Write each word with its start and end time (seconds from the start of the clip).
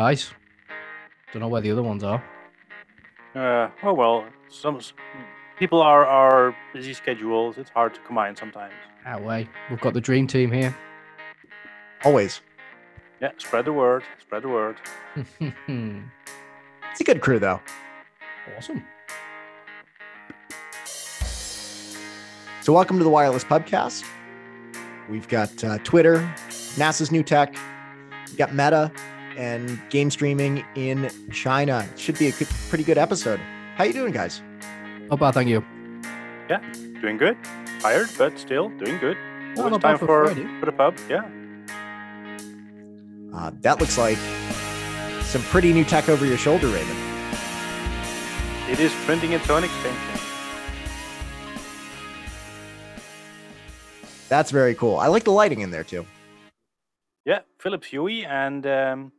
guys. 0.00 0.32
Don't 1.30 1.40
know 1.40 1.48
where 1.48 1.60
the 1.60 1.70
other 1.70 1.82
ones 1.82 2.02
are. 2.02 2.24
Uh, 3.34 3.68
oh 3.82 3.92
well, 3.92 4.24
some 4.48 4.80
people 5.58 5.82
are 5.82 6.06
are 6.06 6.56
busy 6.72 6.94
schedules. 6.94 7.58
It's 7.58 7.68
hard 7.68 7.92
to 7.96 8.00
combine 8.00 8.34
sometimes. 8.34 8.72
That 9.04 9.22
way. 9.22 9.46
We've 9.68 9.80
got 9.80 9.92
the 9.92 10.00
dream 10.00 10.26
team 10.26 10.50
here. 10.52 10.74
Always. 12.02 12.40
Yeah, 13.20 13.32
spread 13.36 13.66
the 13.66 13.74
word. 13.74 14.02
Spread 14.18 14.42
the 14.42 14.48
word. 14.48 14.76
It's 16.92 17.00
a 17.02 17.04
good 17.04 17.20
crew, 17.20 17.38
though. 17.38 17.60
awesome. 18.56 18.82
So, 22.62 22.72
welcome 22.72 22.98
to 22.98 23.04
the 23.04 23.10
Wireless 23.10 23.44
Podcast. 23.44 24.04
We've 25.08 25.28
got 25.28 25.62
uh, 25.62 25.78
Twitter, 25.84 26.16
NASA's 26.76 27.12
new 27.12 27.22
tech, 27.22 27.54
we've 28.26 28.36
got 28.36 28.52
Meta, 28.52 28.90
and 29.36 29.80
game 29.90 30.10
streaming 30.10 30.64
in 30.74 31.10
China. 31.32 31.86
It 31.92 31.98
should 31.98 32.18
be 32.18 32.28
a 32.28 32.32
good, 32.32 32.48
pretty 32.68 32.84
good 32.84 32.98
episode. 32.98 33.40
How 33.76 33.84
you 33.84 33.92
doing, 33.92 34.12
guys? 34.12 34.42
Not 35.08 35.18
bad, 35.20 35.34
thank 35.34 35.48
you. 35.48 35.64
Yeah, 36.48 36.60
doing 37.00 37.16
good. 37.16 37.36
Tired, 37.80 38.08
but 38.18 38.38
still 38.38 38.68
doing 38.70 38.98
good. 38.98 39.16
No, 39.56 39.64
Always 39.64 39.80
time 39.82 39.98
for 39.98 40.06
for 40.06 40.26
Friday. 40.34 40.60
for 40.60 40.66
the 40.66 40.72
pub. 40.72 40.96
Yeah. 41.08 41.28
Uh, 43.34 43.50
that 43.62 43.80
looks 43.80 43.96
like 43.98 44.18
some 45.22 45.42
pretty 45.42 45.72
new 45.72 45.84
tech 45.84 46.08
over 46.08 46.26
your 46.26 46.36
shoulder, 46.36 46.66
Raven. 46.68 46.96
It 48.68 48.78
is 48.80 48.92
printing 49.06 49.32
its 49.32 49.48
own 49.50 49.64
extension. 49.64 50.20
That's 54.28 54.50
very 54.50 54.74
cool. 54.74 54.96
I 54.98 55.08
like 55.08 55.24
the 55.24 55.32
lighting 55.32 55.60
in 55.60 55.70
there 55.70 55.82
too. 55.84 56.06
Yeah, 57.24 57.40
Philips 57.58 57.88
Huey, 57.88 58.24
and 58.24 58.64
um, 58.66 59.12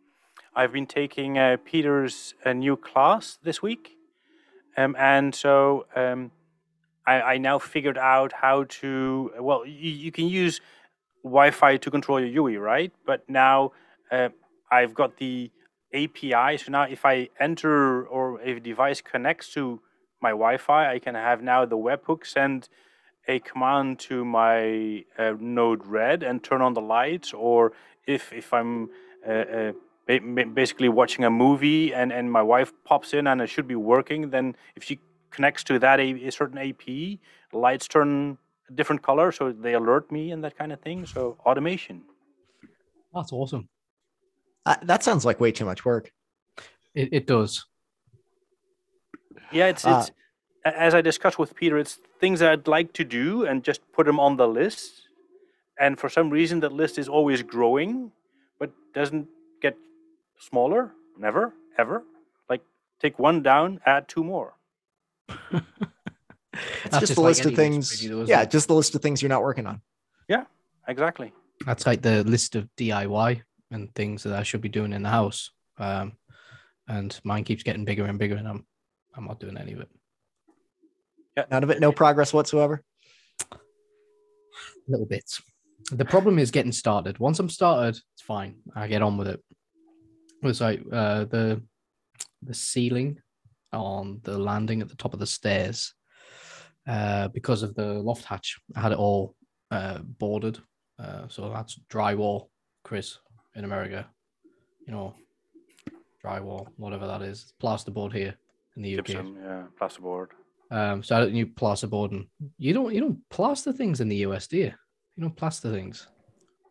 I've 0.53 0.73
been 0.73 0.87
taking 0.87 1.37
uh, 1.37 1.57
Peter's 1.63 2.33
uh, 2.45 2.53
new 2.53 2.75
class 2.75 3.37
this 3.41 3.61
week, 3.61 3.95
um, 4.75 4.95
and 4.99 5.33
so 5.33 5.85
um, 5.95 6.31
I, 7.07 7.21
I 7.21 7.37
now 7.37 7.57
figured 7.57 7.97
out 7.97 8.33
how 8.33 8.65
to. 8.81 9.31
Well, 9.39 9.65
you, 9.65 9.91
you 9.91 10.11
can 10.11 10.27
use 10.27 10.59
Wi-Fi 11.23 11.77
to 11.77 11.91
control 11.91 12.19
your 12.19 12.29
Huey, 12.29 12.57
right? 12.57 12.91
But 13.05 13.29
now 13.29 13.71
uh, 14.11 14.29
I've 14.69 14.93
got 14.93 15.17
the 15.17 15.51
API. 15.93 16.57
So 16.57 16.71
now, 16.71 16.83
if 16.83 17.05
I 17.05 17.29
enter 17.39 18.05
or 18.05 18.41
if 18.41 18.57
a 18.57 18.59
device 18.59 19.01
connects 19.01 19.53
to 19.53 19.79
my 20.21 20.31
Wi-Fi, 20.31 20.93
I 20.93 20.99
can 20.99 21.15
have 21.15 21.41
now 21.41 21.65
the 21.65 21.77
webhook 21.77 22.25
send 22.25 22.69
a 23.27 23.39
command 23.39 23.99
to 23.99 24.25
my 24.25 25.05
uh, 25.17 25.33
Node 25.39 25.85
Red 25.85 26.23
and 26.23 26.43
turn 26.43 26.61
on 26.61 26.73
the 26.73 26.81
lights, 26.81 27.33
or 27.33 27.71
if 28.05 28.33
if 28.33 28.53
I'm 28.53 28.89
uh, 29.27 29.31
uh, 29.31 29.71
basically 30.07 30.89
watching 30.89 31.23
a 31.25 31.29
movie 31.29 31.93
and 31.93 32.11
and 32.11 32.31
my 32.31 32.41
wife 32.41 32.73
pops 32.83 33.13
in 33.13 33.27
and 33.27 33.41
it 33.41 33.47
should 33.47 33.67
be 33.67 33.75
working, 33.75 34.29
then 34.29 34.55
if 34.75 34.83
she 34.83 34.99
connects 35.29 35.63
to 35.65 35.79
that 35.79 35.99
a, 35.99 36.27
a 36.27 36.31
certain 36.31 36.57
AP, 36.57 37.19
lights 37.53 37.87
turn 37.87 38.37
a 38.69 38.73
different 38.73 39.01
color, 39.01 39.31
so 39.31 39.51
they 39.51 39.73
alert 39.73 40.11
me 40.11 40.31
and 40.31 40.43
that 40.43 40.57
kind 40.57 40.71
of 40.71 40.79
thing. 40.81 41.05
So 41.05 41.37
automation. 41.45 42.03
That's 43.13 43.31
awesome. 43.31 43.69
Uh, 44.65 44.75
that 44.83 45.03
sounds 45.03 45.25
like 45.25 45.39
way 45.39 45.51
too 45.51 45.65
much 45.65 45.83
work. 45.85 46.11
It, 46.93 47.09
it 47.11 47.27
does. 47.27 47.65
Yeah, 49.51 49.67
it's 49.67 49.85
Uh, 49.85 49.97
it's 49.99 50.11
a- 50.65 50.79
as 50.79 50.93
I 50.93 51.01
discussed 51.01 51.39
with 51.39 51.55
Peter, 51.55 51.77
it's 51.77 51.95
things 52.19 52.39
that 52.39 52.51
I'd 52.51 52.67
like 52.67 52.93
to 52.93 53.03
do 53.03 53.45
and 53.45 53.63
just 53.63 53.81
put 53.93 54.05
them 54.05 54.19
on 54.19 54.37
the 54.37 54.47
list. 54.47 55.07
And 55.79 55.99
for 55.99 56.09
some 56.09 56.29
reason, 56.29 56.59
that 56.59 56.71
list 56.71 56.99
is 56.99 57.09
always 57.09 57.41
growing, 57.41 58.11
but 58.59 58.71
doesn't 58.93 59.27
get 59.61 59.75
smaller. 60.41 60.91
Never, 61.17 61.53
ever. 61.77 62.03
Like 62.49 62.61
take 62.99 63.19
one 63.19 63.41
down, 63.41 63.79
add 63.85 64.07
two 64.07 64.23
more. 64.23 64.53
It's 66.83 66.97
just 66.97 66.99
just 66.99 67.15
the 67.15 67.21
like 67.21 67.29
list 67.29 67.45
of 67.45 67.55
things. 67.55 68.05
really, 68.05 68.25
yeah, 68.25 68.41
it? 68.41 68.51
just 68.51 68.67
the 68.67 68.73
list 68.73 68.93
of 68.93 69.01
things 69.01 69.21
you're 69.21 69.29
not 69.29 69.41
working 69.41 69.65
on. 69.65 69.81
Yeah, 70.27 70.43
exactly. 70.87 71.31
That's 71.65 71.85
like 71.85 72.01
the 72.01 72.23
list 72.23 72.55
of 72.55 72.67
DIY 72.77 73.41
and 73.71 73.93
things 73.95 74.23
that 74.23 74.33
I 74.33 74.43
should 74.43 74.61
be 74.61 74.69
doing 74.69 74.93
in 74.93 75.03
the 75.03 75.09
house. 75.09 75.51
Um, 75.77 76.13
and 76.87 77.17
mine 77.23 77.45
keeps 77.45 77.63
getting 77.63 77.85
bigger 77.85 78.05
and 78.05 78.19
bigger, 78.19 78.35
and 78.35 78.47
I'm 78.47 78.65
I'm 79.15 79.25
not 79.25 79.39
doing 79.39 79.57
any 79.57 79.73
of 79.73 79.79
it. 79.79 79.89
Yeah. 81.37 81.45
None 81.49 81.63
of 81.63 81.69
it, 81.69 81.79
no 81.79 81.91
progress 81.93 82.33
whatsoever. 82.33 82.83
Little 84.87 85.05
bits. 85.05 85.41
The 85.91 86.05
problem 86.05 86.37
is 86.37 86.51
getting 86.51 86.73
started. 86.73 87.17
Once 87.19 87.39
I'm 87.39 87.49
started, 87.49 87.99
it's 88.13 88.21
fine. 88.21 88.55
I 88.75 88.87
get 88.87 89.01
on 89.01 89.17
with 89.17 89.27
it. 89.27 89.41
It 90.41 90.47
was 90.47 90.61
like 90.61 90.81
uh, 90.91 91.25
the 91.25 91.61
the 92.43 92.53
ceiling 92.53 93.19
on 93.71 94.19
the 94.23 94.37
landing 94.37 94.81
at 94.81 94.89
the 94.89 94.95
top 94.95 95.13
of 95.13 95.19
the 95.19 95.27
stairs 95.27 95.93
uh, 96.87 97.27
because 97.29 97.63
of 97.63 97.75
the 97.75 97.93
loft 97.93 98.25
hatch. 98.25 98.59
I 98.75 98.81
had 98.81 98.91
it 98.91 98.97
all 98.97 99.35
uh, 99.69 99.99
boarded, 99.99 100.59
uh, 100.99 101.27
so 101.27 101.49
that's 101.49 101.79
drywall, 101.89 102.47
Chris, 102.83 103.19
in 103.55 103.65
America. 103.65 104.07
You 104.87 104.93
know, 104.93 105.15
drywall, 106.25 106.67
whatever 106.77 107.07
that 107.07 107.21
is, 107.21 107.53
plasterboard 107.61 108.13
here 108.13 108.35
in 108.75 108.81
the 108.81 108.99
UK. 108.99 109.09
Yeah, 109.09 109.63
plasterboard. 109.79 110.27
Um, 110.71 111.03
so 111.03 111.17
I 111.17 111.19
don't 111.19 111.35
you 111.35 111.47
plasterboard, 111.47 112.11
and 112.11 112.25
you 112.57 112.73
don't 112.73 112.93
you 112.93 113.01
don't 113.01 113.29
plaster 113.29 113.73
things 113.73 114.01
in 114.01 114.07
the 114.07 114.17
US, 114.27 114.47
do 114.47 114.57
you? 114.57 114.73
You 115.15 115.23
don't 115.23 115.35
plaster 115.35 115.71
things. 115.71 116.07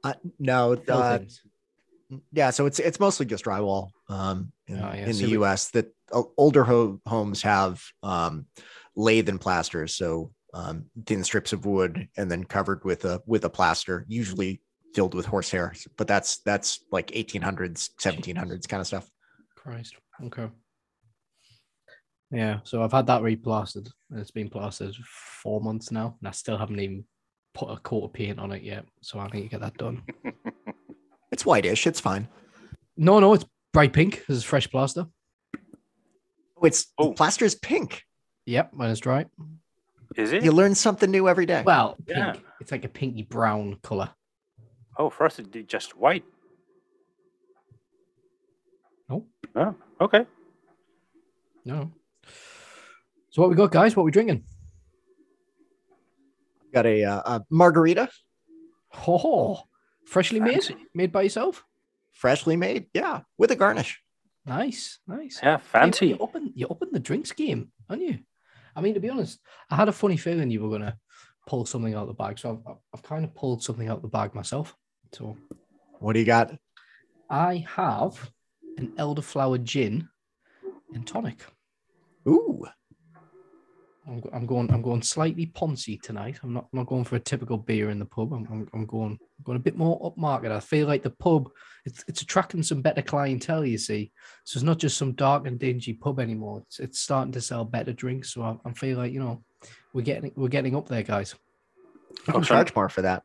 Uh, 0.03 0.15
no, 0.39 0.75
Fill 0.77 0.99
uh, 0.99 1.19
things. 1.19 1.43
Yeah. 2.33 2.51
So 2.51 2.67
it's 2.67 2.79
it's 2.79 3.01
mostly 3.01 3.27
just 3.27 3.45
drywall. 3.45 3.91
Um, 4.09 4.53
in, 4.67 4.77
Oh, 4.79 4.93
yeah, 4.95 5.07
in 5.07 5.15
so 5.15 5.21
the 5.21 5.27
we- 5.27 5.33
U.S. 5.33 5.71
that 5.71 5.87
uh, 6.13 6.23
older 6.37 6.65
ho- 6.65 7.01
homes 7.07 7.43
have 7.43 7.83
um, 8.03 8.47
lathe 8.97 9.29
and 9.29 9.41
plasters, 9.41 9.95
so 9.95 10.33
um, 10.55 10.87
thin 11.07 11.23
strips 11.25 11.53
of 11.53 11.65
wood 11.67 12.09
and 12.17 12.31
then 12.31 12.45
covered 12.45 12.85
with 12.85 13.05
a 13.05 13.21
with 13.27 13.45
a 13.45 13.51
plaster, 13.51 14.05
usually 14.09 14.61
filled 14.95 15.15
with 15.15 15.27
horsehair. 15.27 15.73
But 15.97 16.09
that's 16.09 16.39
that's 16.39 16.81
like 16.91 17.09
1800s, 17.09 17.91
1700s 18.01 18.69
kind 18.69 18.81
of 18.81 18.87
stuff. 18.87 19.09
Christ. 19.57 19.95
Okay. 20.25 20.49
Yeah, 22.33 22.61
so 22.63 22.83
I've 22.83 22.93
had 22.93 23.07
that 23.09 23.23
replastered. 23.23 23.89
and 24.11 24.21
It's 24.21 24.31
been 24.31 24.49
plastered 24.49 24.95
four 25.43 25.61
months 25.61 25.91
now, 25.91 26.17
and 26.21 26.29
I 26.29 26.31
still 26.31 26.57
haven't 26.57 26.79
even 26.79 27.05
put 27.55 27.71
a 27.71 27.77
coat 27.79 28.05
of 28.05 28.13
paint 28.13 28.39
on 28.39 28.53
it 28.53 28.63
yet. 28.63 28.85
So 29.03 29.19
I 29.19 29.27
need 29.29 29.43
to 29.43 29.49
get 29.49 29.61
that 29.61 29.77
done. 29.77 30.03
It's 31.41 31.47
whitish. 31.47 31.87
It's 31.87 32.01
fine. 32.01 32.29
No, 32.99 33.19
no, 33.19 33.33
it's 33.33 33.47
bright 33.73 33.95
pink. 33.95 34.27
This 34.29 34.37
is 34.37 34.45
fresh 34.45 34.71
plaster. 34.71 35.07
Oh, 35.57 36.67
it's 36.67 36.93
Oh. 36.99 37.15
plaster 37.15 37.47
is 37.47 37.55
pink. 37.55 38.05
Yep, 38.45 38.75
when 38.75 38.91
it's 38.91 39.01
dry. 39.01 39.25
Is 40.19 40.33
it? 40.33 40.45
You 40.45 40.53
learn 40.53 40.75
something 40.75 41.11
new 41.11 41.31
every 41.31 41.47
day. 41.47 41.63
Well, 41.65 41.95
pink. 42.07 42.19
Yeah. 42.19 42.37
It's 42.61 42.71
like 42.71 42.85
a 42.85 42.91
pinky 42.91 43.23
brown 43.23 43.77
color. 43.83 44.11
Oh, 44.99 45.09
for 45.09 45.25
us 45.25 45.39
it's 45.39 45.49
just 45.67 45.97
white. 45.97 46.25
Nope. 49.09 49.27
Oh, 49.57 49.75
okay. 50.03 50.27
No. 51.65 51.91
So 53.31 53.41
what 53.41 53.49
we 53.49 53.57
got, 53.57 53.73
guys? 53.73 53.97
What 53.97 54.05
we 54.05 54.11
drinking? 54.11 54.45
Got 56.75 56.85
a, 56.85 57.03
uh, 57.03 57.23
a 57.25 57.45
margarita, 57.49 58.11
Oh, 59.09 59.63
freshly 60.11 60.41
made, 60.41 60.63
Fancy. 60.65 60.77
made 60.95 61.13
by 61.13 61.23
yourself. 61.23 61.65
freshly 62.13 62.57
made. 62.57 62.87
Yeah, 62.93 63.21
with 63.39 63.51
a 63.53 63.57
garnish. 63.57 64.01
Nice, 64.47 64.99
nice. 65.07 65.39
Yeah, 65.43 65.59
fancy. 65.59 66.09
you 66.09 66.17
open, 66.19 66.53
you 66.55 66.67
open 66.69 66.89
the 66.93 66.99
drinks 66.99 67.33
game, 67.33 67.71
aren't 67.89 68.03
you? 68.03 68.19
I 68.75 68.81
mean, 68.81 68.95
to 68.95 69.01
be 69.01 69.11
honest, 69.11 69.39
I 69.71 69.77
had 69.77 69.89
a 69.89 69.93
funny 69.93 70.17
feeling 70.17 70.51
you 70.51 70.63
were 70.63 70.69
going 70.69 70.83
to 70.91 70.97
pull 71.47 71.67
something 71.67 71.95
out 71.95 72.03
of 72.03 72.09
the 72.09 72.15
bag. 72.15 72.39
So 72.39 72.63
I've, 72.67 72.77
I've 72.95 73.03
kind 73.03 73.25
of 73.25 73.35
pulled 73.35 73.63
something 73.63 73.89
out 73.89 73.97
of 73.97 74.03
the 74.03 74.09
bag 74.09 74.35
myself. 74.35 74.75
So 75.13 75.37
What 75.99 76.15
do 76.15 76.21
you 76.21 76.27
got? 76.27 76.55
I 77.29 77.65
have 77.77 78.31
an 78.79 78.93
elderflower 78.97 79.63
gin 79.63 80.09
and 80.95 81.07
tonic. 81.07 81.45
Ooh, 82.27 82.65
I'm, 84.11 84.23
I'm 84.33 84.47
going. 84.47 84.71
I'm 84.73 84.83
going 84.83 85.03
slightly 85.03 85.47
poncy 85.47 86.01
tonight. 86.01 86.41
I'm 86.43 86.53
not. 86.53 86.67
I'm 86.73 86.79
not 86.81 86.87
going 86.87 87.05
for 87.05 87.17
a 87.17 87.21
typical 87.21 87.57
beer 87.57 87.91
in 87.91 87.99
the 87.99 88.05
pub. 88.05 88.33
I'm. 88.33 88.47
I'm, 88.51 88.69
I'm 88.75 88.87
going. 88.87 89.19
going 89.45 89.57
a 89.57 89.61
bit 89.63 89.77
more 89.77 90.01
upmarket. 90.03 90.51
I 90.51 90.61
feel 90.61 90.89
like 90.89 91.03
the 91.03 91.11
pub. 91.11 91.49
It's. 91.85 92.05
It's 92.09 92.23
attracting 92.23 92.63
some 92.63 92.83
better 92.83 93.03
clientele. 93.03 93.65
You 93.65 93.79
see, 93.79 94.11
so 94.45 94.59
it's 94.59 94.65
not 94.65 94.79
just 94.79 94.99
some 94.99 95.13
dark 95.13 95.47
and 95.47 95.59
dingy 95.59 95.93
pub 95.95 96.19
anymore. 96.19 96.63
It's. 96.67 96.81
It's 96.81 97.01
starting 97.01 97.33
to 97.33 97.41
sell 97.41 97.65
better 97.65 97.93
drinks. 97.93 98.35
So 98.35 98.43
I, 98.43 98.57
I 98.69 98.73
feel 98.73 98.99
like 98.99 99.13
you 99.13 99.21
know, 99.21 99.45
we're 99.95 100.03
getting. 100.03 100.33
We're 100.35 100.49
getting 100.49 100.75
up 100.75 100.89
there, 100.89 101.03
guys. 101.05 101.37
I 102.27 102.33
can 102.33 102.41
Okay. 102.41 102.49
charge 102.49 102.75
more 102.75 102.89
for 102.89 103.03
that. 103.03 103.23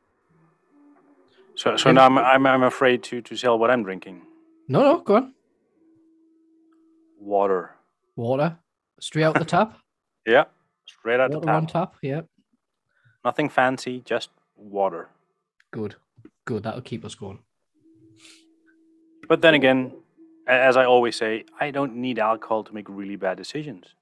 So, 1.55 1.77
so 1.77 1.91
now 1.91 2.05
I'm, 2.05 2.17
I'm 2.17 2.45
I'm 2.45 2.63
afraid 2.63 3.01
to 3.03 3.21
to 3.21 3.35
sell 3.35 3.57
what 3.57 3.71
I'm 3.71 3.81
drinking. 3.83 4.21
No, 4.67 4.81
no, 4.81 4.99
go 4.99 5.15
on. 5.15 5.33
Water. 7.19 7.71
Water, 8.15 8.57
straight 8.99 9.23
out 9.23 9.35
the 9.35 9.45
tap. 9.45 9.77
Yeah, 10.27 10.45
straight 10.85 11.19
out 11.19 11.31
the 11.31 11.39
Water 11.39 11.51
on 11.51 11.65
tap. 11.67 11.91
tap. 11.93 11.95
Yeah, 12.01 12.21
Nothing 13.23 13.49
fancy, 13.49 14.01
just 14.05 14.29
water. 14.55 15.09
good, 15.71 15.95
good. 16.45 16.63
That'll 16.63 16.81
keep 16.81 17.03
us 17.05 17.15
going. 17.15 17.39
But 19.27 19.41
then 19.41 19.53
again, 19.55 19.91
As 20.47 20.77
I 20.77 20.85
always 20.85 21.15
say, 21.15 21.43
I 21.59 21.71
don't 21.71 21.95
need 21.95 22.19
alcohol 22.19 22.63
to 22.65 22.71
make 22.73 22.87
really 22.87 23.15
bad 23.15 23.35
decisions. 23.37 23.95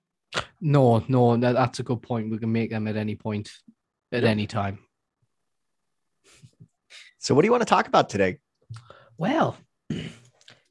No, 0.59 1.01
no, 1.07 1.37
that, 1.37 1.53
that's 1.53 1.79
a 1.79 1.83
good 1.83 2.01
point. 2.01 2.29
We 2.31 2.37
can 2.37 2.51
make 2.51 2.69
them 2.69 2.85
at 2.89 2.97
any 2.97 3.15
point, 3.15 3.49
at 4.11 4.23
Yep. 4.23 4.29
any 4.31 4.45
time. 4.47 4.79
So, 7.19 7.33
what 7.33 7.41
do 7.43 7.45
you 7.47 7.51
want 7.51 7.61
to 7.61 7.65
talk 7.69 7.87
about 7.87 8.09
today? 8.09 8.39
Well, 9.17 9.55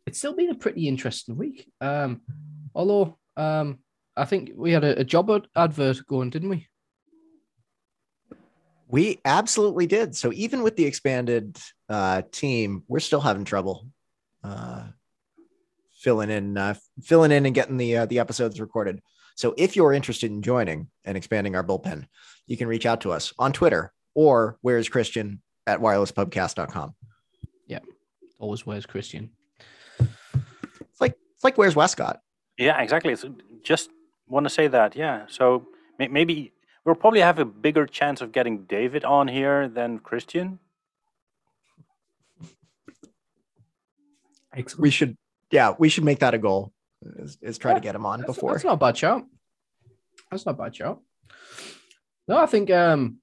it's 0.07 0.19
still 0.19 0.35
been 0.35 0.51
a 0.51 0.55
pretty 0.55 0.87
interesting 0.89 1.39
week. 1.39 1.71
Um, 1.81 2.21
although 2.75 3.17
um, 3.39 3.79
I 4.17 4.25
think 4.25 4.53
we 4.55 4.73
had 4.73 4.85
a, 4.85 5.01
a 5.01 5.05
job 5.05 5.31
ad- 5.31 5.49
advert 5.57 6.07
going, 6.07 6.31
didn't 6.31 6.51
we? 6.51 6.69
We 8.89 9.21
absolutely 9.25 9.87
did. 9.87 10.15
So, 10.15 10.33
even 10.35 10.63
with 10.63 10.77
the 10.77 10.85
expanded 10.85 11.59
uh, 11.89 12.23
team, 12.31 12.85
we're 12.89 13.01
still 13.01 13.23
having 13.23 13.45
trouble 13.45 13.87
uh, 14.45 14.85
filling 15.95 16.31
in, 16.31 16.59
uh, 16.59 16.75
filling 17.03 17.33
in, 17.33 17.47
and 17.47 17.55
getting 17.55 17.79
the 17.79 17.99
uh, 17.99 18.07
the 18.07 18.19
episodes 18.19 18.61
recorded. 18.61 19.01
So, 19.35 19.55
if 19.57 19.77
you're 19.77 19.95
interested 19.95 20.31
in 20.31 20.43
joining 20.43 20.89
and 21.07 21.17
expanding 21.17 21.57
our 21.57 21.65
bullpen, 21.65 22.05
you 22.47 22.59
can 22.59 22.69
reach 22.69 22.85
out 22.85 23.01
to 23.03 23.13
us 23.13 23.33
on 23.39 23.55
Twitter 23.55 23.95
or 24.15 24.59
where's 24.61 24.91
Christian 24.91 25.41
at 25.67 25.81
wirelesspubcast.com. 25.81 26.95
Yeah, 27.67 27.79
always 28.39 28.67
where's 28.67 28.85
Christian. 28.85 29.31
It's 29.99 31.01
like 31.01 31.17
it's 31.35 31.45
like 31.45 31.57
where's 31.57 31.75
Westcott. 31.75 32.21
Yeah, 32.59 32.79
exactly. 32.83 33.13
It's 33.13 33.25
just 33.63 33.89
want 34.33 34.47
to 34.47 34.51
say 34.51 34.67
that. 34.67 34.97
Yeah. 34.97 35.27
So 35.29 35.69
may- 35.99 36.09
maybe 36.09 36.53
we'll 36.85 36.95
probably 36.97 37.21
have 37.21 37.39
a 37.39 37.45
bigger 37.45 37.87
chance 37.87 38.21
of 38.21 38.33
getting 38.33 38.65
David 38.65 39.05
on 39.05 39.29
here 39.29 39.69
than 39.69 39.99
Christian. 39.99 40.59
Excellent. 44.55 44.83
We 44.83 44.91
should, 44.91 45.17
yeah, 45.51 45.75
we 45.79 45.89
should 45.89 46.05
make 46.05 46.19
that 46.21 46.35
a 46.35 46.39
goal. 46.39 46.73
Is, 47.17 47.39
is 47.43 47.59
try 47.59 47.75
to 47.75 47.81
get 47.81 47.95
him 47.95 48.07
on 48.07 48.21
That's, 48.21 48.35
before. 48.35 48.53
that's 48.53 48.65
not 48.65 48.75
a 48.75 48.77
bad 48.77 48.97
shout. 48.97 49.25
That's 50.31 50.47
not 50.47 50.55
a 50.55 50.59
bad 50.59 50.77
shout. 50.77 51.01
No, 52.29 52.37
I 52.39 52.47
think 52.47 52.71
um, 52.71 53.19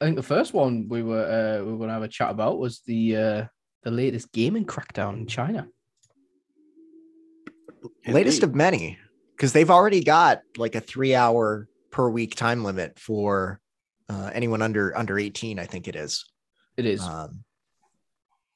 I 0.00 0.04
think 0.04 0.16
the 0.16 0.22
first 0.22 0.52
one 0.52 0.88
we 0.88 1.02
were 1.02 1.24
uh, 1.24 1.64
we 1.64 1.72
were 1.72 1.78
going 1.78 1.88
to 1.88 1.94
have 1.94 2.02
a 2.02 2.08
chat 2.08 2.30
about 2.30 2.58
was 2.58 2.80
the 2.86 3.16
uh, 3.16 3.44
the 3.82 3.90
latest 3.90 4.30
gaming 4.32 4.66
crackdown 4.66 5.14
in 5.16 5.26
China. 5.26 5.68
latest 8.06 8.42
of 8.42 8.54
many 8.54 8.98
because 9.42 9.52
they've 9.52 9.72
already 9.72 10.04
got 10.04 10.42
like 10.56 10.76
a 10.76 10.80
three 10.80 11.16
hour 11.16 11.66
per 11.90 12.08
week 12.08 12.36
time 12.36 12.62
limit 12.62 12.96
for 12.96 13.60
uh, 14.08 14.30
anyone 14.32 14.62
under 14.62 14.96
under 14.96 15.18
18 15.18 15.58
i 15.58 15.66
think 15.66 15.88
it 15.88 15.96
is 15.96 16.24
It 16.76 16.86
is. 16.86 17.02
um, 17.02 17.42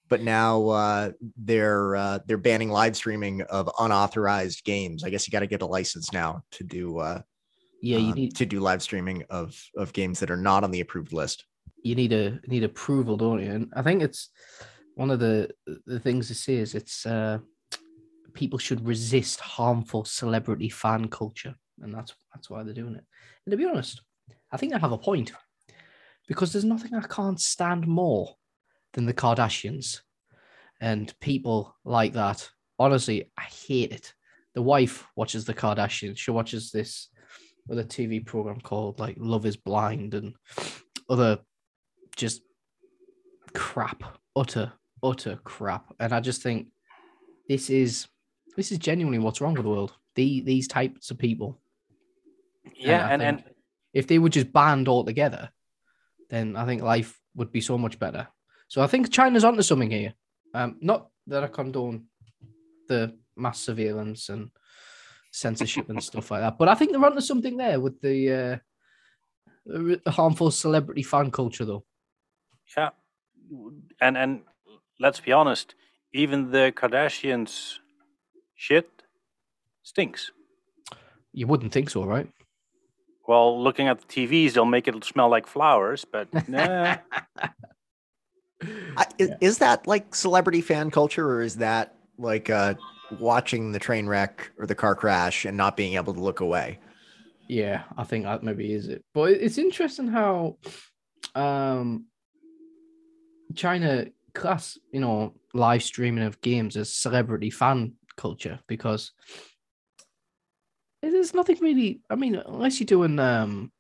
but 0.09 0.23
now 0.23 0.69
uh, 0.69 1.11
they're 1.37 1.97
uh, 1.97 2.19
they're 2.27 2.39
banning 2.39 2.71
live 2.71 2.95
streaming 2.97 3.43
of 3.43 3.69
unauthorized 3.81 4.63
games 4.65 5.03
i 5.03 5.11
guess 5.11 5.27
you 5.27 5.33
got 5.33 5.41
to 5.41 5.49
get 5.49 5.63
a 5.63 5.67
license 5.67 6.13
now 6.13 6.43
to 6.53 6.63
do 6.63 6.99
uh, 6.99 7.21
yeah, 7.83 7.99
you 7.99 8.11
um, 8.11 8.15
need 8.15 8.37
to 8.37 8.47
do 8.47 8.61
live 8.61 8.81
streaming 8.81 9.25
of 9.29 9.61
of 9.77 9.93
games 9.93 10.21
that 10.21 10.31
are 10.31 10.37
not 10.37 10.63
on 10.63 10.71
the 10.71 10.81
approved 10.81 11.13
list 11.13 11.47
you 11.83 11.95
need 11.95 12.13
a 12.13 12.41
need 12.49 12.65
approval, 12.65 13.17
don't 13.17 13.41
you? 13.41 13.51
And 13.51 13.73
I 13.77 13.83
think 13.83 14.03
it's 14.03 14.31
one 14.97 15.11
of 15.11 15.21
the 15.21 15.51
the 15.87 16.01
things 16.01 16.27
to 16.29 16.35
say 16.35 16.57
is 16.57 16.75
it's 16.75 17.07
uh, 17.07 17.39
people 18.37 18.59
should 18.59 18.87
resist 18.87 19.41
harmful 19.41 20.05
celebrity 20.05 20.69
fan 20.69 21.09
culture, 21.09 21.55
and 21.81 21.93
that's 21.93 22.15
that's 22.33 22.49
why 22.49 22.63
they're 22.63 22.75
doing 22.75 22.95
it. 22.95 23.05
And 23.45 23.51
to 23.51 23.57
be 23.57 23.67
honest, 23.67 24.03
I 24.53 24.57
think 24.57 24.73
they 24.73 24.79
have 24.79 24.93
a 24.93 24.99
point 24.99 25.33
because 26.29 26.53
there's 26.53 26.65
nothing 26.65 26.95
I 26.95 27.01
can't 27.01 27.41
stand 27.41 27.87
more 27.87 28.37
than 28.93 29.07
the 29.07 29.15
Kardashians 29.15 30.01
and 30.81 31.13
people 31.21 31.75
like 31.85 32.13
that. 32.13 32.49
Honestly, 32.79 33.31
I 33.37 33.43
hate 33.43 33.93
it. 33.93 34.13
The 34.55 34.63
wife 34.63 35.07
watches 35.17 35.45
the 35.45 35.55
Kardashians. 35.55 36.19
She 36.19 36.31
watches 36.31 36.71
this 36.71 37.09
other 37.71 37.85
TV 37.85 38.25
program 38.25 38.61
called 38.61 39.01
like 39.01 39.17
Love 39.19 39.47
Is 39.47 39.57
Blind 39.57 40.15
and 40.15 40.35
other 41.09 41.39
just 42.17 42.43
crap, 43.55 44.03
utter, 44.35 44.73
utter 45.03 45.39
crap. 45.45 45.95
And 46.01 46.13
I 46.13 46.21
just 46.21 46.43
think 46.43 46.69
this 47.49 47.71
is 47.71 48.07
this 48.57 48.73
is 48.73 48.79
genuinely 48.79 49.19
what's 49.19 49.41
wrong 49.41 49.55
with 49.55 49.65
the 49.65 49.71
world. 49.71 49.93
The, 50.15 50.41
these 50.41 50.67
types 50.67 51.11
of 51.11 51.19
people. 51.19 51.61
Yeah, 52.75 53.07
I 53.07 53.13
and, 53.13 53.23
and 53.23 53.45
if 53.93 54.07
they 54.07 54.19
were 54.19 54.29
just 54.29 54.53
banned 54.53 54.89
altogether, 54.89 55.51
then 56.31 56.57
I 56.57 56.65
think 56.65 56.83
life 56.83 57.19
would 57.35 57.53
be 57.53 57.61
so 57.61 57.79
much 57.79 57.99
better. 57.99 58.29
So 58.69 58.83
I 58.83 58.87
think 58.87 59.13
China's 59.13 59.45
onto 59.45 59.63
something 59.63 59.91
here. 59.91 60.15
Um, 60.55 60.77
not 60.81 61.09
that 61.27 61.45
I 61.45 61.49
condone 61.49 62.07
the 62.89 63.15
mass 63.37 63.61
surveillance 63.61 64.29
and 64.29 64.51
censorship 65.31 65.91
and 65.91 66.03
stuff 66.03 66.31
like 66.31 66.41
that, 66.41 66.59
but 66.59 66.69
I 66.69 66.75
think 66.75 66.93
they're 66.93 67.05
onto 67.05 67.21
something 67.21 67.57
there 67.57 67.79
with 67.79 68.01
the 68.01 68.33
uh, 68.33 68.57
the 69.67 70.11
harmful 70.11 70.51
celebrity 70.51 71.03
fan 71.03 71.31
culture, 71.31 71.65
though. 71.65 71.85
yeah, 72.77 72.91
and 74.01 74.17
and 74.17 74.43
let's 74.99 75.21
be 75.21 75.33
honest, 75.33 75.75
even 76.13 76.51
the 76.51 76.73
Kardashians 76.75 77.79
shit 78.57 78.91
stinks. 79.83 80.33
You 81.33 81.47
wouldn't 81.47 81.73
think 81.73 81.91
so, 81.91 82.05
right? 82.05 82.29
Well, 83.29 83.63
looking 83.63 83.89
at 83.89 84.01
the 84.01 84.07
TVs, 84.07 84.53
they'll 84.53 84.65
make 84.65 84.89
it 84.89 85.05
smell 85.05 85.29
like 85.29 85.47
flowers, 85.47 86.05
but 86.05 86.29
nah. 86.49 86.97
I, 88.97 89.05
is, 89.19 89.31
is 89.41 89.59
that 89.59 89.87
like 89.87 90.15
celebrity 90.15 90.63
fan 90.63 90.91
culture 90.91 91.29
or 91.29 91.43
is 91.43 91.57
that 91.57 91.95
like 92.19 92.49
uh 92.49 92.75
watching 93.21 93.73
the 93.73 93.79
train 93.79 94.07
wreck 94.07 94.51
or 94.59 94.67
the 94.67 94.75
car 94.75 94.95
crash 94.95 95.45
and 95.45 95.57
not 95.57 95.77
being 95.77 95.95
able 95.95 96.15
to 96.15 96.21
look 96.21 96.41
away 96.41 96.79
Yeah, 97.49 97.83
I 97.99 98.05
think 98.05 98.25
that 98.25 98.43
maybe 98.43 98.73
is 98.73 98.89
it. 98.89 99.05
But 99.13 99.33
it's 99.33 99.59
interesting 99.59 100.09
how 100.09 100.57
um 101.35 102.07
China 103.55 104.07
class, 104.33 104.79
you 104.91 105.01
know, 105.01 105.35
live 105.53 105.83
streaming 105.83 106.25
of 106.25 106.41
games 106.41 106.77
as 106.77 106.93
celebrity 106.93 107.51
fan 107.51 107.93
culture 108.17 108.61
because 108.67 109.13
there's 111.03 111.35
nothing 111.35 111.59
really 111.61 112.01
I 112.11 112.17
mean, 112.17 112.37
unless 112.37 112.81
you're 112.81 112.87
doing 112.87 113.19
um 113.19 113.73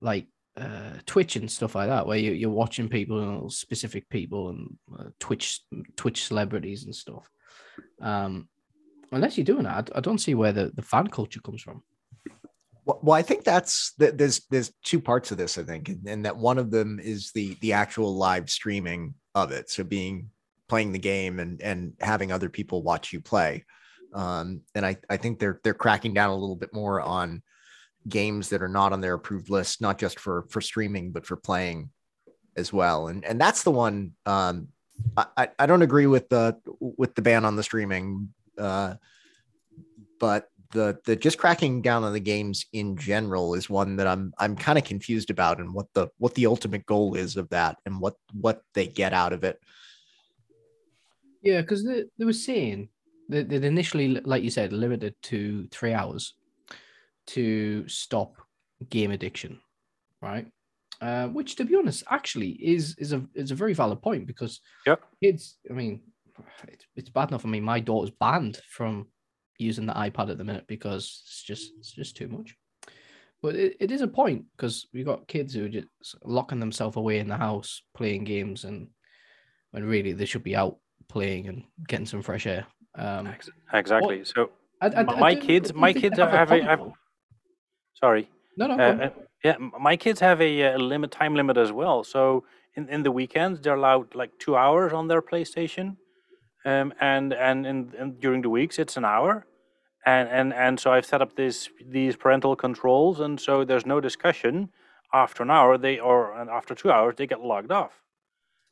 like 0.00 0.26
uh 0.56 0.94
Twitch 1.06 1.36
and 1.36 1.50
stuff 1.50 1.74
like 1.74 1.88
that, 1.88 2.06
where 2.06 2.18
you, 2.18 2.32
you're 2.32 2.50
watching 2.50 2.88
people, 2.88 3.20
you 3.20 3.26
know, 3.26 3.48
specific 3.48 4.08
people 4.08 4.50
and 4.50 4.76
uh, 4.98 5.10
Twitch 5.18 5.60
Twitch 5.96 6.24
celebrities 6.24 6.84
and 6.84 6.94
stuff. 6.94 7.28
Um 8.00 8.48
unless 9.12 9.36
you're 9.36 9.44
doing 9.44 9.64
that, 9.64 9.90
I, 9.94 9.98
I 9.98 10.00
don't 10.00 10.18
see 10.18 10.34
where 10.34 10.52
the, 10.52 10.70
the 10.74 10.82
fan 10.82 11.08
culture 11.08 11.40
comes 11.40 11.62
from. 11.62 11.82
Well, 12.84 13.00
well, 13.02 13.16
I 13.16 13.22
think 13.22 13.44
that's 13.44 13.92
there's 13.98 14.40
there's 14.50 14.72
two 14.82 15.00
parts 15.00 15.30
of 15.30 15.38
this. 15.38 15.58
I 15.58 15.62
think, 15.62 15.88
and, 15.88 16.06
and 16.08 16.24
that 16.24 16.36
one 16.36 16.58
of 16.58 16.70
them 16.70 16.98
is 16.98 17.30
the 17.32 17.56
the 17.60 17.74
actual 17.74 18.16
live 18.16 18.48
streaming 18.50 19.14
of 19.34 19.52
it. 19.52 19.70
So 19.70 19.84
being 19.84 20.30
playing 20.70 20.92
the 20.92 20.98
game 20.98 21.40
and 21.40 21.60
and 21.60 21.92
having 22.00 22.30
other 22.30 22.48
people 22.48 22.82
watch 22.82 23.12
you 23.12 23.20
play. 23.20 23.64
Um, 24.14 24.62
and 24.74 24.86
I 24.86 24.96
I 25.10 25.16
think 25.18 25.38
they're 25.38 25.60
they're 25.62 25.74
cracking 25.74 26.14
down 26.14 26.30
a 26.30 26.36
little 26.36 26.56
bit 26.56 26.72
more 26.72 27.00
on 27.00 27.42
games 28.08 28.48
that 28.48 28.62
are 28.62 28.68
not 28.68 28.92
on 28.92 29.00
their 29.00 29.14
approved 29.14 29.50
list, 29.50 29.80
not 29.80 29.98
just 29.98 30.18
for 30.18 30.46
for 30.48 30.60
streaming 30.60 31.10
but 31.10 31.26
for 31.26 31.36
playing 31.36 31.90
as 32.56 32.72
well. 32.72 33.08
And 33.08 33.24
and 33.24 33.40
that's 33.40 33.64
the 33.64 33.72
one. 33.72 34.12
Um, 34.24 34.68
I 35.16 35.48
I- 35.58 35.66
don't 35.66 35.82
agree 35.82 36.06
with 36.06 36.28
the 36.28 36.56
with 36.78 37.14
the 37.14 37.22
ban 37.22 37.44
on 37.44 37.56
the 37.56 37.62
streaming. 37.62 38.32
Uh, 38.56 38.94
but 40.20 40.50
the 40.72 40.98
the 41.04 41.16
just 41.16 41.38
cracking 41.38 41.82
down 41.82 42.04
on 42.04 42.12
the 42.12 42.20
games 42.20 42.66
in 42.72 42.96
general 42.96 43.54
is 43.54 43.68
one 43.68 43.96
that 43.96 44.06
I'm 44.06 44.32
I'm 44.38 44.54
kind 44.54 44.78
of 44.78 44.84
confused 44.84 45.30
about 45.30 45.58
and 45.58 45.74
what 45.74 45.86
the 45.94 46.08
what 46.18 46.34
the 46.34 46.46
ultimate 46.46 46.86
goal 46.86 47.16
is 47.16 47.36
of 47.36 47.48
that 47.48 47.78
and 47.86 48.00
what 48.00 48.14
what 48.32 48.62
they 48.74 48.86
get 48.86 49.12
out 49.12 49.32
of 49.32 49.42
it. 49.42 49.58
Yeah, 51.42 51.60
because 51.62 51.84
they, 51.84 52.04
they 52.18 52.24
were 52.24 52.32
saying 52.32 52.88
that 53.28 53.48
they'd 53.48 53.64
initially, 53.64 54.08
like 54.08 54.42
you 54.42 54.50
said, 54.50 54.72
limited 54.72 55.14
to 55.24 55.66
three 55.68 55.92
hours 55.92 56.34
to 57.28 57.86
stop 57.88 58.36
game 58.88 59.10
addiction, 59.10 59.60
right? 60.20 60.46
Uh, 61.00 61.28
which, 61.28 61.56
to 61.56 61.64
be 61.64 61.76
honest, 61.76 62.04
actually 62.10 62.50
is 62.50 62.94
is 62.98 63.12
a 63.12 63.24
is 63.34 63.50
a 63.50 63.54
very 63.54 63.72
valid 63.72 64.02
point 64.02 64.26
because 64.26 64.60
Yep. 64.86 65.00
kids. 65.22 65.56
I 65.70 65.72
mean, 65.72 66.02
it's, 66.68 66.84
it's 66.96 67.10
bad 67.10 67.28
enough. 67.28 67.46
I 67.46 67.48
mean, 67.48 67.62
my 67.62 67.80
daughter's 67.80 68.10
banned 68.10 68.60
from 68.68 69.08
using 69.58 69.86
the 69.86 69.94
iPad 69.94 70.30
at 70.30 70.38
the 70.38 70.44
minute 70.44 70.66
because 70.66 71.22
it's 71.24 71.42
just 71.42 71.72
it's 71.78 71.92
just 71.92 72.16
too 72.16 72.28
much. 72.28 72.56
But 73.42 73.54
it, 73.56 73.76
it 73.80 73.90
is 73.90 74.02
a 74.02 74.08
point 74.08 74.44
because 74.54 74.86
we've 74.92 75.06
got 75.06 75.28
kids 75.28 75.54
who 75.54 75.64
are 75.64 75.68
just 75.70 75.88
locking 76.22 76.60
themselves 76.60 76.96
away 76.96 77.18
in 77.18 77.28
the 77.28 77.36
house 77.36 77.82
playing 77.94 78.24
games 78.24 78.64
and 78.64 78.88
when 79.70 79.84
really 79.84 80.12
they 80.12 80.26
should 80.26 80.42
be 80.42 80.56
out 80.56 80.78
playing 81.10 81.48
and 81.48 81.62
getting 81.88 82.06
some 82.06 82.22
fresh 82.22 82.46
air. 82.46 82.64
Um, 82.94 83.26
Ex- 83.26 83.50
exactly. 83.72 84.24
So 84.24 84.50
I, 84.80 84.86
I- 84.86 85.02
My- 85.02 85.30
I 85.32 85.34
kids- 85.48 85.72
my 85.74 85.92
kids 85.92 86.18
are 86.18 86.28
having- 86.28 86.66
point, 86.66 86.70
have- 86.80 86.92
sorry. 88.02 88.24
No, 88.56 88.66
no, 88.66 88.74
Uh, 88.74 89.04
uh, 89.06 89.10
yeah, 89.44 89.56
my 89.88 89.96
kids 89.96 90.20
have 90.20 90.40
a, 90.40 90.52
uh 90.64 90.78
limit 90.78 91.10
time 91.10 91.34
limit 91.34 91.56
as 91.56 91.72
well. 91.72 92.04
So 92.04 92.44
in, 92.76 92.88
in 92.88 93.02
the 93.02 93.12
weekends 93.20 93.60
they're 93.60 93.74
allowed 93.82 94.14
like 94.14 94.32
two 94.44 94.56
hours 94.56 94.92
on 94.92 95.08
their 95.08 95.22
PlayStation, 95.22 95.96
um, 96.64 96.92
and 97.00 97.32
and, 97.32 97.66
and 97.70 97.94
and 98.00 98.20
during 98.20 98.42
the 98.42 98.50
weeks 98.50 98.78
it's 98.78 98.96
an 98.96 99.04
hour, 99.04 99.46
and 100.06 100.28
and 100.28 100.52
and 100.54 100.74
so 100.80 100.92
I've 100.92 101.06
set 101.12 101.20
up 101.22 101.34
this 101.36 101.56
these 101.98 102.16
parental 102.16 102.54
controls, 102.56 103.20
and 103.20 103.40
so 103.40 103.64
there's 103.64 103.86
no 103.86 104.00
discussion. 104.00 104.70
After 105.12 105.42
an 105.42 105.50
hour, 105.50 105.76
they 105.78 105.98
or 105.98 106.18
and 106.38 106.48
after 106.50 106.74
two 106.74 106.90
hours 106.96 107.14
they 107.16 107.26
get 107.26 107.40
logged 107.40 107.72
off, 107.72 107.94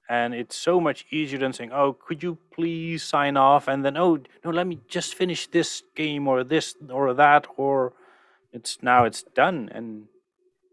and 0.09 0.35
it's 0.35 0.57
so 0.57 0.81
much 0.81 1.07
easier 1.11 1.39
than 1.39 1.53
saying, 1.53 1.73
"Oh, 1.73 1.93
could 1.93 2.23
you 2.23 2.39
please 2.53 3.03
sign 3.03 3.37
off?" 3.37 3.69
and 3.69 3.85
then, 3.85 3.97
"Oh, 3.97 4.19
no, 4.45 4.51
let 4.51 4.67
me 4.67 4.79
just 4.89 5.15
finish 5.15 5.47
this 5.47 5.83
game 5.95 6.29
or 6.29 6.45
this 6.45 6.75
or 6.91 7.15
that," 7.15 7.47
or 7.57 7.93
it's 8.53 8.83
now 8.83 9.05
it's 9.05 9.23
done, 9.23 9.69
and 9.73 10.05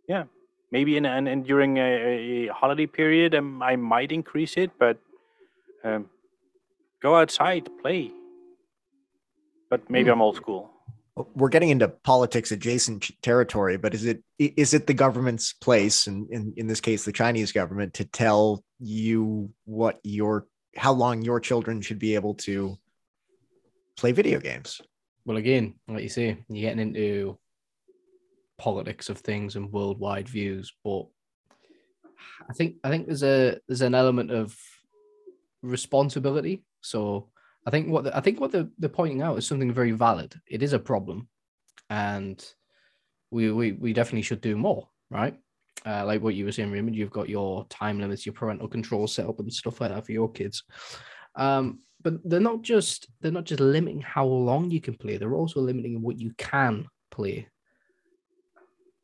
yeah, 0.07 0.23
maybe 0.71 0.97
in 0.97 1.05
and, 1.05 1.27
and 1.27 1.45
during 1.45 1.77
a, 1.77 2.47
a 2.47 2.53
holiday 2.53 2.85
period, 2.85 3.35
um, 3.35 3.61
I 3.61 3.75
might 3.75 4.11
increase 4.11 4.57
it, 4.57 4.71
but 4.79 4.97
um, 5.83 6.09
go 7.01 7.15
outside, 7.15 7.69
play. 7.81 8.11
But 9.69 9.89
maybe 9.89 10.05
Hmm. 10.05 10.13
I'm 10.13 10.21
old 10.21 10.35
school. 10.35 10.71
We're 11.33 11.49
getting 11.49 11.69
into 11.69 11.87
politics 11.87 12.51
adjacent 12.51 13.09
territory, 13.21 13.77
but 13.77 13.93
is 13.93 14.03
it 14.03 14.21
is 14.37 14.73
it 14.73 14.85
the 14.85 14.93
government's 14.93 15.53
place, 15.53 16.07
and 16.07 16.29
in, 16.29 16.53
in 16.57 16.67
this 16.67 16.81
case, 16.81 17.05
the 17.05 17.13
Chinese 17.13 17.53
government, 17.53 17.93
to 17.93 18.03
tell 18.03 18.64
you 18.79 19.51
what 19.65 19.99
your 20.03 20.47
how 20.75 20.91
long 20.91 21.21
your 21.21 21.39
children 21.39 21.81
should 21.81 21.99
be 21.99 22.15
able 22.15 22.33
to 22.35 22.77
play 23.97 24.11
video 24.11 24.39
games? 24.39 24.81
Well, 25.25 25.37
again, 25.37 25.75
like 25.87 26.03
you 26.03 26.09
say, 26.09 26.37
you're 26.49 26.69
getting 26.69 26.87
into 26.87 27.37
politics 28.57 29.09
of 29.09 29.19
things 29.19 29.55
and 29.55 29.71
worldwide 29.71 30.29
views, 30.29 30.73
but 30.83 31.05
I 32.49 32.53
think 32.53 32.75
I 32.83 32.89
think 32.89 33.07
there's 33.07 33.23
a 33.23 33.59
there's 33.67 33.81
an 33.81 33.95
element 33.95 34.31
of 34.31 34.55
responsibility. 35.61 36.63
So 36.81 37.29
I 37.65 37.71
think 37.71 37.89
what 37.89 38.03
the, 38.03 38.15
I 38.15 38.21
think 38.21 38.39
what 38.39 38.51
they're, 38.51 38.69
they're 38.77 38.89
pointing 38.89 39.21
out 39.21 39.37
is 39.37 39.47
something 39.47 39.73
very 39.73 39.91
valid. 39.91 40.35
It 40.47 40.61
is 40.61 40.73
a 40.73 40.79
problem, 40.79 41.27
and 41.89 42.43
we 43.31 43.51
we, 43.51 43.71
we 43.71 43.93
definitely 43.93 44.21
should 44.21 44.41
do 44.41 44.55
more, 44.55 44.89
right? 45.09 45.35
Uh, 45.85 46.05
like 46.05 46.21
what 46.21 46.35
you 46.35 46.45
were 46.45 46.51
saying, 46.51 46.71
Raymond, 46.71 46.95
you've 46.95 47.11
got 47.11 47.29
your 47.29 47.65
time 47.69 47.99
limits, 47.99 48.25
your 48.25 48.33
parental 48.33 48.67
control 48.67 49.07
set 49.07 49.27
up, 49.27 49.39
and 49.39 49.51
stuff 49.53 49.81
like 49.81 49.91
that 49.91 50.05
for 50.05 50.11
your 50.11 50.31
kids. 50.31 50.63
Um, 51.35 51.79
but 52.01 52.13
they're 52.23 52.39
not 52.39 52.61
just 52.61 53.07
they're 53.21 53.31
not 53.31 53.45
just 53.45 53.59
limiting 53.59 54.01
how 54.01 54.25
long 54.25 54.71
you 54.71 54.81
can 54.81 54.95
play; 54.95 55.17
they're 55.17 55.33
also 55.33 55.59
limiting 55.59 56.01
what 56.01 56.19
you 56.19 56.31
can 56.37 56.87
play. 57.11 57.47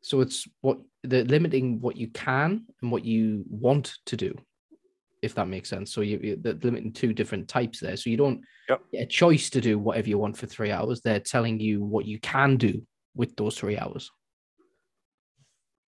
So 0.02 0.20
it's 0.20 0.48
what 0.60 0.78
they're 1.04 1.24
limiting 1.24 1.80
what 1.80 1.96
you 1.96 2.08
can 2.08 2.66
and 2.80 2.90
what 2.90 3.04
you 3.04 3.44
want 3.48 3.94
to 4.06 4.16
do, 4.16 4.34
if 5.20 5.34
that 5.36 5.48
makes 5.48 5.68
sense. 5.68 5.92
So 5.92 6.00
you, 6.00 6.36
they're 6.40 6.54
limiting 6.54 6.92
two 6.92 7.12
different 7.12 7.48
types 7.48 7.80
there. 7.80 7.96
So 7.96 8.10
you 8.10 8.16
don't 8.16 8.42
Yep. 8.68 8.82
get 8.92 9.02
a 9.02 9.06
choice 9.06 9.50
to 9.50 9.60
do 9.60 9.78
whatever 9.78 10.08
you 10.08 10.18
want 10.18 10.36
for 10.36 10.46
three 10.46 10.70
hours. 10.70 11.00
They're 11.00 11.20
telling 11.20 11.60
you 11.60 11.82
what 11.82 12.06
you 12.06 12.18
can 12.20 12.56
do 12.56 12.86
with 13.14 13.34
those 13.36 13.58
three 13.58 13.76
hours. 13.78 14.10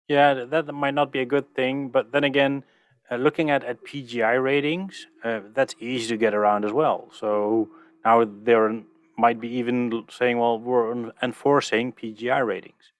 Yeah, 0.08 0.44
that 0.48 0.72
might 0.74 0.94
not 0.94 1.12
be 1.12 1.20
a 1.20 1.26
good 1.26 1.54
thing, 1.54 1.90
but 1.90 2.12
then 2.12 2.24
again, 2.24 2.64
uh, 3.10 3.16
looking 3.16 3.50
at, 3.50 3.62
at 3.64 3.84
PGI 3.84 4.42
ratings, 4.42 5.06
uh, 5.22 5.40
that's 5.54 5.74
easy 5.80 6.08
to 6.08 6.16
get 6.16 6.34
around 6.34 6.64
as 6.64 6.72
well. 6.72 7.10
So 7.14 7.68
now 8.04 8.24
they're 8.24 8.80
might 9.18 9.40
be 9.40 9.48
even 9.48 9.92
l- 9.92 10.04
saying, 10.10 10.38
well, 10.38 10.58
we're 10.60 10.92
en- 10.92 11.12
enforcing 11.22 11.92
PGI 11.92 12.44
ratings. 12.46 12.92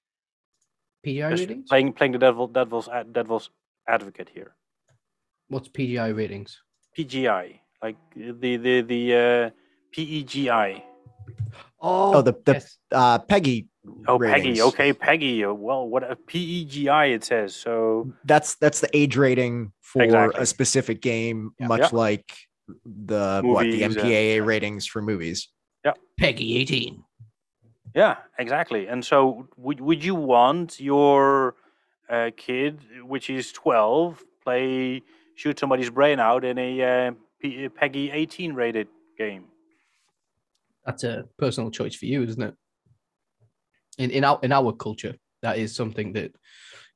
PGI 1.07 1.31
Just 1.31 1.41
ratings? 1.43 1.69
Playing 1.69 1.93
playing 1.93 2.13
the 2.13 2.19
devil 2.19 2.47
devil's 2.47 2.89
ad- 2.89 3.13
devil's 3.13 3.51
advocate 3.87 4.29
here. 4.35 4.55
What's 5.49 5.69
PGI 5.69 6.15
ratings? 6.15 6.61
PGI, 6.97 7.61
like 7.83 7.97
the 8.15 8.57
the 8.57 8.81
the 8.83 9.03
uh, 9.15 9.51
PEGI. 9.97 10.83
Oh, 11.81 12.21
the- 12.21 12.33
the- 12.45 12.53
yes. 12.55 12.79
Uh, 12.93 13.19
PEGI. 13.21 13.67
Oh, 14.07 14.19
ratings. 14.19 14.59
PEGI. 14.59 14.69
Okay, 14.69 14.93
PEGI. 14.93 15.49
uh, 15.51 15.55
Well, 15.55 15.89
what 15.89 16.03
a 16.03 16.17
PEGI 16.17 17.15
it 17.15 17.25
says. 17.25 17.55
So 17.55 18.13
That's 18.25 18.55
that's 18.57 18.81
the 18.81 18.89
age 18.97 19.17
rating 19.17 19.73
for 19.81 20.03
Exactly. 20.03 20.41
a 20.43 20.47
specific 20.47 21.01
game, 21.03 21.53
Yeah. 21.59 21.67
much 21.69 21.81
Yep. 21.81 21.93
like 21.93 22.33
the 22.85 23.41
what 23.45 23.63
the 23.65 23.69
Movies 23.71 23.83
and- 23.83 23.97
MPAA 23.97 24.41
ratings 24.45 24.87
for 24.87 25.01
movies. 25.03 25.49
Yeah, 25.85 25.93
PEGI 26.21 26.57
18. 26.59 27.05
yeah, 27.95 28.17
exactly. 28.39 28.87
And 28.89 29.05
so, 29.05 29.49
would 29.57 29.81
would 29.81 30.05
you 30.05 30.15
want 30.15 30.79
your 30.81 31.55
uh, 32.11 32.31
kid, 32.37 32.81
which 33.05 33.29
is 33.31 33.53
twelve, 33.53 34.25
play 34.43 35.03
shoot 35.35 35.59
somebody's 35.59 35.91
brain 35.91 36.19
out 36.21 36.45
in 36.45 36.59
a 36.59 36.71
uh, 36.83 37.11
P- 37.41 37.69
PEGI 37.69 38.13
eighteen 38.13 38.53
rated 38.55 38.89
game? 39.17 39.45
That's 40.87 41.05
a 41.05 41.25
personal 41.39 41.71
choice 41.71 41.95
for 41.95 42.07
you, 42.07 42.23
isn't 42.23 42.43
it? 42.43 42.55
In 43.99 44.11
in 44.11 44.25
our 44.25 44.39
in 44.43 44.53
our 44.53 44.73
culture, 44.73 45.15
that 45.43 45.59
is 45.59 45.75
something 45.75 46.13
that 46.15 46.33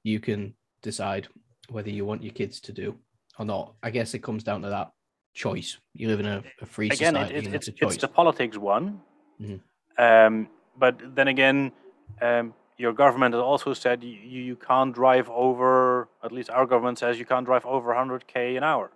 you 0.05 0.21
can 0.21 0.55
decide 0.83 1.29
whether 1.69 1.91
you 1.91 2.05
want 2.05 2.23
your 2.23 2.33
kids 2.33 2.61
to 2.61 2.73
do 2.73 2.97
or 3.39 3.45
not. 3.45 3.75
I 3.83 3.91
guess 3.91 4.15
it 4.15 4.23
comes 4.23 4.45
down 4.45 4.63
to 4.63 4.69
that 4.69 4.91
choice. 5.35 5.79
You 5.95 6.09
live 6.09 6.21
in 6.21 6.27
a, 6.27 6.43
a 6.61 6.67
free 6.67 6.87
Again, 6.91 7.15
society. 7.15 7.35
it, 7.35 7.47
and 7.47 7.55
it's 7.55 7.69
it's 7.69 7.69
a 7.69 7.73
choice. 7.73 7.95
it's 7.95 8.03
the 8.03 8.09
politics 8.09 8.57
one. 8.57 9.01
Mhm. 9.41 9.61
Um, 9.99 10.49
but 10.79 10.95
then 11.15 11.29
again, 11.29 11.73
um, 12.21 12.55
your 12.79 12.93
government 12.93 13.35
has 13.35 13.43
also 13.43 13.75
said 13.75 14.03
you, 14.03 14.11
you 14.51 14.57
can't 14.57 14.95
drive 14.95 15.29
over. 15.31 16.09
At 16.23 16.33
least 16.33 16.51
our 16.51 16.67
government 16.67 16.99
says 16.99 17.19
you 17.19 17.27
can't 17.27 17.47
drive 17.47 17.67
over 17.67 17.93
100k 17.95 18.57
an 18.57 18.65
hour 18.65 18.91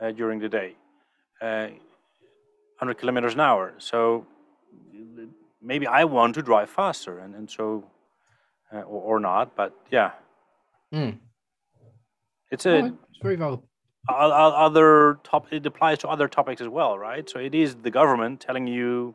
uh, 0.00 0.10
during 0.12 0.38
the 0.40 0.48
day, 0.48 0.74
uh, 1.40 1.68
100 2.78 2.98
kilometers 2.98 3.34
an 3.34 3.40
hour. 3.40 3.74
So 3.78 4.26
maybe 5.62 5.86
I 5.86 6.04
want 6.04 6.34
to 6.36 6.42
drive 6.42 6.70
faster, 6.70 7.18
and 7.20 7.34
and 7.34 7.50
so 7.50 7.84
uh, 8.72 8.78
or, 8.82 9.16
or 9.16 9.20
not. 9.20 9.56
But 9.56 9.74
yeah, 9.90 10.12
Mm. 10.94 11.18
it's 12.50 12.66
a 12.66 12.76
Alright, 12.76 12.94
It's 13.10 13.20
very 13.22 13.36
valid. 13.36 13.60
other 14.66 15.18
top 15.24 15.52
it 15.52 15.66
applies 15.66 15.98
to 16.00 16.08
other 16.08 16.28
topics 16.28 16.60
as 16.62 16.68
well 16.68 16.98
right 16.98 17.28
so 17.30 17.38
it 17.40 17.54
is 17.54 17.76
the 17.76 17.90
government 17.90 18.40
telling 18.40 18.66
you 18.66 19.14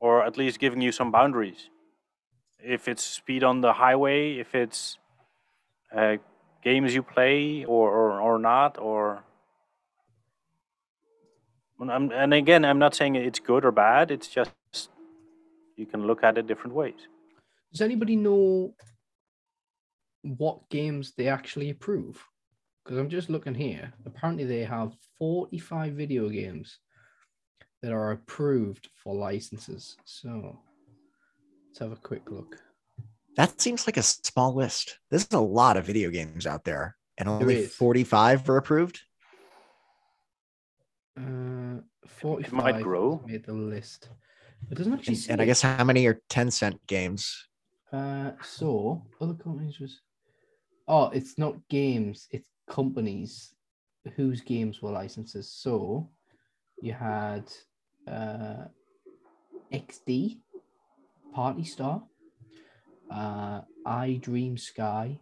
or 0.00 0.24
at 0.24 0.36
least 0.38 0.58
giving 0.60 0.80
you 0.82 0.92
some 0.92 1.12
boundaries 1.12 1.70
if 2.60 2.88
it's 2.88 3.04
speed 3.04 3.44
on 3.44 3.60
the 3.62 3.74
highway 3.74 4.34
if 4.38 4.54
it's 4.54 4.98
uh, 5.96 6.16
games 6.62 6.94
you 6.94 7.02
play 7.02 7.64
or, 7.66 7.90
or 7.90 8.20
or 8.20 8.38
not 8.38 8.78
or 8.78 9.24
I'm, 11.80 12.12
and 12.12 12.34
again 12.34 12.64
i'm 12.64 12.78
not 12.80 12.94
saying 12.94 13.16
it's 13.16 13.40
good 13.40 13.64
or 13.64 13.72
bad 13.72 14.10
it's 14.10 14.28
just 14.28 14.52
you 15.78 15.86
can 15.86 16.06
look 16.06 16.22
at 16.24 16.38
it 16.38 16.46
different 16.46 16.74
ways 16.74 17.08
Does 17.72 17.80
anybody 17.80 18.16
know 18.16 18.74
what 20.22 20.68
games 20.68 21.12
they 21.16 21.28
actually 21.28 21.70
approve? 21.70 22.22
Because 22.84 22.98
I'm 22.98 23.08
just 23.08 23.30
looking 23.30 23.54
here. 23.54 23.92
Apparently, 24.06 24.44
they 24.44 24.64
have 24.64 24.96
45 25.18 25.92
video 25.92 26.28
games 26.28 26.78
that 27.82 27.92
are 27.92 28.12
approved 28.12 28.88
for 28.96 29.14
licenses. 29.14 29.96
So 30.04 30.58
let's 31.68 31.78
have 31.78 31.92
a 31.92 31.96
quick 31.96 32.30
look. 32.30 32.56
That 33.36 33.60
seems 33.60 33.86
like 33.86 33.96
a 33.98 34.02
small 34.02 34.54
list. 34.54 34.98
There's 35.10 35.28
a 35.32 35.38
lot 35.38 35.76
of 35.76 35.84
video 35.84 36.10
games 36.10 36.46
out 36.46 36.64
there, 36.64 36.96
and 37.16 37.28
only 37.28 37.66
45 37.66 38.48
are 38.48 38.56
approved. 38.56 39.00
Uh, 41.16 41.82
45 42.06 42.52
it 42.52 42.52
might 42.52 42.82
grow. 42.82 43.22
Made 43.26 43.44
the 43.44 43.52
list. 43.52 44.08
It 44.70 44.74
doesn't 44.76 44.92
actually 44.92 45.14
And, 45.14 45.30
and 45.30 45.40
I 45.42 45.44
guess 45.44 45.62
how 45.62 45.84
many 45.84 46.06
are 46.06 46.20
Tencent 46.28 46.78
games? 46.86 47.48
Uh, 47.92 48.32
so 48.42 49.02
other 49.20 49.34
companies 49.34 49.80
was. 49.80 50.00
Oh, 50.86 51.10
it's 51.10 51.38
not 51.38 51.56
games. 51.68 52.28
It's 52.30 52.48
companies 52.68 53.54
whose 54.16 54.40
games 54.40 54.82
were 54.82 54.90
licenses. 54.90 55.50
So 55.50 56.10
you 56.80 56.92
had 56.92 57.44
uh, 58.06 58.64
XD, 59.72 60.38
Party 61.34 61.64
Star, 61.64 62.02
uh, 63.10 63.62
iDreamSky, 63.86 65.18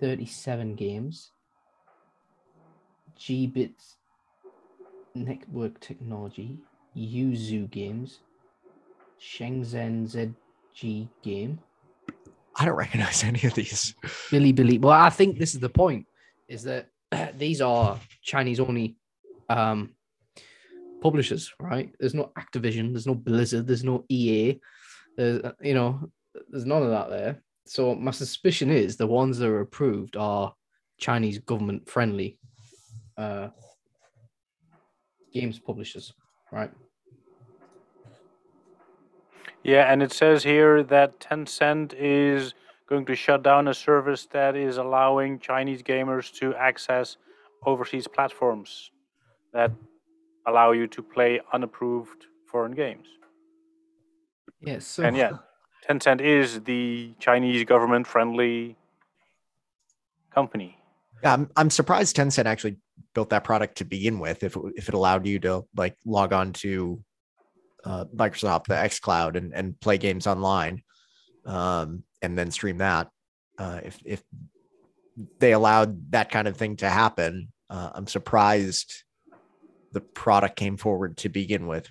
thirty-seven 0.00 0.74
games. 0.74 1.32
Gbits 3.18 3.96
Network 5.14 5.78
Technology, 5.80 6.58
Yuzu 6.96 7.70
Games, 7.70 8.20
Shenzhen 9.20 10.08
ZG 10.08 11.08
Game, 11.22 11.58
I 12.56 12.64
don't 12.64 12.74
recognize 12.74 13.24
any 13.24 13.42
of 13.44 13.54
these. 13.54 13.94
Bilibili. 14.30 14.80
Well, 14.80 14.92
I 14.92 15.10
think 15.10 15.38
this 15.38 15.54
is 15.54 15.60
the 15.60 15.68
point: 15.68 16.06
is 16.48 16.62
that 16.64 16.88
these 17.36 17.60
are 17.60 17.98
Chinese 18.22 18.60
only 18.60 18.96
um, 19.48 19.94
publishers, 21.00 21.52
right? 21.60 21.92
There's 21.98 22.14
no 22.14 22.32
Activision, 22.38 22.92
there's 22.92 23.06
no 23.06 23.14
Blizzard, 23.14 23.66
there's 23.66 23.84
no 23.84 24.04
EA, 24.08 24.60
there's 25.16 25.42
uh, 25.42 25.52
you 25.60 25.74
know, 25.74 26.10
there's 26.48 26.66
none 26.66 26.82
of 26.82 26.90
that 26.90 27.10
there. 27.10 27.42
So 27.66 27.94
my 27.94 28.10
suspicion 28.10 28.70
is 28.70 28.96
the 28.96 29.06
ones 29.06 29.38
that 29.38 29.48
are 29.48 29.60
approved 29.60 30.16
are 30.16 30.54
Chinese 30.98 31.38
government 31.38 31.88
friendly 31.88 32.38
uh, 33.16 33.48
games 35.32 35.58
publishers. 35.58 36.12
right? 36.52 36.70
Yeah, 39.62 39.92
and 39.92 40.02
it 40.02 40.12
says 40.12 40.42
here 40.42 40.82
that 40.84 41.20
Tencent 41.20 41.94
is 41.96 42.54
going 42.88 43.04
to 43.06 43.14
shut 43.14 43.42
down 43.42 43.68
a 43.68 43.74
service 43.74 44.26
that 44.32 44.56
is 44.56 44.78
allowing 44.78 45.38
Chinese 45.38 45.82
gamers 45.82 46.32
to 46.40 46.54
access 46.54 47.16
overseas 47.66 48.08
platforms 48.08 48.90
that 49.52 49.70
allow 50.46 50.72
you 50.72 50.86
to 50.86 51.02
play 51.02 51.40
unapproved 51.52 52.26
foreign 52.46 52.72
games. 52.72 53.06
Yes. 54.60 54.86
So 54.86 55.04
And 55.04 55.16
yeah, 55.16 55.32
Tencent 55.88 56.20
is 56.20 56.62
the 56.62 57.14
Chinese 57.18 57.64
government 57.64 58.06
friendly 58.06 58.76
company. 60.34 60.78
Yeah, 61.22 61.34
I'm, 61.34 61.50
I'm 61.56 61.70
surprised 61.70 62.16
Tencent 62.16 62.46
actually 62.46 62.76
built 63.14 63.30
that 63.30 63.44
product 63.44 63.78
to 63.78 63.84
begin 63.84 64.18
with. 64.18 64.42
If 64.42 64.56
it, 64.56 64.62
if 64.76 64.88
it 64.88 64.94
allowed 64.94 65.26
you 65.26 65.38
to 65.40 65.66
like 65.76 65.96
log 66.04 66.32
on 66.32 66.52
to 66.54 67.02
uh, 67.84 68.04
Microsoft, 68.14 68.66
the 68.66 68.74
xCloud, 68.74 69.36
and 69.36 69.54
and 69.54 69.78
play 69.80 69.98
games 69.98 70.26
online, 70.26 70.82
um, 71.44 72.04
and 72.22 72.36
then 72.36 72.50
stream 72.50 72.78
that. 72.78 73.08
Uh, 73.58 73.80
if 73.84 73.98
if 74.04 74.22
they 75.38 75.52
allowed 75.52 76.12
that 76.12 76.30
kind 76.30 76.48
of 76.48 76.56
thing 76.56 76.76
to 76.76 76.88
happen, 76.88 77.48
uh, 77.68 77.90
I'm 77.94 78.06
surprised 78.06 79.04
the 79.92 80.00
product 80.00 80.56
came 80.56 80.76
forward 80.76 81.16
to 81.18 81.28
begin 81.28 81.66
with. 81.66 81.90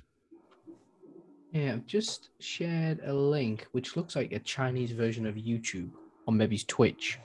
Yeah, 1.52 1.74
I've 1.74 1.88
just 1.88 2.30
shared 2.40 3.02
a 3.04 3.14
link 3.14 3.68
which 3.72 3.98
looks 3.98 4.16
like 4.16 4.32
a 4.32 4.40
Chinese 4.40 4.92
version 4.92 5.26
of 5.26 5.36
YouTube 5.36 5.90
or 6.26 6.34
maybe 6.34 6.58
Twitch 6.60 7.18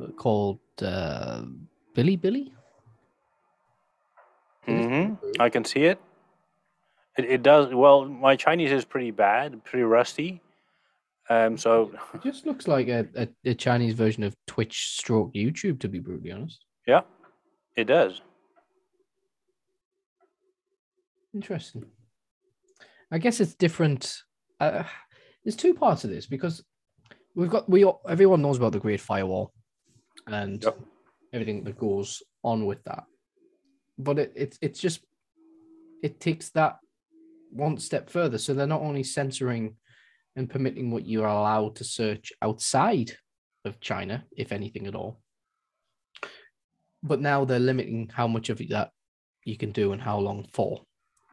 uh, 0.00 0.06
called 0.16 0.60
uh, 0.80 1.42
Bilibili. 1.94 2.52
It 4.66 4.78
is 4.78 4.86
hmm 4.86 5.14
I 5.40 5.48
can 5.48 5.64
see 5.64 5.84
it. 5.84 6.00
It. 7.18 7.24
It 7.24 7.42
does 7.42 7.72
well. 7.74 8.04
My 8.04 8.36
Chinese 8.36 8.72
is 8.72 8.84
pretty 8.84 9.10
bad, 9.10 9.64
pretty 9.64 9.84
rusty. 9.84 10.40
Um, 11.30 11.56
so 11.56 11.90
It 12.12 12.22
just 12.22 12.44
looks 12.44 12.68
like 12.68 12.88
a, 12.88 13.06
a, 13.16 13.28
a 13.46 13.54
Chinese 13.54 13.94
version 13.94 14.22
of 14.24 14.36
Twitch 14.46 14.90
stroke 14.98 15.32
YouTube, 15.32 15.80
to 15.80 15.88
be 15.88 15.98
brutally 15.98 16.32
honest. 16.32 16.64
yeah, 16.86 17.00
it 17.76 17.84
does. 17.84 18.20
Interesting. 21.34 21.86
I 23.10 23.18
guess 23.18 23.40
it's 23.40 23.54
different. 23.54 24.22
Uh, 24.60 24.84
there's 25.44 25.56
two 25.56 25.74
parts 25.74 26.04
of 26.04 26.10
this 26.10 26.26
because 26.26 26.62
we've 27.34 27.50
got 27.50 27.68
we 27.68 27.84
all, 27.84 28.00
everyone 28.08 28.42
knows 28.42 28.56
about 28.56 28.72
the 28.72 28.78
Great 28.80 29.00
Firewall 29.00 29.52
and 30.26 30.62
Yep. 30.62 30.78
everything 31.32 31.64
that 31.64 31.78
goes 31.78 32.22
on 32.42 32.66
with 32.66 32.82
that, 32.84 33.04
but 33.98 34.18
it, 34.18 34.32
it's 34.36 34.58
it's 34.62 34.80
just 34.80 35.00
it 36.02 36.20
takes 36.20 36.50
that 36.50 36.76
one 37.54 37.78
step 37.78 38.10
further. 38.10 38.38
So 38.38 38.52
they're 38.54 38.66
not 38.66 38.82
only 38.82 39.02
censoring 39.02 39.76
and 40.36 40.50
permitting 40.50 40.90
what 40.90 41.06
you 41.06 41.22
are 41.22 41.28
allowed 41.28 41.76
to 41.76 41.84
search 41.84 42.32
outside 42.42 43.12
of 43.64 43.80
China, 43.80 44.24
if 44.36 44.52
anything 44.52 44.86
at 44.86 44.94
all, 44.94 45.20
but 47.02 47.20
now 47.20 47.44
they're 47.44 47.58
limiting 47.58 48.10
how 48.12 48.26
much 48.26 48.50
of 48.50 48.58
that 48.68 48.90
you 49.44 49.56
can 49.56 49.72
do 49.72 49.92
and 49.92 50.02
how 50.02 50.18
long 50.18 50.46
for. 50.52 50.82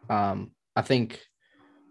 Um, 0.10 0.52
I 0.76 0.82
think 0.82 1.20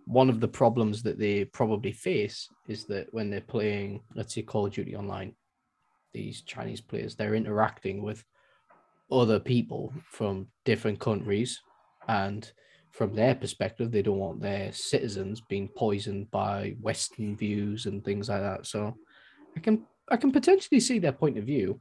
one 0.04 0.28
of 0.28 0.40
the 0.40 0.48
problems 0.48 1.02
that 1.02 1.18
they 1.18 1.44
probably 1.44 1.92
face 1.92 2.48
is 2.68 2.84
that 2.86 3.12
when 3.12 3.30
they're 3.30 3.40
playing, 3.40 4.02
let's 4.14 4.34
say, 4.34 4.42
Call 4.42 4.66
of 4.66 4.72
Duty 4.72 4.96
Online, 4.96 5.34
these 6.12 6.42
Chinese 6.42 6.80
players, 6.80 7.14
they're 7.14 7.34
interacting 7.34 8.02
with 8.02 8.24
other 9.10 9.40
people 9.40 9.92
from 10.10 10.48
different 10.64 11.00
countries. 11.00 11.60
And 12.08 12.50
from 12.92 13.14
their 13.14 13.34
perspective, 13.34 13.90
they 13.90 14.02
don't 14.02 14.18
want 14.18 14.40
their 14.40 14.72
citizens 14.72 15.40
being 15.40 15.68
poisoned 15.68 16.30
by 16.30 16.76
Western 16.80 17.36
views 17.36 17.86
and 17.86 18.04
things 18.04 18.28
like 18.28 18.40
that. 18.40 18.66
So 18.66 18.96
I 19.56 19.60
can 19.60 19.86
I 20.08 20.16
can 20.16 20.32
potentially 20.32 20.80
see 20.80 20.98
their 20.98 21.12
point 21.12 21.38
of 21.38 21.44
view. 21.44 21.80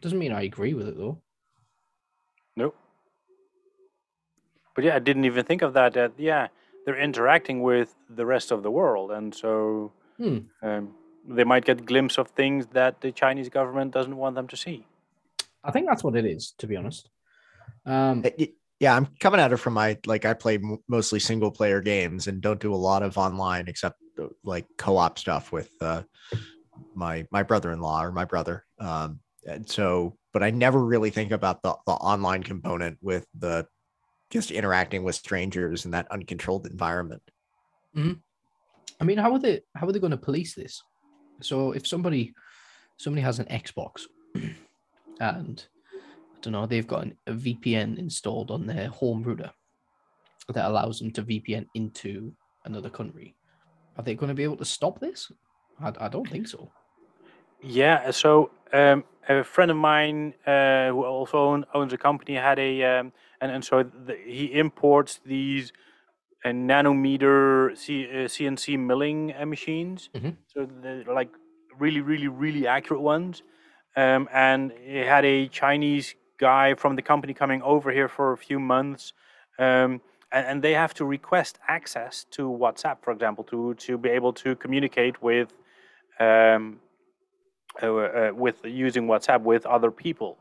Doesn't 0.00 0.18
mean 0.18 0.32
I 0.32 0.42
agree 0.42 0.74
with 0.74 0.88
it 0.88 0.96
though. 0.96 1.20
Nope. 2.56 2.76
But 4.74 4.84
yeah, 4.84 4.96
I 4.96 4.98
didn't 4.98 5.24
even 5.24 5.44
think 5.44 5.62
of 5.62 5.74
that. 5.74 5.92
That 5.94 6.12
yeah, 6.16 6.48
they're 6.84 6.98
interacting 6.98 7.62
with 7.62 7.94
the 8.08 8.24
rest 8.26 8.50
of 8.50 8.62
the 8.62 8.70
world, 8.70 9.10
and 9.10 9.34
so 9.34 9.92
Hmm. 10.16 10.38
um, 10.62 10.94
they 11.26 11.44
might 11.44 11.64
get 11.64 11.84
glimpse 11.86 12.18
of 12.18 12.28
things 12.28 12.66
that 12.68 13.00
the 13.00 13.12
Chinese 13.12 13.48
government 13.48 13.92
doesn't 13.92 14.16
want 14.16 14.34
them 14.36 14.48
to 14.48 14.56
see. 14.56 14.86
I 15.64 15.70
think 15.70 15.86
that's 15.86 16.04
what 16.04 16.16
it 16.16 16.24
is, 16.24 16.52
to 16.58 16.66
be 16.66 16.76
honest. 16.76 17.08
Um, 17.84 18.24
It- 18.24 18.34
it- 18.38 18.54
yeah, 18.80 18.96
I'm 18.96 19.06
coming 19.20 19.40
at 19.40 19.52
it 19.52 19.58
from 19.58 19.74
my 19.74 19.98
like 20.06 20.24
I 20.24 20.32
play 20.32 20.58
mostly 20.88 21.20
single 21.20 21.50
player 21.50 21.82
games 21.82 22.26
and 22.26 22.40
don't 22.40 22.60
do 22.60 22.74
a 22.74 22.76
lot 22.76 23.02
of 23.02 23.18
online 23.18 23.68
except 23.68 24.00
like 24.42 24.66
co-op 24.78 25.18
stuff 25.18 25.52
with 25.52 25.70
uh, 25.82 26.02
my 26.94 27.26
my 27.30 27.42
brother-in-law 27.42 28.02
or 28.02 28.10
my 28.10 28.24
brother. 28.24 28.64
Um, 28.78 29.20
and 29.46 29.68
so, 29.68 30.16
but 30.32 30.42
I 30.42 30.50
never 30.50 30.82
really 30.82 31.10
think 31.10 31.30
about 31.30 31.62
the 31.62 31.76
the 31.86 31.92
online 31.92 32.42
component 32.42 32.96
with 33.02 33.26
the 33.38 33.66
just 34.30 34.50
interacting 34.50 35.02
with 35.02 35.14
strangers 35.14 35.84
in 35.84 35.90
that 35.90 36.10
uncontrolled 36.10 36.66
environment. 36.66 37.22
Mm-hmm. 37.94 38.12
I 38.98 39.04
mean, 39.04 39.18
how 39.18 39.32
are 39.32 39.38
they 39.38 39.60
how 39.76 39.86
are 39.86 39.92
they 39.92 39.98
going 39.98 40.12
to 40.12 40.16
police 40.16 40.54
this? 40.54 40.82
So 41.42 41.72
if 41.72 41.86
somebody 41.86 42.32
somebody 42.96 43.20
has 43.20 43.40
an 43.40 43.46
Xbox 43.46 44.06
and 45.20 45.66
don't 46.42 46.52
know, 46.52 46.66
they've 46.66 46.86
got 46.86 47.02
an, 47.02 47.16
a 47.26 47.32
VPN 47.32 47.98
installed 47.98 48.50
on 48.50 48.66
their 48.66 48.88
home 48.88 49.22
router 49.22 49.50
that 50.48 50.66
allows 50.68 50.98
them 50.98 51.10
to 51.12 51.22
VPN 51.22 51.66
into 51.74 52.32
another 52.64 52.90
country. 52.90 53.34
Are 53.96 54.02
they 54.02 54.14
going 54.14 54.28
to 54.28 54.34
be 54.34 54.44
able 54.44 54.56
to 54.56 54.64
stop 54.64 55.00
this? 55.00 55.30
I, 55.80 55.92
I 56.00 56.08
don't 56.08 56.28
think 56.28 56.48
so. 56.48 56.70
Yeah, 57.62 58.10
so 58.10 58.50
um, 58.72 59.04
a 59.28 59.44
friend 59.44 59.70
of 59.70 59.76
mine 59.76 60.34
uh, 60.46 60.88
who 60.88 61.04
also 61.04 61.38
own, 61.38 61.64
owns 61.74 61.92
a 61.92 61.98
company 61.98 62.34
had 62.34 62.58
a, 62.58 62.82
um, 62.84 63.12
and, 63.40 63.52
and 63.52 63.64
so 63.64 63.82
the, 63.82 64.16
he 64.24 64.46
imports 64.46 65.20
these 65.24 65.72
uh, 66.44 66.48
nanometer 66.48 67.76
C, 67.76 68.06
uh, 68.06 68.14
CNC 68.28 68.78
milling 68.78 69.34
uh, 69.38 69.44
machines. 69.44 70.08
Mhm. 70.14 70.36
So 70.46 70.66
they're 70.82 71.04
like 71.04 71.30
really, 71.78 72.00
really, 72.00 72.28
really 72.28 72.66
accurate 72.66 73.02
ones. 73.02 73.42
Um, 73.96 74.28
and 74.32 74.72
he 74.82 74.98
had 74.98 75.24
a 75.24 75.48
Chinese 75.48 76.14
guy 76.40 76.74
from 76.74 76.96
the 76.96 77.02
company 77.02 77.34
coming 77.34 77.62
over 77.62 77.92
here 77.92 78.08
for 78.08 78.32
a 78.32 78.36
few 78.36 78.58
months. 78.58 79.12
Um, 79.58 80.00
and, 80.32 80.46
and 80.46 80.62
they 80.62 80.72
have 80.72 80.94
to 80.94 81.04
request 81.04 81.58
access 81.68 82.24
to 82.32 82.42
WhatsApp, 82.48 82.98
for 83.02 83.12
example, 83.12 83.44
to, 83.44 83.74
to 83.74 83.98
be 83.98 84.08
able 84.08 84.32
to 84.44 84.56
communicate 84.56 85.22
with 85.22 85.48
um, 86.18 86.80
uh, 87.82 87.86
uh, 87.86 88.32
with 88.34 88.64
using 88.64 89.06
WhatsApp 89.06 89.42
with 89.42 89.64
other 89.64 89.90
people, 89.90 90.36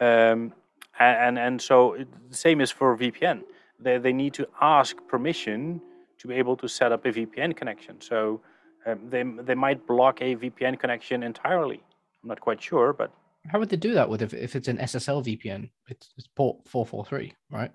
um, 0.00 0.52
and 0.98 1.38
and 1.38 1.60
so 1.60 1.96
the 2.30 2.36
same 2.36 2.60
is 2.60 2.70
for 2.70 2.96
VPN. 2.96 3.42
They 3.78 3.98
they 3.98 4.12
need 4.12 4.34
to 4.34 4.48
ask 4.60 4.96
permission 5.06 5.80
to 6.18 6.26
be 6.26 6.34
able 6.34 6.56
to 6.56 6.68
set 6.68 6.90
up 6.90 7.04
a 7.04 7.12
VPN 7.12 7.54
connection. 7.54 8.00
So 8.00 8.40
um, 8.86 8.98
they 9.08 9.22
they 9.22 9.54
might 9.54 9.86
block 9.86 10.22
a 10.22 10.34
VPN 10.36 10.80
connection 10.80 11.22
entirely. 11.22 11.82
I'm 12.22 12.28
not 12.28 12.40
quite 12.40 12.62
sure, 12.62 12.92
but 12.92 13.12
How 13.48 13.58
would 13.58 13.70
they 13.70 13.76
do 13.76 13.94
that 13.94 14.08
with 14.08 14.22
if, 14.22 14.34
if 14.34 14.54
it's 14.54 14.68
an 14.68 14.78
SSL 14.78 15.24
VPN? 15.24 15.70
It's, 15.88 16.10
it's 16.16 16.28
port 16.28 16.58
443, 16.68 17.32
right? 17.50 17.72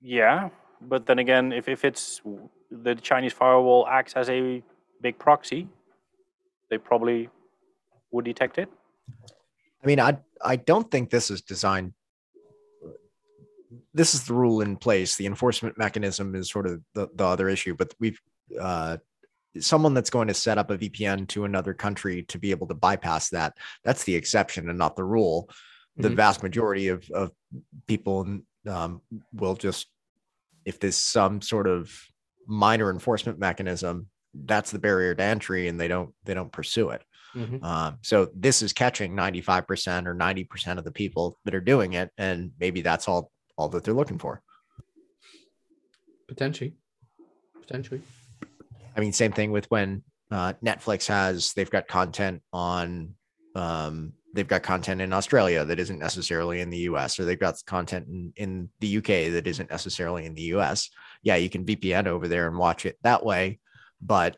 yeah. 0.00 0.48
But 0.80 1.06
then 1.06 1.18
again, 1.18 1.52
if 1.52 1.68
if 1.68 1.84
it's 1.84 2.22
the 2.70 2.94
Chinese 2.94 3.32
firewall 3.32 3.86
acts 3.86 4.14
as 4.14 4.30
a 4.30 4.62
big 5.02 5.18
proxy, 5.18 5.68
they 6.70 6.78
probably 6.78 7.28
would 8.10 8.24
detect 8.24 8.58
it. 8.58 8.70
I 9.82 9.86
mean, 9.86 10.00
I 10.00 10.18
I 10.42 10.56
don't 10.56 10.90
think 10.90 11.10
this 11.10 11.30
is 11.30 11.42
designed. 11.42 11.92
This 13.92 14.14
is 14.14 14.24
the 14.24 14.34
rule 14.34 14.62
in 14.62 14.76
place. 14.76 15.16
The 15.16 15.26
enforcement 15.26 15.76
mechanism 15.76 16.34
is 16.34 16.50
sort 16.50 16.66
of 16.66 16.80
the, 16.94 17.08
the 17.14 17.24
other 17.24 17.48
issue, 17.48 17.74
but 17.74 17.94
we've 18.00 18.20
uh, 18.58 18.96
someone 19.58 19.94
that's 19.94 20.10
going 20.10 20.28
to 20.28 20.34
set 20.34 20.58
up 20.58 20.70
a 20.70 20.78
VPN 20.78 21.26
to 21.28 21.44
another 21.44 21.74
country 21.74 22.22
to 22.24 22.38
be 22.38 22.50
able 22.52 22.66
to 22.68 22.74
bypass 22.74 23.30
that. 23.30 23.56
That's 23.84 24.04
the 24.04 24.14
exception 24.14 24.68
and 24.68 24.78
not 24.78 24.96
the 24.96 25.04
rule. 25.04 25.50
The 25.96 26.08
Mhm. 26.10 26.16
vast 26.16 26.42
majority 26.42 26.88
of 26.88 27.08
of 27.10 27.32
people 27.86 28.40
um, 28.66 29.00
will 29.32 29.54
just, 29.54 29.88
if 30.64 30.78
there's 30.78 30.96
some 30.96 31.40
sort 31.40 31.66
of 31.66 31.90
minor 32.46 32.90
enforcement 32.90 33.38
mechanism, 33.38 34.08
that's 34.34 34.70
the 34.70 34.78
barrier 34.78 35.14
to 35.14 35.22
entry, 35.22 35.66
and 35.66 35.80
they 35.80 35.88
don't 35.88 36.14
they 36.24 36.34
don't 36.34 36.52
pursue 36.52 36.90
it. 36.90 37.02
Mhm. 37.34 37.62
Um, 37.62 37.98
so 38.02 38.28
this 38.34 38.60
is 38.62 38.72
catching 38.72 39.14
95% 39.14 40.06
or 40.06 40.14
90% 40.14 40.78
of 40.78 40.84
the 40.84 40.92
people 40.92 41.38
that 41.44 41.54
are 41.54 41.60
doing 41.60 41.92
it. 41.94 42.10
And 42.18 42.52
maybe 42.58 42.80
that's 42.82 43.06
all, 43.08 43.30
all 43.56 43.68
that 43.68 43.84
they're 43.84 43.94
looking 43.94 44.18
for. 44.18 44.42
Potentially. 46.28 46.74
Potentially. 47.60 48.02
I 48.96 49.00
mean, 49.00 49.12
same 49.12 49.32
thing 49.32 49.50
with 49.50 49.70
when 49.70 50.02
uh, 50.30 50.54
Netflix 50.64 51.06
has, 51.08 51.52
they've 51.54 51.70
got 51.70 51.88
content 51.88 52.42
on 52.52 53.14
um, 53.54 54.12
they've 54.32 54.48
got 54.48 54.62
content 54.62 55.00
in 55.00 55.12
Australia 55.12 55.64
that 55.64 55.80
isn't 55.80 55.98
necessarily 55.98 56.60
in 56.60 56.70
the 56.70 56.78
US, 56.78 57.18
or 57.18 57.24
they've 57.24 57.38
got 57.38 57.56
content 57.66 58.06
in, 58.08 58.32
in 58.36 58.68
the 58.80 58.98
UK 58.98 59.32
that 59.32 59.46
isn't 59.46 59.70
necessarily 59.70 60.24
in 60.24 60.34
the 60.34 60.54
US. 60.54 60.88
Yeah, 61.22 61.36
you 61.36 61.50
can 61.50 61.64
VPN 61.64 62.06
over 62.06 62.28
there 62.28 62.46
and 62.46 62.56
watch 62.56 62.86
it 62.86 62.96
that 63.02 63.24
way. 63.24 63.58
But 64.00 64.36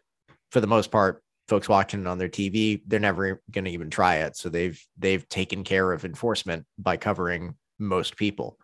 for 0.51 0.61
the 0.61 0.67
most 0.67 0.91
part, 0.91 1.23
folks 1.49 1.69
watching 1.69 2.01
it 2.01 2.07
on 2.07 2.19
their 2.19 2.29
TV, 2.29 2.81
they're 2.87 3.01
never 3.01 3.43
going 3.51 3.65
to 3.67 3.71
even 3.71 3.91
try 3.91 4.17
it. 4.17 4.37
So 4.37 4.49
they've 4.49 4.81
they've 4.99 5.29
taken 5.29 5.65
care 5.65 5.93
of 5.93 6.05
enforcement 6.05 6.65
by 6.79 6.97
covering 6.97 7.55
most 7.79 8.17
people. 8.17 8.59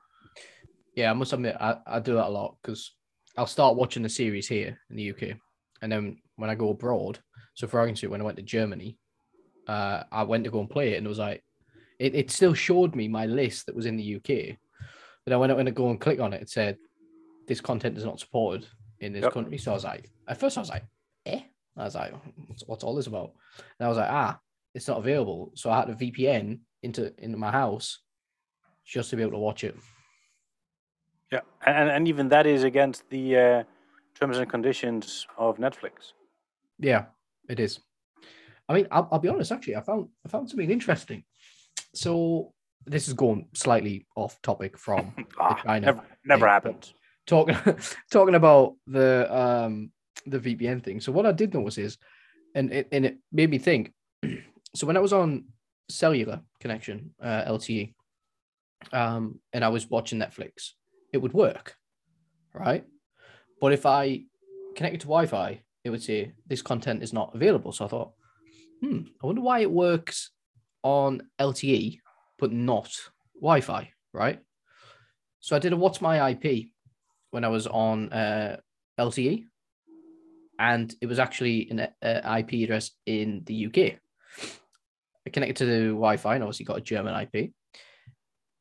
Yeah, 0.95 1.11
I 1.11 1.15
must 1.15 1.33
admit, 1.33 1.57
I, 1.61 1.77
I 1.87 2.01
do 2.01 2.15
that 2.15 2.27
a 2.27 2.29
lot 2.29 2.57
because 2.61 2.93
I'll 3.37 3.47
start 3.47 3.77
watching 3.77 4.03
the 4.03 4.09
series 4.09 4.49
here 4.49 4.81
in 4.91 4.97
the 4.97 5.11
UK, 5.11 5.37
and 5.83 5.91
then 5.91 6.19
when 6.37 6.51
I 6.51 6.55
go 6.55 6.71
abroad, 6.71 7.19
so 7.55 7.67
for 7.67 7.79
argument's 7.81 8.03
when 8.03 8.21
I 8.21 8.25
went 8.25 8.37
to 8.37 8.43
Germany, 8.43 8.99
uh, 9.67 10.05
I 10.11 10.23
went 10.23 10.45
to 10.45 10.51
go 10.51 10.61
and 10.61 10.71
play 10.71 10.95
it, 10.95 10.97
and 10.99 11.07
it 11.07 11.09
was 11.09 11.19
like, 11.19 11.43
it, 11.99 12.15
it 12.15 12.31
still 12.31 12.55
showed 12.55 12.95
me 12.95 13.09
my 13.09 13.27
list 13.27 13.67
that 13.67 13.77
was 13.77 13.87
in 13.87 13.97
the 13.97 14.17
UK, 14.17 14.57
but 15.25 15.33
I 15.33 15.37
went 15.37 15.67
to 15.67 15.73
go 15.73 15.91
and 15.91 16.01
click 16.01 16.21
on 16.21 16.33
it, 16.33 16.43
it 16.43 16.51
said 16.51 16.79
this 17.47 17.61
content 17.61 17.99
is 17.99 18.05
not 18.05 18.21
supported 18.21 18.67
in 19.01 19.13
this 19.13 19.25
Yep. 19.25 19.33
country. 19.33 19.59
So 19.59 19.73
I 19.73 19.75
was 19.75 19.85
like, 19.85 20.11
at 20.29 20.39
first 20.39 20.57
I 20.57 20.61
was 20.61 20.69
like, 20.69 20.85
eh, 21.27 21.41
I 21.77 21.85
was 21.85 21.95
like, 21.95 22.13
what's, 22.47 22.63
what's 22.67 22.85
all 22.85 22.95
this 22.95 23.07
about? 23.07 23.33
And 23.79 23.87
I 23.87 23.89
was 23.89 23.99
like, 23.99 24.11
ah, 24.11 24.39
it's 24.75 24.89
not 24.89 24.99
available. 24.99 25.53
So 25.55 25.71
I 25.71 25.81
had 25.81 25.91
a 25.91 25.95
VPN 25.95 26.61
into 26.83 27.13
into 27.19 27.37
my 27.37 27.51
house 27.51 28.01
just 28.85 29.11
to 29.11 29.17
be 29.17 29.23
able 29.23 29.33
to 29.33 29.39
watch 29.39 29.65
it. 29.65 29.77
Yeah, 31.33 31.41
and 31.67 31.91
and 31.91 32.09
even 32.09 32.29
that 32.29 32.47
is 32.47 32.65
against 32.65 33.09
the 33.11 33.37
uh, 33.37 33.63
terms 34.19 34.39
and 34.39 34.51
conditions 34.51 35.27
of 35.37 35.59
Netflix. 35.59 36.13
Yeah, 36.79 37.07
it 37.49 37.61
is. 37.61 37.81
I 38.69 38.75
mean, 38.75 38.87
I'll, 38.91 39.09
I'll 39.13 39.19
be 39.19 39.29
honest. 39.29 39.53
Actually, 39.53 39.77
I 39.77 39.81
found 39.81 40.09
I 40.25 40.29
found 40.29 40.49
something 40.49 40.71
interesting. 40.71 41.25
So 41.95 42.53
this 42.85 43.09
is 43.09 43.15
going 43.15 43.49
slightly 43.55 44.07
off 44.17 44.41
topic 44.43 44.79
from 44.79 45.15
Ah, 45.41 45.61
China 45.65 45.87
never, 45.87 46.03
never 46.25 46.41
thing, 46.47 46.49
happened. 46.49 46.93
talking 47.27 47.57
talking 48.11 48.35
about 48.35 48.75
the 48.87 49.27
um 49.35 49.91
the 50.27 50.39
VPN 50.39 50.83
thing. 50.83 51.01
So 51.01 51.13
what 51.13 51.27
I 51.27 51.33
did 51.33 51.55
notice 51.55 51.79
is, 51.79 51.99
and 52.55 52.73
it 52.73 52.89
and 52.93 53.05
it 53.07 53.19
made 53.33 53.51
me 53.51 53.59
think. 53.59 53.93
So 54.75 54.87
when 54.87 54.99
I 54.99 55.01
was 55.01 55.15
on 55.15 55.47
cellular 55.89 56.43
connection, 56.61 57.15
uh, 57.23 57.43
LTE, 57.49 57.95
um, 58.93 59.41
and 59.55 59.65
I 59.65 59.69
was 59.71 59.89
watching 59.89 60.19
Netflix, 60.19 60.73
it 61.11 61.19
would 61.19 61.33
work, 61.33 61.75
right? 62.53 62.85
But 63.61 63.73
if 63.73 63.87
I 63.87 64.23
connected 64.77 65.01
to 65.01 65.07
Wi-Fi, 65.07 65.61
it 65.85 65.91
would 65.91 66.03
say 66.03 66.33
this 66.47 66.63
content 66.63 67.03
is 67.03 67.13
not 67.13 67.35
available. 67.35 67.73
So 67.73 67.85
I 67.85 67.89
thought, 67.89 68.13
hmm, 68.83 69.01
I 69.23 69.27
wonder 69.27 69.41
why 69.41 69.61
it 69.61 69.71
works 69.71 70.31
on 70.83 71.23
LTE 71.41 72.01
but 72.39 72.53
not 72.53 72.95
Wi-Fi, 73.41 73.93
right? 74.13 74.39
So 75.41 75.57
I 75.57 75.59
did 75.59 75.73
a 75.73 75.77
what's 75.77 76.01
my 76.01 76.31
IP 76.31 76.67
when 77.31 77.45
I 77.45 77.49
was 77.49 77.67
on 77.67 78.13
uh, 78.13 78.59
LTE, 78.99 79.45
and 80.59 80.95
it 81.01 81.07
was 81.07 81.19
actually 81.19 81.69
an 81.71 81.89
uh, 82.03 82.37
IP 82.39 82.65
address 82.65 82.93
in 83.07 83.43
the 83.47 83.67
UK. 83.67 83.99
I 85.27 85.31
connected 85.31 85.57
to 85.59 85.67
the 85.67 85.89
Wi-Fi 85.89 86.35
and 86.35 86.45
obviously 86.45 86.65
got 86.65 86.79
a 86.79 86.83
German 86.83 87.15
IP, 87.21 87.53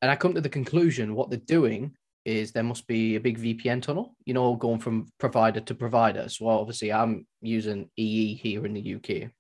and 0.02 0.12
I 0.12 0.16
come 0.16 0.34
to 0.34 0.42
the 0.42 0.50
conclusion 0.50 1.16
what 1.16 1.30
they're 1.30 1.40
doing 1.40 1.96
is 2.28 2.52
there 2.52 2.62
must 2.62 2.86
be 2.88 3.16
a 3.16 3.22
big 3.22 3.40
VPN 3.40 3.82
tunnel, 3.82 4.14
you 4.26 4.34
know, 4.34 4.54
going 4.56 4.80
from 4.80 5.08
provider 5.18 5.62
to 5.62 5.74
provider. 5.74 6.28
So 6.28 6.50
obviously 6.50 6.92
I'm 6.92 7.26
using 7.42 7.90
EE 7.96 8.36
here 8.36 8.66
in 8.66 8.74
the 8.74 8.96
UK, 8.96 9.32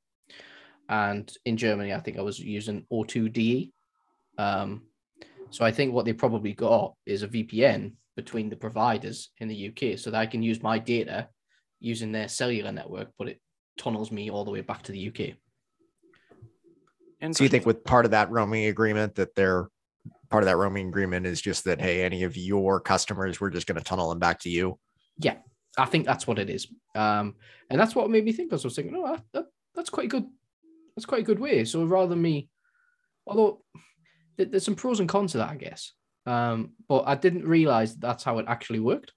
and 0.88 1.30
in 1.44 1.58
Germany 1.58 1.94
I 1.94 2.00
think 2.00 2.18
I 2.18 2.22
was 2.22 2.40
using 2.40 2.86
O2DE. 2.90 3.72
Um, 4.38 4.84
so 5.50 5.66
I 5.66 5.72
think 5.72 5.94
what 5.94 6.06
they 6.06 6.14
probably 6.14 6.54
got 6.54 6.94
is 7.06 7.24
a 7.24 7.28
VPN 7.28 7.92
between 8.16 8.50
the 8.50 8.56
providers 8.56 9.32
in 9.40 9.50
the 9.50 9.68
UK 9.68 10.00
so 10.00 10.10
that 10.10 10.22
I 10.22 10.26
can 10.26 10.42
use 10.42 10.64
my 10.64 10.80
data 10.80 11.28
using 11.82 12.14
their 12.14 12.30
cellular 12.30 12.72
network, 12.72 13.10
but 13.20 13.28
it 13.28 13.42
tunnels 13.78 14.14
me 14.14 14.32
all 14.32 14.46
the 14.46 14.52
way 14.52 14.62
back 14.62 14.84
to 14.84 14.94
the 14.94 15.10
UK. 15.10 15.36
And 17.20 17.36
so 17.36 17.44
you 17.44 17.50
think 17.50 17.66
with 17.66 17.84
part 17.84 18.06
of 18.06 18.12
that 18.12 18.32
roaming 18.32 18.68
agreement 18.68 19.16
that 19.16 19.36
they're 19.36 19.68
part 20.30 20.44
of 20.44 20.46
that 20.46 20.58
roaming 20.58 20.90
agreement 20.90 21.26
is 21.26 21.42
just 21.42 21.64
that 21.66 21.82
hey, 21.82 22.04
any 22.04 22.24
of 22.24 22.38
your 22.38 22.80
customers, 22.80 23.40
we're 23.40 23.50
just 23.50 23.68
going 23.68 23.78
to 23.78 23.84
tunnel 23.84 24.10
them 24.10 24.20
back 24.20 24.40
to 24.42 24.50
you. 24.50 24.78
Yeah, 25.20 25.38
I 25.78 25.86
think 25.86 26.06
that's 26.06 26.28
what 26.28 26.40
it 26.40 26.50
is. 26.50 26.68
Um, 26.96 27.36
and 27.70 27.80
that's 27.80 27.96
what 27.96 28.10
made 28.10 28.26
me 28.26 28.32
think. 28.32 28.52
I 28.52 28.56
was 28.56 28.76
thinking, 28.76 28.96
oh, 28.96 29.08
that, 29.08 29.24
that, 29.34 29.46
that's 29.76 29.90
quite 29.90 30.06
a 30.06 30.10
good. 30.10 30.26
That's 30.96 31.06
quite 31.06 31.22
a 31.22 31.26
good 31.26 31.40
way. 31.40 31.64
So 31.64 31.86
rather 31.86 32.10
than 32.10 32.22
me, 32.24 32.50
although 33.28 33.62
th- 34.38 34.50
there's 34.50 34.66
some 34.66 34.76
pros 34.76 35.00
and 35.00 35.08
cons 35.08 35.34
to 35.34 35.38
that, 35.38 35.50
I 35.50 35.56
guess. 35.56 35.94
Um, 36.26 36.72
but 36.90 37.04
I 37.06 37.14
didn't 37.14 37.48
realize 37.48 37.96
that's 37.96 38.24
how 38.24 38.40
it 38.40 38.46
actually 38.48 38.80
worked. 38.80 39.14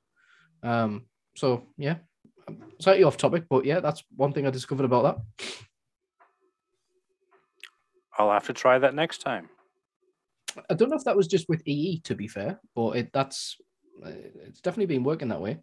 Um, 0.62 1.06
so 1.36 1.66
yeah, 1.78 1.96
slightly 2.80 3.04
off 3.04 3.16
topic, 3.16 3.44
but 3.48 3.64
yeah, 3.64 3.80
that's 3.80 4.04
one 4.14 4.32
thing 4.32 4.46
I 4.46 4.50
discovered 4.50 4.84
about 4.84 5.24
that. 5.38 5.46
I'll 8.18 8.30
have 8.30 8.46
to 8.46 8.52
try 8.52 8.78
that 8.78 8.94
next 8.94 9.18
time. 9.18 9.48
I 10.68 10.74
don't 10.74 10.90
know 10.90 10.96
if 10.96 11.04
that 11.04 11.16
was 11.16 11.28
just 11.28 11.48
with 11.48 11.66
EE, 11.66 12.00
to 12.00 12.14
be 12.14 12.28
fair, 12.28 12.60
but 12.74 12.96
it 12.96 13.10
that's 13.12 13.56
uh, 14.04 14.10
it's 14.46 14.60
definitely 14.60 14.94
been 14.94 15.04
working 15.04 15.28
that 15.28 15.40
way. 15.40 15.58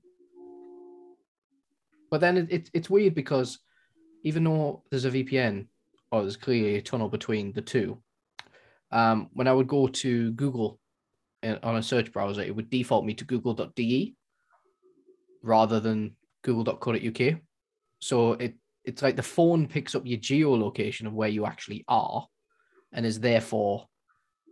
But 2.09 2.21
then 2.21 2.37
it, 2.37 2.51
it, 2.51 2.69
it's 2.73 2.89
weird 2.89 3.15
because 3.15 3.59
even 4.23 4.43
though 4.43 4.83
there's 4.89 5.05
a 5.05 5.11
VPN 5.11 5.67
or 6.11 6.21
there's 6.21 6.37
clearly 6.37 6.75
a 6.75 6.81
tunnel 6.81 7.09
between 7.09 7.51
the 7.53 7.61
two, 7.61 8.01
um, 8.91 9.29
when 9.33 9.47
I 9.47 9.53
would 9.53 9.67
go 9.67 9.87
to 9.87 10.31
Google 10.31 10.79
uh, 11.43 11.57
on 11.63 11.75
a 11.75 11.83
search 11.83 12.11
browser, 12.11 12.41
it 12.41 12.55
would 12.55 12.69
default 12.69 13.05
me 13.05 13.13
to 13.15 13.25
google.de 13.25 14.15
rather 15.43 15.79
than 15.79 16.15
google.co.uk. 16.43 17.35
So 17.99 18.33
it 18.33 18.55
it's 18.83 19.01
like 19.01 19.17
the 19.17 19.23
phone 19.23 19.67
picks 19.67 19.95
up 19.95 20.05
your 20.05 20.19
geolocation 20.19 21.07
of 21.07 21.13
where 21.13 21.27
you 21.27 21.45
actually 21.45 21.83
are 21.89 22.25
and 22.93 23.05
is 23.05 23.19
therefore 23.19 23.85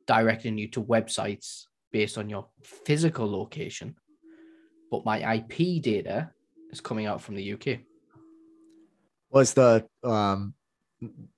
directing 0.08 0.58
you 0.58 0.68
to 0.70 0.84
websites 0.84 1.66
based 1.92 2.18
on 2.18 2.30
your 2.30 2.48
physical 2.64 3.30
location. 3.30 3.96
But 4.92 5.06
my 5.06 5.36
IP 5.36 5.82
data 5.82 6.32
is 6.72 6.82
coming 6.82 7.06
out 7.06 7.22
from 7.22 7.36
the 7.36 7.54
UK. 7.54 7.80
Was 9.32 9.54
the 9.54 9.86
um 10.04 10.54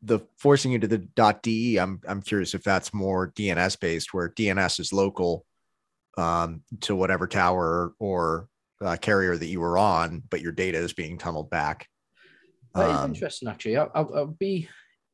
the 0.01 0.19
forcing 0.38 0.71
you 0.71 0.80
to 0.80 0.88
the 0.88 0.99
.de? 1.41 1.77
I'm 1.77 1.99
I'm 2.08 2.21
curious 2.21 2.53
if 2.53 2.63
that's 2.63 2.93
more 2.93 3.32
DNS 3.32 3.80
based, 3.80 4.13
where 4.13 4.30
DNS 4.30 4.80
is 4.80 4.93
local 4.93 5.45
um, 6.17 6.62
to 6.82 6.95
whatever 6.95 7.27
tower 7.27 7.93
or 7.99 8.49
uh, 8.82 8.97
carrier 8.97 9.38
that 9.38 9.45
you 9.45 9.60
were 9.60 9.77
on, 9.77 10.23
but 10.30 10.41
your 10.41 10.51
data 10.51 10.77
is 10.77 10.93
being 10.93 11.17
tunneled 11.17 11.49
back. 11.49 11.88
That 12.75 12.89
is 12.89 12.97
Um, 12.97 13.13
interesting, 13.13 13.47
actually. 13.47 13.77
I, 13.77 13.88
I'd 13.93 14.38
be 14.38 14.67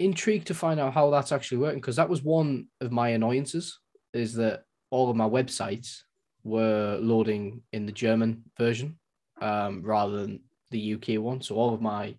intrigued 0.06 0.48
to 0.48 0.54
find 0.54 0.80
out 0.80 0.94
how 0.94 1.10
that's 1.10 1.32
actually 1.32 1.60
working 1.60 1.80
because 1.80 1.96
that 1.96 2.10
was 2.10 2.24
one 2.24 2.68
of 2.82 2.92
my 2.92 3.10
annoyances 3.10 3.80
is 4.14 4.34
that 4.36 4.64
all 4.90 5.10
of 5.10 5.16
my 5.16 5.28
websites 5.28 6.02
were 6.44 6.98
loading 7.02 7.62
in 7.72 7.86
the 7.86 7.92
German 7.92 8.44
version 8.58 8.98
um, 9.42 9.82
rather 9.84 10.22
than 10.22 10.42
the 10.72 10.96
UK 10.96 11.22
one. 11.22 11.42
So 11.42 11.56
all 11.56 11.74
of 11.74 11.82
my 11.82 12.16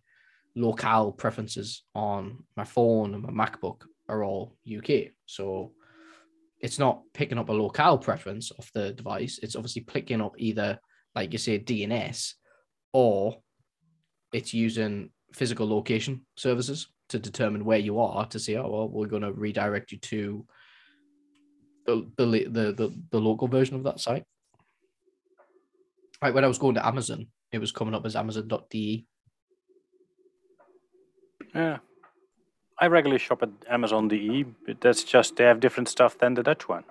locale 0.56 1.12
preferences 1.12 1.82
on 1.94 2.44
my 2.56 2.64
phone 2.64 3.14
and 3.14 3.22
my 3.22 3.46
MacBook 3.46 3.82
are 4.08 4.24
all 4.24 4.56
UK. 4.66 5.10
So 5.26 5.72
it's 6.60 6.78
not 6.78 7.02
picking 7.12 7.38
up 7.38 7.48
a 7.48 7.52
locale 7.52 7.98
preference 7.98 8.50
of 8.52 8.68
the 8.74 8.92
device. 8.92 9.38
It's 9.42 9.56
obviously 9.56 9.82
picking 9.82 10.20
up 10.20 10.34
either, 10.38 10.78
like 11.14 11.32
you 11.32 11.38
say, 11.38 11.58
DNS 11.58 12.32
or 12.92 13.36
it's 14.32 14.54
using 14.54 15.10
physical 15.32 15.68
location 15.68 16.24
services 16.36 16.88
to 17.08 17.18
determine 17.18 17.64
where 17.64 17.78
you 17.78 17.98
are 18.00 18.26
to 18.26 18.38
say, 18.38 18.56
oh 18.56 18.68
well, 18.68 18.88
we're 18.88 19.06
going 19.06 19.22
to 19.22 19.32
redirect 19.32 19.92
you 19.92 19.98
to 19.98 20.46
the 21.86 22.10
the, 22.16 22.24
the 22.24 22.72
the 22.72 23.02
the 23.10 23.20
local 23.20 23.48
version 23.48 23.76
of 23.76 23.84
that 23.84 24.00
site. 24.00 24.24
Like 26.22 26.34
when 26.34 26.44
I 26.44 26.48
was 26.48 26.58
going 26.58 26.76
to 26.76 26.86
Amazon, 26.86 27.26
it 27.52 27.58
was 27.58 27.72
coming 27.72 27.94
up 27.94 28.06
as 28.06 28.16
Amazon.de. 28.16 29.06
Yeah. 31.54 31.78
I 32.78 32.86
regularly 32.88 33.18
shop 33.18 33.42
at 33.42 33.50
Amazon.de, 33.68 34.44
but 34.66 34.80
that's 34.80 35.04
just 35.04 35.36
they 35.36 35.44
have 35.44 35.60
different 35.60 35.88
stuff 35.88 36.18
than 36.18 36.34
the 36.34 36.42
Dutch 36.42 36.68
one 36.68 36.84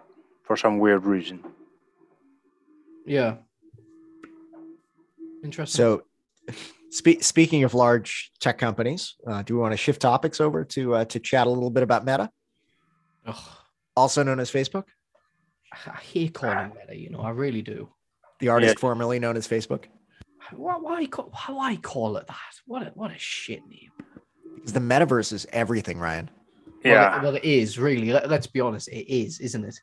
for 0.43 0.55
some 0.55 0.79
weird 0.79 1.05
reason. 1.05 1.43
Yeah. 3.05 3.37
Interesting. 5.43 5.77
So, 5.77 6.03
spe- 6.93 7.21
speaking 7.21 7.63
of 7.63 7.73
large 7.73 8.31
tech 8.39 8.57
companies, 8.57 9.15
uh, 9.27 9.41
do 9.41 9.55
we 9.55 9.59
want 9.61 9.73
to 9.73 9.77
shift 9.77 10.01
topics 10.01 10.39
over 10.39 10.63
to 10.65 10.95
uh, 10.95 11.05
to 11.05 11.19
chat 11.19 11.47
a 11.47 11.49
little 11.49 11.69
bit 11.71 11.83
about 11.83 12.05
Meta, 12.05 12.29
Ugh, 13.25 13.35
also 13.95 14.23
known 14.23 14.39
as 14.39 14.51
Facebook, 14.51 14.85
I 15.71 15.77
I 15.91 15.97
hate 15.97 16.33
calling 16.33 16.71
Meta, 16.79 16.95
you 16.97 17.09
know, 17.09 17.19
I 17.21 17.31
really 17.31 17.61
do. 17.61 17.89
the 18.39 18.49
artist 18.49 18.79
formerly 18.79 19.19
known 19.19 19.37
as 19.37 19.47
Facebook? 19.47 19.85
Why, 20.51 20.75
why, 20.77 21.05
call, 21.07 21.31
why 21.47 21.77
call 21.77 22.17
it 22.17 22.27
that? 22.27 22.35
What 22.65 22.83
a, 22.83 22.91
what 22.95 23.11
a 23.11 23.17
shit 23.17 23.61
name. 23.69 23.91
Because 24.55 24.73
the 24.73 24.79
metaverse 24.81 25.31
is 25.33 25.47
everything, 25.53 25.97
Ryan. 25.99 26.29
Well, 26.83 26.93
Yeah. 26.93 27.17
it, 27.17 27.23
well, 27.23 27.35
it 27.35 27.43
is 27.45 27.79
really. 27.79 28.11
Let, 28.11 28.29
let's 28.29 28.45
be 28.47 28.59
honest, 28.59 28.87
it 28.89 29.11
is, 29.11 29.39
isn't 29.39 29.63
it? 29.63 29.75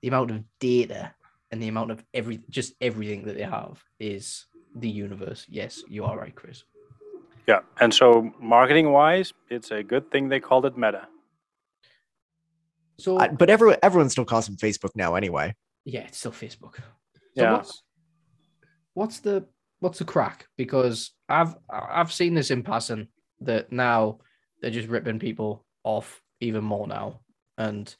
The 0.00 0.08
amount 0.08 0.30
of 0.30 0.42
data 0.58 1.14
and 1.50 1.62
the 1.62 1.68
amount 1.68 1.90
of 1.90 2.02
every, 2.14 2.40
just 2.48 2.72
everything 2.80 3.24
that 3.26 3.36
they 3.36 3.42
have 3.42 3.82
is 4.00 4.46
the 4.80 4.88
universe. 4.88 5.46
Yes, 5.48 5.82
you 5.88 6.04
are 6.04 6.16
right, 6.18 6.34
Chris. 6.34 6.64
Yeah. 7.48 7.60
And 7.80 7.92
so, 7.94 8.30
marketing 8.40 8.90
wise, 8.92 9.32
it's 9.50 9.70
a 9.70 9.82
good 9.82 10.10
thing 10.10 10.28
they 10.28 10.40
called 10.40 10.66
it 10.66 10.76
Meta. 10.76 11.08
So 12.98 13.18
I- 13.18 13.28
but 13.28 13.50
everyone 13.50 13.78
everyone 13.82 14.08
still 14.10 14.24
calls 14.24 14.48
him 14.48 14.56
Facebook 14.56 14.94
now 14.94 15.14
anyway. 15.14 15.54
yeah, 15.84 16.00
it's 16.00 16.18
still 16.18 16.32
Facebook. 16.32 16.76
So 17.36 17.42
Yeah. 17.42 17.52
what's 17.52 17.82
what's 18.94 19.20
the 19.20 19.46
what's 19.80 19.98
the 19.98 20.04
crack? 20.04 20.46
Because 20.56 21.12
I've 21.28 21.54
I've 21.70 22.12
seen 22.12 22.34
this 22.34 22.50
in 22.50 22.62
passing 22.62 23.08
that 23.40 23.70
now 23.70 24.18
they're 24.60 24.70
just 24.70 24.88
ripping 24.88 25.18
people 25.18 25.64
off 25.84 26.22
even 26.40 26.64
more 26.64 26.86
now, 26.88 27.20
and 27.58 27.94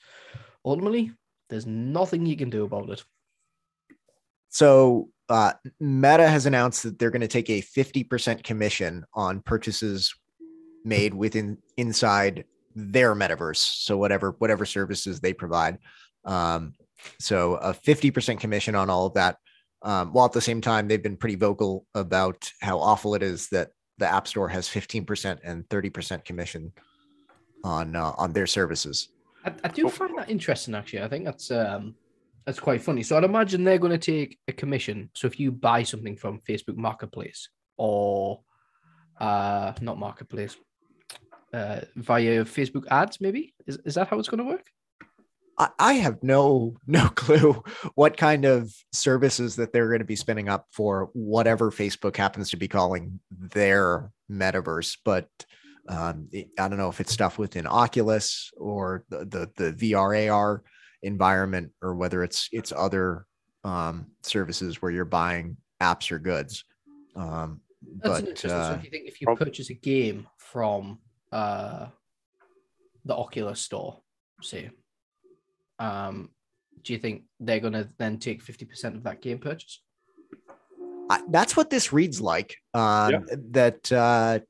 ultimately 0.64 1.12
there's 1.48 1.66
nothing 1.66 2.26
you 2.26 2.36
can 2.36 2.50
do 2.50 2.64
about 2.64 2.88
it. 2.90 3.04
So 4.48 5.10
uh, 5.28 5.52
Meta 5.80 6.28
has 6.28 6.46
announced 6.46 6.82
that 6.84 6.98
they're 6.98 7.10
going 7.10 7.20
to 7.20 7.28
take 7.28 7.50
a 7.50 7.62
50% 7.62 8.42
commission 8.44 9.04
on 9.14 9.40
purchases 9.40 10.14
made 10.84 11.12
within 11.14 11.58
inside 11.76 12.44
their 12.74 13.14
metaverse. 13.14 13.56
So 13.56 13.96
whatever 13.96 14.36
whatever 14.38 14.64
services 14.64 15.20
they 15.20 15.32
provide. 15.32 15.78
Um, 16.24 16.74
so 17.18 17.54
a 17.56 17.72
50% 17.72 18.38
commission 18.38 18.74
on 18.74 18.90
all 18.90 19.06
of 19.06 19.14
that. 19.14 19.38
Um, 19.82 20.12
while 20.12 20.26
at 20.26 20.32
the 20.32 20.40
same 20.40 20.60
time 20.60 20.88
they've 20.88 21.02
been 21.02 21.16
pretty 21.16 21.36
vocal 21.36 21.86
about 21.94 22.50
how 22.60 22.78
awful 22.78 23.14
it 23.14 23.22
is 23.22 23.48
that 23.48 23.70
the 23.98 24.06
App 24.06 24.26
Store 24.26 24.48
has 24.48 24.68
15% 24.68 25.38
and 25.42 25.68
30% 25.68 26.24
commission 26.24 26.72
on 27.64 27.96
uh, 27.96 28.12
on 28.16 28.32
their 28.32 28.46
services. 28.46 29.08
I, 29.44 29.52
I 29.64 29.68
do 29.68 29.88
find 29.88 30.16
that 30.18 30.30
interesting, 30.30 30.74
actually. 30.74 31.02
I 31.02 31.08
think 31.08 31.24
that's 31.24 31.50
um 31.50 31.94
that's 32.46 32.60
quite 32.60 32.80
funny. 32.80 33.02
So 33.02 33.16
I'd 33.16 33.24
imagine 33.24 33.64
they're 33.64 33.78
going 33.78 33.98
to 33.98 33.98
take 33.98 34.38
a 34.46 34.52
commission. 34.52 35.10
So 35.14 35.26
if 35.26 35.40
you 35.40 35.50
buy 35.50 35.82
something 35.82 36.16
from 36.16 36.40
Facebook 36.48 36.76
Marketplace 36.76 37.48
or 37.76 38.40
uh 39.20 39.72
not 39.80 39.98
Marketplace, 39.98 40.56
uh 41.52 41.80
via 41.96 42.44
Facebook 42.44 42.86
ads, 42.90 43.20
maybe 43.20 43.54
is, 43.66 43.78
is 43.84 43.94
that 43.96 44.08
how 44.08 44.18
it's 44.18 44.28
going 44.28 44.38
to 44.38 44.44
work? 44.44 44.66
I, 45.58 45.68
I 45.78 45.92
have 45.94 46.22
no 46.22 46.76
no 46.86 47.08
clue 47.14 47.64
what 47.94 48.16
kind 48.16 48.44
of 48.44 48.72
services 48.92 49.56
that 49.56 49.72
they're 49.72 49.88
going 49.88 49.98
to 49.98 50.04
be 50.04 50.16
spinning 50.16 50.48
up 50.48 50.66
for 50.70 51.10
whatever 51.14 51.70
Facebook 51.70 52.16
happens 52.16 52.50
to 52.50 52.56
be 52.56 52.68
calling 52.68 53.18
their 53.30 54.12
metaverse, 54.30 54.98
but 55.04 55.28
um, 55.88 56.28
I 56.32 56.68
don't 56.68 56.78
know 56.78 56.88
if 56.88 57.00
it's 57.00 57.12
stuff 57.12 57.38
within 57.38 57.66
Oculus 57.66 58.50
or 58.56 59.04
the 59.08 59.50
the, 59.56 59.72
the 59.72 59.92
VR 59.92 60.30
AR 60.30 60.62
environment, 61.06 61.72
or 61.82 61.94
whether 61.94 62.22
it's 62.22 62.48
it's 62.52 62.72
other 62.72 63.26
um, 63.64 64.06
services 64.22 64.82
where 64.82 64.90
you're 64.90 65.04
buying 65.04 65.56
apps 65.80 66.10
or 66.10 66.18
goods. 66.18 66.64
Um, 67.14 67.60
That's 68.02 68.20
but 68.20 68.28
interesting. 68.28 68.50
so 68.50 68.56
uh, 68.56 68.76
if 68.78 68.84
you 68.84 68.90
think 68.90 69.08
if 69.08 69.20
you 69.20 69.34
purchase 69.34 69.70
a 69.70 69.74
game 69.74 70.26
from 70.38 70.98
uh 71.32 71.86
the 73.04 73.14
Oculus 73.14 73.60
store, 73.60 74.00
say, 74.42 74.70
um, 75.78 76.30
do 76.82 76.92
you 76.92 76.98
think 76.98 77.22
they're 77.38 77.60
going 77.60 77.72
to 77.72 77.88
then 77.98 78.18
take 78.18 78.42
fifty 78.42 78.64
percent 78.64 78.96
of 78.96 79.02
that 79.04 79.22
game 79.22 79.38
purchase? 79.38 79.80
I, 81.08 81.22
that's 81.28 81.56
what 81.56 81.70
this 81.70 81.92
reads 81.92 82.20
like. 82.20 82.56
Um, 82.74 83.10
Yeah. 83.12 83.18
That 83.50 83.92
uh, 83.92 84.40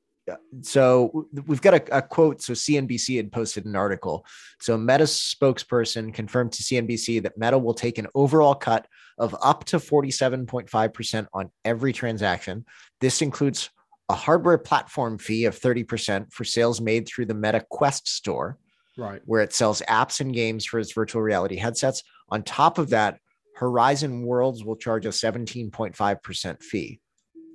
so 0.62 1.29
we've 1.47 1.62
got 1.62 1.75
a, 1.75 1.99
a 1.99 2.03
quote. 2.03 2.43
So 2.43 2.53
CNBC 2.53 3.17
had 3.17 3.31
posted 3.33 3.65
an 3.65 3.77
article. 3.77 4.27
So 4.61 4.77
Meta's 4.77 5.12
spokesperson 5.12 6.12
confirmed 6.12 6.53
to 6.53 6.62
CNBC 6.62 7.23
that 7.23 7.39
Meta 7.39 7.59
will 7.59 7.75
take 7.75 7.99
an 7.99 8.09
overall 8.15 8.55
cut 8.55 8.87
of 9.19 9.37
up 9.43 9.65
to 9.67 9.79
47.5% 9.79 11.27
on 11.33 11.51
every 11.65 11.93
transaction. 11.93 12.65
This 13.01 13.23
includes 13.23 13.71
a 14.09 14.15
hardware 14.15 14.59
platform 14.59 15.19
fee 15.19 15.45
of 15.47 15.59
30% 15.59 16.33
for 16.33 16.45
sales 16.45 16.81
made 16.81 17.07
through 17.09 17.27
the 17.27 17.35
Meta 17.35 17.65
Quest 17.71 18.09
store 18.09 18.59
Right. 18.99 19.21
where 19.27 19.43
it 19.43 19.53
sells 19.53 19.83
apps 19.83 20.21
and 20.21 20.33
games 20.33 20.65
for 20.65 20.79
its 20.79 20.93
virtual 20.93 21.21
reality 21.21 21.57
headsets. 21.57 22.03
On 22.31 22.43
top 22.43 22.79
of 22.79 22.91
that, 22.91 23.19
Horizon 23.57 24.23
Worlds 24.23 24.65
will 24.65 24.77
charge 24.77 25.07
a 25.07 25.11
17.5% 25.11 26.62
fee. 26.62 27.01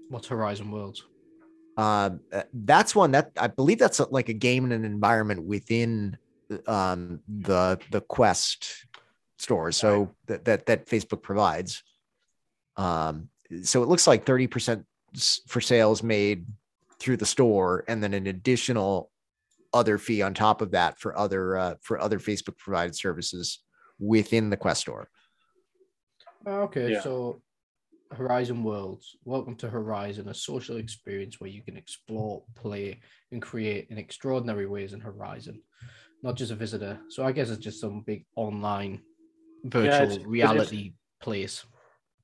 What's 0.10 0.28
Horizon 0.28 0.70
Worlds? 0.72 1.04
Um, 1.78 2.20
uh, 2.34 2.44
that's 2.54 2.94
one 2.96 3.12
that 3.12 3.32
I 3.38 3.48
believe 3.48 3.80
that's 3.80 4.00
a- 4.00 4.10
like 4.10 4.30
a 4.30 4.34
game 4.34 4.66
and 4.66 4.74
an 4.74 4.86
environment 4.86 5.44
within 5.44 6.18
um, 6.68 7.22
the 7.28 7.80
the 7.92 8.02
Quest 8.02 8.86
store. 9.38 9.72
So 9.72 10.14
that, 10.28 10.46
that 10.46 10.66
that 10.66 10.86
Facebook 10.88 11.22
provides. 11.22 11.84
Um, 12.78 13.30
so 13.64 13.84
it 13.84 13.90
looks 13.90 14.08
like 14.08 14.26
30% 14.26 14.86
for 15.48 15.60
sales 15.62 16.04
made 16.04 16.48
through 17.00 17.18
the 17.18 17.26
store, 17.26 17.84
and 17.88 18.04
then 18.04 18.14
an 18.14 18.28
additional 18.28 19.10
other 19.74 19.98
fee 19.98 20.22
on 20.22 20.34
top 20.34 20.62
of 20.62 20.72
that 20.72 21.00
for 21.00 21.18
other 21.18 21.58
uh, 21.58 21.76
for 21.82 22.00
other 22.00 22.20
Facebook 22.20 22.58
provided 22.58 22.96
services 22.96 23.60
within 24.00 24.50
the 24.50 24.58
Quest 24.58 24.82
store. 24.82 25.10
Okay, 26.46 26.94
Yeah. 26.94 27.02
so 27.02 27.42
Horizon 28.16 28.64
Worlds. 28.64 29.16
Welcome 29.24 29.56
to 29.58 29.70
Horizon, 29.70 30.28
a 30.30 30.34
social 30.34 30.78
experience 30.78 31.40
where 31.40 31.50
you 31.50 31.62
can 31.62 31.78
explore, 31.78 32.44
play, 32.56 33.00
and 33.32 33.42
create 33.42 33.88
in 33.90 33.98
extraordinary 33.98 34.66
ways 34.68 34.94
in 34.94 35.00
Horizon. 35.00 35.62
Not 36.24 36.36
just 36.36 36.52
a 36.52 36.56
visitor. 36.56 37.00
So 37.10 37.24
I 37.24 37.32
guess 37.32 37.50
it's 37.50 37.64
just 37.64 37.80
some 37.80 38.02
big 38.02 38.26
online 38.36 39.02
virtual 39.64 40.12
it's- 40.12 40.26
reality 40.26 40.94
place. 41.22 41.66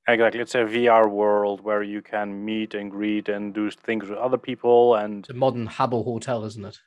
Exactly. 0.06 0.40
It's 0.40 0.54
a 0.54 0.64
VR 0.64 1.06
world 1.10 1.60
where 1.62 1.82
you 1.82 2.00
can 2.00 2.42
meet 2.42 2.72
and 2.74 2.90
greet 2.90 3.28
and 3.28 3.52
do 3.52 3.70
things 3.70 4.08
with 4.08 4.18
other 4.18 4.38
people. 4.38 4.94
And 4.94 5.20
It's 5.20 5.28
a 5.30 5.34
modern 5.34 5.68
Habbo 5.68 6.02
hotel, 6.02 6.44
isn't 6.46 6.64
it? 6.64 6.78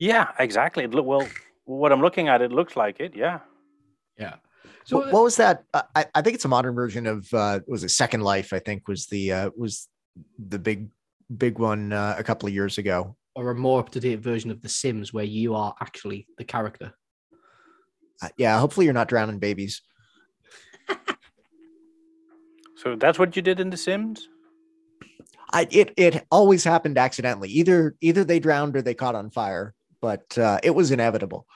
yeah, 0.00 0.32
exactly. 0.40 0.82
It 0.84 0.90
look, 0.92 1.06
well, 1.06 1.26
what 1.66 1.92
I'm 1.92 2.00
looking 2.00 2.26
at, 2.28 2.42
it 2.42 2.50
looks 2.50 2.74
like 2.76 2.98
it. 2.98 3.14
Yeah. 3.14 3.40
Yeah. 4.18 4.36
So 4.86 4.98
So 4.98 4.98
what, 4.98 5.12
what 5.12 5.24
was 5.24 5.36
that? 5.36 5.64
Uh, 5.74 5.82
I, 5.94 6.06
I 6.14 6.22
think 6.22 6.36
it's 6.36 6.44
a 6.44 6.48
modern 6.48 6.74
version 6.74 7.06
of 7.06 7.32
uh, 7.34 7.60
was 7.66 7.82
it 7.82 7.90
Second 7.90 8.22
Life? 8.22 8.52
I 8.52 8.60
think 8.60 8.86
was 8.86 9.06
the 9.06 9.32
uh, 9.32 9.50
was 9.56 9.88
the 10.38 10.60
big 10.60 10.88
big 11.36 11.58
one 11.58 11.92
uh, 11.92 12.14
a 12.16 12.22
couple 12.22 12.46
of 12.46 12.54
years 12.54 12.78
ago. 12.78 13.16
or 13.34 13.50
a 13.50 13.54
more 13.54 13.80
up 13.80 13.90
to 13.90 14.00
date 14.00 14.20
version 14.20 14.50
of 14.50 14.62
The 14.62 14.68
Sims 14.68 15.12
where 15.12 15.24
you 15.24 15.54
are 15.56 15.74
actually 15.80 16.26
the 16.38 16.44
character. 16.44 16.94
Uh, 18.22 18.28
yeah, 18.38 18.58
hopefully 18.60 18.86
you're 18.86 18.94
not 18.94 19.08
drowning 19.08 19.38
babies. 19.38 19.82
So 22.76 22.94
that's 22.94 23.18
what 23.18 23.34
you 23.34 23.42
did 23.42 23.58
in 23.58 23.70
The 23.70 23.76
Sims? 23.76 24.28
I 25.52 25.66
it 25.70 25.94
it 25.96 26.26
always 26.30 26.62
happened 26.62 26.98
accidentally. 26.98 27.48
Either 27.48 27.96
either 28.00 28.22
they 28.22 28.38
drowned 28.38 28.76
or 28.76 28.82
they 28.82 28.94
caught 28.94 29.14
on 29.14 29.30
fire, 29.30 29.74
but 30.00 30.36
uh, 30.36 30.60
it 30.62 30.74
was 30.74 30.90
inevitable. 30.90 31.46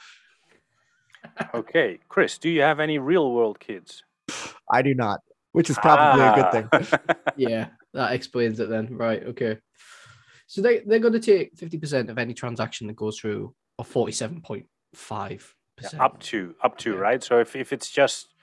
Okay. 1.54 1.98
Chris, 2.08 2.38
do 2.38 2.48
you 2.48 2.62
have 2.62 2.80
any 2.80 2.98
real 2.98 3.32
world 3.32 3.58
kids? 3.60 4.02
I 4.70 4.82
do 4.82 4.94
not, 4.94 5.20
which 5.52 5.70
is 5.70 5.76
probably 5.78 6.22
a 6.22 6.34
good 6.34 6.52
thing. 6.52 6.68
Ah. 6.72 7.32
yeah, 7.36 7.66
that 7.94 8.12
explains 8.12 8.60
it 8.60 8.68
then. 8.68 8.96
Right. 8.96 9.22
Okay. 9.24 9.58
So 10.46 10.62
they, 10.62 10.80
they're 10.80 10.98
going 10.98 11.14
to 11.14 11.20
take 11.20 11.56
50% 11.56 12.08
of 12.08 12.18
any 12.18 12.34
transaction 12.34 12.86
that 12.88 12.96
goes 12.96 13.18
through, 13.18 13.54
or 13.78 13.84
47.5%. 13.84 14.64
Yeah, 15.82 16.04
up 16.04 16.20
to 16.20 16.54
up 16.62 16.76
to 16.78 16.92
Yeah. 16.92 16.98
right 16.98 17.22
so 17.22 17.40
if, 17.40 17.56
if 17.56 17.72
it's 17.72 17.90
just 17.90 18.34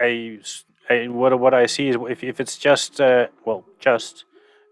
a 0.00 0.40
what 1.06 1.38
what 1.38 1.54
i 1.54 1.64
see 1.66 1.90
is 1.90 1.96
if, 2.08 2.24
if 2.24 2.40
it's 2.40 2.58
just 2.58 3.00
uh, 3.00 3.28
well 3.44 3.64
just 3.78 4.24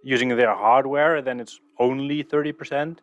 using 0.03 0.31
their 0.31 0.53
hardware 0.53 1.23
then 1.23 1.39
it's 1.39 1.61
only 1.79 2.25
30% 2.25 2.99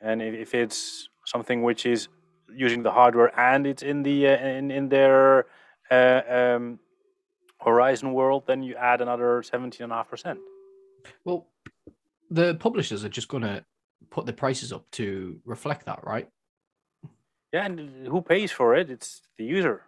and 0.00 0.22
if, 0.22 0.34
if 0.34 0.54
it's 0.54 1.10
something 1.26 1.62
which 1.62 1.84
is 1.84 2.08
using 2.54 2.82
the 2.82 2.90
hardware 2.90 3.32
and 3.38 3.66
it's 3.66 3.82
in 3.82 4.02
the 4.02 4.26
uh, 4.28 4.38
in, 4.38 4.70
in 4.70 4.88
their 4.88 5.46
uh, 5.90 6.22
um, 6.28 6.78
horizon 7.60 8.12
world 8.12 8.44
then 8.46 8.62
you 8.62 8.74
add 8.76 9.00
another 9.00 9.42
17.5% 9.42 10.36
Well, 11.24 11.48
the 12.30 12.54
publishers 12.54 13.04
are 13.04 13.08
just 13.08 13.28
going 13.28 13.42
to 13.42 13.64
put 14.10 14.26
the 14.26 14.32
prices 14.32 14.72
up 14.72 14.84
to 14.92 15.40
reflect 15.44 15.86
that, 15.86 16.00
right? 16.04 16.28
yeah 17.52 17.64
and 17.64 18.06
who 18.06 18.20
pays 18.20 18.52
for 18.52 18.74
it 18.76 18.90
it's 18.90 19.22
the 19.38 19.44
user 19.44 19.82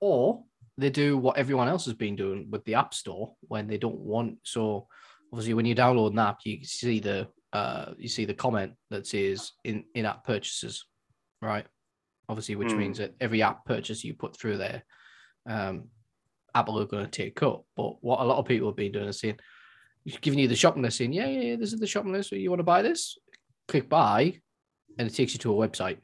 Or 0.00 0.44
they 0.78 0.90
do 0.90 1.16
what 1.16 1.38
everyone 1.38 1.68
else 1.68 1.84
has 1.86 1.94
been 1.94 2.16
doing 2.16 2.48
with 2.50 2.64
the 2.64 2.74
App 2.74 2.92
Store 2.92 3.34
when 3.48 3.66
they 3.66 3.78
don't 3.78 3.98
want. 3.98 4.38
So 4.42 4.88
obviously, 5.32 5.54
when 5.54 5.66
you 5.66 5.74
download 5.74 6.12
an 6.12 6.18
app, 6.18 6.38
you 6.44 6.64
see 6.64 7.00
the 7.00 7.28
uh, 7.52 7.92
you 7.96 8.08
see 8.08 8.26
the 8.26 8.34
comment 8.34 8.74
that 8.90 9.06
says 9.06 9.52
in 9.64 9.84
in 9.94 10.04
app 10.04 10.24
purchases, 10.24 10.84
right? 11.40 11.66
Obviously, 12.28 12.56
which 12.56 12.72
Hmm. 12.72 12.78
means 12.78 12.98
that 12.98 13.14
every 13.20 13.42
app 13.42 13.64
purchase 13.64 14.04
you 14.04 14.14
put 14.14 14.36
through 14.36 14.56
there, 14.58 14.84
um, 15.46 15.90
Apple 16.54 16.80
are 16.80 16.86
going 16.86 17.04
to 17.04 17.10
take 17.10 17.36
cut. 17.36 17.62
But 17.76 18.02
what 18.02 18.20
a 18.20 18.24
lot 18.24 18.38
of 18.38 18.46
people 18.46 18.68
have 18.68 18.76
been 18.76 18.92
doing 18.92 19.06
is 19.08 19.20
saying, 19.20 19.38
giving 20.20 20.38
you 20.38 20.48
the 20.48 20.56
shopping 20.56 20.82
list, 20.82 20.98
saying, 20.98 21.12
yeah, 21.12 21.26
yeah, 21.26 21.40
yeah, 21.40 21.56
this 21.56 21.72
is 21.72 21.78
the 21.80 21.86
shopping 21.86 22.12
list. 22.12 22.30
So 22.30 22.36
you 22.36 22.50
want 22.50 22.60
to 22.60 22.64
buy 22.64 22.82
this? 22.82 23.18
Click 23.68 23.88
buy, 23.88 24.40
and 24.98 25.08
it 25.08 25.14
takes 25.14 25.32
you 25.34 25.38
to 25.40 25.52
a 25.62 25.68
website. 25.68 25.98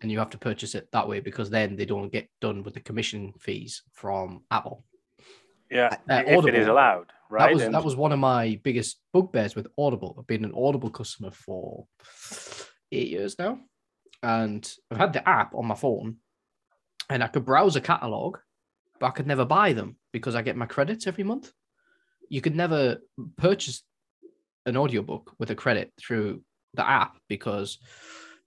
and 0.00 0.10
you 0.10 0.18
have 0.18 0.30
to 0.30 0.36
purchase 0.38 0.74
it 0.74 0.88
that 0.90 1.06
way 1.06 1.20
because 1.20 1.48
then 1.48 1.76
they 1.76 1.84
don't 1.84 2.08
get 2.10 2.28
done 2.40 2.64
with 2.64 2.74
the 2.74 2.80
commission 2.80 3.32
fees 3.38 3.84
from 3.92 4.42
Apple. 4.50 4.84
Yeah, 5.70 5.96
Uh, 6.10 6.24
if 6.26 6.44
it 6.44 6.54
is 6.56 6.66
Audible. 6.66 6.72
allowed, 6.72 7.12
right? 7.30 7.46
That 7.46 7.54
was 7.54 7.62
And- 7.62 7.74
that 7.76 7.84
was 7.84 7.94
one 7.94 8.10
of 8.10 8.18
my 8.18 8.58
biggest 8.64 9.00
bugbears 9.12 9.54
with 9.54 9.68
Audible. 9.78 10.16
I've 10.18 10.26
been 10.26 10.44
an 10.44 10.54
Audible 10.56 10.90
customer 10.90 11.30
for 11.30 11.86
eight 12.90 13.10
years 13.10 13.38
now, 13.38 13.60
and 14.22 14.70
I've 14.90 14.98
had 14.98 15.12
the 15.12 15.28
app 15.28 15.54
on 15.54 15.66
my 15.66 15.74
phone, 15.74 16.16
and 17.10 17.22
I 17.22 17.28
could 17.28 17.44
browse 17.44 17.76
a 17.76 17.80
catalog, 17.80 18.38
but 19.00 19.06
I 19.06 19.10
could 19.10 19.26
never 19.26 19.44
buy 19.44 19.72
them 19.72 19.96
because 20.12 20.34
I 20.34 20.42
get 20.42 20.56
my 20.56 20.66
credits 20.66 21.06
every 21.06 21.24
month. 21.24 21.52
You 22.28 22.40
could 22.40 22.56
never 22.56 22.98
purchase 23.36 23.82
an 24.66 24.76
audiobook 24.76 25.34
with 25.38 25.50
a 25.50 25.54
credit 25.54 25.92
through 25.98 26.42
the 26.74 26.88
app 26.88 27.18
because 27.28 27.78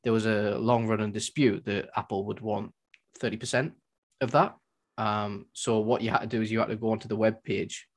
there 0.04 0.14
was 0.14 0.26
a 0.26 0.58
long 0.58 0.88
running 0.88 1.12
dispute 1.12 1.66
that 1.66 1.90
Apple 1.96 2.26
would 2.26 2.40
want 2.40 2.72
30% 3.20 3.74
of 4.22 4.32
that. 4.32 4.56
Um, 4.98 5.48
so 5.54 5.80
what 5.80 6.02
you 6.02 6.10
had 6.10 6.22
to 6.22 6.28
do 6.28 6.42
is 6.42 6.52
you 6.52 6.60
had 6.60 6.70
to 6.70 6.76
go 6.76 6.92
onto 6.92 7.08
the 7.08 7.16
web 7.16 7.44
page 7.44 7.88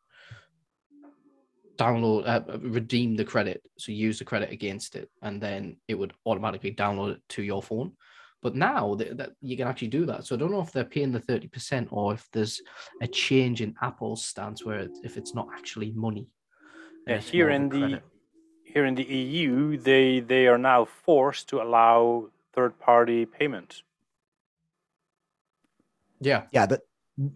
download 1.79 2.27
uh, 2.27 2.59
redeem 2.59 3.15
the 3.17 3.25
credit 3.25 3.63
so 3.79 3.93
use 3.93 4.19
the 4.19 4.25
credit 4.25 4.51
against 4.51 4.97
it 4.97 5.09
and 5.23 5.41
then 5.41 5.77
it 5.87 5.95
would 5.95 6.13
automatically 6.27 6.75
download 6.75 7.13
it 7.13 7.23
to 7.29 7.43
your 7.43 7.63
phone 7.63 7.93
but 8.43 8.55
now 8.55 8.95
that, 8.95 9.17
that 9.17 9.31
you 9.41 9.57
can 9.57 9.69
actually 9.69 9.89
do 9.89 10.05
that 10.07 10.25
so 10.27 10.35
i 10.35 10.39
don't 10.39 10.51
know 10.51 10.61
if 10.61 10.73
they're 10.73 10.85
paying 10.85 11.13
the 11.13 11.21
30% 11.21 11.89
or 11.91 12.15
if 12.15 12.27
there's 12.33 12.61
a 13.01 13.07
change 13.07 13.63
in 13.63 13.75
apple's 13.81 14.25
stance 14.25 14.65
where 14.65 14.81
it, 14.81 14.99
if 15.05 15.17
it's 15.17 15.35
not 15.35 15.49
actually 15.57 15.93
money 15.93 16.27
Yeah, 17.07 17.21
here 17.21 17.49
more 17.49 17.55
of 17.55 17.61
a 17.61 17.65
in 17.65 17.69
the 17.71 17.79
credit. 17.79 18.03
here 18.65 18.85
in 18.85 18.95
the 18.95 19.05
EU, 19.05 19.79
they 19.79 20.21
they 20.21 20.47
are 20.47 20.59
now 20.59 20.85
forced 20.85 21.49
to 21.51 21.63
allow 21.63 22.29
third 22.55 22.79
party 22.79 23.25
payments. 23.27 23.83
yeah 26.21 26.43
yeah 26.53 26.67
that 26.67 26.81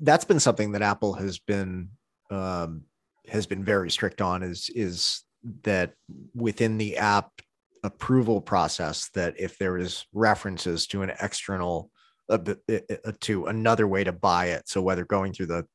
that's 0.00 0.24
been 0.24 0.40
something 0.40 0.72
that 0.72 0.82
apple 0.82 1.14
has 1.14 1.38
been 1.38 1.88
um 2.30 2.82
has 3.28 3.46
been 3.46 3.64
very 3.64 3.90
strict 3.90 4.20
on 4.20 4.42
is 4.42 4.70
is 4.74 5.22
that 5.62 5.94
within 6.34 6.78
the 6.78 6.96
app 6.96 7.30
approval 7.84 8.40
process 8.40 9.08
that 9.10 9.34
if 9.38 9.58
there 9.58 9.76
is 9.76 10.06
references 10.12 10.86
to 10.86 11.02
an 11.02 11.12
external 11.20 11.90
uh, 12.28 12.38
uh, 12.70 12.78
uh, 13.04 13.12
to 13.20 13.46
another 13.46 13.88
way 13.88 14.04
to 14.04 14.12
buy 14.12 14.46
it 14.46 14.68
so 14.68 14.80
whether 14.80 15.04
going 15.04 15.32
through 15.32 15.46
the 15.46 15.66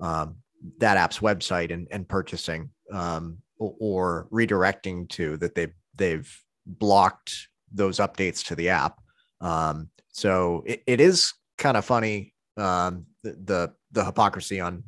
um 0.00 0.36
that 0.78 0.96
app's 0.96 1.18
website 1.20 1.72
and, 1.72 1.86
and 1.90 2.08
purchasing 2.08 2.70
um 2.92 3.38
or, 3.58 3.74
or 3.78 4.28
redirecting 4.32 5.08
to 5.08 5.36
that 5.36 5.54
they've 5.54 5.74
they've 5.94 6.42
blocked 6.66 7.48
those 7.72 7.98
updates 7.98 8.44
to 8.44 8.54
the 8.54 8.68
app. 8.68 9.00
Um 9.40 9.88
so 10.08 10.62
it, 10.66 10.82
it 10.86 11.00
is 11.00 11.32
kind 11.58 11.76
of 11.76 11.84
funny 11.84 12.34
um 12.56 13.06
the, 13.22 13.32
the 13.44 13.72
the 13.92 14.04
hypocrisy 14.04 14.60
on 14.60 14.82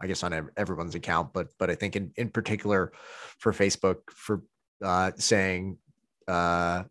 i 0.00 0.06
guess 0.06 0.22
on 0.22 0.50
everyone's 0.56 0.94
account 0.94 1.32
but 1.32 1.48
but 1.58 1.70
i 1.70 1.74
think 1.74 1.96
in 1.96 2.12
in 2.16 2.28
particular 2.28 2.92
for 3.38 3.52
facebook 3.52 3.96
for 4.10 4.42
uh 4.82 5.10
saying 5.16 5.76
uh 6.28 6.82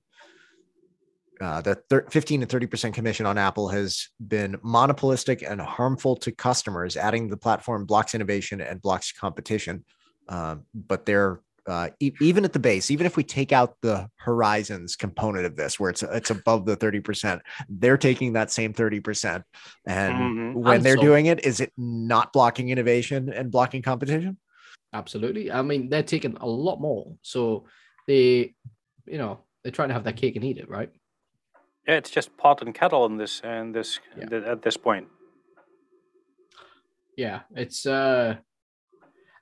uh, 1.41 1.61
the 1.61 1.75
thir- 1.89 2.05
15 2.09 2.41
to 2.41 2.47
30% 2.47 2.93
commission 2.93 3.25
on 3.25 3.37
Apple 3.37 3.69
has 3.69 4.09
been 4.27 4.57
monopolistic 4.61 5.41
and 5.41 5.61
harmful 5.61 6.15
to 6.17 6.31
customers, 6.31 6.97
adding 6.97 7.29
the 7.29 7.37
platform 7.37 7.85
blocks 7.85 8.13
innovation 8.13 8.59
and 8.59 8.81
blocks 8.81 9.13
competition. 9.13 9.85
Um, 10.27 10.65
but 10.73 11.05
they're 11.05 11.39
uh, 11.69 11.89
e- 11.99 12.11
even 12.21 12.43
at 12.45 12.53
the 12.53 12.59
base, 12.59 12.89
even 12.91 13.05
if 13.05 13.15
we 13.17 13.23
take 13.23 13.51
out 13.51 13.75
the 13.81 14.09
horizons 14.17 14.95
component 14.95 15.45
of 15.45 15.55
this, 15.55 15.79
where 15.79 15.89
it's 15.89 16.03
it's 16.03 16.29
above 16.29 16.65
the 16.65 16.75
30%, 16.75 17.41
they're 17.69 17.97
taking 17.97 18.33
that 18.33 18.51
same 18.51 18.73
30%. 18.73 19.43
And 19.85 20.15
Mhm. 20.15 20.53
when 20.55 20.75
And 20.77 20.85
they're 20.85 20.95
so- 20.95 21.01
doing 21.01 21.27
it, 21.27 21.45
is 21.45 21.59
it 21.59 21.71
not 21.77 22.33
blocking 22.33 22.69
innovation 22.69 23.31
and 23.31 23.51
blocking 23.51 23.81
competition? 23.81 24.37
absolutely 24.91 25.51
i 25.51 25.61
mean 25.61 25.87
they're 25.87 26.01
taking 26.01 26.35
a 26.37 26.47
lot 26.47 26.81
more 26.81 27.15
so 27.21 27.63
they 28.07 28.55
you 29.05 29.19
know 29.19 29.37
they're 29.61 29.71
trying 29.71 29.87
to 29.89 29.93
have 29.93 30.03
their 30.03 30.13
cake 30.13 30.35
and 30.35 30.43
eat 30.43 30.57
it 30.57 30.67
right 30.67 30.89
Yeah, 31.87 31.97
it's 31.97 32.09
just 32.09 32.35
pot 32.37 32.63
and 32.63 32.73
kettle 32.73 33.05
in 33.05 33.17
this 33.17 33.39
and 33.41 33.75
this 33.75 33.99
Yeah. 34.17 34.25
th- 34.25 34.43
at 34.45 34.63
this 34.63 34.77
point. 34.77 35.07
yeah 37.15 37.41
it's 37.55 37.85
uh 37.85 38.37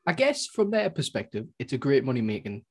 i 0.08 0.14
guess 0.14 0.48
from 0.48 0.72
their 0.72 0.90
perspective 0.90 1.46
it's 1.60 1.74
a 1.74 1.78
great 1.78 2.04
money 2.04 2.22
making 2.22 2.64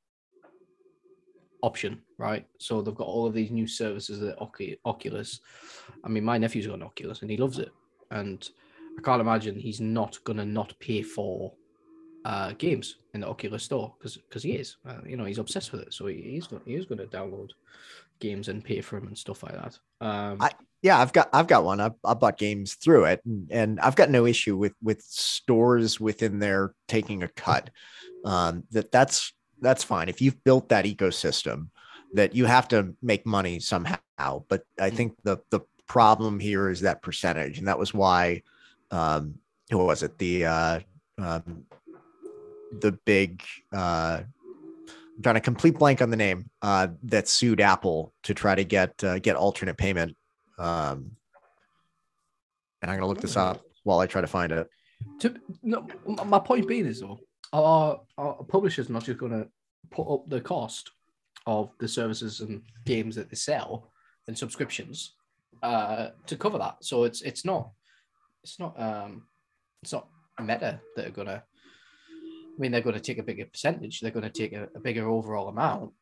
option 1.63 2.03
right? 2.19 2.47
So 2.59 2.81
they've 2.81 2.95
got 2.95 3.07
all 3.07 3.27
of 3.27 3.35
these 3.35 3.51
new 3.51 3.67
services 3.67 4.21
that 4.21 4.39
Ocu- 4.39 4.79
oculus. 4.85 5.41
I 6.05 6.09
mean 6.09 6.25
my 6.25 6.39
nephew's 6.39 6.67
got 6.67 6.75
an 6.75 6.83
oculus 6.83 7.23
and 7.23 7.31
he 7.31 7.37
loves 7.37 7.59
it. 7.59 7.71
And 8.11 8.49
i 8.99 9.03
can't 9.03 9.21
imagine 9.21 9.57
he's 9.59 9.81
not 9.81 10.19
gonna 10.25 10.45
not 10.45 10.73
pay 10.81 11.03
for 11.03 11.53
uh 12.25 12.53
games 12.59 12.97
in 13.15 13.21
the 13.21 13.29
oculus 13.29 13.65
store 13.65 13.95
because 13.99 14.17
because 14.17 14.43
he 14.43 14.53
is. 14.53 14.77
Uh, 14.89 15.01
you 15.07 15.17
know 15.17 15.25
he's 15.25 15.39
obsessed 15.39 15.73
with 15.73 15.83
it. 15.83 15.93
So 15.93 16.07
he, 16.07 16.23
he's 16.23 16.47
gonna, 16.47 16.63
he 16.65 16.77
going 16.85 16.99
to 16.99 17.07
download 17.07 17.51
games 18.21 18.49
and 18.49 18.65
pay 18.65 18.81
for 18.81 18.99
them 18.99 19.09
and 19.09 19.19
stuff 19.19 19.43
like 19.43 19.55
that. 19.55 19.79
Um 20.01 20.39
I- 20.41 20.53
yeah 20.87 21.01
i've 21.01 21.13
got 21.13 21.29
i've 21.33 21.49
got 21.49 21.65
one. 21.65 21.81
I, 21.81 21.91
I 22.05 22.15
bought 22.15 22.39
games 22.39 22.75
through 22.75 23.07
it 23.07 23.21
and, 23.25 23.51
and 23.51 23.81
i've 23.81 23.97
got 23.97 24.09
no 24.09 24.25
issue 24.25 24.57
with 24.57 24.75
with 24.81 25.03
stores 25.03 25.99
within 25.99 26.39
there 26.39 26.75
taking 26.87 27.25
a 27.25 27.29
cut. 27.29 27.71
Um 28.25 28.65
that 28.71 28.93
that's 28.93 29.33
that's 29.61 29.83
fine. 29.83 30.09
If 30.09 30.21
you've 30.23 30.43
built 30.45 30.69
that 30.69 30.85
ecosystem 30.85 31.71
that 32.15 32.37
you 32.37 32.45
have 32.45 32.69
to 32.69 32.95
make 33.03 33.27
money 33.27 33.59
somehow 33.59 34.45
but 34.49 34.63
i 34.81 34.89
think 34.89 35.17
the 35.25 35.39
the 35.51 35.61
problem 35.89 36.39
here 36.39 36.71
is 36.71 36.81
that 36.83 37.03
percentage 37.03 37.59
and 37.59 37.67
that 37.67 37.79
was 37.79 37.93
why 37.93 38.43
um 38.93 39.35
who 39.71 39.79
was 39.79 40.05
it? 40.05 40.17
The 40.19 40.47
uh 40.47 40.81
um 41.19 41.65
the 42.81 42.93
big 43.05 43.43
uh 43.73 44.21
I'm 45.17 45.23
drawing 45.23 45.37
a 45.39 45.41
complete 45.41 45.79
blank 45.79 46.03
on 46.03 46.11
the 46.11 46.17
name 46.17 46.51
uh, 46.61 46.89
that 47.05 47.27
sued 47.27 47.63
Apple 47.63 48.13
to 48.25 48.35
try 48.35 48.55
to 48.55 48.65
get 48.65 49.03
uh, 49.03 49.19
get 49.19 49.35
alternate 49.35 49.79
payment. 49.79 50.15
Um, 50.59 51.13
and 52.83 52.91
I'm 52.91 52.99
gonna 52.99 53.09
look 53.09 53.21
this 53.21 53.37
up 53.37 53.63
while 53.85 53.99
I 53.99 54.07
try 54.07 54.21
to 54.21 54.27
find 54.27 54.53
it. 54.53 54.69
To, 55.21 55.35
no, 55.63 55.87
my 56.25 56.39
point 56.39 56.67
being 56.67 56.87
is 56.87 57.01
though, 57.01 57.19
our, 57.53 58.01
our 58.19 58.45
publishers 58.45 58.89
are 58.89 58.93
not 58.93 59.05
just 59.05 59.19
going 59.19 59.33
to 59.33 59.49
put 59.91 60.13
up 60.13 60.29
the 60.29 60.41
cost 60.41 60.91
of 61.47 61.71
the 61.79 61.89
services 61.89 62.41
and 62.41 62.63
games 62.85 63.15
that 63.17 63.31
they 63.31 63.37
sell 63.37 63.93
and 64.27 64.37
subscriptions 64.37 65.15
uh, 65.63 66.09
to 66.27 66.37
cover 66.37 66.59
that. 66.59 66.77
So 66.83 67.05
it's 67.05 67.23
it's 67.23 67.45
not 67.45 67.71
it's 68.43 68.59
not 68.59 68.79
um 68.81 69.27
it's 69.83 69.93
not 69.93 70.09
Meta 70.41 70.81
that 70.97 71.07
are 71.07 71.11
going 71.11 71.29
to. 71.29 71.43
I 71.43 72.59
mean, 72.59 72.73
they're 72.73 72.81
going 72.81 72.95
to 72.95 73.01
take 73.01 73.19
a 73.19 73.23
bigger 73.23 73.45
percentage. 73.47 74.01
They're 74.01 74.11
going 74.11 74.23
to 74.23 74.31
take 74.31 74.53
a, 74.53 74.69
a 74.75 74.81
bigger 74.81 75.09
overall 75.09 75.49
amount. 75.49 75.93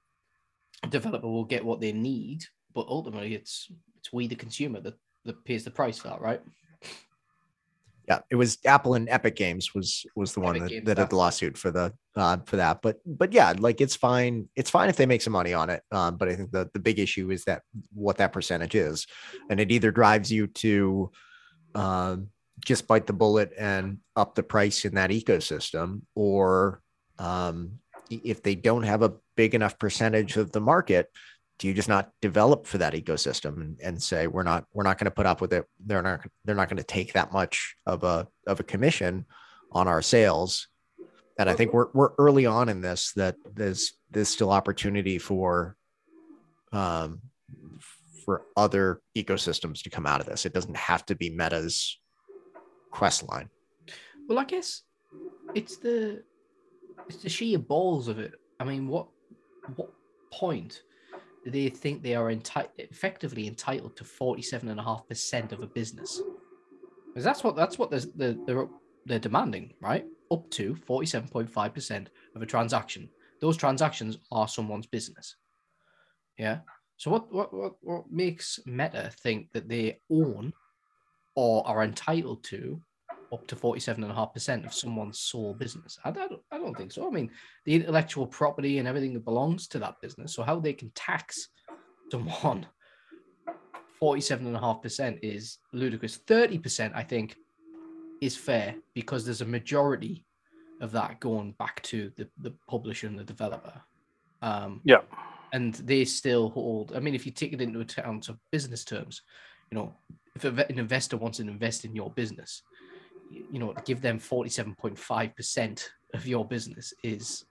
A 0.82 0.86
developer 0.86 1.26
will 1.26 1.44
get 1.44 1.64
what 1.64 1.80
they 1.80 1.92
need, 1.92 2.44
but 2.74 2.86
ultimately, 2.88 3.34
it's 3.34 3.70
it's 4.04 4.12
we 4.12 4.26
the 4.26 4.36
consumer 4.36 4.80
that 4.80 4.94
that 5.24 5.42
pays 5.44 5.64
the 5.64 5.70
price 5.70 5.98
for 5.98 6.08
that, 6.08 6.20
right? 6.20 6.42
Yeah, 8.06 8.18
it 8.30 8.36
was 8.36 8.58
Apple 8.66 8.94
and 8.94 9.08
Epic 9.08 9.34
Games 9.34 9.74
was 9.74 10.04
was 10.14 10.34
the 10.34 10.40
one 10.40 10.58
that, 10.58 10.68
Games, 10.68 10.84
that 10.84 10.98
had 10.98 11.08
the 11.08 11.16
lawsuit 11.16 11.56
for 11.56 11.70
the 11.70 11.94
uh, 12.14 12.36
for 12.44 12.56
that. 12.56 12.82
But 12.82 12.98
but 13.06 13.32
yeah, 13.32 13.54
like 13.58 13.80
it's 13.80 13.96
fine. 13.96 14.50
It's 14.56 14.68
fine 14.68 14.90
if 14.90 14.96
they 14.96 15.06
make 15.06 15.22
some 15.22 15.32
money 15.32 15.54
on 15.54 15.70
it. 15.70 15.82
Um, 15.90 16.18
but 16.18 16.28
I 16.28 16.36
think 16.36 16.50
the 16.50 16.68
the 16.74 16.80
big 16.80 16.98
issue 16.98 17.30
is 17.30 17.44
that 17.44 17.62
what 17.94 18.18
that 18.18 18.34
percentage 18.34 18.74
is, 18.74 19.06
and 19.48 19.58
it 19.58 19.72
either 19.72 19.90
drives 19.90 20.30
you 20.30 20.48
to 20.48 21.10
um, 21.74 22.28
just 22.62 22.86
bite 22.86 23.06
the 23.06 23.14
bullet 23.14 23.52
and 23.58 23.98
up 24.16 24.34
the 24.34 24.42
price 24.42 24.84
in 24.84 24.96
that 24.96 25.08
ecosystem, 25.08 26.02
or 26.14 26.82
um, 27.18 27.78
if 28.10 28.42
they 28.42 28.54
don't 28.54 28.82
have 28.82 29.00
a 29.00 29.14
big 29.34 29.54
enough 29.54 29.78
percentage 29.78 30.36
of 30.36 30.52
the 30.52 30.60
market, 30.60 31.08
do 31.58 31.68
you 31.68 31.74
just 31.74 31.88
not 31.88 32.10
develop 32.20 32.66
for 32.66 32.78
that 32.78 32.94
ecosystem 32.94 33.60
and, 33.60 33.80
and 33.80 34.02
say 34.02 34.26
we're 34.26 34.42
not 34.42 34.64
we're 34.72 34.84
not 34.84 34.98
going 34.98 35.06
to 35.06 35.10
put 35.10 35.26
up 35.26 35.40
with 35.40 35.52
it? 35.52 35.66
They're 35.84 36.02
not 36.02 36.26
they're 36.44 36.54
not 36.54 36.68
going 36.68 36.78
to 36.78 36.84
take 36.84 37.12
that 37.12 37.32
much 37.32 37.76
of 37.86 38.04
a 38.04 38.26
of 38.46 38.60
a 38.60 38.64
commission 38.64 39.26
on 39.72 39.88
our 39.88 40.02
sales. 40.02 40.68
And 41.38 41.48
I 41.48 41.54
think 41.54 41.72
we're 41.72 41.88
we're 41.92 42.12
early 42.18 42.46
on 42.46 42.68
in 42.68 42.80
this 42.80 43.12
that 43.16 43.36
there's 43.54 43.92
there's 44.10 44.28
still 44.28 44.50
opportunity 44.50 45.18
for 45.18 45.76
um 46.72 47.20
for 48.24 48.42
other 48.56 49.00
ecosystems 49.16 49.82
to 49.82 49.90
come 49.90 50.06
out 50.06 50.20
of 50.20 50.26
this. 50.26 50.46
It 50.46 50.54
doesn't 50.54 50.76
have 50.76 51.04
to 51.06 51.14
be 51.14 51.30
Meta's 51.30 51.98
quest 52.90 53.28
line. 53.28 53.50
Well, 54.28 54.38
I 54.38 54.44
guess 54.44 54.82
it's 55.54 55.76
the 55.76 56.22
it's 57.08 57.18
the 57.18 57.28
sheer 57.28 57.58
balls 57.58 58.08
of 58.08 58.18
it. 58.18 58.34
I 58.58 58.64
mean, 58.64 58.88
what 58.88 59.08
what 59.76 59.90
point 60.32 60.82
they 61.46 61.68
think 61.68 62.02
they 62.02 62.14
are 62.14 62.32
enti- 62.32 62.68
effectively 62.78 63.46
entitled 63.46 63.96
to 63.96 64.04
forty 64.04 64.42
seven 64.42 64.68
and 64.68 64.80
a 64.80 64.82
half 64.82 65.06
percent 65.08 65.52
of 65.52 65.60
a 65.60 65.66
business? 65.66 66.20
Because 67.08 67.24
that's 67.24 67.44
what 67.44 67.56
that's 67.56 67.78
what 67.78 67.90
they're, 67.90 68.34
they're 68.46 68.68
they're 69.06 69.18
demanding, 69.18 69.74
right? 69.80 70.04
Up 70.30 70.48
to 70.50 70.74
forty 70.74 71.06
seven 71.06 71.28
point 71.28 71.50
five 71.50 71.74
percent 71.74 72.10
of 72.34 72.42
a 72.42 72.46
transaction. 72.46 73.08
Those 73.40 73.56
transactions 73.56 74.18
are 74.32 74.48
someone's 74.48 74.86
business. 74.86 75.36
Yeah. 76.38 76.60
So 76.96 77.10
what 77.10 77.32
what 77.32 77.52
what 77.52 77.74
what 77.80 78.10
makes 78.10 78.60
Meta 78.66 79.10
think 79.20 79.52
that 79.52 79.68
they 79.68 79.98
own 80.10 80.52
or 81.36 81.66
are 81.66 81.84
entitled 81.84 82.44
to 82.44 82.80
up 83.34 83.46
to 83.48 83.56
47.5% 83.56 84.64
of 84.66 84.72
someone's 84.72 85.20
sole 85.20 85.54
business? 85.54 85.98
I 86.04 86.10
don't, 86.10 86.40
I 86.50 86.58
don't 86.58 86.76
think 86.76 86.92
so. 86.92 87.06
I 87.06 87.10
mean, 87.10 87.30
the 87.64 87.74
intellectual 87.74 88.26
property 88.26 88.78
and 88.78 88.88
everything 88.88 89.12
that 89.14 89.24
belongs 89.24 89.66
to 89.68 89.78
that 89.80 89.96
business. 90.00 90.34
So 90.34 90.42
how 90.42 90.58
they 90.60 90.72
can 90.72 90.90
tax 90.94 91.48
someone 92.10 92.66
47.5% 94.02 95.18
is 95.22 95.58
ludicrous. 95.72 96.18
30%, 96.18 96.92
I 96.94 97.02
think, 97.02 97.36
is 98.20 98.36
fair 98.36 98.74
because 98.94 99.24
there's 99.24 99.40
a 99.40 99.46
majority 99.46 100.24
of 100.80 100.92
that 100.92 101.20
going 101.20 101.52
back 101.58 101.82
to 101.82 102.10
the, 102.16 102.28
the 102.40 102.52
publisher 102.68 103.06
and 103.06 103.18
the 103.18 103.24
developer. 103.24 103.80
Um, 104.42 104.80
Yeah. 104.84 105.02
and 105.52 105.74
they 105.74 106.04
still 106.04 106.50
hold. 106.50 106.92
I 106.94 107.00
mean, 107.00 107.14
if 107.14 107.24
you 107.26 107.32
take 107.32 107.52
it 107.52 107.60
into 107.60 107.80
account 107.80 108.28
of 108.28 108.38
business 108.50 108.84
terms, 108.84 109.22
you 109.70 109.78
know, 109.78 109.94
if 110.36 110.44
an 110.44 110.78
investor 110.78 111.16
wants 111.16 111.38
to 111.38 111.44
invest 111.48 111.84
in 111.84 111.94
your 111.94 112.10
business, 112.10 112.62
you, 113.30 113.58
know, 113.58 113.74
give 113.84 114.00
them 114.00 114.18
forty-seven 114.18 114.74
point 114.74 114.98
five 114.98 115.34
percent 115.36 115.90
of 116.12 116.26
your 116.26 116.44
business 116.44 116.92
is 117.02 117.44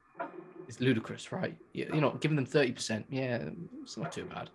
is 0.67 0.79
ludicrous, 0.79 1.31
right? 1.31 1.57
You, 1.73 1.89
you 1.93 2.01
know, 2.01 2.11
giving 2.19 2.35
them 2.35 2.45
thirty 2.45 2.71
percent, 2.71 3.05
yeah, 3.09 3.49
it's 3.81 3.97
not 3.97 4.11
too 4.11 4.25
bad. 4.25 4.49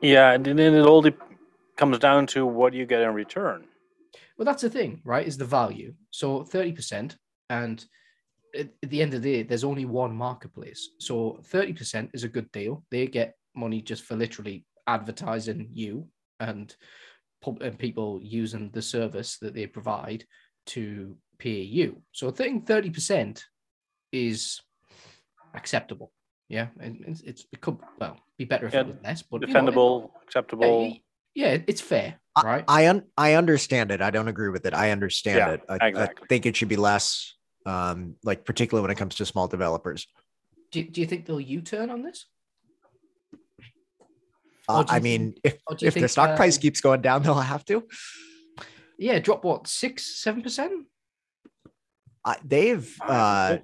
Yeah, 0.00 0.32
and 0.32 0.44
then 0.44 0.58
it 0.74 0.86
all 0.86 1.02
de- 1.02 1.14
comes 1.76 1.98
down 1.98 2.26
to 2.28 2.46
what 2.46 2.74
you 2.74 2.86
get 2.86 3.02
in 3.02 3.14
return. 3.14 3.64
Well, 4.36 4.44
that's 4.44 4.62
the 4.62 4.70
thing, 4.70 5.00
right? 5.04 5.26
Is 5.26 5.38
the 5.38 5.44
value. 5.44 5.94
So 6.10 6.42
30%. 6.42 7.16
And 7.48 7.84
at, 8.54 8.68
at 8.82 8.90
the 8.90 9.02
end 9.02 9.14
of 9.14 9.22
the 9.22 9.32
day, 9.32 9.42
there's 9.42 9.64
only 9.64 9.84
one 9.84 10.14
marketplace. 10.14 10.90
So 10.98 11.40
30% 11.50 12.10
is 12.12 12.24
a 12.24 12.28
good 12.28 12.50
deal. 12.52 12.84
They 12.90 13.06
get 13.06 13.34
money 13.54 13.80
just 13.80 14.04
for 14.04 14.16
literally 14.16 14.64
advertising 14.86 15.68
you 15.72 16.08
and, 16.40 16.74
and 17.60 17.78
people 17.78 18.20
using 18.22 18.70
the 18.72 18.82
service 18.82 19.38
that 19.38 19.54
they 19.54 19.66
provide 19.66 20.24
to 20.66 21.16
pay 21.38 21.60
you. 21.60 22.02
So 22.12 22.28
I 22.28 22.32
think 22.32 22.66
30% 22.66 23.42
is 24.12 24.60
acceptable. 25.54 26.12
Yeah. 26.48 26.68
And 26.80 27.04
it's, 27.06 27.20
it's 27.22 27.46
it 27.52 27.60
could, 27.60 27.78
well, 27.98 28.18
be 28.38 28.44
better 28.44 28.66
if 28.66 28.74
Yeah, 28.74 28.80
it 28.80 28.86
was 28.88 28.96
less, 29.02 29.22
but 29.22 29.42
you 29.42 29.46
know, 29.48 29.52
it- 29.52 29.64
Defendable, 29.64 30.10
yeah, 30.10 30.22
acceptable. 30.24 30.96
yeah, 31.34 31.58
it's 31.66 31.80
fair, 31.80 32.14
I- 32.34 32.42
right? 32.42 32.64
I 32.68 32.88
un- 32.88 33.06
I 33.16 33.34
understand 33.34 33.90
it. 33.90 34.00
I 34.02 34.10
don't 34.10 34.28
agree 34.28 34.48
with 34.50 34.66
it. 34.66 34.74
I 34.74 34.90
understand 34.90 35.38
Yeah, 35.38 35.76
it. 35.76 35.96
I, 35.96 36.02
I 36.04 36.08
think 36.28 36.46
it 36.46 36.56
should 36.56 36.68
be 36.68 36.76
less, 36.76 37.34
um, 37.64 38.16
like 38.24 38.44
particularly 38.44 38.82
when 38.82 38.90
it 38.90 38.98
comes 38.98 39.16
to 39.16 39.26
small 39.26 39.48
developers. 39.48 40.06
do, 40.72 40.82
do 40.82 41.00
you 41.00 41.06
think 41.06 41.26
they'll 41.26 41.40
U-turn 41.40 41.90
on 41.90 42.02
this? 42.02 42.26
Uh, 44.68 44.84
I 44.88 44.96
you 44.96 45.02
mean, 45.02 45.34
if 45.44 45.54
or 45.66 45.74
if 45.74 45.80
their 45.80 45.90
think, 45.92 46.10
stock 46.10 46.36
price 46.36 46.58
uh, 46.58 46.60
keeps 46.60 46.80
going 46.80 47.00
down, 47.00 47.22
they'll 47.22 47.34
have 47.34 47.64
to. 47.66 47.84
Yeah, 48.98 49.18
drop 49.18 49.44
what 49.44 49.66
six, 49.66 50.20
seven 50.20 50.42
percent? 50.42 50.86
Uh, 52.24 52.34
they've 52.44 52.96
uh, 53.06 53.58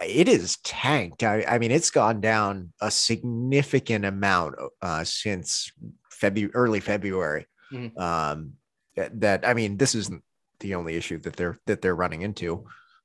it 0.00 0.28
is 0.28 0.56
tanked. 0.64 1.22
I, 1.22 1.44
I 1.44 1.58
mean, 1.58 1.70
it's 1.70 1.90
gone 1.90 2.20
down 2.20 2.72
a 2.80 2.90
significant 2.90 4.04
amount 4.04 4.54
uh, 4.80 5.04
since 5.04 5.70
February, 6.10 6.54
early 6.54 6.80
February. 6.80 7.46
Mhm. 7.72 7.98
Um, 7.98 8.54
that, 8.96 9.20
that 9.20 9.48
I 9.48 9.54
mean, 9.54 9.76
this 9.76 9.94
isn't 9.94 10.22
the 10.60 10.74
only 10.74 10.94
issue 10.94 11.18
that 11.18 11.36
they're 11.36 11.58
that 11.66 11.82
they're 11.82 11.96
running 11.96 12.22
into. 12.22 12.64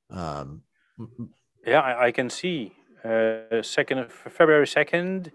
Um, 0.09 0.61
Yeah, 1.65 1.81
I, 1.81 2.07
I 2.07 2.11
can 2.11 2.29
see. 2.29 2.73
Uh, 3.03 3.61
second 3.61 3.99
of 3.99 4.11
February 4.11 4.67
second, 4.67 5.31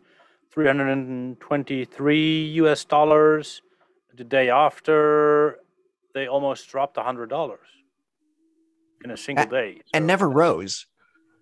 three 0.55 0.67
hundred 0.67 0.89
and 0.91 1.39
twenty-three 1.41 2.45
U.S. 2.63 2.85
dollars. 2.85 3.61
The 4.17 4.23
day 4.23 4.49
after, 4.49 5.59
they 6.15 6.29
almost 6.29 6.69
dropped 6.69 6.97
hundred 6.97 7.29
dollars 7.29 7.67
in 9.03 9.11
a 9.11 9.17
single 9.17 9.47
day. 9.47 9.81
and 9.93 10.07
never 10.07 10.31
rose. 10.31 10.87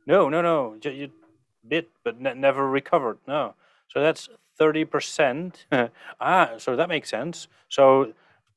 No, 0.06 0.30
no, 0.30 0.40
no. 0.40 0.76
You 0.82 1.10
bit, 1.68 1.90
but 2.02 2.18
ne- 2.18 2.34
never 2.34 2.66
recovered. 2.68 3.18
No. 3.28 3.54
So 3.88 4.00
that's 4.00 4.30
thirty 4.56 4.86
percent. 4.86 5.66
ah, 6.20 6.52
so 6.56 6.74
that 6.74 6.88
makes 6.88 7.10
sense. 7.10 7.48
So 7.68 8.14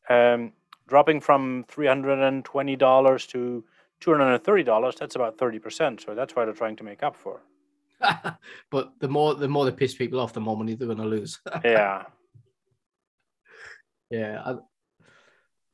um, 0.09 0.53
dropping 0.87 1.19
from 1.19 1.65
three 1.67 1.87
hundred 1.87 2.19
and 2.19 2.45
twenty 2.45 2.77
dollars 2.77 3.27
to 3.27 3.65
two 3.99 4.11
hundred 4.11 4.33
and 4.33 4.43
thirty 4.43 4.63
dollars. 4.63 4.95
That's 4.97 5.15
about 5.15 5.37
thirty 5.37 5.59
percent. 5.59 6.01
So 6.01 6.15
that's 6.15 6.33
why 6.33 6.45
they're 6.45 6.53
trying 6.53 6.77
to 6.77 6.83
make 6.85 7.03
up 7.03 7.17
for. 7.17 7.41
but 8.71 8.93
the 8.99 9.07
more 9.07 9.35
the 9.35 9.47
more 9.47 9.65
they 9.65 9.71
piss 9.71 9.95
people 9.95 10.19
off, 10.19 10.33
the 10.33 10.39
more 10.39 10.57
money 10.57 10.75
they're 10.75 10.87
going 10.87 10.97
to 10.97 11.05
lose. 11.05 11.39
Yeah. 11.63 12.03
yeah, 14.09 14.41
I, 14.45 14.55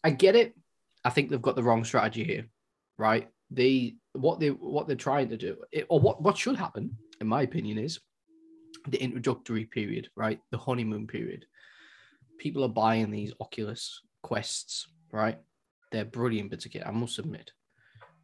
I 0.03 0.09
get 0.11 0.35
it. 0.35 0.55
I 1.03 1.09
think 1.09 1.29
they've 1.29 1.41
got 1.41 1.55
the 1.55 1.63
wrong 1.63 1.83
strategy 1.83 2.23
here, 2.23 2.47
right? 2.97 3.29
They 3.49 3.95
what 4.13 4.39
they 4.39 4.49
what 4.49 4.87
they're 4.87 4.95
trying 4.95 5.29
to 5.29 5.37
do, 5.37 5.57
it, 5.71 5.85
or 5.89 5.99
what 5.99 6.21
what 6.21 6.37
should 6.37 6.55
happen, 6.55 6.97
in 7.19 7.27
my 7.27 7.41
opinion, 7.41 7.77
is 7.77 7.99
the 8.87 9.01
introductory 9.01 9.65
period, 9.65 10.09
right? 10.15 10.39
The 10.51 10.57
honeymoon 10.57 11.07
period. 11.07 11.45
People 12.39 12.63
are 12.63 12.69
buying 12.69 13.11
these 13.11 13.33
Oculus 13.39 14.01
Quests, 14.23 14.87
right? 15.11 15.37
They're 15.91 16.05
brilliant 16.05 16.49
bits 16.49 16.65
of 16.65 16.71
kit, 16.71 16.83
I 16.85 16.91
must 16.91 17.19
admit. 17.19 17.51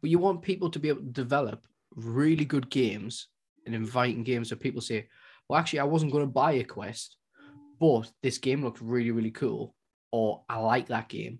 But 0.00 0.10
you 0.10 0.18
want 0.18 0.42
people 0.42 0.70
to 0.70 0.78
be 0.78 0.88
able 0.88 1.02
to 1.02 1.06
develop 1.06 1.66
really 1.94 2.44
good 2.44 2.70
games 2.70 3.28
and 3.68 3.76
inviting 3.76 4.24
games 4.24 4.48
that 4.48 4.58
people 4.58 4.80
say, 4.80 5.06
well, 5.48 5.60
actually, 5.60 5.78
I 5.78 5.84
wasn't 5.84 6.10
going 6.10 6.24
to 6.24 6.32
buy 6.32 6.52
a 6.52 6.64
Quest, 6.64 7.16
but 7.78 8.10
this 8.22 8.38
game 8.38 8.64
looks 8.64 8.82
really, 8.82 9.12
really 9.12 9.30
cool, 9.30 9.76
or 10.10 10.42
I 10.48 10.58
like 10.58 10.88
that 10.88 11.08
game. 11.08 11.38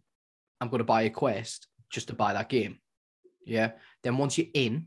I'm 0.60 0.68
going 0.68 0.78
to 0.78 0.84
buy 0.84 1.02
a 1.02 1.10
Quest 1.10 1.66
just 1.90 2.08
to 2.08 2.14
buy 2.14 2.34
that 2.34 2.48
game. 2.48 2.78
Yeah. 3.44 3.72
Then 4.04 4.18
once 4.18 4.38
you're 4.38 4.46
in, 4.54 4.86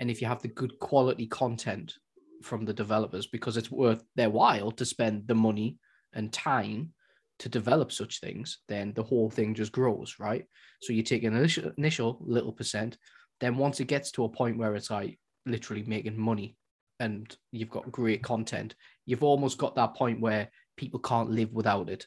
and 0.00 0.10
if 0.10 0.20
you 0.20 0.28
have 0.28 0.42
the 0.42 0.48
good 0.48 0.78
quality 0.78 1.26
content 1.26 1.94
from 2.42 2.64
the 2.64 2.72
developers, 2.72 3.26
because 3.26 3.56
it's 3.56 3.70
worth 3.70 4.02
their 4.16 4.30
while 4.30 4.70
to 4.72 4.84
spend 4.84 5.28
the 5.28 5.34
money 5.34 5.78
and 6.14 6.32
time 6.32 6.92
to 7.38 7.48
develop 7.48 7.92
such 7.92 8.20
things, 8.20 8.58
then 8.68 8.92
the 8.94 9.02
whole 9.02 9.28
thing 9.28 9.54
just 9.54 9.72
grows, 9.72 10.16
right? 10.18 10.46
So 10.80 10.92
you 10.92 11.02
take 11.02 11.24
an 11.24 11.36
initial 11.76 12.18
little 12.20 12.52
percent, 12.52 12.96
then 13.40 13.56
once 13.56 13.80
it 13.80 13.88
gets 13.88 14.10
to 14.12 14.24
a 14.24 14.28
point 14.28 14.56
where 14.56 14.74
it's 14.74 14.90
like 14.90 15.18
literally 15.46 15.84
making 15.86 16.18
money 16.18 16.56
and 17.00 17.36
you've 17.52 17.70
got 17.70 17.90
great 17.92 18.22
content, 18.22 18.74
you've 19.04 19.22
almost 19.22 19.58
got 19.58 19.74
that 19.76 19.94
point 19.94 20.20
where 20.20 20.50
people 20.76 21.00
can't 21.00 21.30
live 21.30 21.52
without 21.52 21.88
it, 21.88 22.06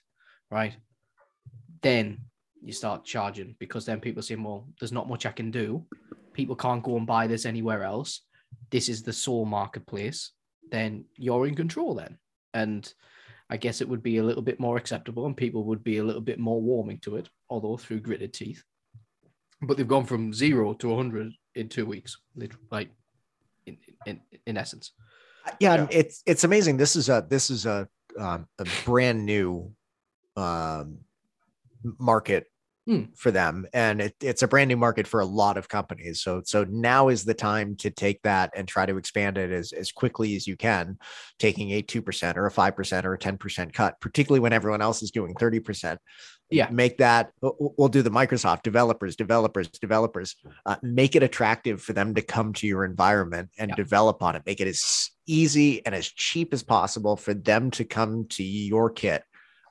right? 0.52 0.76
Then 1.82 2.20
you 2.62 2.74
start 2.74 3.06
charging 3.06 3.56
because 3.60 3.86
then 3.86 4.00
people 4.00 4.22
say, 4.22 4.36
well, 4.36 4.68
there's 4.80 4.92
not 4.92 5.10
much 5.10 5.26
I 5.26 5.32
can 5.32 5.52
do. 5.52 5.86
People 6.34 6.56
can't 6.56 6.84
go 6.84 6.98
and 6.98 7.08
buy 7.08 7.28
this 7.28 7.46
anywhere 7.46 7.84
else. 7.84 8.22
This 8.70 8.90
is 8.90 9.04
the 9.04 9.14
sole 9.14 9.46
marketplace. 9.46 10.32
Then 10.72 11.06
you're 11.16 11.48
in 11.48 11.56
control 11.56 11.96
then. 11.96 12.18
And 12.54 12.92
I 13.50 13.58
guess 13.58 13.82
it 13.82 13.90
would 13.90 14.04
be 14.04 14.18
a 14.18 14.24
little 14.24 14.44
bit 14.44 14.60
more 14.60 14.78
acceptable 14.78 15.26
and 15.26 15.36
people 15.36 15.64
would 15.66 15.84
be 15.84 15.98
a 15.98 16.04
little 16.04 16.22
bit 16.22 16.40
more 16.40 16.62
warming 16.62 17.00
to 17.00 17.16
it, 17.16 17.30
although 17.50 17.78
through 17.78 18.02
gritted 18.02 18.34
teeth. 18.34 18.64
But 19.62 19.78
they've 19.78 19.88
gone 19.88 20.06
from 20.06 20.34
zero 20.34 20.74
to 20.74 20.90
100 20.90 21.32
in 21.56 21.70
two 21.70 21.86
weeks, 21.86 22.18
like 22.72 22.90
in, 24.06 24.20
in, 24.32 24.40
in 24.46 24.58
essence. 24.58 24.92
yeah, 25.60 25.74
and 25.74 25.88
it's 25.92 26.22
it's 26.26 26.44
amazing 26.44 26.78
this 26.78 26.96
is 26.96 27.10
a 27.10 27.26
this 27.30 27.50
is 27.50 27.66
a 27.66 27.88
um, 28.18 28.48
a 28.60 28.66
brand 28.86 29.26
new 29.26 29.72
um 30.36 31.00
market 31.98 32.48
Hmm. 32.90 33.04
for 33.16 33.30
them 33.30 33.68
and 33.72 34.02
it, 34.02 34.16
it's 34.20 34.42
a 34.42 34.48
brand 34.48 34.68
new 34.70 34.76
market 34.76 35.06
for 35.06 35.20
a 35.20 35.26
lot 35.26 35.58
of 35.58 35.70
companies 35.70 36.22
so 36.22 36.42
so 36.44 36.64
now 36.64 37.10
is 37.10 37.24
the 37.24 37.36
time 37.36 37.76
to 37.76 37.92
take 37.92 38.20
that 38.24 38.52
and 38.56 38.68
try 38.68 38.88
to 38.88 38.98
expand 38.98 39.38
it 39.38 39.52
as, 39.52 39.74
as 39.74 39.92
quickly 39.92 40.36
as 40.36 40.48
you 40.48 40.58
can 40.58 40.98
taking 41.38 41.70
a 41.70 41.84
2% 41.84 42.36
or 42.36 42.48
a 42.48 42.52
5% 42.52 43.06
or 43.06 43.14
a 43.14 43.20
10% 43.20 43.74
cut 43.74 44.02
particularly 44.02 44.40
when 44.40 44.54
everyone 44.54 44.82
else 44.82 45.04
is 45.04 45.12
doing 45.12 45.36
30% 45.36 46.00
Yeah. 46.50 46.68
make 46.72 46.98
that 46.98 47.30
we'll 47.42 47.76
we'll 47.78 47.90
do 47.90 48.02
the 48.02 48.10
microsoft 48.10 48.64
developers 48.64 49.16
developers 49.16 49.68
developers 49.70 50.36
uh, 50.66 50.78
make 50.82 51.16
it 51.16 51.22
attractive 51.22 51.84
for 51.84 51.94
them 51.94 52.16
to 52.16 52.24
come 52.24 52.54
to 52.54 52.66
your 52.66 52.86
environment 52.86 53.52
and 53.60 53.70
Yeah. 53.70 53.76
develop 53.76 54.24
on 54.24 54.36
it 54.36 54.42
make 54.48 54.62
it 54.62 54.68
as 54.68 55.12
easy 55.28 55.86
and 55.86 55.94
as 55.94 56.08
cheap 56.08 56.56
as 56.56 56.64
possible 56.64 57.16
for 57.18 57.36
them 57.36 57.70
to 57.70 57.86
come 57.86 58.26
to 58.30 58.44
your 58.44 58.90
kit 58.90 59.22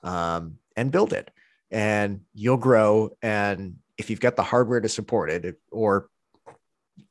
um, 0.04 0.58
and 0.76 0.92
build 0.92 1.12
it 1.12 1.32
and 1.70 2.20
you'll 2.34 2.56
grow 2.56 3.10
and 3.22 3.76
if 3.96 4.10
you've 4.10 4.20
got 4.20 4.36
the 4.36 4.42
hardware 4.42 4.80
to 4.80 4.88
support 4.88 5.30
it 5.30 5.56
or 5.70 6.08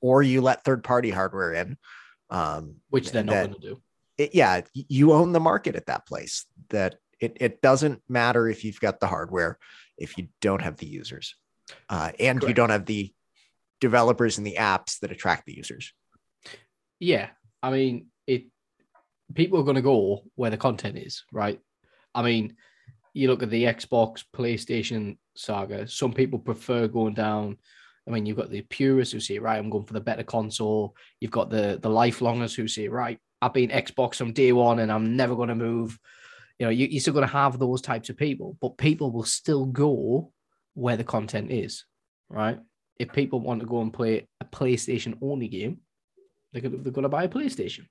or 0.01 0.21
you 0.23 0.41
let 0.41 0.63
third 0.63 0.83
party 0.83 1.09
hardware 1.11 1.53
in 1.53 1.77
um, 2.29 2.75
Which 2.89 3.11
they're 3.11 3.23
not 3.23 3.33
that- 3.33 3.49
going 3.51 3.61
to 3.61 3.67
do. 3.69 3.81
it, 4.17 4.35
yeah, 4.35 4.61
you 4.73 5.13
own 5.13 5.31
the 5.31 5.39
market 5.39 5.75
at 5.75 5.85
that 5.87 6.05
place. 6.05 6.45
That 6.69 6.95
it, 7.19 7.37
it 7.39 7.61
doesn't 7.61 8.01
matter 8.09 8.47
if 8.49 8.63
you've 8.65 8.79
got 8.79 8.99
the 8.99 9.07
hardware 9.07 9.57
if 9.97 10.17
you 10.17 10.27
don't 10.41 10.61
have 10.61 10.77
the 10.77 10.85
users, 10.85 11.35
uh, 11.89 12.11
and 12.19 12.43
you 12.43 12.53
don't 12.53 12.69
have 12.69 12.85
the 12.85 13.13
developers 13.79 14.37
and 14.37 14.45
the 14.45 14.57
apps 14.59 14.99
that 14.99 15.11
attract 15.11 15.45
the 15.45 15.55
users. 15.55 15.93
Yeah, 16.99 17.29
I 17.63 17.71
mean 17.71 18.07
it. 18.27 18.47
people 19.33 19.59
are 19.59 19.63
going 19.63 19.75
to 19.75 19.81
go 19.81 20.23
where 20.35 20.51
the 20.51 20.57
content 20.57 20.97
is, 20.97 21.23
right? 21.31 21.59
I 22.13 22.23
mean, 22.23 22.55
you 23.17 23.27
look 23.29 23.43
at 23.43 23.49
the 23.49 23.63
Xbox, 23.63 24.23
PlayStation 24.35 25.17
saga. 25.35 25.87
Some 25.87 26.13
people 26.13 26.39
prefer 26.39 26.87
going 26.87 27.15
down. 27.15 27.57
I 28.07 28.11
mean, 28.11 28.25
you've 28.25 28.37
got 28.37 28.51
the 28.51 28.61
purists 28.61 29.11
who 29.11 29.19
say, 29.19 29.39
right, 29.39 29.57
I'm 29.57 29.69
going 29.69 29.85
for 29.85 29.93
the 29.93 30.01
better 30.01 30.23
console. 30.23 30.95
You've 31.19 31.31
got 31.31 31.49
the 31.49 31.79
the 31.81 31.89
lifelongers 31.89 32.55
who 32.55 32.67
say, 32.67 32.87
right, 32.87 33.19
I've 33.41 33.53
been 33.53 33.69
Xbox 33.69 34.15
from 34.15 34.33
day 34.33 34.51
one 34.51 34.79
and 34.79 34.91
I'm 34.91 35.15
never 35.15 35.35
going 35.35 35.49
to 35.49 35.55
move. 35.55 35.97
You 36.59 36.67
know, 36.67 36.71
you, 36.71 36.87
you're 36.87 37.01
still 37.01 37.13
going 37.13 37.27
to 37.27 37.33
have 37.33 37.59
those 37.59 37.81
types 37.81 38.09
of 38.09 38.17
people, 38.17 38.57
but 38.61 38.77
people 38.77 39.11
will 39.11 39.25
still 39.25 39.65
go 39.65 40.31
where 40.73 40.97
the 40.97 41.03
content 41.03 41.51
is, 41.51 41.85
right? 42.29 42.59
If 42.99 43.13
people 43.13 43.39
want 43.39 43.59
to 43.59 43.67
go 43.67 43.81
and 43.81 43.93
play 43.93 44.27
a 44.41 44.45
PlayStation 44.45 45.17
only 45.21 45.47
game, 45.47 45.79
they're 46.51 46.61
going, 46.61 46.71
to, 46.71 46.77
they're 46.77 46.93
going 46.93 47.03
to 47.03 47.09
buy 47.09 47.25
a 47.25 47.29
PlayStation. 47.29 47.85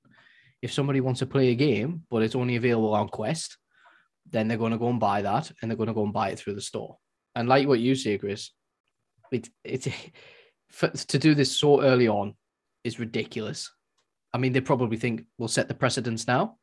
If 0.62 0.72
somebody 0.72 1.00
wants 1.00 1.20
to 1.20 1.26
play 1.26 1.50
a 1.50 1.54
game, 1.54 2.04
but 2.10 2.22
it's 2.22 2.34
only 2.34 2.56
available 2.56 2.94
on 2.94 3.08
Quest, 3.08 3.58
then 4.30 4.48
they're 4.48 4.58
going 4.58 4.72
to 4.72 4.78
go 4.78 4.88
and 4.88 5.00
buy 5.00 5.22
that 5.22 5.50
and 5.60 5.70
they're 5.70 5.76
going 5.76 5.88
to 5.88 5.94
go 5.94 6.04
and 6.04 6.12
buy 6.12 6.30
it 6.30 6.38
through 6.38 6.54
the 6.54 6.60
store. 6.60 6.96
And 7.34 7.48
like 7.48 7.68
what 7.68 7.80
you 7.80 7.94
say, 7.94 8.18
Chris, 8.18 8.50
it, 9.30 9.48
it, 9.64 9.86
for, 10.70 10.88
to 10.88 11.18
do 11.18 11.34
this 11.34 11.58
so 11.58 11.82
early 11.82 12.08
on 12.08 12.34
is 12.84 12.98
ridiculous. 12.98 13.70
I 14.32 14.38
mean, 14.38 14.52
they 14.52 14.60
probably 14.60 14.96
think 14.96 15.24
we'll 15.38 15.48
set 15.48 15.68
the 15.68 15.74
precedence 15.74 16.26
now 16.26 16.56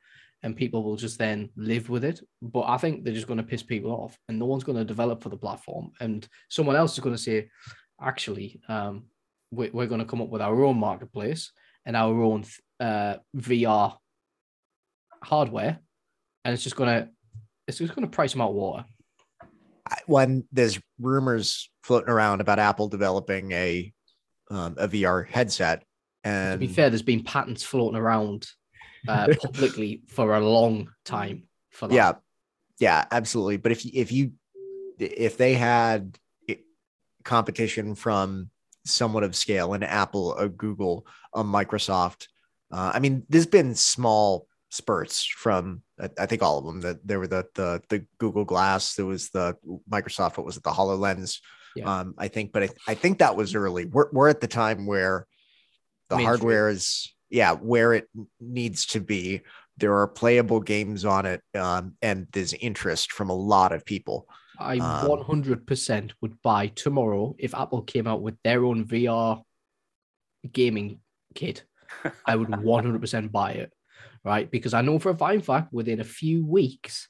and 0.43 0.55
people 0.55 0.83
will 0.83 0.97
just 0.97 1.17
then 1.17 1.49
live 1.55 1.89
with 1.89 2.03
it. 2.03 2.21
But 2.41 2.65
I 2.67 2.77
think 2.77 3.03
they're 3.03 3.13
just 3.13 3.27
going 3.27 3.37
to 3.37 3.43
piss 3.43 3.63
people 3.63 3.91
off 3.91 4.17
and 4.27 4.37
no 4.37 4.45
one's 4.45 4.65
going 4.65 4.77
to 4.77 4.85
develop 4.85 5.23
for 5.23 5.29
the 5.29 5.37
platform. 5.37 5.91
And 6.01 6.27
someone 6.49 6.75
else 6.75 6.93
is 6.93 6.99
going 6.99 7.15
to 7.15 7.21
say, 7.21 7.49
actually, 8.01 8.61
um, 8.67 9.05
we, 9.51 9.69
we're 9.69 9.87
going 9.87 10.01
to 10.01 10.05
come 10.05 10.21
up 10.21 10.29
with 10.29 10.41
our 10.41 10.63
own 10.63 10.77
marketplace 10.77 11.51
and 11.85 11.95
our 11.95 12.21
own 12.21 12.43
uh, 12.79 13.15
VR 13.35 13.95
hardware. 15.23 15.79
And 16.43 16.53
it's 16.53 16.63
just 16.63 16.75
going 16.75 16.89
to, 16.89 17.09
it's 17.67 17.77
just 17.77 17.95
going 17.95 18.07
to 18.07 18.13
price 18.13 18.33
them 18.33 18.41
out 18.41 18.53
water. 18.53 18.85
When 20.05 20.45
there's 20.51 20.79
rumors 20.99 21.69
floating 21.83 22.09
around 22.09 22.41
about 22.41 22.59
Apple 22.59 22.87
developing 22.87 23.51
a 23.51 23.93
um, 24.49 24.75
a 24.77 24.87
VR 24.87 25.27
headset, 25.27 25.83
and 26.23 26.59
to 26.59 26.67
be 26.67 26.73
fair, 26.73 26.89
there's 26.89 27.01
been 27.01 27.23
patents 27.23 27.63
floating 27.63 27.97
around 27.99 28.47
uh, 29.07 29.27
publicly 29.41 30.01
for 30.07 30.35
a 30.35 30.39
long 30.39 30.89
time. 31.05 31.43
For 31.71 31.87
that. 31.87 31.93
yeah, 31.93 32.13
yeah, 32.79 33.05
absolutely. 33.11 33.57
But 33.57 33.73
if 33.73 33.85
if 33.85 34.11
you 34.11 34.33
if 34.99 35.37
they 35.37 35.53
had 35.53 36.17
competition 37.23 37.95
from 37.95 38.49
somewhat 38.85 39.23
of 39.23 39.35
scale, 39.35 39.73
an 39.73 39.83
Apple, 39.83 40.35
a 40.37 40.49
Google, 40.49 41.05
a 41.33 41.43
Microsoft, 41.43 42.27
uh, 42.71 42.91
I 42.93 42.99
mean, 42.99 43.23
there's 43.29 43.45
been 43.45 43.75
small 43.75 44.47
spurts 44.73 45.23
from 45.25 45.83
I, 45.99 46.25
think 46.25 46.41
all 46.41 46.57
of 46.57 46.65
them. 46.65 46.81
That 46.81 47.05
there 47.05 47.19
were 47.19 47.27
the 47.27 47.45
the 47.53 47.81
the 47.89 48.05
Google 48.17 48.45
Glass, 48.45 48.95
there 48.95 49.05
was 49.05 49.29
the 49.29 49.55
Microsoft, 49.89 50.37
what 50.37 50.45
was 50.45 50.57
it, 50.57 50.63
the 50.63 50.71
HoloLens. 50.71 51.39
Yeah. 51.75 51.99
Um, 51.99 52.13
I 52.17 52.27
think, 52.27 52.51
but 52.51 52.63
I, 52.63 52.69
I 52.87 52.93
think 52.93 53.19
that 53.19 53.35
was 53.35 53.55
early. 53.55 53.85
We're 53.85 54.11
we're 54.11 54.29
at 54.29 54.41
the 54.41 54.47
time 54.47 54.85
where 54.85 55.27
the 56.09 56.17
Mainstream. 56.17 56.27
hardware 56.27 56.69
is 56.69 57.13
yeah 57.33 57.53
where 57.53 57.93
it 57.93 58.07
needs 58.39 58.85
to 58.85 59.01
be 59.01 59.41
there 59.77 59.97
are 59.97 60.07
playable 60.07 60.59
games 60.59 61.03
on 61.03 61.25
it 61.25 61.41
um, 61.55 61.95
and 62.01 62.27
there's 62.31 62.53
interest 62.53 63.11
from 63.11 63.29
a 63.29 63.35
lot 63.35 63.71
of 63.71 63.83
people 63.85 64.27
i 64.59 64.77
um, 64.77 65.07
100% 65.07 66.11
would 66.21 66.41
buy 66.43 66.67
tomorrow 66.67 67.35
if 67.39 67.55
apple 67.55 67.81
came 67.81 68.07
out 68.07 68.21
with 68.21 68.37
their 68.43 68.63
own 68.63 68.85
vr 68.85 69.41
gaming 70.51 70.99
kit 71.33 71.63
i 72.25 72.35
would 72.35 72.47
100% 72.49 73.31
buy 73.31 73.53
it 73.53 73.73
right 74.23 74.49
because 74.51 74.73
i 74.73 74.81
know 74.81 74.99
for 74.99 75.09
a 75.09 75.17
fine 75.17 75.41
fact 75.41 75.71
within 75.71 75.99
a 75.99 76.05
few 76.05 76.45
weeks 76.45 77.09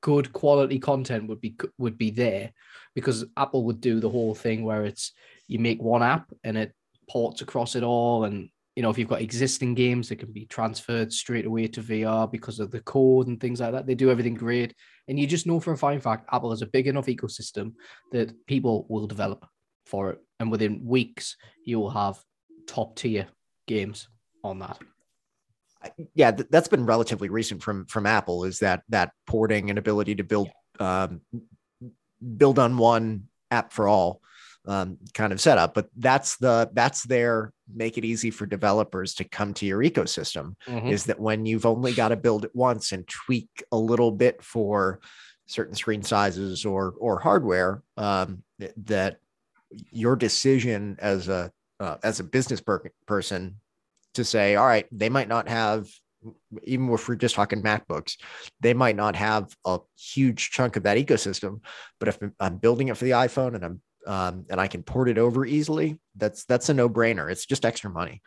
good 0.00 0.32
quality 0.32 0.78
content 0.78 1.28
would 1.28 1.40
be 1.40 1.56
would 1.78 1.96
be 1.96 2.10
there 2.10 2.52
because 2.94 3.24
apple 3.36 3.64
would 3.64 3.80
do 3.80 4.00
the 4.00 4.10
whole 4.10 4.34
thing 4.34 4.64
where 4.64 4.84
it's 4.84 5.12
you 5.48 5.58
make 5.58 5.82
one 5.82 6.02
app 6.02 6.30
and 6.42 6.56
it 6.56 6.72
ports 7.08 7.42
across 7.42 7.74
it 7.74 7.82
all 7.82 8.24
and 8.24 8.48
you 8.76 8.82
know, 8.82 8.90
if 8.90 8.98
you've 8.98 9.08
got 9.08 9.20
existing 9.20 9.74
games 9.74 10.08
that 10.08 10.16
can 10.16 10.32
be 10.32 10.46
transferred 10.46 11.12
straight 11.12 11.46
away 11.46 11.68
to 11.68 11.80
VR 11.80 12.30
because 12.30 12.58
of 12.58 12.70
the 12.70 12.80
code 12.80 13.28
and 13.28 13.40
things 13.40 13.60
like 13.60 13.72
that, 13.72 13.86
they 13.86 13.94
do 13.94 14.10
everything 14.10 14.34
great. 14.34 14.74
And 15.06 15.18
you 15.18 15.26
just 15.26 15.46
know 15.46 15.60
for 15.60 15.72
a 15.72 15.78
fine 15.78 16.00
fact, 16.00 16.28
Apple 16.32 16.50
has 16.50 16.62
a 16.62 16.66
big 16.66 16.88
enough 16.88 17.06
ecosystem 17.06 17.74
that 18.10 18.34
people 18.46 18.86
will 18.88 19.06
develop 19.06 19.46
for 19.86 20.10
it. 20.10 20.18
And 20.40 20.50
within 20.50 20.84
weeks, 20.84 21.36
you 21.64 21.78
will 21.78 21.90
have 21.90 22.18
top 22.66 22.96
tier 22.96 23.28
games 23.68 24.08
on 24.42 24.58
that. 24.58 24.78
Yeah, 26.14 26.32
that's 26.32 26.68
been 26.68 26.86
relatively 26.86 27.28
recent 27.28 27.62
from 27.62 27.86
from 27.86 28.06
Apple. 28.06 28.44
Is 28.44 28.60
that 28.60 28.82
that 28.88 29.12
porting 29.26 29.70
and 29.70 29.78
ability 29.78 30.16
to 30.16 30.24
build 30.24 30.50
um, 30.80 31.20
build 32.36 32.58
on 32.58 32.76
one 32.76 33.24
app 33.50 33.72
for 33.72 33.88
all 33.88 34.20
um, 34.66 34.98
kind 35.12 35.32
of 35.32 35.40
setup. 35.40 35.74
But 35.74 35.88
that's 35.96 36.36
the 36.36 36.70
that's 36.72 37.02
their 37.02 37.52
make 37.72 37.98
it 37.98 38.04
easy 38.04 38.30
for 38.30 38.46
developers 38.46 39.14
to 39.14 39.24
come 39.24 39.54
to 39.54 39.66
your 39.66 39.80
ecosystem. 39.80 40.54
Mm-hmm. 40.66 40.88
Is 40.88 41.04
that 41.04 41.20
when 41.20 41.46
you've 41.46 41.66
only 41.66 41.92
got 41.92 42.08
to 42.08 42.16
build 42.16 42.44
it 42.44 42.54
once 42.54 42.92
and 42.92 43.06
tweak 43.06 43.48
a 43.72 43.76
little 43.76 44.10
bit 44.10 44.42
for 44.42 45.00
certain 45.46 45.74
screen 45.74 46.02
sizes 46.02 46.64
or 46.64 46.94
or 46.98 47.20
hardware 47.20 47.82
um, 47.96 48.42
that 48.76 49.18
your 49.90 50.16
decision 50.16 50.96
as 50.98 51.28
a 51.28 51.50
uh, 51.80 51.96
as 52.02 52.20
a 52.20 52.24
business 52.24 52.60
per- 52.60 52.90
person 53.06 53.56
to 54.14 54.24
say, 54.24 54.56
all 54.56 54.66
right, 54.66 54.86
they 54.90 55.08
might 55.08 55.28
not 55.28 55.48
have 55.48 55.88
even 56.62 56.90
if 56.90 57.08
we're 57.08 57.16
just 57.16 57.34
talking 57.34 57.62
MacBooks, 57.62 58.16
they 58.60 58.74
might 58.74 58.96
not 58.96 59.16
have 59.16 59.54
a 59.64 59.78
huge 59.96 60.50
chunk 60.50 60.76
of 60.76 60.84
that 60.84 60.96
ecosystem. 60.96 61.60
But 61.98 62.08
if 62.08 62.18
I'm 62.40 62.56
building 62.56 62.88
it 62.88 62.96
for 62.96 63.04
the 63.04 63.12
iPhone 63.12 63.54
and 63.54 63.64
I'm 63.64 63.80
um, 64.06 64.44
and 64.50 64.60
I 64.60 64.66
can 64.66 64.82
port 64.82 65.08
it 65.08 65.18
over 65.18 65.46
easily, 65.46 65.98
that's 66.16 66.44
that's 66.44 66.68
a 66.68 66.74
no 66.74 66.88
brainer. 66.88 67.30
It's 67.30 67.46
just 67.46 67.64
extra 67.64 67.90
money. 67.90 68.22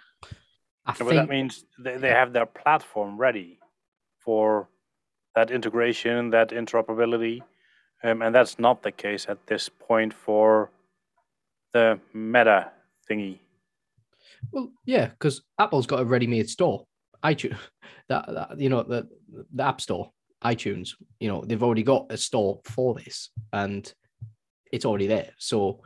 I 0.85 0.93
so 0.93 1.05
think... 1.05 1.15
that 1.15 1.29
means 1.29 1.65
they, 1.79 1.97
they 1.97 2.09
have 2.09 2.33
their 2.33 2.45
platform 2.45 3.17
ready 3.17 3.59
for 4.19 4.69
that 5.35 5.51
integration, 5.51 6.31
that 6.31 6.49
interoperability, 6.49 7.41
um, 8.03 8.21
and 8.21 8.33
that's 8.33 8.57
not 8.57 8.81
the 8.81 8.91
case 8.91 9.27
at 9.29 9.45
this 9.45 9.69
point 9.69 10.13
for 10.13 10.71
the 11.73 11.99
Meta 12.13 12.71
thingy. 13.09 13.39
Well, 14.51 14.71
yeah, 14.85 15.07
because 15.07 15.43
Apple's 15.59 15.87
got 15.87 16.01
a 16.01 16.05
ready-made 16.05 16.49
store, 16.49 16.85
iTunes. 17.23 17.57
That, 18.09 18.25
that 18.33 18.57
you 18.57 18.69
know 18.69 18.83
the 18.83 19.05
the 19.53 19.63
App 19.63 19.81
Store, 19.81 20.11
iTunes. 20.41 20.91
You 21.19 21.27
know 21.27 21.43
they've 21.43 21.61
already 21.61 21.83
got 21.83 22.05
a 22.09 22.15
store 22.15 22.61
for 22.63 22.93
this, 22.93 23.31
and 23.51 23.93
it's 24.71 24.85
already 24.85 25.07
there. 25.07 25.31
So, 25.37 25.81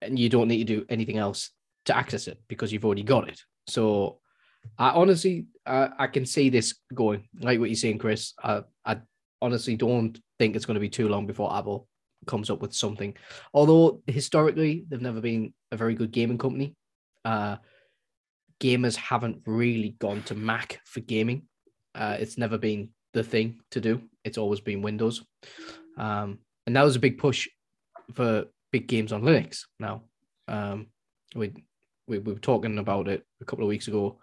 and 0.00 0.18
you 0.18 0.30
don't 0.30 0.48
need 0.48 0.66
to 0.66 0.76
do 0.76 0.86
anything 0.88 1.18
else 1.18 1.50
to 1.84 1.94
access 1.94 2.28
it 2.28 2.40
because 2.48 2.72
you've 2.72 2.86
already 2.86 3.02
got 3.02 3.28
it. 3.28 3.38
So, 3.66 4.20
I 4.78 4.88
honestly, 4.88 5.48
I, 5.66 5.90
I 5.98 6.06
can 6.06 6.24
see 6.24 6.48
this 6.48 6.78
going 6.94 7.28
like 7.42 7.60
what 7.60 7.68
you're 7.68 7.76
saying, 7.76 7.98
Chris. 7.98 8.32
I, 8.42 8.62
I 8.86 8.96
honestly 9.42 9.76
don't 9.76 10.18
think 10.38 10.56
it's 10.56 10.64
going 10.64 10.76
to 10.76 10.80
be 10.80 10.88
too 10.88 11.10
long 11.10 11.26
before 11.26 11.54
Apple 11.54 11.88
comes 12.26 12.50
up 12.50 12.60
with 12.60 12.74
something. 12.74 13.14
Although 13.54 14.02
historically, 14.06 14.84
they've 14.88 15.00
never 15.00 15.20
been 15.20 15.52
a 15.72 15.76
very 15.76 15.94
good 15.94 16.10
gaming 16.10 16.38
company. 16.38 16.74
Uh, 17.28 17.56
gamers 18.58 18.96
haven't 18.96 19.42
really 19.44 19.90
gone 19.98 20.22
to 20.22 20.34
Mac 20.34 20.80
for 20.86 21.00
gaming. 21.00 21.42
Uh, 21.94 22.16
it's 22.18 22.38
never 22.38 22.56
been 22.56 22.88
the 23.12 23.22
thing 23.22 23.60
to 23.70 23.82
do. 23.82 24.00
It's 24.24 24.38
always 24.38 24.60
been 24.60 24.80
Windows. 24.80 25.22
Um, 25.98 26.38
and 26.66 26.74
that 26.74 26.84
was 26.84 26.96
a 26.96 27.00
big 27.00 27.18
push 27.18 27.46
for 28.14 28.46
big 28.72 28.88
games 28.88 29.12
on 29.12 29.22
Linux 29.22 29.64
now. 29.78 30.04
Um, 30.48 30.86
we, 31.34 31.52
we, 32.06 32.18
we 32.18 32.32
were 32.32 32.38
talking 32.38 32.78
about 32.78 33.08
it 33.08 33.24
a 33.42 33.44
couple 33.44 33.64
of 33.64 33.68
weeks 33.68 33.88
ago. 33.88 34.18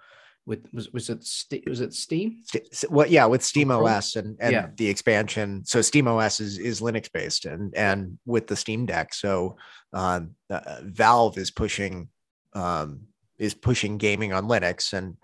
With 0.47 0.68
was 0.72 0.91
was 0.91 1.10
it 1.10 1.68
was 1.68 1.82
it 1.82 1.93
Steam? 1.95 2.43
Well, 2.91 3.08
yeah, 3.08 3.26
with 3.26 3.43
Steam 3.43 3.72
OS 3.72 4.16
and, 4.16 4.38
and 4.39 4.51
yeah. 4.51 4.68
the 4.78 4.88
expansion. 4.88 5.64
So 5.66 5.82
Steam 5.82 6.08
OS 6.08 6.39
is 6.39 6.60
is 6.60 6.82
Linux 6.82 7.12
based, 7.12 7.45
and 7.45 7.76
and 7.76 8.20
with 8.28 8.45
the 8.45 8.56
Steam 8.56 8.86
Deck, 8.86 9.16
so 9.16 9.58
um, 9.91 10.36
uh, 10.51 10.82
Valve 10.84 11.39
is 11.39 11.49
pushing 11.49 12.10
um, 12.56 13.01
is 13.38 13.53
pushing 13.53 13.97
gaming 13.97 14.34
on 14.34 14.47
Linux, 14.47 14.93
and 14.93 15.18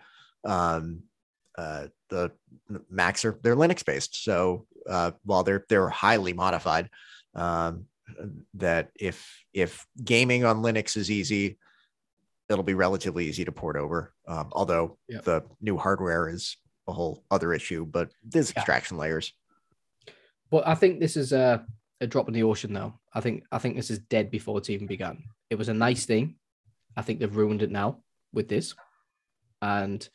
um, 0.43 1.03
uh, 1.57 1.87
the 2.09 2.31
Macs 2.89 3.25
are 3.25 3.39
they're 3.41 3.55
Linux 3.55 3.83
based. 3.83 4.23
So 4.23 4.67
uh, 4.87 5.11
while 5.23 5.43
they're 5.43 5.65
they're 5.69 5.89
highly 5.89 6.33
modified, 6.33 6.89
um, 7.33 7.85
that 8.55 8.91
if 8.99 9.43
if 9.53 9.85
gaming 10.03 10.45
on 10.45 10.61
Linux 10.61 10.97
is 10.97 11.09
easy, 11.09 11.57
it'll 12.49 12.63
be 12.63 12.73
relatively 12.73 13.27
easy 13.27 13.45
to 13.45 13.51
port 13.51 13.77
over. 13.77 14.13
Um, 14.27 14.49
although 14.51 14.97
yep. 15.07 15.23
the 15.23 15.43
new 15.61 15.77
hardware 15.77 16.29
is 16.29 16.57
a 16.87 16.93
whole 16.93 17.23
other 17.31 17.53
issue, 17.53 17.85
but 17.85 18.11
there's 18.23 18.51
yeah. 18.51 18.59
abstraction 18.59 18.97
layers. 18.97 19.33
But 20.49 20.67
I 20.67 20.75
think 20.75 20.99
this 20.99 21.15
is 21.15 21.31
a, 21.31 21.65
a 22.01 22.07
drop 22.07 22.27
in 22.27 22.33
the 22.33 22.43
ocean 22.43 22.73
though. 22.73 22.99
I 23.13 23.21
think 23.21 23.45
I 23.51 23.57
think 23.57 23.75
this 23.75 23.89
is 23.89 23.99
dead 23.99 24.29
before 24.29 24.57
it's 24.57 24.69
even 24.69 24.87
begun. 24.87 25.23
It 25.49 25.55
was 25.55 25.69
a 25.69 25.73
nice 25.73 26.05
thing. 26.05 26.35
I 26.97 27.01
think 27.01 27.19
they've 27.19 27.35
ruined 27.35 27.61
it 27.61 27.71
now 27.71 27.99
with 28.33 28.47
this. 28.47 28.75
And 29.61 30.07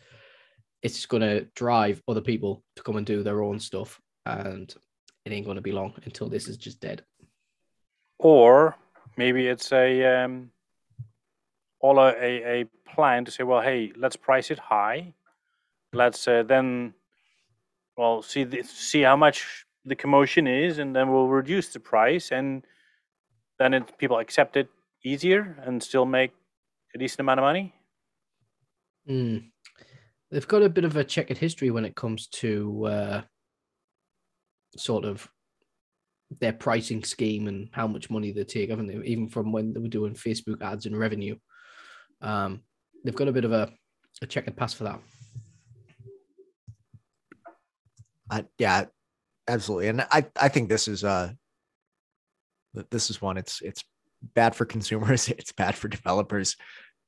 it's 0.83 1.07
going 1.07 1.22
to 1.22 1.47
drive 1.55 2.03
other 2.09 2.20
people 2.20 2.62
to 2.77 2.83
come 2.83 2.97
and 2.97 3.07
do 3.07 3.22
their 3.22 3.43
own 3.43 3.59
stuff, 3.59 4.01
and 4.24 4.72
it 5.24 5.33
ain't 5.33 5.45
going 5.45 5.57
to 5.57 5.62
be 5.62 5.72
long 5.72 5.95
until 6.05 6.29
this 6.29 6.49
is 6.49 6.57
just 6.57 6.81
dead. 6.81 7.03
Or 8.18 8.77
maybe 9.16 9.47
it's 9.49 9.72
a 9.72 10.05
um, 10.05 10.51
all 11.81 11.99
a, 11.99 12.12
a, 12.61 12.64
plan 12.89 13.24
to 13.24 13.31
say, 13.31 13.43
well, 13.43 13.61
hey, 13.61 13.93
let's 13.97 14.16
price 14.16 14.51
it 14.51 14.59
high. 14.59 15.12
Let's 15.93 16.27
uh, 16.29 16.45
then, 16.45 16.95
well, 17.97 18.22
see 18.22 18.45
the, 18.45 18.62
see 18.62 19.03
how 19.03 19.16
much 19.16 19.66
the 19.85 19.97
commotion 19.97 20.47
is, 20.47 20.79
and 20.79 20.95
then 20.95 21.12
we'll 21.12 21.29
reduce 21.29 21.68
the 21.72 21.81
price, 21.81 22.31
and 22.31 22.64
then 23.59 23.74
it, 23.74 23.99
people 23.99 24.18
accept 24.18 24.57
it 24.57 24.68
easier 25.05 25.57
and 25.64 25.83
still 25.83 26.07
make 26.07 26.33
a 26.97 26.99
decent 26.99 27.20
amount 27.20 27.40
of 27.40 27.44
money. 27.44 27.74
Mm. 29.09 29.51
They've 30.30 30.49
got 30.49 30.62
a 30.62 30.68
bit 30.68 30.84
of 30.84 30.97
a 30.97 31.05
checkered 31.05 31.38
history 31.38 31.70
when 31.70 31.84
it 31.84 31.94
comes 31.94 32.26
to 32.28 32.86
uh, 32.86 33.22
sort 34.76 35.05
of 35.05 35.28
their 36.40 36.53
pricing 36.53 37.05
scheme 37.05 37.47
and 37.47 37.68
how 37.70 37.86
much 37.86 38.11
money 38.11 38.32
they 38.32 38.44
take, 38.44 38.70
haven't 38.70 38.88
they? 38.88 38.97
Even 39.07 39.28
from 39.28 39.53
when 39.53 39.72
they 39.72 39.80
were 39.80 39.88
doing 39.88 40.14
Facebook 40.14 40.62
ads 40.62 40.86
and 40.86 40.99
revenue. 40.99 41.36
Um, 42.20 42.62
they've 43.05 43.14
got 43.14 43.28
a 43.28 43.32
bit 43.32 43.44
of 43.44 43.53
a, 43.53 43.70
a 44.22 44.26
checkered 44.26 44.57
past 44.57 44.76
for 44.76 44.84
that. 44.84 45.01
Uh, 48.28 48.42
yeah, 48.59 48.86
absolutely. 49.47 49.88
And 49.88 50.01
I, 50.11 50.26
I 50.40 50.49
think 50.49 50.68
this 50.68 50.88
is 50.88 51.05
uh 51.05 51.30
this 52.90 53.09
is 53.09 53.22
one 53.22 53.36
it's 53.36 53.62
it's 53.62 53.84
bad 54.34 54.55
for 54.57 54.64
consumers, 54.64 55.28
it's 55.38 55.53
bad 55.53 55.76
for 55.76 55.88
developers, 55.88 56.57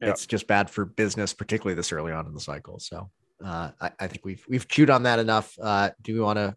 Yeah. 0.00 0.10
it's 0.10 0.26
just 0.26 0.46
bad 0.46 0.70
for 0.70 0.84
business, 0.84 1.32
particularly 1.34 1.74
this 1.74 1.92
early 1.92 2.12
on 2.12 2.26
in 2.26 2.34
the 2.34 2.40
cycle. 2.40 2.78
So 2.78 3.10
uh 3.44 3.70
I, 3.80 3.90
I 4.00 4.06
think 4.08 4.24
we've 4.24 4.44
we've 4.48 4.66
chewed 4.68 4.90
on 4.90 5.02
that 5.04 5.18
enough. 5.18 5.56
Uh 5.60 5.90
do 6.02 6.14
we 6.14 6.20
want 6.20 6.38
to 6.38 6.56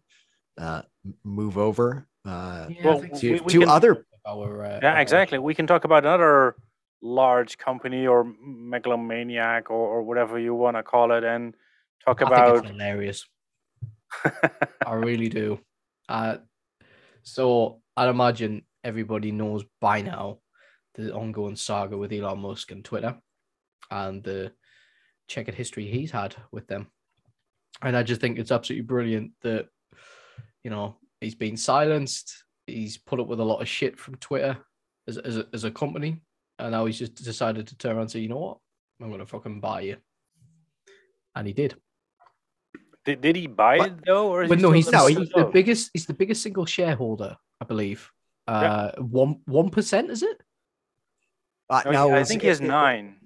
uh 0.58 0.82
move 1.24 1.56
over 1.58 2.06
uh 2.24 2.68
Well, 2.84 3.00
to, 3.00 3.32
we- 3.32 3.40
we 3.40 3.52
to 3.52 3.60
can- 3.60 3.68
other 3.68 4.06
our, 4.24 4.64
uh, 4.64 4.78
Yeah, 4.82 4.94
our- 4.94 5.00
exactly. 5.00 5.38
We 5.38 5.54
can 5.54 5.66
talk 5.66 5.84
about 5.84 6.04
another 6.04 6.54
large 7.02 7.58
company 7.58 8.06
or 8.06 8.24
megalomaniac 8.44 9.70
or, 9.70 9.74
or 9.98 10.02
whatever 10.04 10.38
you 10.38 10.54
want 10.54 10.76
to 10.76 10.82
call 10.84 11.10
it, 11.12 11.24
and 11.24 11.54
talk 12.04 12.22
I 12.22 12.24
think 12.26 12.30
about 12.30 12.56
it's 12.58 12.68
hilarious. 12.70 13.26
I 14.86 14.92
really 14.94 15.28
do. 15.28 15.58
Uh, 16.08 16.36
so 17.22 17.80
I'd 17.96 18.08
imagine 18.08 18.62
everybody 18.84 19.32
knows 19.32 19.64
by 19.80 20.02
now 20.02 20.38
the 20.94 21.12
ongoing 21.14 21.56
saga 21.56 21.96
with 21.96 22.12
Elon 22.12 22.38
Musk 22.40 22.70
and 22.70 22.84
Twitter 22.84 23.16
and 23.90 24.22
the 24.22 24.52
checkered 25.28 25.54
history 25.54 25.86
he's 25.86 26.10
had 26.10 26.34
with 26.50 26.66
them. 26.66 26.88
And 27.82 27.96
I 27.96 28.02
just 28.02 28.20
think 28.20 28.38
it's 28.38 28.52
absolutely 28.52 28.86
brilliant 28.86 29.32
that, 29.42 29.66
you 30.62 30.70
know, 30.70 30.96
he's 31.20 31.34
been 31.34 31.56
silenced. 31.56 32.44
He's 32.66 32.96
put 32.98 33.18
up 33.20 33.26
with 33.26 33.40
a 33.40 33.44
lot 33.44 33.60
of 33.60 33.68
shit 33.68 33.98
from 33.98 34.16
Twitter 34.16 34.56
as, 35.08 35.18
as, 35.18 35.38
a, 35.38 35.46
as 35.52 35.64
a 35.64 35.70
company. 35.70 36.20
And 36.58 36.72
now 36.72 36.84
he's 36.84 36.98
just 36.98 37.14
decided 37.16 37.66
to 37.68 37.76
turn 37.78 37.92
around 37.92 38.02
and 38.02 38.10
say, 38.10 38.20
you 38.20 38.28
know 38.28 38.38
what? 38.38 38.58
I'm 39.00 39.08
going 39.08 39.20
to 39.20 39.26
fucking 39.26 39.60
buy 39.60 39.80
you. 39.80 39.96
And 41.34 41.46
he 41.46 41.52
did. 41.52 41.74
did, 43.04 43.20
did 43.20 43.34
he 43.36 43.46
buy 43.48 43.78
What? 43.78 43.88
it 43.88 44.04
though, 44.06 44.28
or 44.28 44.42
is 44.44 44.48
But 44.48 44.58
he 44.58 44.62
no, 44.62 44.70
he's, 44.70 44.86
the 44.86 44.92
No, 44.92 45.06
the, 45.08 45.14
he- 45.14 45.20
he's 45.20 45.30
the 45.30 45.44
biggest. 45.52 45.90
He's 45.94 46.06
the 46.06 46.14
biggest 46.14 46.42
single 46.42 46.66
shareholder, 46.66 47.36
I 47.60 47.64
believe. 47.64 48.08
Uh, 48.46 48.90
one 48.98 49.40
one 49.46 49.70
percent 49.70 50.10
is 50.10 50.22
it? 50.22 50.36
uh, 51.70 51.82
No, 51.86 51.90
no, 51.92 52.08
I 52.10 52.12
it's- 52.12 52.28
think 52.28 52.42
he 52.42 52.48
has 52.48 52.60
it- 52.60 52.64
it- 52.64 52.68
nine. 52.68 53.16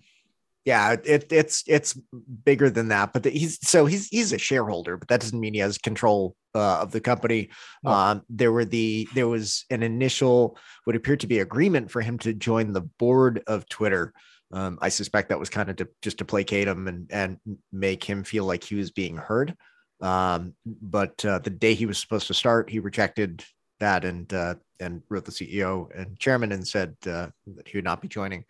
Yeah 0.67 0.97
it, 1.05 1.33
it's 1.33 1.65
it's 1.67 1.99
bigger 2.45 2.69
than 2.69 2.89
that 2.89 3.13
but 3.15 3.23
the, 3.23 3.31
he's 3.31 3.59
so 3.67 3.87
he's 3.87 4.09
he's 4.09 4.33
a 4.33 4.39
shareholder 4.39 4.99
but 4.99 5.09
that 5.09 5.21
doesn't 5.21 5.41
mean 5.41 5.55
he 5.55 5.61
has 5.61 5.79
control 5.79 6.37
uh, 6.57 6.81
of 6.81 6.91
the 6.91 7.01
company. 7.01 7.51
No. 7.85 7.91
um 7.91 8.23
there 8.29 8.53
were 8.53 8.65
the 8.65 9.09
there 9.15 9.29
was 9.29 9.65
an 9.71 9.83
initial 9.83 10.59
what 10.85 10.97
appeared 10.97 11.21
to 11.21 11.27
be 11.27 11.39
agreement 11.39 11.91
for 11.91 12.01
him 12.01 12.19
to 12.21 12.33
join 12.33 12.73
the 12.73 12.81
board 12.81 13.43
of 13.47 13.69
twitter. 13.69 14.13
Um 14.53 14.79
i 14.83 14.89
suspect 14.89 15.29
that 15.29 15.39
was 15.39 15.51
kind 15.51 15.71
of 15.71 15.77
to 15.77 15.89
just 16.03 16.19
to 16.19 16.25
placate 16.25 16.69
him 16.69 16.89
and 16.89 17.11
and 17.11 17.39
make 17.73 18.03
him 18.03 18.25
feel 18.25 18.45
like 18.45 18.65
he 18.65 18.75
was 18.75 18.91
being 18.91 19.17
heard. 19.17 19.55
Um 20.01 20.55
but 20.65 21.25
uh, 21.25 21.39
the 21.39 21.51
day 21.51 21.75
he 21.75 21.87
was 21.87 21.99
supposed 21.99 22.27
to 22.27 22.35
start 22.35 22.71
he 22.71 22.81
rejected 22.81 23.45
that 23.79 24.05
and 24.05 24.33
uh 24.33 24.55
and 24.81 25.03
wrote 25.11 25.25
the 25.25 25.33
ceo 25.33 25.89
and 25.99 26.19
chairman 26.19 26.53
and 26.53 26.67
said 26.67 26.97
uh, 27.07 27.29
that 27.47 27.69
he 27.69 27.77
would 27.77 27.85
not 27.85 28.03
be 28.03 28.09
joining 28.09 28.45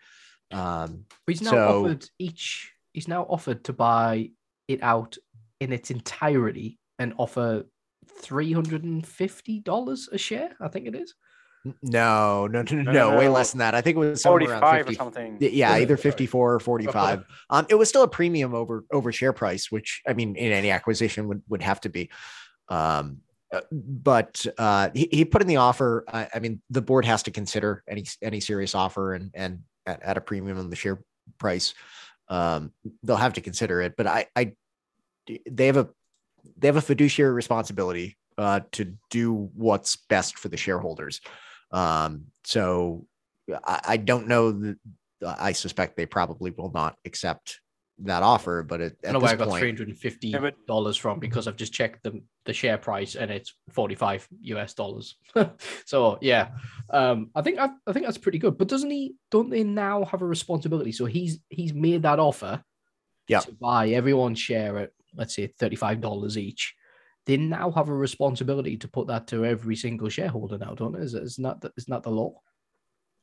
um 0.53 1.05
He's 1.27 1.43
now 1.43 1.51
So- 1.51 1.85
offered 1.85 2.09
each. 2.19 2.73
He's 2.93 3.09
now 3.09 3.25
offered 3.25 3.65
to 3.65 3.73
buy 3.73 4.31
it 4.69 4.83
out 4.83 5.17
in 5.61 5.73
its 5.73 5.91
entirety 5.91 6.79
and 6.99 7.15
offer 7.19 7.65
three 8.23 8.53
hundred 8.53 8.85
and 8.85 9.07
fifty 9.07 9.61
dollars 9.61 10.09
a 10.11 10.19
share. 10.19 10.57
I 10.61 10.69
think 10.69 10.87
it 10.87 10.95
is. 10.95 11.15
No, 11.83 12.47
no, 12.47 12.63
no, 12.63 12.93
no, 12.93 13.19
way 13.19 13.29
less 13.29 13.51
than 13.51 13.59
that. 13.59 13.75
I 13.75 13.81
think 13.81 13.97
it 13.97 13.99
was 13.99 14.23
somewhere 14.23 14.49
around 14.49 14.61
Forty-five 14.61 14.87
50. 14.87 14.93
or 14.93 14.97
something. 14.97 15.39
Yeah, 15.41 15.77
either 15.79 15.97
54 15.97 16.55
or 16.55 16.61
45. 16.61 17.25
Um, 17.51 17.67
it 17.69 17.75
was 17.75 17.89
still 17.89 18.03
a 18.05 18.09
premium 18.09 18.55
over 18.55 18.85
over 18.93 19.11
share 19.11 19.33
price, 19.33 19.71
which 19.71 20.01
I 20.07 20.13
mean, 20.13 20.37
in 20.37 20.53
any 20.53 20.71
acquisition 20.71 21.27
would 21.29 21.43
would 21.49 21.63
have 21.63 21.81
to 21.81 21.89
be. 21.89 22.11
Um, 22.69 23.19
uh, 23.53 23.61
but 23.73 24.47
uh, 24.59 24.91
he, 24.95 25.09
he 25.11 25.25
put 25.25 25.43
in 25.43 25.49
the 25.49 25.57
offer. 25.57 26.05
I, 26.09 26.29
I 26.35 26.39
mean, 26.39 26.63
the 26.71 26.83
board 26.83 27.05
has 27.05 27.25
to 27.25 27.31
consider 27.33 27.83
any 27.89 28.05
any 28.23 28.39
serious 28.41 28.75
offer 28.75 29.15
and 29.15 29.31
and 29.35 29.61
at, 29.87 30.03
at 30.03 30.17
a 30.17 30.21
premium 30.21 30.59
on 30.59 30.71
the 30.71 30.77
share 30.77 31.03
price. 31.39 31.75
Um, 32.29 32.73
they'll 33.03 33.17
have 33.17 33.35
to 33.35 33.41
consider 33.41 33.81
it. 33.81 33.95
But 33.97 34.07
I, 34.07 34.27
I, 34.35 34.53
they 35.49 35.67
have 35.67 35.77
a 35.77 35.89
they 36.57 36.69
have 36.69 36.77
a 36.77 36.81
fiduciary 36.83 37.33
responsibility 37.33 38.17
uh, 38.39 38.61
to 38.73 38.95
do 39.11 39.51
what's 39.55 39.97
best 39.97 40.39
for 40.39 40.49
the 40.49 40.57
shareholders. 40.57 41.21
Um, 41.73 42.27
so 42.45 43.07
I, 43.65 43.81
I 43.89 43.97
don't 43.97 44.29
know 44.29 44.53
that 44.53 44.77
I 45.27 45.53
suspect 45.53 45.97
they 45.97 46.07
probably 46.07 46.51
will 46.51 46.71
not 46.73 46.97
accept 47.05 47.61
that 48.01 48.23
offer, 48.23 48.63
but 48.63 48.81
at, 48.81 48.93
I 49.05 49.09
at 49.09 49.13
don't 49.13 49.13
know 49.15 49.19
where 49.21 49.31
I 49.31 49.37
this 49.37 49.47
got 49.47 49.53
three 49.53 49.61
point, 49.61 49.79
hundred 49.79 49.89
and 49.89 49.99
fifty 49.99 50.35
dollars 50.67 50.97
from 50.97 51.19
because 51.19 51.49
I've 51.49 51.57
just 51.57 51.73
checked 51.73 52.03
the 52.03 52.23
the 52.45 52.53
share 52.53 52.79
price 52.79 53.15
and 53.15 53.31
it's 53.31 53.55
forty 53.71 53.95
five 53.95 54.27
US 54.43 54.75
dollars. 54.75 55.17
so 55.87 56.19
yeah, 56.21 56.51
um, 56.91 57.31
I 57.35 57.43
think 57.43 57.59
I, 57.59 57.71
I 57.87 57.93
think 57.93 58.05
that's 58.07 58.19
pretty 58.19 58.39
good. 58.39 58.59
But 58.59 58.69
doesn't 58.69 58.91
he? 58.91 59.15
Don't 59.31 59.51
they 59.51 59.65
now 59.65 60.05
have 60.05 60.23
a 60.23 60.27
responsibility? 60.27 60.93
So 60.93 61.07
he's 61.07 61.39
he's 61.49 61.73
made 61.73 62.03
that 62.03 62.19
offer. 62.19 62.63
Yeah. 63.29 63.41
To 63.41 63.53
buy 63.53 63.89
everyone's 63.91 64.39
share 64.39 64.79
at 64.79 64.91
let's 65.15 65.35
say 65.35 65.47
thirty 65.47 65.77
five 65.77 66.01
dollars 66.01 66.37
each. 66.37 66.75
They 67.25 67.37
now 67.37 67.73
have 67.73 67.89
a 67.89 67.95
responsibility 67.95 68.77
to 68.77 68.89
put 68.89 69.09
that 69.09 69.27
to 69.29 69.45
every 69.45 69.75
single 69.75 70.09
shareholder 70.09 70.59
now, 70.59 70.75
don't 70.75 70.93
they? 70.93 71.01
Is, 71.01 71.15
isn't 71.15 71.61
the- 71.61 71.73
isn't 71.77 71.91
that 71.91 72.05
the 72.05 72.11
law? 72.11 72.41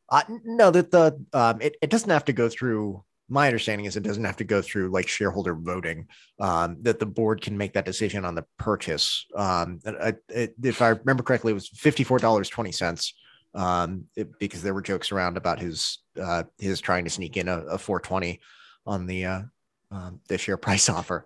uh, 0.10 0.24
no, 0.44 0.70
that 0.72 0.92
the 0.92 1.24
um, 1.34 1.62
it, 1.62 1.78
it 1.82 1.90
doesn't 1.90 2.10
have 2.10 2.26
to 2.26 2.34
go 2.34 2.50
through. 2.50 3.04
My 3.34 3.48
understanding 3.48 3.86
is 3.86 3.96
it 3.96 4.04
doesn't 4.04 4.24
have 4.24 4.38
to 4.38 4.44
go 4.44 4.62
through 4.62 4.90
like 4.92 5.08
shareholder 5.08 5.56
voting. 5.56 6.08
Um, 6.40 6.78
that 6.84 7.00
the 7.00 7.08
board 7.08 7.42
can 7.42 7.58
make 7.58 7.74
that 7.74 7.84
decision 7.86 8.26
on 8.26 8.36
the 8.36 8.46
purchase. 8.60 9.26
Um, 9.36 9.80
I, 9.86 10.14
it, 10.30 10.54
if 10.64 10.82
I 10.82 10.90
remember 10.90 11.24
correctly, 11.24 11.52
it 11.52 11.56
was 11.56 11.68
fifty 11.70 12.04
four 12.04 12.20
dollars 12.20 12.48
twenty 12.50 12.72
cents. 12.72 13.14
Um, 13.56 14.06
it- 14.16 14.38
because 14.40 14.62
there 14.62 14.74
were 14.76 14.82
jokes 14.82 15.12
around 15.12 15.38
about 15.38 15.60
his 15.60 15.98
uh, 16.22 16.44
his 16.60 16.80
trying 16.80 17.06
to 17.06 17.10
sneak 17.10 17.36
in 17.36 17.48
a, 17.48 17.60
a 17.62 17.78
four 17.78 18.00
twenty 18.00 18.40
on 18.86 19.08
the 19.08 19.26
uh, 19.26 19.42
um, 19.90 20.20
the 20.28 20.38
share 20.38 20.58
price 20.58 20.88
offer. 20.98 21.26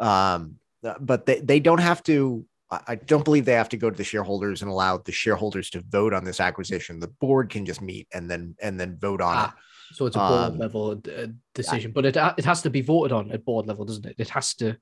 Um, 0.00 0.56
uh, 0.84 0.94
but 1.00 1.24
they, 1.24 1.38
they 1.40 1.60
don't 1.60 1.80
have 1.80 2.02
to. 2.04 2.44
I 2.70 2.96
don't 2.96 3.24
believe 3.24 3.44
they 3.44 3.52
have 3.52 3.68
to 3.68 3.76
go 3.76 3.90
to 3.90 3.96
the 3.96 4.02
shareholders 4.02 4.62
and 4.62 4.70
allow 4.70 4.98
the 4.98 5.12
shareholders 5.12 5.70
to 5.70 5.80
vote 5.88 6.12
on 6.12 6.24
this 6.24 6.40
acquisition. 6.40 6.98
The 6.98 7.06
board 7.06 7.48
can 7.50 7.64
just 7.64 7.80
meet 7.80 8.08
and 8.12 8.28
then 8.28 8.56
and 8.60 8.80
then 8.80 8.98
vote 8.98 9.20
on 9.20 9.36
Ah, 9.36 9.54
So 9.94 10.06
it's 10.06 10.16
a 10.16 10.18
board 10.18 10.52
Um, 10.54 10.58
level 10.58 10.90
uh, 10.92 11.26
decision, 11.54 11.92
but 11.92 12.04
it 12.04 12.16
it 12.40 12.44
has 12.44 12.60
to 12.62 12.70
be 12.70 12.82
voted 12.82 13.12
on 13.12 13.30
at 13.30 13.44
board 13.44 13.66
level, 13.66 13.84
doesn't 13.84 14.06
it? 14.10 14.16
It 14.18 14.30
has 14.30 14.54
to 14.60 14.66
it 14.70 14.78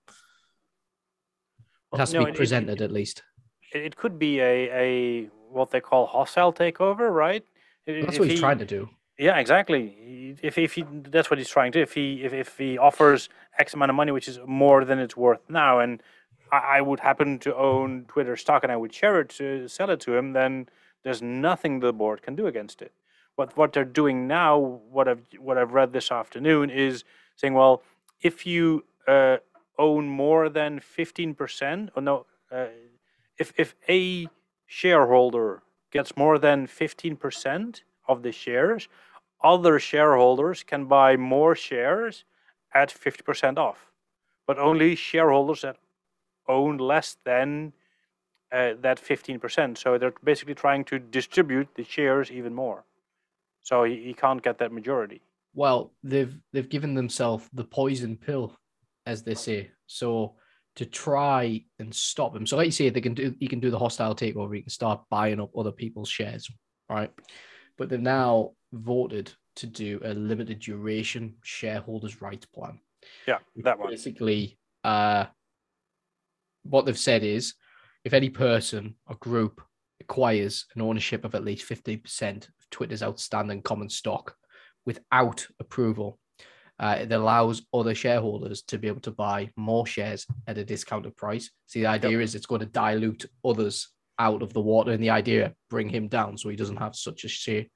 Well, 1.90 1.98
has 2.00 2.10
to 2.12 2.18
no, 2.18 2.24
be 2.24 2.30
it- 2.30 2.34
it- 2.34 2.42
presented 2.42 2.80
at 2.80 2.90
least. 2.90 3.22
It, 3.74 3.82
it 3.88 3.94
could 3.96 4.18
be 4.18 4.40
a, 4.40 4.54
a 4.86 5.26
what 5.50 5.70
they 5.70 5.80
call 5.80 6.06
hostile 6.06 6.52
takeover, 6.52 7.06
right? 7.24 7.44
I- 7.86 7.92
That's 7.92 8.14
if 8.14 8.20
what 8.20 8.28
he's 8.28 8.38
he- 8.38 8.40
trying 8.46 8.58
to 8.58 8.64
do. 8.76 8.88
Yeah, 9.18 9.38
exactly. 9.38 9.82
If 10.42 10.56
if 10.58 10.72
he 10.76 10.82
that's 11.14 11.28
what 11.30 11.38
he's 11.38 11.50
trying 11.56 11.72
to. 11.72 11.80
If 11.80 11.92
he 11.92 12.06
if, 12.26 12.32
if 12.32 12.56
he 12.58 12.78
offers 12.78 13.28
X 13.58 13.74
amount 13.74 13.90
of 13.90 13.96
money, 13.96 14.12
which 14.12 14.28
is 14.32 14.38
more 14.46 14.84
than 14.86 14.98
it's 14.98 15.16
worth 15.16 15.42
now, 15.48 15.78
and 15.80 16.02
I, 16.50 16.78
I 16.78 16.80
would 16.80 17.00
happen 17.00 17.38
to 17.40 17.54
own 17.54 18.06
Twitter 18.08 18.36
stock 18.36 18.62
and 18.64 18.72
I 18.72 18.76
would 18.82 18.92
share 19.00 19.20
it 19.20 19.28
to 19.40 19.68
sell 19.68 19.90
it 19.90 20.00
to 20.06 20.16
him, 20.16 20.32
then 20.32 20.68
there's 21.04 21.20
nothing 21.20 21.80
the 21.80 21.92
board 21.92 22.22
can 22.22 22.34
do 22.34 22.46
against 22.46 22.80
it. 22.80 22.92
What 23.42 23.56
what 23.58 23.72
they're 23.74 23.84
doing 24.02 24.28
now, 24.28 24.58
what 24.90 25.08
I've 25.08 25.26
what 25.40 25.58
I've 25.58 25.74
read 25.74 25.92
this 25.94 26.12
afternoon 26.12 26.70
is 26.70 27.04
saying, 27.36 27.54
well, 27.54 27.82
if 28.22 28.46
you 28.46 28.84
uh, 29.08 29.38
own 29.78 30.08
more 30.08 30.50
than 30.50 30.80
fifteen 30.80 31.34
percent, 31.34 31.90
or 31.96 32.02
no, 32.02 32.26
uh, 32.52 32.66
if 33.38 33.52
if 33.58 33.74
a 33.88 34.28
shareholder 34.66 35.62
gets 35.92 36.16
more 36.16 36.38
than 36.38 36.68
fifteen 36.68 37.16
percent 37.16 37.84
of 38.08 38.22
the 38.22 38.32
shares, 38.32 38.88
other 39.44 39.80
shareholders 39.80 40.64
can 40.64 40.86
buy 40.86 41.16
more 41.16 41.56
shares 41.56 42.24
at 42.74 42.90
50% 42.90 43.58
off. 43.58 43.90
but 44.46 44.58
only 44.58 44.96
shareholders 44.96 45.62
that 45.62 45.78
own 46.48 46.78
less 46.78 47.16
than 47.24 47.72
uh, 48.52 48.74
that 48.82 49.00
15%. 49.02 49.78
So 49.78 49.98
they're 49.98 50.14
basically 50.24 50.54
trying 50.56 50.84
to 50.86 51.00
distribute 51.00 51.68
the 51.76 51.84
shares 51.84 52.30
even 52.32 52.54
more. 52.54 52.84
So 53.62 53.84
he, 53.84 53.96
he 53.96 54.14
can't 54.14 54.42
get 54.42 54.58
that 54.58 54.72
majority. 54.72 55.22
Well, 55.54 55.92
they've 56.02 56.34
they've 56.52 56.68
given 56.68 56.94
themselves 56.94 57.48
the 57.52 57.64
poison 57.64 58.16
pill, 58.16 58.56
as 59.06 59.22
they 59.22 59.34
say. 59.34 59.70
So 59.86 60.36
to 60.76 60.86
try 60.86 61.62
and 61.78 61.94
stop 61.94 62.34
him. 62.34 62.46
So 62.46 62.56
like 62.56 62.66
you 62.66 62.72
say, 62.72 62.88
they 62.88 63.00
can 63.00 63.14
do 63.14 63.34
he 63.38 63.46
can 63.46 63.60
do 63.60 63.70
the 63.70 63.78
hostile 63.78 64.14
takeover, 64.14 64.54
he 64.54 64.62
can 64.62 64.70
start 64.70 65.02
buying 65.10 65.40
up 65.40 65.56
other 65.56 65.72
people's 65.72 66.08
shares, 66.08 66.50
right? 66.88 67.10
But 67.76 67.88
they've 67.88 68.00
now 68.00 68.52
voted 68.72 69.32
to 69.56 69.66
do 69.66 70.00
a 70.02 70.14
limited 70.14 70.60
duration 70.60 71.34
shareholders' 71.42 72.22
rights 72.22 72.46
plan. 72.46 72.80
Yeah, 73.26 73.38
that 73.56 73.78
one. 73.78 73.90
Basically, 73.90 74.58
uh 74.84 75.26
what 76.64 76.86
they've 76.86 76.98
said 76.98 77.24
is 77.24 77.54
if 78.04 78.12
any 78.12 78.30
person 78.30 78.94
or 79.06 79.16
group 79.16 79.60
acquires 80.00 80.66
an 80.74 80.82
ownership 80.82 81.24
of 81.24 81.34
at 81.34 81.44
least 81.44 81.68
15% 81.68 82.48
of 82.48 82.54
Twitter's 82.72 83.02
outstanding 83.02 83.62
common 83.62 83.88
stock 83.88 84.34
without 84.84 85.46
approval, 85.60 86.18
uh, 86.80 86.96
it 87.02 87.12
allows 87.12 87.62
other 87.72 87.94
shareholders 87.94 88.62
to 88.62 88.78
be 88.78 88.88
able 88.88 89.00
to 89.02 89.12
buy 89.12 89.50
more 89.56 89.86
shares 89.86 90.26
at 90.48 90.58
a 90.58 90.64
discounted 90.64 91.16
price. 91.16 91.50
See, 91.68 91.82
the 91.82 91.86
idea 91.86 92.18
is 92.18 92.34
it's 92.34 92.46
going 92.46 92.62
to 92.62 92.66
dilute 92.66 93.26
others 93.44 93.88
out 94.18 94.42
of 94.42 94.52
the 94.52 94.60
water, 94.60 94.90
and 94.90 95.02
the 95.02 95.10
idea 95.10 95.54
bring 95.70 95.88
him 95.88 96.08
down 96.08 96.36
so 96.36 96.48
he 96.48 96.56
doesn't 96.56 96.76
have 96.78 96.96
such 96.96 97.22
a 97.24 97.28
share. 97.28 97.66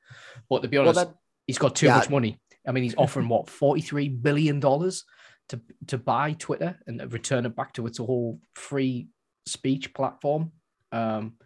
But 0.50 0.62
to 0.62 0.68
be 0.68 0.78
honest, 0.78 0.96
that- 0.96 1.14
he's 1.46 1.58
got 1.58 1.76
too 1.76 1.86
Yeah. 1.86 1.98
much 1.98 2.10
money. 2.10 2.40
I 2.66 2.72
mean, 2.72 2.82
he's 2.82 2.96
offering 2.96 3.28
what 3.28 3.48
forty 3.48 3.80
three 3.80 4.08
billion 4.08 4.58
dollars 4.58 5.04
to 5.50 5.60
to 5.86 5.98
buy 5.98 6.32
Twitter 6.32 6.76
and 6.88 7.12
return 7.12 7.46
it 7.46 7.54
back 7.54 7.72
to 7.74 7.86
its 7.86 7.98
whole 7.98 8.40
free 8.54 9.08
speech 9.46 9.94
platform. 9.94 10.50
Um, 10.90 11.36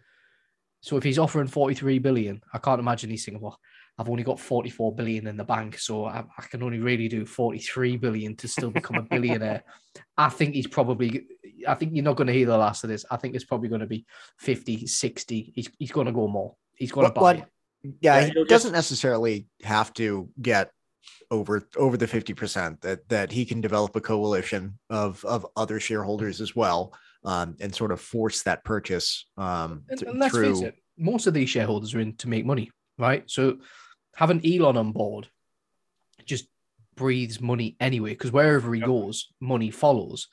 so 0.81 0.97
if 0.97 1.03
he's 1.03 1.19
offering 1.19 1.47
43 1.47 1.99
billion, 1.99 2.41
I 2.53 2.57
can't 2.57 2.79
imagine 2.79 3.09
he's 3.09 3.23
thinking, 3.23 3.41
well, 3.41 3.59
I've 3.97 4.09
only 4.09 4.23
got 4.23 4.39
44 4.39 4.95
billion 4.95 5.27
in 5.27 5.37
the 5.37 5.43
bank, 5.43 5.77
so 5.77 6.05
I, 6.05 6.23
I 6.37 6.41
can 6.49 6.63
only 6.63 6.79
really 6.79 7.07
do 7.07 7.25
43 7.25 7.97
billion 7.97 8.35
to 8.37 8.47
still 8.47 8.71
become 8.71 8.95
a 8.97 9.01
billionaire. 9.03 9.63
I 10.17 10.29
think 10.29 10.55
he's 10.55 10.65
probably, 10.67 11.25
I 11.67 11.75
think 11.75 11.91
you're 11.93 12.03
not 12.03 12.15
going 12.15 12.27
to 12.27 12.33
hear 12.33 12.47
the 12.47 12.57
last 12.57 12.83
of 12.83 12.89
this. 12.89 13.05
I 13.11 13.17
think 13.17 13.35
it's 13.35 13.45
probably 13.45 13.69
going 13.69 13.81
to 13.81 13.87
be 13.87 14.05
50, 14.39 14.87
60. 14.87 15.51
He's, 15.55 15.69
he's 15.77 15.91
going 15.91 16.07
to 16.07 16.13
go 16.13 16.27
more. 16.27 16.55
He's 16.75 16.91
going 16.91 17.05
to 17.05 17.09
What- 17.09 17.15
buy 17.15 17.21
what- 17.21 17.35
it. 17.37 17.45
yeah, 18.01 18.15
Yeah, 18.15 18.19
he 18.25 18.31
he'll 18.31 18.43
just- 18.43 18.49
doesn't 18.49 18.71
necessarily 18.73 19.47
have 19.63 19.93
to 19.95 20.29
get 20.41 20.71
over 21.29 21.67
over 21.77 21.97
the 21.97 22.05
50% 22.07 22.81
that 22.81 23.07
that 23.09 23.31
he 23.31 23.45
can 23.45 23.59
develop 23.61 23.95
a 23.95 24.01
coalition 24.01 24.77
of 24.89 25.23
of 25.25 25.45
other 25.55 25.79
shareholders 25.79 26.41
as 26.41 26.55
well 26.55 26.93
um, 27.23 27.55
and 27.59 27.73
sort 27.73 27.91
of 27.91 28.01
force 28.01 28.43
that 28.43 28.63
purchase 28.63 29.27
um, 29.37 29.83
And, 29.89 29.99
th- 29.99 30.09
and 30.09 30.19
let's 30.19 30.37
face 30.37 30.61
it, 30.61 30.75
most 30.97 31.27
of 31.27 31.33
these 31.33 31.49
shareholders 31.49 31.93
are 31.93 31.99
in 31.99 32.15
to 32.17 32.29
make 32.29 32.45
money, 32.45 32.71
right? 32.97 33.23
So 33.29 33.57
having 34.15 34.45
Elon 34.45 34.77
on 34.77 34.91
board 34.91 35.27
just 36.25 36.47
breathes 36.95 37.39
money 37.39 37.75
anyway, 37.79 38.11
because 38.11 38.31
wherever 38.31 38.73
he 38.73 38.79
Yep. 38.81 38.87
goes, 38.87 39.33
money 39.39 39.71
follows. 39.71 40.27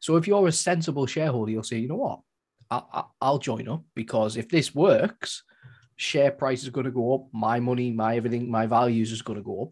So 0.00 0.16
if 0.16 0.26
you're 0.26 0.48
a 0.48 0.52
sensible 0.52 1.06
shareholder, 1.06 1.52
you'll 1.52 1.62
say, 1.62 1.78
you 1.78 1.88
know 1.88 1.96
what, 1.96 2.20
I, 2.70 2.82
I, 2.92 3.04
I'll 3.20 3.38
join 3.38 3.68
up 3.68 3.84
because 3.94 4.36
if 4.36 4.48
this 4.48 4.74
works, 4.74 5.44
share 5.96 6.32
price 6.32 6.62
is 6.64 6.70
going 6.70 6.86
to 6.86 6.90
go 6.90 7.14
up, 7.14 7.26
my 7.32 7.60
money, 7.60 7.92
my 7.92 8.16
everything, 8.16 8.50
my 8.50 8.66
values 8.66 9.12
is 9.12 9.22
going 9.22 9.38
to 9.38 9.44
go 9.44 9.62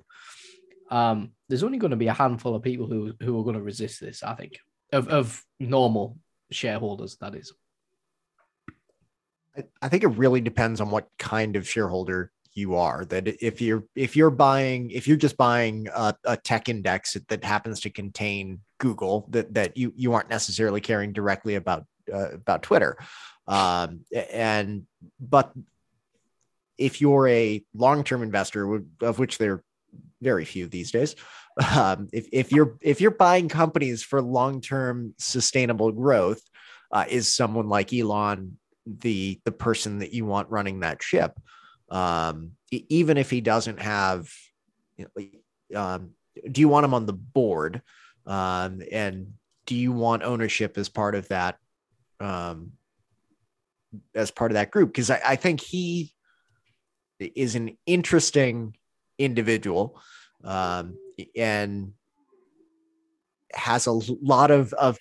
up. 0.91 0.97
Um, 0.97 1.33
there's 1.49 1.63
only 1.63 1.79
going 1.79 1.93
to 1.93 1.97
be 1.97 2.09
a 2.09 2.13
handful 2.13 2.55
of 2.55 2.63
people 2.63 2.87
who 2.87 3.13
who 3.21 3.39
are 3.39 3.45
going 3.45 3.57
to 3.57 3.63
resist 3.63 4.01
this, 4.01 4.23
I 4.23 4.35
think, 4.35 4.59
of 4.93 5.09
of 5.09 5.45
normal 5.59 6.19
shareholders. 6.51 7.17
That 7.21 7.35
is. 7.35 7.53
I- 9.83 9.89
think 9.89 10.05
it 10.05 10.09
really 10.09 10.41
depends 10.41 10.81
on 10.81 10.91
what 10.91 11.09
kind 11.19 11.57
of 11.57 11.69
shareholder 11.69 12.31
you 12.55 12.77
are. 12.77 13.05
That 13.05 13.27
if 13.27 13.61
you're 13.61 13.85
if 13.95 14.17
you're 14.17 14.31
buying 14.31 14.91
if 14.91 15.07
you're 15.07 15.17
just 15.17 15.37
buying 15.37 15.89
a, 15.95 16.15
a 16.25 16.37
tech 16.37 16.69
index 16.69 17.17
that 17.29 17.45
happens 17.45 17.81
to 17.81 17.91
contain 17.91 18.61
Google, 18.79 19.27
that 19.31 19.55
that 19.55 19.77
you 19.77 19.93
you 19.97 20.13
aren't 20.13 20.31
necessarily 20.31 20.81
caring 20.81 21.13
directly 21.13 21.55
about 21.57 21.85
uh, 22.13 22.33
about 22.33 22.63
Twitter, 22.63 22.97
um, 23.47 24.05
and 24.33 24.87
but 25.19 25.53
if 26.79 27.01
you're 27.01 27.29
a 27.29 27.63
long 27.75 28.03
term 28.03 28.23
investor, 28.23 28.83
of 29.01 29.19
which 29.19 29.39
there 29.39 29.53
are 29.53 29.65
very 30.23 30.45
few 30.45 30.67
these 30.67 30.91
days, 30.91 31.15
um, 31.77 32.09
if 32.13 32.29
if 32.33 32.53
you're 32.53 32.79
if 32.81 33.01
you're 33.01 33.11
buying 33.11 33.49
companies 33.49 34.03
for 34.03 34.23
long 34.23 34.61
term 34.61 35.15
sustainable 35.19 35.93
growth, 35.93 36.41
uh, 36.93 37.05
is 37.09 37.35
someone 37.35 37.69
like 37.69 37.93
Elon 37.93 38.59
the 38.87 39.41
the 39.45 39.53
person 39.53 39.99
that 39.99 40.13
you 40.13 40.25
want 40.25 40.51
running 40.51 40.81
that 40.81 41.03
ship? 41.03 41.39
Um 41.91 42.53
even 42.71 43.17
if 43.17 43.31
he 43.31 43.41
doesn't 43.41 43.81
have 43.81 44.31
you 44.97 45.07
know, 45.17 45.81
um 45.81 46.11
do 46.51 46.61
you 46.61 46.69
want 46.69 46.85
him 46.85 46.95
on 46.95 47.07
the 47.07 47.13
board? 47.13 47.83
Um 48.27 48.83
and 48.91 49.35
do 49.67 49.77
you 49.77 49.93
want 49.93 50.23
ownership 50.23 50.79
as 50.79 50.89
part 50.89 51.15
of 51.15 51.29
that 51.29 51.59
um 52.21 52.73
as 54.15 54.31
part 54.31 54.51
of 54.51 54.55
that 54.55 54.71
group? 54.71 54.91
Because 54.91 55.11
I, 55.11 55.21
I 55.25 55.37
think 55.37 55.61
he 55.61 56.15
is 57.19 57.55
an 57.55 57.77
interesting 57.87 58.77
individual. 59.19 60.01
Um 60.45 60.97
and 61.37 61.93
has 63.53 63.87
a 63.87 63.93
lot 64.23 64.51
of 64.51 64.73
of 64.75 64.99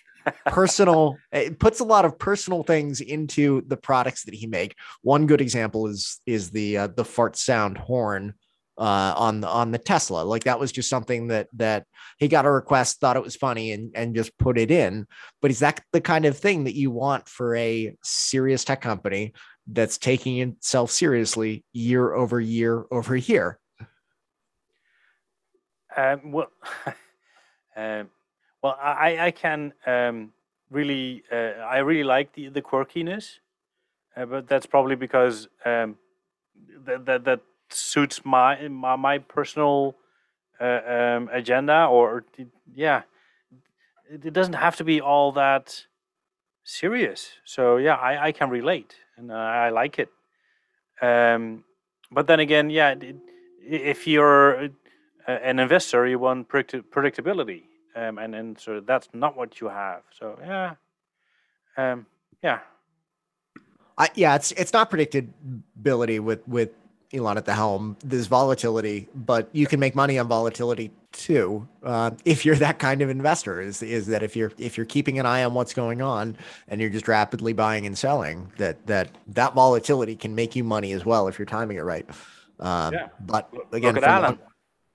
personal 0.47 1.17
it 1.31 1.59
puts 1.59 1.79
a 1.79 1.83
lot 1.83 2.05
of 2.05 2.17
personal 2.17 2.63
things 2.63 2.99
into 2.99 3.61
the 3.67 3.77
products 3.77 4.23
that 4.23 4.33
he 4.33 4.47
make 4.47 4.75
one 5.01 5.27
good 5.27 5.41
example 5.41 5.87
is 5.87 6.19
is 6.25 6.49
the 6.49 6.77
uh, 6.77 6.87
the 6.87 7.05
fart 7.05 7.37
sound 7.37 7.77
horn 7.77 8.33
uh, 8.79 9.13
on 9.17 9.41
the 9.41 9.47
on 9.47 9.71
the 9.71 9.77
Tesla. 9.77 10.23
Like 10.23 10.45
that 10.45 10.59
was 10.59 10.71
just 10.71 10.89
something 10.89 11.27
that 11.27 11.49
that 11.53 11.85
he 12.17 12.27
got 12.27 12.45
a 12.45 12.51
request, 12.51 12.99
thought 12.99 13.17
it 13.17 13.23
was 13.23 13.35
funny, 13.35 13.73
and 13.73 13.91
and 13.93 14.15
just 14.15 14.35
put 14.37 14.57
it 14.57 14.71
in. 14.71 15.05
But 15.41 15.51
is 15.51 15.59
that 15.59 15.83
the 15.91 16.01
kind 16.01 16.25
of 16.25 16.37
thing 16.37 16.63
that 16.63 16.75
you 16.75 16.89
want 16.89 17.27
for 17.27 17.55
a 17.55 17.95
serious 18.03 18.63
tech 18.63 18.81
company 18.81 19.33
that's 19.67 19.97
taking 19.97 20.39
itself 20.39 20.91
seriously 20.91 21.65
year 21.73 22.13
over 22.13 22.39
year 22.39 22.85
over 22.89 23.17
year? 23.17 23.59
Um, 25.99 26.31
well, 26.31 26.51
um, 27.75 28.09
well, 28.61 28.77
I, 28.81 29.27
I 29.27 29.31
can 29.31 29.73
um, 29.85 30.31
really, 30.69 31.23
uh, 31.31 31.61
I 31.75 31.79
really 31.79 32.03
like 32.03 32.33
the 32.33 32.49
the 32.49 32.61
quirkiness, 32.61 33.39
uh, 34.15 34.25
but 34.25 34.47
that's 34.47 34.65
probably 34.65 34.95
because 34.95 35.49
um, 35.65 35.97
that 36.85 37.05
that 37.05 37.25
that 37.25 37.41
suits 37.69 38.23
my 38.23 38.67
my, 38.69 38.95
my 38.95 39.17
personal 39.17 39.95
uh, 40.61 40.81
um, 40.87 41.29
agenda, 41.33 41.87
or 41.87 42.23
yeah, 42.73 43.01
it, 44.09 44.31
doesn't 44.31 44.53
have 44.53 44.77
to 44.77 44.85
be 44.85 45.01
all 45.01 45.33
that 45.33 45.85
serious. 46.63 47.31
So 47.43 47.77
yeah, 47.77 47.95
I, 47.95 48.27
I 48.27 48.31
can 48.31 48.49
relate 48.49 48.95
and 49.17 49.33
I 49.33 49.69
like 49.69 49.99
it. 49.99 50.09
Um, 51.01 51.65
but 52.11 52.27
then 52.27 52.39
again, 52.39 52.69
yeah, 52.69 52.95
if 53.61 54.07
you're 54.07 54.69
an 55.33 55.59
investor, 55.59 56.07
you 56.07 56.19
want 56.19 56.47
predict- 56.47 56.91
predictability, 56.91 57.63
um, 57.95 58.17
and 58.17 58.35
and 58.35 58.59
so 58.59 58.79
that's 58.79 59.09
not 59.13 59.35
what 59.37 59.59
you 59.61 59.69
have. 59.69 60.01
So 60.17 60.37
yeah, 60.41 60.75
um, 61.77 62.05
yeah, 62.43 62.59
I, 63.97 64.09
yeah, 64.15 64.35
it's 64.35 64.51
it's 64.53 64.73
not 64.73 64.89
predictability 64.89 66.19
with 66.19 66.47
with 66.47 66.69
Elon 67.13 67.37
at 67.37 67.45
the 67.45 67.53
helm. 67.53 67.97
There's 68.03 68.27
volatility, 68.27 69.07
but 69.13 69.49
you 69.51 69.67
can 69.67 69.79
make 69.79 69.95
money 69.95 70.17
on 70.19 70.27
volatility 70.27 70.91
too. 71.11 71.67
Uh, 71.83 72.11
if 72.23 72.45
you're 72.45 72.55
that 72.55 72.77
kind 72.79 73.01
of 73.01 73.09
investor, 73.09 73.61
is 73.61 73.81
is 73.81 74.07
that 74.07 74.23
if 74.23 74.35
you're 74.35 74.51
if 74.57 74.77
you're 74.77 74.85
keeping 74.85 75.19
an 75.19 75.25
eye 75.25 75.43
on 75.43 75.53
what's 75.53 75.73
going 75.73 76.01
on 76.01 76.37
and 76.67 76.79
you're 76.79 76.89
just 76.89 77.07
rapidly 77.07 77.53
buying 77.53 77.85
and 77.85 77.97
selling, 77.97 78.51
that 78.57 78.85
that 78.87 79.09
that 79.27 79.53
volatility 79.53 80.15
can 80.15 80.33
make 80.35 80.55
you 80.55 80.63
money 80.63 80.91
as 80.93 81.05
well 81.05 81.27
if 81.27 81.37
you're 81.39 81.45
timing 81.45 81.77
it 81.77 81.81
right. 81.83 82.07
Um, 82.59 82.93
Yeah. 82.93 83.07
But 83.21 83.49
again, 83.71 83.95
look 83.95 84.03
at 84.03 84.07
for 84.07 84.15
long- 84.15 84.23
Alan. 84.25 84.39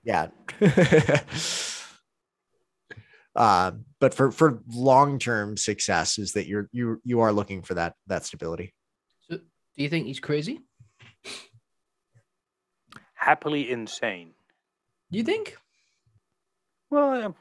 Yeah. 0.05 0.28
uh, 3.36 3.72
but 4.00 4.14
for 4.14 4.30
for 4.30 4.62
long 4.68 5.18
term 5.18 5.57
success, 5.57 6.18
is 6.18 6.32
that 6.32 6.46
you're 6.46 6.68
you 6.72 7.00
you 7.05 7.20
are 7.20 7.32
looking 7.32 7.62
for 7.62 7.74
that 7.74 7.94
that 8.07 8.24
stability. 8.24 8.74
So, 9.28 9.36
Do 9.38 9.82
you 9.82 9.88
think 9.88 10.07
he's 10.07 10.20
crazy? 10.20 10.61
happily 13.24 13.70
insane. 13.70 14.30
Do 15.11 15.18
you 15.18 15.24
think? 15.24 15.57
Well, 16.90 17.24
um, 17.24 17.34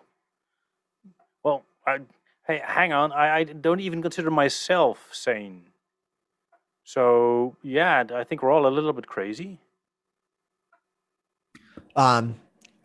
well, 1.43 1.63
I, 1.85 1.99
hey, 2.47 2.61
hang 2.63 2.93
on. 2.93 3.11
I, 3.11 3.39
I 3.39 3.43
don't 3.43 3.81
even 3.81 4.01
consider 4.01 4.31
myself 4.31 5.09
sane. 5.11 5.65
So 6.85 7.55
yeah, 7.61 8.03
I 8.13 8.23
think 8.23 8.41
we're 8.41 8.51
all 8.51 8.67
a 8.67 8.69
little 8.69 8.93
bit 8.93 9.07
crazy. 9.07 9.59
Um, 11.95 12.35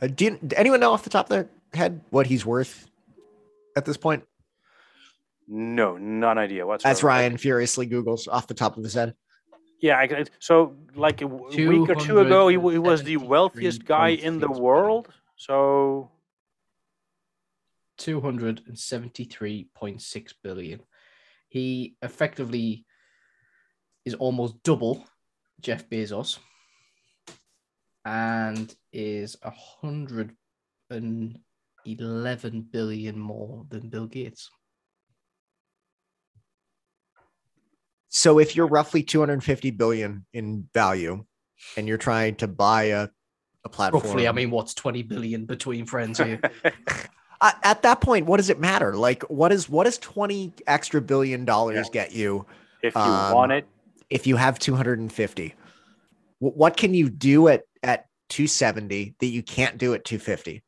uh, 0.00 0.06
do, 0.06 0.24
you, 0.26 0.38
do 0.46 0.56
anyone 0.56 0.80
know 0.80 0.92
off 0.92 1.04
the 1.04 1.10
top 1.10 1.26
of 1.26 1.30
their 1.30 1.48
head 1.74 2.00
what 2.10 2.26
he's 2.26 2.46
worth 2.46 2.88
at 3.76 3.84
this 3.84 3.96
point? 3.96 4.24
No, 5.46 5.96
none 5.96 6.38
idea 6.38 6.66
whatsoever. 6.66 6.92
That's 6.92 7.02
Ryan 7.02 7.36
furiously 7.38 7.88
Googles 7.88 8.28
off 8.28 8.46
the 8.46 8.54
top 8.54 8.76
of 8.76 8.84
his 8.84 8.94
head. 8.94 9.14
Yeah, 9.80 9.96
I, 9.96 10.02
I- 10.02 10.24
so 10.40 10.76
like 10.94 11.22
a 11.22 11.26
week 11.26 11.88
or 11.88 11.94
two 11.94 12.18
ago, 12.18 12.48
he, 12.48 12.54
he 12.54 12.78
was 12.78 13.02
the 13.02 13.16
wealthiest 13.16 13.84
guy 13.84 14.08
in 14.10 14.40
the 14.40 14.50
world. 14.50 15.08
So 15.36 16.10
273.6 17.98 20.34
billion. 20.42 20.80
He 21.48 21.96
effectively 22.02 22.84
is 24.04 24.14
almost 24.14 24.62
double 24.62 25.04
Jeff 25.60 25.88
Bezos 25.88 26.38
and 28.08 28.74
is 28.90 29.36
a 29.42 29.50
hundred 29.50 30.34
and 30.88 31.38
eleven 31.84 32.62
billion 32.62 33.18
more 33.18 33.66
than 33.68 33.90
Bill 33.90 34.06
Gates. 34.06 34.50
So 38.08 38.38
if 38.38 38.56
you're 38.56 38.66
roughly 38.66 39.02
250 39.02 39.72
billion 39.72 40.24
in 40.32 40.66
value 40.72 41.26
and 41.76 41.86
you're 41.86 41.98
trying 41.98 42.36
to 42.36 42.48
buy 42.48 42.84
a, 42.84 43.08
a 43.64 43.68
platform, 43.68 44.04
Roughly, 44.04 44.26
I 44.26 44.32
mean, 44.32 44.50
what's 44.50 44.72
20 44.72 45.02
billion 45.02 45.44
between 45.44 45.84
friends 45.84 46.18
here? 46.18 46.40
Uh, 47.40 47.52
at 47.62 47.82
that 47.82 48.00
point, 48.00 48.26
what 48.26 48.38
does 48.38 48.50
it 48.50 48.58
matter? 48.58 48.96
Like, 48.96 49.22
what 49.30 49.52
is 49.52 49.68
what 49.68 49.84
does 49.84 49.96
20 49.98 50.54
extra 50.66 51.00
billion 51.00 51.44
dollars 51.44 51.76
Yeah. 51.76 51.90
get 51.92 52.10
you 52.12 52.46
if 52.82 52.96
you 52.96 53.00
Um, 53.00 53.32
want 53.32 53.52
it, 53.52 53.68
if 54.10 54.26
you 54.26 54.34
have 54.34 54.58
250? 54.58 55.54
Wh- 56.38 56.56
What 56.56 56.76
can 56.76 56.94
you 56.94 57.08
do 57.10 57.48
at 57.48 57.64
at 57.82 58.06
270 58.28 59.14
that 59.20 59.26
you 59.26 59.42
can't 59.42 59.78
do 59.78 59.94
at 59.94 60.04
250? 60.04 60.62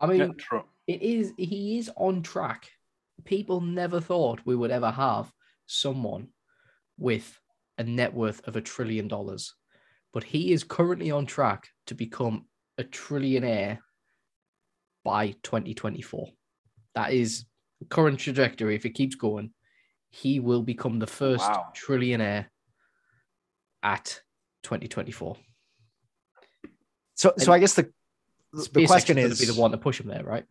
I 0.00 0.06
mean, 0.06 0.18
yeah, 0.20 0.28
true. 0.38 0.64
it 0.86 1.02
is 1.02 1.32
he 1.36 1.78
is 1.78 1.90
on 1.96 2.22
track. 2.22 2.70
People 3.24 3.60
never 3.60 4.00
thought 4.00 4.40
we 4.44 4.54
would 4.56 4.70
ever 4.70 4.90
have 4.90 5.32
someone 5.66 6.28
with 6.98 7.38
a 7.78 7.84
net 7.84 8.12
worth 8.14 8.46
of 8.46 8.56
a 8.56 8.60
trillion 8.60 9.08
dollars, 9.08 9.54
but 10.12 10.22
he 10.24 10.52
is 10.52 10.64
currently 10.64 11.10
on 11.10 11.26
track 11.26 11.68
to 11.86 11.94
become 11.94 12.46
a 12.78 12.84
trillionaire 12.84 13.78
by 15.04 15.28
2024. 15.42 16.28
That 16.94 17.12
is 17.12 17.44
current 17.90 18.18
trajectory. 18.18 18.74
If 18.74 18.86
it 18.86 18.90
keeps 18.94 19.14
going, 19.14 19.52
he 20.10 20.40
will 20.40 20.62
become 20.62 20.98
the 20.98 21.06
first 21.06 21.48
Wow. 21.50 21.72
trillionaire 21.74 22.46
at 23.82 24.20
2024. 24.62 25.36
So 27.14 27.32
so 27.38 27.52
I 27.52 27.58
guess 27.58 27.74
the 27.74 27.90
the 28.72 28.86
question 28.86 29.18
is 29.18 29.40
be 29.40 29.46
the 29.46 29.60
one 29.60 29.70
to 29.70 29.78
push 29.78 30.00
him 30.00 30.08
there, 30.08 30.22
right? 30.22 30.44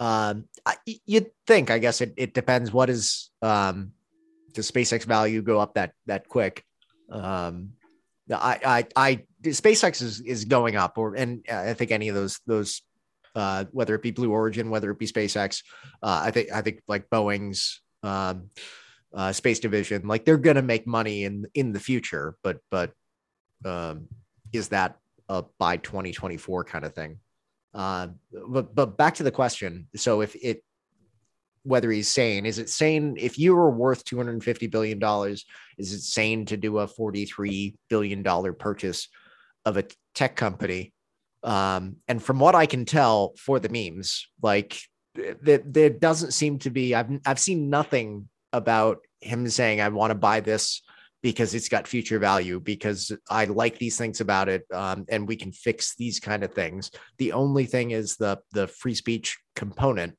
um 0.00 0.48
I, 0.66 0.76
you'd 1.06 1.30
think 1.46 1.70
i 1.70 1.78
guess 1.78 2.00
it, 2.00 2.14
it 2.16 2.34
depends 2.34 2.72
what 2.72 2.90
is 2.90 3.30
um 3.42 3.92
does 4.52 4.70
spacex 4.70 5.04
value 5.04 5.42
go 5.42 5.60
up 5.60 5.74
that 5.74 5.92
that 6.06 6.28
quick 6.28 6.64
um 7.10 7.70
i 8.30 8.58
i 8.64 8.86
i 8.96 9.24
spacex 9.42 10.02
is 10.02 10.20
is 10.20 10.44
going 10.46 10.76
up 10.76 10.98
or 10.98 11.14
and 11.14 11.44
i 11.50 11.74
think 11.74 11.90
any 11.90 12.08
of 12.08 12.14
those 12.14 12.40
those 12.46 12.82
uh 13.36 13.64
whether 13.70 13.94
it 13.94 14.02
be 14.02 14.10
blue 14.10 14.32
origin 14.32 14.70
whether 14.70 14.90
it 14.90 14.98
be 14.98 15.06
spacex 15.06 15.62
uh 16.02 16.22
i 16.24 16.30
think 16.30 16.50
i 16.52 16.60
think 16.60 16.80
like 16.88 17.08
boeing's 17.08 17.80
um 18.02 18.50
uh 19.14 19.32
space 19.32 19.60
division 19.60 20.06
like 20.06 20.24
they're 20.24 20.36
gonna 20.36 20.62
make 20.62 20.86
money 20.86 21.24
in 21.24 21.46
in 21.54 21.72
the 21.72 21.80
future 21.80 22.36
but 22.42 22.58
but 22.70 22.92
um 23.64 24.08
is 24.52 24.68
that 24.68 24.96
a 25.28 25.44
by 25.58 25.76
2024 25.76 26.64
kind 26.64 26.84
of 26.84 26.94
thing 26.94 27.18
uh, 27.74 28.08
but 28.48 28.74
but 28.74 28.96
back 28.96 29.14
to 29.16 29.22
the 29.22 29.30
question. 29.30 29.88
So 29.96 30.20
if 30.20 30.36
it 30.36 30.62
whether 31.64 31.90
he's 31.90 32.08
sane, 32.08 32.46
is 32.46 32.58
it 32.58 32.68
sane 32.68 33.16
if 33.18 33.38
you 33.38 33.54
were 33.54 33.70
worth 33.70 34.04
250 34.04 34.68
billion 34.68 34.98
dollars, 34.98 35.44
is 35.76 35.92
it 35.92 36.02
sane 36.02 36.46
to 36.46 36.56
do 36.56 36.78
a 36.78 36.86
43 36.86 37.74
billion 37.88 38.22
dollar 38.22 38.52
purchase 38.52 39.08
of 39.64 39.76
a 39.76 39.84
tech 40.14 40.36
company? 40.36 40.92
Um, 41.42 41.96
and 42.06 42.22
from 42.22 42.38
what 42.38 42.54
I 42.54 42.66
can 42.66 42.84
tell 42.84 43.34
for 43.38 43.58
the 43.58 43.68
memes, 43.68 44.28
like 44.40 44.78
there, 45.14 45.58
there 45.58 45.90
doesn't 45.90 46.32
seem 46.32 46.60
to 46.60 46.70
be 46.70 46.94
I've 46.94 47.10
I've 47.26 47.40
seen 47.40 47.70
nothing 47.70 48.28
about 48.54 48.98
him 49.20 49.48
saying 49.48 49.80
I 49.80 49.88
want 49.88 50.10
to 50.10 50.14
buy 50.14 50.40
this 50.40 50.82
because 51.22 51.54
it's 51.54 51.68
got 51.68 51.88
future 51.88 52.18
value 52.18 52.60
because 52.60 53.10
I 53.30 53.46
like 53.46 53.78
these 53.78 53.96
things 53.96 54.20
about 54.20 54.48
it 54.48 54.64
um, 54.72 55.06
and 55.08 55.26
we 55.26 55.36
can 55.36 55.52
fix 55.52 55.94
these 55.96 56.20
kind 56.20 56.44
of 56.44 56.52
things. 56.52 56.90
The 57.18 57.32
only 57.32 57.66
thing 57.66 57.90
is 57.90 58.16
the 58.16 58.38
the 58.52 58.68
free 58.68 58.94
speech 58.94 59.38
component 59.56 60.16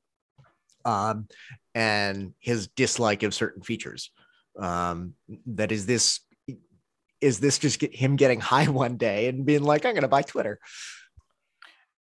um, 0.84 1.28
and 1.74 2.34
his 2.40 2.68
dislike 2.70 3.24
of 3.24 3.34
certain 3.34 3.62
features. 3.62 4.12
Um, 4.60 5.14
that 5.48 5.72
is 5.72 5.86
this 5.86 6.22
is 7.22 7.40
this 7.40 7.60
just 7.60 7.80
get 7.80 7.96
him 7.96 8.16
getting 8.16 8.40
high 8.40 8.68
one 8.68 8.98
day 8.98 9.28
and 9.28 9.46
being 9.46 9.64
like 9.64 9.86
i'm 9.86 9.94
going 9.94 10.02
to 10.02 10.08
buy 10.08 10.22
twitter. 10.22 10.60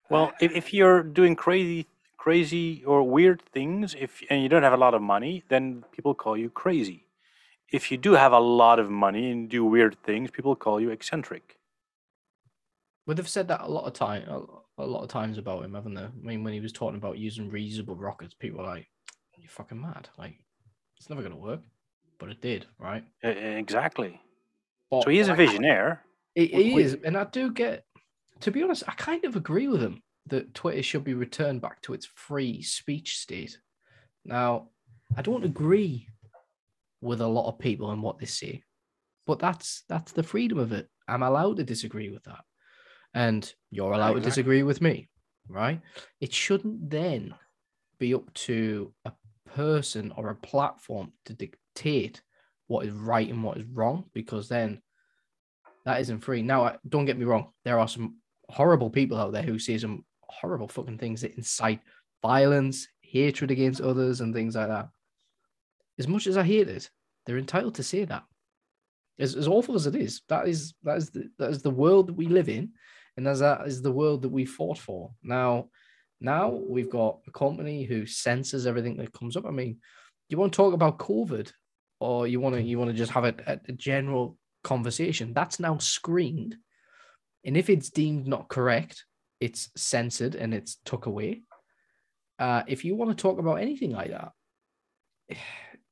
Well, 0.09 0.31
if, 0.39 0.51
if 0.51 0.73
you're 0.73 1.01
doing 1.01 1.35
crazy, 1.35 1.87
crazy 2.23 2.81
or 2.85 3.03
weird 3.03 3.41
things, 3.51 3.93
if 3.99 4.23
and 4.29 4.41
you 4.41 4.47
don't 4.47 4.63
have 4.63 4.79
a 4.79 4.85
lot 4.85 4.93
of 4.93 5.01
money, 5.01 5.43
then 5.49 5.83
people 5.91 6.15
call 6.15 6.37
you 6.37 6.49
crazy. 6.49 7.05
If 7.69 7.91
you 7.91 7.97
do 7.97 8.13
have 8.13 8.31
a 8.31 8.39
lot 8.39 8.79
of 8.79 8.89
money 8.89 9.29
and 9.29 9.49
do 9.49 9.65
weird 9.65 9.97
things, 10.05 10.31
people 10.31 10.55
call 10.55 10.79
you 10.79 10.89
eccentric. 10.91 11.57
But 13.05 13.17
they've 13.17 13.27
said 13.27 13.49
that 13.49 13.61
a 13.61 13.67
lot 13.67 13.85
of 13.85 13.91
time, 13.91 14.23
a, 14.77 14.85
lot 14.85 15.03
of 15.03 15.09
times 15.09 15.37
about 15.37 15.65
him, 15.65 15.73
haven't 15.73 15.95
they? 15.95 16.03
I 16.03 16.11
mean, 16.21 16.45
when 16.45 16.53
he 16.53 16.61
was 16.61 16.71
talking 16.71 16.95
about 16.95 17.17
using 17.17 17.51
reusable 17.51 17.99
rockets, 17.99 18.33
people 18.33 18.59
were 18.59 18.69
like, 18.75 18.87
"You're 19.37 19.49
fucking 19.49 19.81
mad! 19.81 20.07
Like, 20.17 20.35
it's 20.97 21.09
never 21.09 21.23
gonna 21.23 21.35
work." 21.35 21.59
But 22.19 22.29
it 22.29 22.39
did, 22.39 22.67
right? 22.79 23.03
Exactly. 23.21 24.21
But 24.89 25.03
So 25.03 25.09
he 25.09 25.19
is 25.19 25.27
a 25.27 25.33
visionaire. 25.33 25.99
He, 26.35 26.47
Wh- 26.47 26.63
he 26.67 26.71
wh- 26.71 26.85
is, 26.85 26.97
and 27.03 27.17
I 27.17 27.25
do 27.25 27.51
get. 27.51 27.83
To 28.39 28.51
be 28.51 28.63
honest, 28.63 28.83
I 28.87 28.93
kind 28.93 29.25
of 29.25 29.35
agree 29.35 29.67
with 29.67 29.81
him 29.81 30.01
that 30.27 30.53
Twitter 30.53 30.83
should 30.83 31.03
be 31.03 31.13
returned 31.13 31.61
back 31.61 31.81
to 31.81 31.93
its 31.93 32.05
free 32.05 32.61
speech 32.61 33.17
state. 33.17 33.57
Now, 34.25 34.69
I 35.17 35.21
don't 35.21 35.43
agree 35.43 36.07
with 37.01 37.21
a 37.21 37.27
lot 37.27 37.49
of 37.49 37.59
people 37.59 37.91
and 37.91 38.01
what 38.01 38.19
they 38.19 38.25
say, 38.25 38.63
but 39.27 39.39
that's 39.39 39.83
that's 39.89 40.13
the 40.13 40.23
freedom 40.23 40.57
of 40.57 40.71
it. 40.71 40.89
I'm 41.07 41.23
allowed 41.23 41.57
to 41.57 41.63
disagree 41.63 42.09
with 42.09 42.23
that, 42.23 42.43
and 43.13 43.53
you're 43.71 43.91
allowed 43.91 44.13
to 44.13 44.21
disagree 44.21 44.63
with 44.63 44.81
me, 44.81 45.09
right? 45.49 45.81
It 46.21 46.33
shouldn't 46.33 46.89
then 46.89 47.35
be 47.99 48.13
up 48.13 48.33
to 48.33 48.93
a 49.05 49.11
person 49.53 50.13
or 50.15 50.29
a 50.29 50.35
platform 50.35 51.11
to 51.25 51.33
dictate 51.33 52.21
what 52.67 52.85
is 52.85 52.93
right 52.93 53.29
and 53.29 53.43
what 53.43 53.57
is 53.57 53.65
wrong, 53.65 54.05
because 54.13 54.47
then 54.47 54.81
that 55.85 55.99
isn't 55.99 56.21
free. 56.21 56.41
Now, 56.41 56.77
don't 56.87 57.05
get 57.05 57.17
me 57.17 57.25
wrong. 57.25 57.49
There 57.65 57.79
are 57.79 57.89
some 57.89 58.19
horrible 58.49 58.89
people 58.89 59.17
out 59.17 59.33
there 59.33 59.41
who 59.43 59.59
say 59.59 59.77
some 59.77 60.05
horrible 60.39 60.67
fucking 60.67 60.97
things 60.97 61.21
that 61.21 61.35
incite 61.35 61.81
violence, 62.21 62.87
hatred 63.01 63.51
against 63.51 63.81
others, 63.81 64.21
and 64.21 64.33
things 64.33 64.55
like 64.55 64.69
that. 64.69 64.89
As 65.99 66.07
much 66.07 66.27
as 66.27 66.37
I 66.37 66.43
hate 66.43 66.69
it, 66.69 66.89
they're 67.25 67.37
entitled 67.37 67.75
to 67.75 67.83
say 67.83 68.05
that. 68.05 68.23
As, 69.19 69.35
as 69.35 69.47
awful 69.47 69.75
as 69.75 69.85
it 69.85 69.95
is, 69.95 70.21
that 70.29 70.47
is 70.47 70.73
that 70.83 70.97
is 70.97 71.11
the 71.11 71.29
that 71.37 71.51
is 71.51 71.61
the 71.61 71.69
world 71.69 72.07
that 72.07 72.13
we 72.13 72.27
live 72.27 72.49
in, 72.49 72.71
and 73.15 73.27
as 73.27 73.39
that 73.39 73.67
is 73.67 73.81
the 73.81 73.91
world 73.91 74.23
that 74.23 74.29
we 74.29 74.45
fought 74.45 74.79
for. 74.79 75.11
Now, 75.21 75.69
now 76.19 76.49
we've 76.49 76.89
got 76.89 77.19
a 77.27 77.31
company 77.31 77.83
who 77.83 78.05
censors 78.07 78.65
everything 78.65 78.97
that 78.97 79.13
comes 79.13 79.37
up. 79.37 79.45
I 79.45 79.51
mean, 79.51 79.77
you 80.29 80.37
want 80.37 80.51
to 80.51 80.57
talk 80.57 80.73
about 80.73 80.97
COVID, 80.97 81.51
or 81.99 82.27
you 82.27 82.39
want 82.39 82.55
to 82.55 82.61
you 82.61 82.79
want 82.79 82.89
to 82.89 82.97
just 82.97 83.11
have 83.11 83.25
a, 83.25 83.35
a, 83.45 83.59
a 83.69 83.71
general 83.73 84.37
conversation 84.63 85.33
that's 85.33 85.59
now 85.59 85.77
screened 85.77 86.55
and 87.45 87.57
if 87.57 87.69
it's 87.69 87.89
deemed 87.89 88.27
not 88.27 88.47
correct 88.47 89.05
it's 89.45 89.61
censored 89.75 90.35
and 90.41 90.53
it's 90.53 90.73
took 90.85 91.05
away 91.05 91.31
uh, 92.39 92.61
if 92.73 92.79
you 92.85 92.95
want 92.95 93.09
to 93.11 93.21
talk 93.21 93.37
about 93.39 93.61
anything 93.65 93.91
like 93.99 94.11
that 94.11 94.31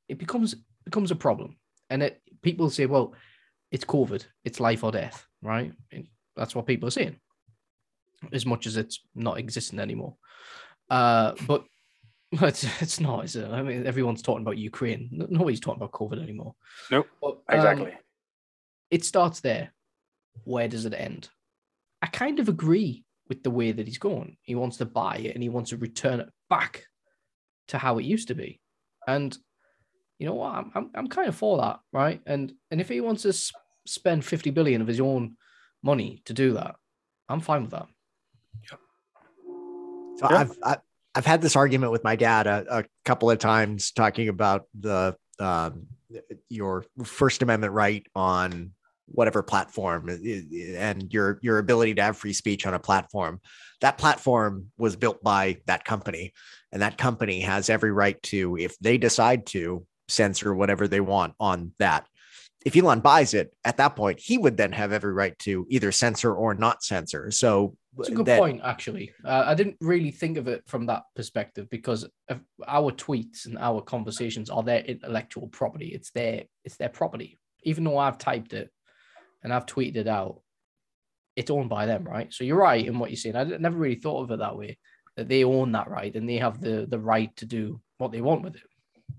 it 0.08 0.18
becomes 0.18 0.54
becomes 0.84 1.10
a 1.10 1.16
problem 1.26 1.50
and 1.90 2.02
it 2.02 2.14
people 2.42 2.68
say 2.70 2.86
well 2.86 3.14
it's 3.70 3.84
covid 3.84 4.22
it's 4.44 4.60
life 4.68 4.82
or 4.84 4.92
death 4.92 5.26
right 5.42 5.72
and 5.92 6.06
that's 6.36 6.54
what 6.54 6.66
people 6.66 6.86
are 6.88 6.98
saying 7.00 7.16
as 8.32 8.46
much 8.46 8.66
as 8.66 8.76
it's 8.76 9.00
not 9.14 9.38
existing 9.38 9.78
anymore 9.80 10.14
uh, 10.90 11.32
but 11.46 11.64
it's, 12.50 12.64
it's 12.82 13.00
not 13.00 13.24
is 13.24 13.36
it? 13.36 13.48
i 13.50 13.60
mean 13.62 13.86
everyone's 13.86 14.22
talking 14.22 14.42
about 14.42 14.56
ukraine 14.70 15.08
nobody's 15.12 15.60
talking 15.60 15.82
about 15.82 15.92
covid 16.00 16.22
anymore 16.22 16.54
Nope, 16.90 17.08
But, 17.20 17.34
um, 17.48 17.56
Exactly. 17.56 17.92
it 18.90 19.04
starts 19.04 19.40
there. 19.40 19.72
Where 20.44 20.68
does 20.68 20.84
it 20.86 20.94
end? 20.94 21.28
I 22.00 22.06
kind 22.06 22.40
of 22.40 22.48
agree 22.48 23.04
with 23.32 23.42
the 23.42 23.50
way 23.50 23.72
that 23.72 23.86
he's 23.86 23.96
going. 23.96 24.36
He 24.42 24.54
wants 24.54 24.76
to 24.76 24.84
buy 24.84 25.16
it 25.16 25.34
and 25.34 25.42
he 25.42 25.48
wants 25.48 25.70
to 25.70 25.78
return 25.78 26.20
it 26.20 26.28
back 26.50 26.84
to 27.68 27.78
how 27.78 27.96
it 27.96 28.04
used 28.04 28.28
to 28.28 28.34
be. 28.34 28.60
And 29.08 29.34
you 30.18 30.26
know 30.26 30.34
what? 30.34 30.54
I'm, 30.54 30.70
I'm, 30.74 30.90
I'm 30.94 31.08
kind 31.08 31.28
of 31.28 31.34
for 31.34 31.56
that, 31.56 31.80
right? 31.94 32.20
And 32.26 32.52
and 32.70 32.78
if 32.78 32.90
he 32.90 33.00
wants 33.00 33.22
to 33.22 33.30
s- 33.30 33.50
spend 33.86 34.22
50 34.22 34.50
billion 34.50 34.82
of 34.82 34.86
his 34.86 35.00
own 35.00 35.38
money 35.82 36.20
to 36.26 36.34
do 36.34 36.52
that, 36.52 36.74
I'm 37.26 37.40
fine 37.40 37.62
with 37.62 37.70
that. 37.70 37.86
so 40.18 40.28
Yeah. 40.30 40.36
I've, 40.36 40.52
I, 40.62 40.76
I've 41.14 41.26
had 41.26 41.40
this 41.40 41.56
argument 41.56 41.90
with 41.90 42.04
my 42.04 42.16
dad 42.16 42.46
a, 42.46 42.80
a 42.80 42.84
couple 43.06 43.30
of 43.30 43.38
times 43.38 43.92
talking 43.92 44.28
about 44.28 44.66
the 44.78 45.16
um, 45.38 45.86
your 46.50 46.84
First 47.02 47.40
Amendment 47.40 47.72
right 47.72 48.06
on 48.14 48.72
whatever 49.06 49.42
platform 49.42 50.08
and 50.08 51.12
your 51.12 51.38
your 51.42 51.58
ability 51.58 51.94
to 51.94 52.02
have 52.02 52.16
free 52.16 52.32
speech 52.32 52.66
on 52.66 52.74
a 52.74 52.78
platform. 52.78 53.40
That 53.80 53.98
platform 53.98 54.70
was 54.78 54.96
built 54.96 55.22
by 55.22 55.58
that 55.66 55.84
company 55.84 56.32
and 56.70 56.82
that 56.82 56.98
company 56.98 57.40
has 57.40 57.68
every 57.68 57.92
right 57.92 58.20
to 58.24 58.56
if 58.56 58.78
they 58.78 58.98
decide 58.98 59.46
to 59.46 59.86
censor 60.08 60.54
whatever 60.54 60.88
they 60.88 61.00
want 61.00 61.34
on 61.40 61.72
that. 61.78 62.06
If 62.64 62.76
Elon 62.76 63.00
buys 63.00 63.34
it 63.34 63.52
at 63.64 63.78
that 63.78 63.96
point 63.96 64.20
he 64.20 64.38
would 64.38 64.56
then 64.56 64.72
have 64.72 64.92
every 64.92 65.12
right 65.12 65.36
to 65.40 65.66
either 65.68 65.92
censor 65.92 66.34
or 66.34 66.54
not 66.54 66.82
censor. 66.82 67.30
So 67.30 67.76
it's 67.98 68.08
a 68.08 68.12
good 68.12 68.26
that, 68.26 68.38
point 68.38 68.60
actually. 68.64 69.12
Uh, 69.24 69.44
i 69.46 69.54
didn't 69.54 69.76
really 69.80 70.12
think 70.12 70.38
of 70.38 70.48
it 70.48 70.62
from 70.66 70.86
that 70.86 71.02
perspective 71.14 71.68
because 71.70 72.08
our 72.66 72.92
tweets 72.92 73.46
and 73.46 73.58
our 73.58 73.82
conversations 73.82 74.48
are 74.48 74.62
their 74.62 74.80
intellectual 74.80 75.48
property. 75.48 75.88
It's 75.88 76.10
their 76.10 76.44
it's 76.64 76.76
their 76.76 76.88
property. 76.88 77.38
Even 77.64 77.84
though 77.84 77.98
i've 77.98 78.18
typed 78.18 78.52
it 78.52 78.70
and 79.42 79.52
I've 79.52 79.66
tweeted 79.66 79.96
it 79.96 80.08
out, 80.08 80.40
it's 81.36 81.50
owned 81.50 81.68
by 81.68 81.86
them, 81.86 82.04
right? 82.04 82.32
So 82.32 82.44
you're 82.44 82.56
right 82.56 82.84
in 82.84 82.98
what 82.98 83.10
you're 83.10 83.16
saying. 83.16 83.36
I 83.36 83.44
never 83.44 83.76
really 83.76 83.96
thought 83.96 84.24
of 84.24 84.30
it 84.30 84.38
that 84.38 84.56
way. 84.56 84.78
That 85.16 85.28
they 85.28 85.44
own 85.44 85.72
that 85.72 85.90
right 85.90 86.14
and 86.14 86.26
they 86.26 86.38
have 86.38 86.60
the 86.60 86.86
the 86.88 86.98
right 86.98 87.34
to 87.36 87.44
do 87.44 87.82
what 87.98 88.12
they 88.12 88.22
want 88.22 88.42
with 88.42 88.54
it. 88.54 88.62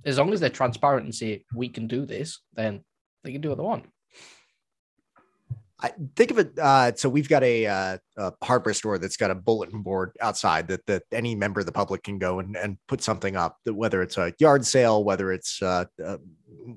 As 0.06 0.18
long 0.18 0.34
as 0.34 0.40
they're 0.40 0.50
transparent 0.50 1.06
and 1.06 1.14
say 1.14 1.46
we 1.54 1.70
can 1.70 1.88
do 1.88 2.06
this, 2.06 2.40
then 2.54 2.84
they 3.24 3.32
can 3.32 3.42
do 3.42 3.50
what 3.50 3.60
they 3.60 3.64
want. 3.64 3.86
I 5.84 5.92
think 6.16 6.32
of 6.32 6.40
it. 6.40 6.58
Uh, 6.58 6.94
so 6.96 7.10
we've 7.10 7.28
got 7.28 7.44
a, 7.44 7.68
uh, 7.68 7.98
a, 8.16 8.32
hardware 8.42 8.74
store 8.74 8.98
that's 8.98 9.18
got 9.18 9.32
a 9.32 9.36
bulletin 9.36 9.82
board 9.82 10.16
outside 10.22 10.70
that 10.70 10.86
that 10.86 11.04
any 11.12 11.36
member 11.36 11.60
of 11.60 11.66
the 11.66 11.74
public 11.74 12.04
can 12.04 12.18
go 12.18 12.40
and, 12.40 12.56
and 12.56 12.78
put 12.88 13.02
something 13.02 13.36
up. 13.36 13.58
Whether 13.66 14.02
it's 14.02 14.18
a 14.18 14.34
yard 14.40 14.66
sale, 14.66 15.04
whether 15.04 15.34
it's 15.34 15.62
uh, 15.62 15.86
uh 16.04 16.18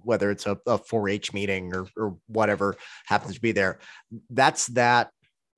whether 0.02 0.30
it's 0.30 0.46
a, 0.46 0.52
a 0.66 0.78
4-H 0.78 1.32
meeting 1.32 1.74
or 1.74 1.86
or 1.96 2.16
whatever 2.26 2.76
happens 3.06 3.34
to 3.34 3.40
be 3.40 3.52
there. 3.52 3.78
That's 4.30 4.66
that. 4.68 5.10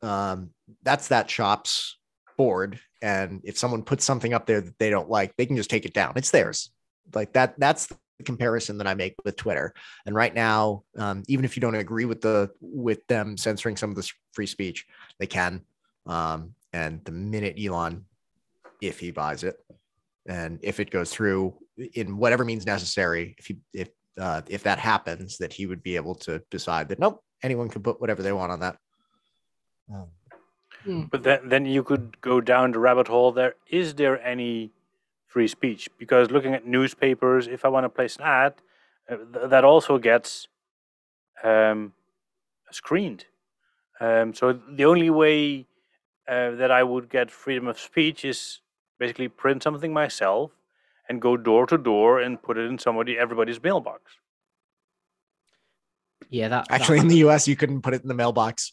Um, 0.03 0.51
that's 0.83 1.09
that 1.09 1.29
shop's 1.31 1.99
board. 2.37 2.79
And 3.03 3.41
if 3.45 3.59
someone 3.59 3.83
puts 3.83 4.05
something 4.05 4.33
up 4.33 4.47
there 4.47 4.61
that 4.61 4.79
they 4.79 4.91
don't 4.91 5.11
like, 5.11 5.37
they 5.37 5.47
can 5.47 5.57
just 5.57 5.71
take 5.71 5.85
it 5.85 5.95
down. 5.95 6.13
It's 6.17 6.31
theirs. 6.31 6.71
Like 7.15 7.33
that. 7.33 7.59
That's 7.59 7.87
the 7.87 8.25
comparison 8.25 8.79
that 8.79 8.87
I 8.87 8.95
make 8.95 9.15
with 9.25 9.37
Twitter. 9.37 9.73
And 10.07 10.15
right 10.15 10.35
now, 10.35 10.83
um, 10.97 11.23
even 11.29 11.45
if 11.45 11.57
you 11.57 11.61
don't 11.61 11.75
agree 11.75 12.05
with 12.05 12.21
the 12.21 12.51
with 12.61 13.07
them 13.07 13.37
censoring 13.37 13.77
some 13.77 13.91
of 13.91 13.97
this 13.97 14.13
free 14.33 14.47
speech, 14.47 14.87
they 15.19 15.27
can. 15.27 15.63
Um, 16.07 16.55
and 16.73 17.05
the 17.05 17.13
minute 17.13 17.59
Elon, 17.63 18.05
if 18.81 18.99
he 18.99 19.11
buys 19.11 19.45
it, 19.45 19.57
and 20.27 20.59
if 20.63 20.81
it 20.81 20.91
goes 20.91 21.11
through 21.11 21.55
in 21.95 22.17
whatever 22.19 22.45
means 22.45 22.67
necessary, 22.67 23.35
if 23.39 23.47
he 23.47 23.59
if 23.73 23.89
uh, 24.19 24.43
if 24.49 24.63
that 24.65 24.79
happens, 24.79 25.39
that 25.39 25.53
he 25.53 25.67
would 25.67 25.83
be 25.83 25.97
able 25.97 26.15
to 26.17 26.43
decide 26.51 26.89
that 26.89 26.99
nope, 26.99 27.23
anyone 27.43 27.69
can 27.69 27.83
put 27.83 28.01
whatever 28.01 28.23
they 28.23 28.33
want 28.33 28.53
on 28.53 28.61
that. 28.61 28.77
Um, 29.93 30.09
but 31.11 31.23
then, 31.23 31.49
then 31.49 31.67
you 31.67 31.83
could 31.83 32.21
go 32.21 32.41
down 32.41 32.73
the 32.73 32.79
rabbit 32.79 33.09
hole. 33.09 33.33
There 33.33 33.55
is 33.69 33.95
there 33.95 34.21
any 34.23 34.73
free 35.27 35.49
speech 35.49 35.89
because 35.99 36.31
looking 36.31 36.55
at 36.55 36.67
newspapers, 36.67 37.47
if 37.47 37.65
I 37.65 37.69
want 37.69 37.85
to 37.85 37.89
place 37.89 38.17
an 38.17 38.23
ad, 38.25 38.55
uh, 39.11 39.17
th- 39.17 39.51
that 39.51 39.65
also 39.65 39.99
gets 39.99 40.49
um, 41.43 41.93
screened. 42.71 43.27
Um, 44.01 44.33
so 44.33 44.53
the 44.53 44.85
only 44.85 45.11
way 45.11 45.67
uh, 46.29 46.53
that 46.53 46.71
I 46.71 46.83
would 46.83 47.09
get 47.11 47.31
freedom 47.31 47.67
of 47.67 47.79
speech 47.79 48.25
is 48.25 48.61
basically 48.99 49.29
print 49.29 49.63
something 49.63 49.93
myself 49.93 50.53
and 51.09 51.21
go 51.21 51.37
door 51.37 51.67
to 51.67 51.79
door 51.79 52.21
and 52.21 52.43
put 52.43 52.59
it 52.59 52.71
in 52.71 52.79
somebody 52.79 53.19
everybody's 53.19 53.63
mailbox. 53.63 54.03
Yeah, 56.31 56.49
that 56.49 56.67
actually 56.71 56.99
that, 56.99 57.05
in 57.05 57.09
the 57.09 57.17
U.S. 57.27 57.49
you 57.49 57.57
couldn't 57.57 57.83
put 57.83 57.95
it 57.95 58.03
in 58.03 58.09
the 58.09 58.15
mailbox. 58.15 58.71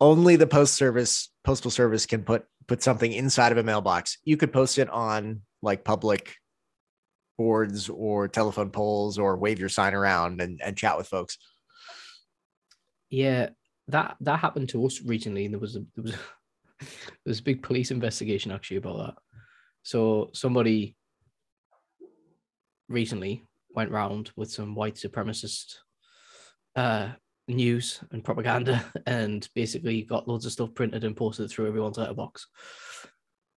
only 0.00 0.36
the 0.36 0.46
post 0.46 0.74
service, 0.74 1.30
postal 1.44 1.70
service 1.70 2.06
can 2.06 2.22
put 2.22 2.44
put 2.66 2.82
something 2.82 3.12
inside 3.12 3.52
of 3.52 3.58
a 3.58 3.62
mailbox. 3.62 4.18
You 4.24 4.36
could 4.36 4.52
post 4.52 4.78
it 4.78 4.88
on 4.90 5.42
like 5.62 5.84
public 5.84 6.36
boards 7.36 7.88
or 7.88 8.28
telephone 8.28 8.70
poles 8.70 9.18
or 9.18 9.36
wave 9.36 9.58
your 9.58 9.68
sign 9.68 9.94
around 9.94 10.40
and, 10.40 10.60
and 10.62 10.76
chat 10.76 10.96
with 10.96 11.08
folks. 11.08 11.38
Yeah, 13.08 13.48
that 13.88 14.16
that 14.20 14.38
happened 14.38 14.68
to 14.70 14.86
us 14.86 15.00
recently, 15.02 15.46
and 15.46 15.54
there 15.54 15.58
was 15.60 15.76
a 15.76 15.80
there 15.96 16.04
was 16.04 16.12
a, 16.12 16.18
there 16.80 16.88
was 17.26 17.40
a 17.40 17.42
big 17.42 17.62
police 17.62 17.90
investigation 17.90 18.52
actually 18.52 18.76
about 18.76 18.98
that. 18.98 19.14
So 19.82 20.30
somebody 20.32 20.96
recently 22.90 23.44
went 23.74 23.90
round 23.90 24.30
with 24.36 24.50
some 24.50 24.74
white 24.74 24.96
supremacist 24.96 25.76
uh, 26.76 27.10
news 27.48 28.00
and 28.10 28.24
propaganda 28.24 28.84
and 29.06 29.48
basically 29.54 30.02
got 30.02 30.28
loads 30.28 30.44
of 30.44 30.52
stuff 30.52 30.74
printed 30.74 31.04
and 31.04 31.16
posted 31.16 31.50
through 31.50 31.68
everyone's 31.68 31.98
letterbox. 31.98 32.46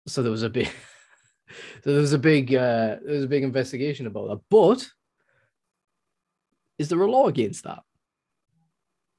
So 0.08 0.22
there 0.22 0.32
was 0.32 0.44
a 0.44 0.50
big 0.50 0.68
so 1.84 1.92
there 1.92 2.02
was 2.02 2.14
a 2.14 2.20
big 2.20 2.54
uh 2.54 2.98
there 3.04 3.16
was 3.16 3.24
a 3.24 3.28
big 3.28 3.44
investigation 3.44 4.08
about 4.08 4.30
that. 4.30 4.42
But 4.50 4.88
is 6.78 6.90
there 6.90 7.02
a 7.02 7.12
law 7.12 7.28
against 7.28 7.64
that? 7.64 7.80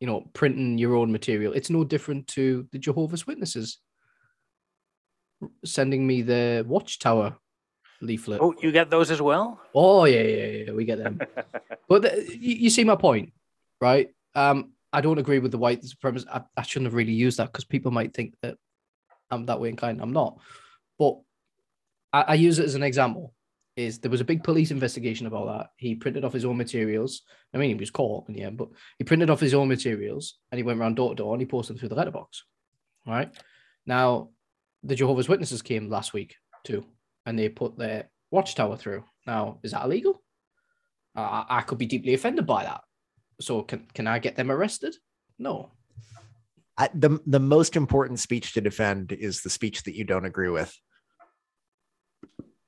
You 0.00 0.06
know, 0.06 0.28
printing 0.32 0.78
your 0.78 0.96
own 0.96 1.12
material. 1.12 1.52
It's 1.52 1.70
no 1.70 1.84
different 1.84 2.26
to 2.28 2.68
the 2.72 2.78
Jehovah's 2.78 3.26
Witnesses 3.26 3.78
sending 5.64 6.06
me 6.06 6.22
the 6.22 6.64
Watchtower 6.66 7.36
leaflet. 8.04 8.40
Oh, 8.40 8.54
you 8.60 8.72
get 8.72 8.90
those 8.90 9.10
as 9.10 9.20
well? 9.20 9.60
Oh 9.74 10.04
yeah, 10.04 10.22
yeah, 10.22 10.46
yeah. 10.46 10.72
We 10.72 10.84
get 10.84 10.98
them. 10.98 11.20
but 11.88 12.02
the, 12.02 12.36
you, 12.38 12.54
you 12.56 12.70
see 12.70 12.84
my 12.84 12.96
point, 12.96 13.32
right? 13.80 14.08
Um, 14.34 14.72
I 14.92 15.00
don't 15.00 15.18
agree 15.18 15.40
with 15.40 15.50
the 15.50 15.58
white 15.58 15.84
supremacy. 15.84 16.26
I, 16.32 16.42
I 16.56 16.62
shouldn't 16.62 16.86
have 16.86 16.94
really 16.94 17.12
used 17.12 17.38
that 17.38 17.52
because 17.52 17.64
people 17.64 17.90
might 17.90 18.14
think 18.14 18.34
that 18.42 18.56
I'm 19.30 19.46
that 19.46 19.60
way 19.60 19.68
inclined. 19.68 20.00
I'm 20.00 20.12
not. 20.12 20.38
But 20.98 21.18
I, 22.12 22.22
I 22.22 22.34
use 22.34 22.58
it 22.58 22.64
as 22.64 22.74
an 22.74 22.82
example. 22.82 23.34
Is 23.76 23.98
there 23.98 24.10
was 24.10 24.20
a 24.20 24.24
big 24.24 24.44
police 24.44 24.70
investigation 24.70 25.26
about 25.26 25.46
that. 25.46 25.70
He 25.76 25.96
printed 25.96 26.24
off 26.24 26.32
his 26.32 26.44
own 26.44 26.56
materials. 26.56 27.22
I 27.52 27.58
mean, 27.58 27.70
he 27.70 27.74
was 27.74 27.90
caught 27.90 28.28
in 28.28 28.34
the 28.34 28.42
end, 28.42 28.56
but 28.56 28.68
he 28.98 29.04
printed 29.04 29.30
off 29.30 29.40
his 29.40 29.52
own 29.52 29.66
materials 29.66 30.38
and 30.52 30.58
he 30.58 30.62
went 30.62 30.78
around 30.78 30.94
door 30.94 31.08
to 31.08 31.16
door 31.16 31.34
and 31.34 31.42
he 31.42 31.46
posted 31.46 31.74
them 31.74 31.80
through 31.80 31.88
the 31.88 31.96
letterbox. 31.96 32.44
Right 33.04 33.34
now, 33.84 34.30
the 34.84 34.94
Jehovah's 34.94 35.28
Witnesses 35.28 35.62
came 35.62 35.90
last 35.90 36.12
week 36.12 36.36
too, 36.62 36.84
and 37.26 37.38
they 37.38 37.48
put 37.48 37.78
their 37.78 38.10
watchtower 38.30 38.76
through. 38.76 39.04
Now, 39.26 39.58
is 39.62 39.72
that 39.72 39.84
illegal? 39.84 40.22
Uh, 41.16 41.44
I 41.48 41.62
could 41.62 41.78
be 41.78 41.86
deeply 41.86 42.14
offended 42.14 42.46
by 42.46 42.64
that. 42.64 42.82
So 43.40 43.62
can 43.62 43.86
can 43.94 44.06
I 44.06 44.18
get 44.18 44.36
them 44.36 44.50
arrested? 44.50 44.96
No. 45.38 45.72
I, 46.76 46.88
the 46.92 47.20
the 47.26 47.40
most 47.40 47.76
important 47.76 48.18
speech 48.20 48.52
to 48.54 48.60
defend 48.60 49.12
is 49.12 49.42
the 49.42 49.50
speech 49.50 49.84
that 49.84 49.94
you 49.94 50.04
don't 50.04 50.24
agree 50.24 50.50
with. 50.50 50.76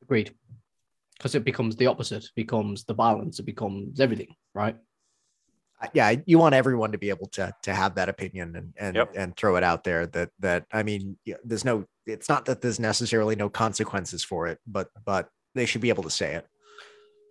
Agreed. 0.02 0.32
Because 1.16 1.34
it 1.34 1.44
becomes 1.44 1.76
the 1.76 1.86
opposite, 1.86 2.24
it 2.24 2.30
becomes 2.36 2.84
the 2.84 2.94
balance, 2.94 3.38
it 3.38 3.46
becomes 3.46 4.00
everything, 4.00 4.34
right? 4.54 4.76
Yeah, 5.92 6.14
you 6.24 6.38
want 6.38 6.54
everyone 6.54 6.92
to 6.92 6.98
be 6.98 7.10
able 7.10 7.28
to 7.30 7.52
to 7.62 7.74
have 7.74 7.96
that 7.96 8.08
opinion 8.08 8.56
and 8.56 8.72
and 8.78 8.96
Yep. 8.96 9.12
and 9.16 9.36
throw 9.36 9.56
it 9.56 9.64
out 9.64 9.84
there. 9.84 10.06
That 10.06 10.30
that 10.38 10.66
I 10.72 10.82
mean, 10.82 11.18
there's 11.44 11.64
no. 11.64 11.84
It's 12.06 12.28
not 12.28 12.44
that 12.46 12.60
there's 12.60 12.80
necessarily 12.80 13.36
no 13.36 13.48
consequences 13.48 14.22
for 14.22 14.46
it, 14.46 14.58
but 14.66 14.88
but 15.04 15.28
they 15.54 15.66
should 15.66 15.80
be 15.80 15.88
able 15.88 16.04
to 16.04 16.10
say 16.10 16.34
it. 16.34 16.46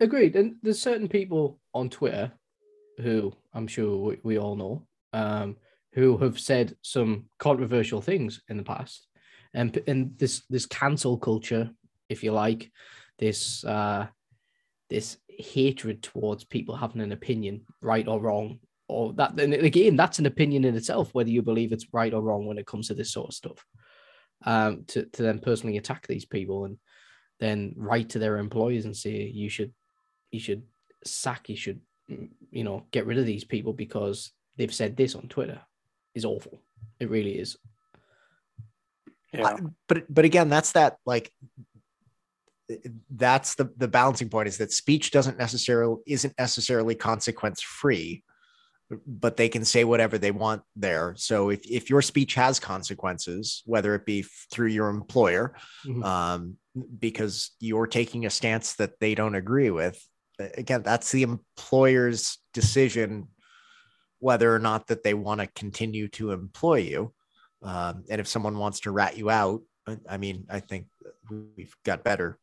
Agreed. 0.00 0.36
And 0.36 0.56
there's 0.62 0.80
certain 0.80 1.08
people 1.08 1.58
on 1.72 1.88
Twitter 1.88 2.32
who 3.00 3.32
I'm 3.54 3.66
sure 3.66 3.96
we, 3.96 4.18
we 4.22 4.38
all 4.38 4.56
know, 4.56 4.86
um, 5.12 5.56
who 5.92 6.18
have 6.18 6.38
said 6.38 6.76
some 6.82 7.26
controversial 7.38 8.00
things 8.00 8.42
in 8.48 8.56
the 8.56 8.62
past, 8.62 9.06
and 9.54 9.76
and 9.86 10.18
this 10.18 10.42
this 10.50 10.66
cancel 10.66 11.16
culture, 11.18 11.70
if 12.08 12.22
you 12.22 12.32
like, 12.32 12.70
this 13.18 13.64
uh, 13.64 14.06
this 14.90 15.16
hatred 15.28 16.02
towards 16.02 16.44
people 16.44 16.76
having 16.76 17.00
an 17.00 17.12
opinion, 17.12 17.62
right 17.80 18.06
or 18.08 18.20
wrong, 18.20 18.58
or 18.88 19.12
that. 19.14 19.38
And 19.40 19.54
again, 19.54 19.96
that's 19.96 20.18
an 20.18 20.26
opinion 20.26 20.64
in 20.64 20.76
itself, 20.76 21.10
whether 21.12 21.30
you 21.30 21.42
believe 21.42 21.72
it's 21.72 21.92
right 21.92 22.12
or 22.12 22.22
wrong 22.22 22.46
when 22.46 22.58
it 22.58 22.66
comes 22.66 22.88
to 22.88 22.94
this 22.94 23.12
sort 23.12 23.28
of 23.28 23.34
stuff. 23.34 23.64
Um, 24.44 24.84
to 24.88 25.06
to 25.06 25.22
then 25.22 25.38
personally 25.38 25.76
attack 25.78 26.06
these 26.06 26.26
people 26.26 26.66
and 26.66 26.78
then 27.40 27.74
write 27.76 28.10
to 28.10 28.18
their 28.18 28.38
employers 28.38 28.84
and 28.84 28.96
say 28.96 29.22
you 29.22 29.48
should 29.48 29.72
you 30.30 30.38
should 30.38 30.62
sack 31.04 31.48
you 31.48 31.56
should 31.56 31.80
you 32.08 32.62
know 32.64 32.84
get 32.90 33.06
rid 33.06 33.18
of 33.18 33.26
these 33.26 33.44
people 33.44 33.72
because 33.72 34.32
they've 34.56 34.74
said 34.74 34.96
this 34.96 35.14
on 35.14 35.28
Twitter 35.28 35.60
is 36.14 36.24
awful. 36.24 36.60
It 37.00 37.10
really 37.10 37.38
is. 37.38 37.56
Yeah. 39.32 39.44
I- 39.46 39.60
but 39.88 40.04
but 40.12 40.24
again, 40.24 40.48
that's 40.48 40.72
that 40.72 40.98
like 41.06 41.32
that's 43.10 43.54
the 43.54 43.70
the 43.76 43.88
balancing 43.88 44.28
point 44.28 44.48
is 44.48 44.58
that 44.58 44.72
speech 44.72 45.10
doesn't 45.10 45.38
necessarily 45.38 45.96
isn't 46.06 46.34
necessarily 46.38 46.94
consequence 46.94 47.60
free 47.62 48.22
but 49.06 49.36
they 49.36 49.48
can 49.48 49.64
say 49.64 49.82
whatever 49.84 50.16
they 50.18 50.30
want 50.30 50.62
there 50.76 51.14
so 51.16 51.50
if, 51.50 51.60
if 51.68 51.90
your 51.90 52.02
speech 52.02 52.34
has 52.34 52.60
consequences 52.60 53.62
whether 53.66 53.94
it 53.94 54.06
be 54.06 54.24
through 54.52 54.68
your 54.68 54.88
employer 54.88 55.54
Mhm. 55.84 56.04
um, 56.04 56.56
because 56.98 57.50
you're 57.60 57.86
taking 57.86 58.26
a 58.26 58.30
stance 58.30 58.74
that 58.74 59.00
they 59.00 59.14
don't 59.14 59.34
agree 59.34 59.70
with. 59.70 59.98
Again, 60.38 60.82
that's 60.82 61.10
the 61.10 61.22
employer's 61.22 62.38
decision 62.52 63.28
whether 64.18 64.54
or 64.54 64.58
not 64.58 64.86
that 64.88 65.02
they 65.02 65.14
want 65.14 65.40
to 65.40 65.46
continue 65.48 66.08
to 66.08 66.32
employ 66.32 66.76
you. 66.76 67.14
Um, 67.62 68.04
and 68.10 68.20
if 68.20 68.28
someone 68.28 68.58
wants 68.58 68.80
to 68.80 68.90
rat 68.90 69.16
you 69.16 69.30
out, 69.30 69.62
I 70.08 70.16
mean, 70.16 70.46
I 70.50 70.60
think 70.60 70.86
we've 71.30 71.74
got 71.84 72.04
better 72.04 72.38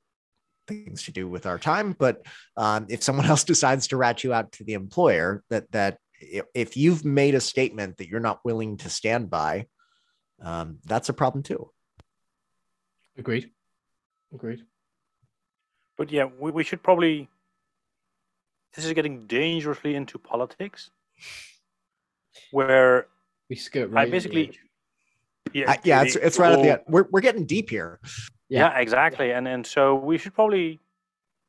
things 0.68 1.04
to 1.04 1.12
do 1.12 1.28
with 1.28 1.46
our 1.46 1.60
time. 1.60 1.96
But 1.98 2.26
um, 2.58 2.88
if 2.90 3.04
someone 3.04 3.26
else 3.34 3.44
decides 3.44 3.88
to 3.88 3.98
rat 3.98 4.24
you 4.24 4.34
out 4.34 4.52
to 4.54 4.64
the 4.64 4.74
employer, 4.74 5.44
that 5.50 5.72
that 5.72 5.98
if 6.54 6.78
you've 6.78 7.04
made 7.04 7.36
a 7.36 7.42
statement 7.42 7.98
that 7.98 8.08
you're 8.08 8.20
not 8.20 8.40
willing 8.44 8.78
to 8.78 8.90
stand 8.90 9.30
by, 9.30 9.68
um, 10.42 10.80
that's 10.86 11.10
a 11.10 11.14
problem 11.14 11.44
too. 11.44 11.70
Agreed. 13.18 13.52
Agreed. 14.34 14.64
But 15.98 16.12
yeah, 16.12 16.26
we, 16.40 16.52
we 16.52 16.64
should 16.64 16.82
probably. 16.82 17.30
This 18.76 18.86
is 18.86 18.94
getting 18.94 19.28
dangerously 19.28 19.94
into 19.96 20.18
politics, 20.18 20.90
where 22.52 23.08
we 23.50 23.56
skirt 23.56 23.92
right. 23.92 24.08
I 24.08 24.12
basically. 24.12 24.58
Yeah, 25.54 25.72
uh, 25.72 25.76
yeah, 25.84 26.02
it's, 26.02 26.16
it's 26.16 26.40
right 26.40 26.54
at 26.54 26.64
the 26.64 26.72
end. 26.72 26.82
We're, 26.88 27.06
we're 27.12 27.22
getting 27.22 27.46
deep 27.46 27.70
here. 27.70 28.00
Yeah. 28.50 28.72
yeah, 28.72 28.80
exactly. 28.80 29.32
And 29.32 29.48
and 29.48 29.68
so 29.68 29.94
we 29.94 30.18
should 30.18 30.34
probably 30.34 30.80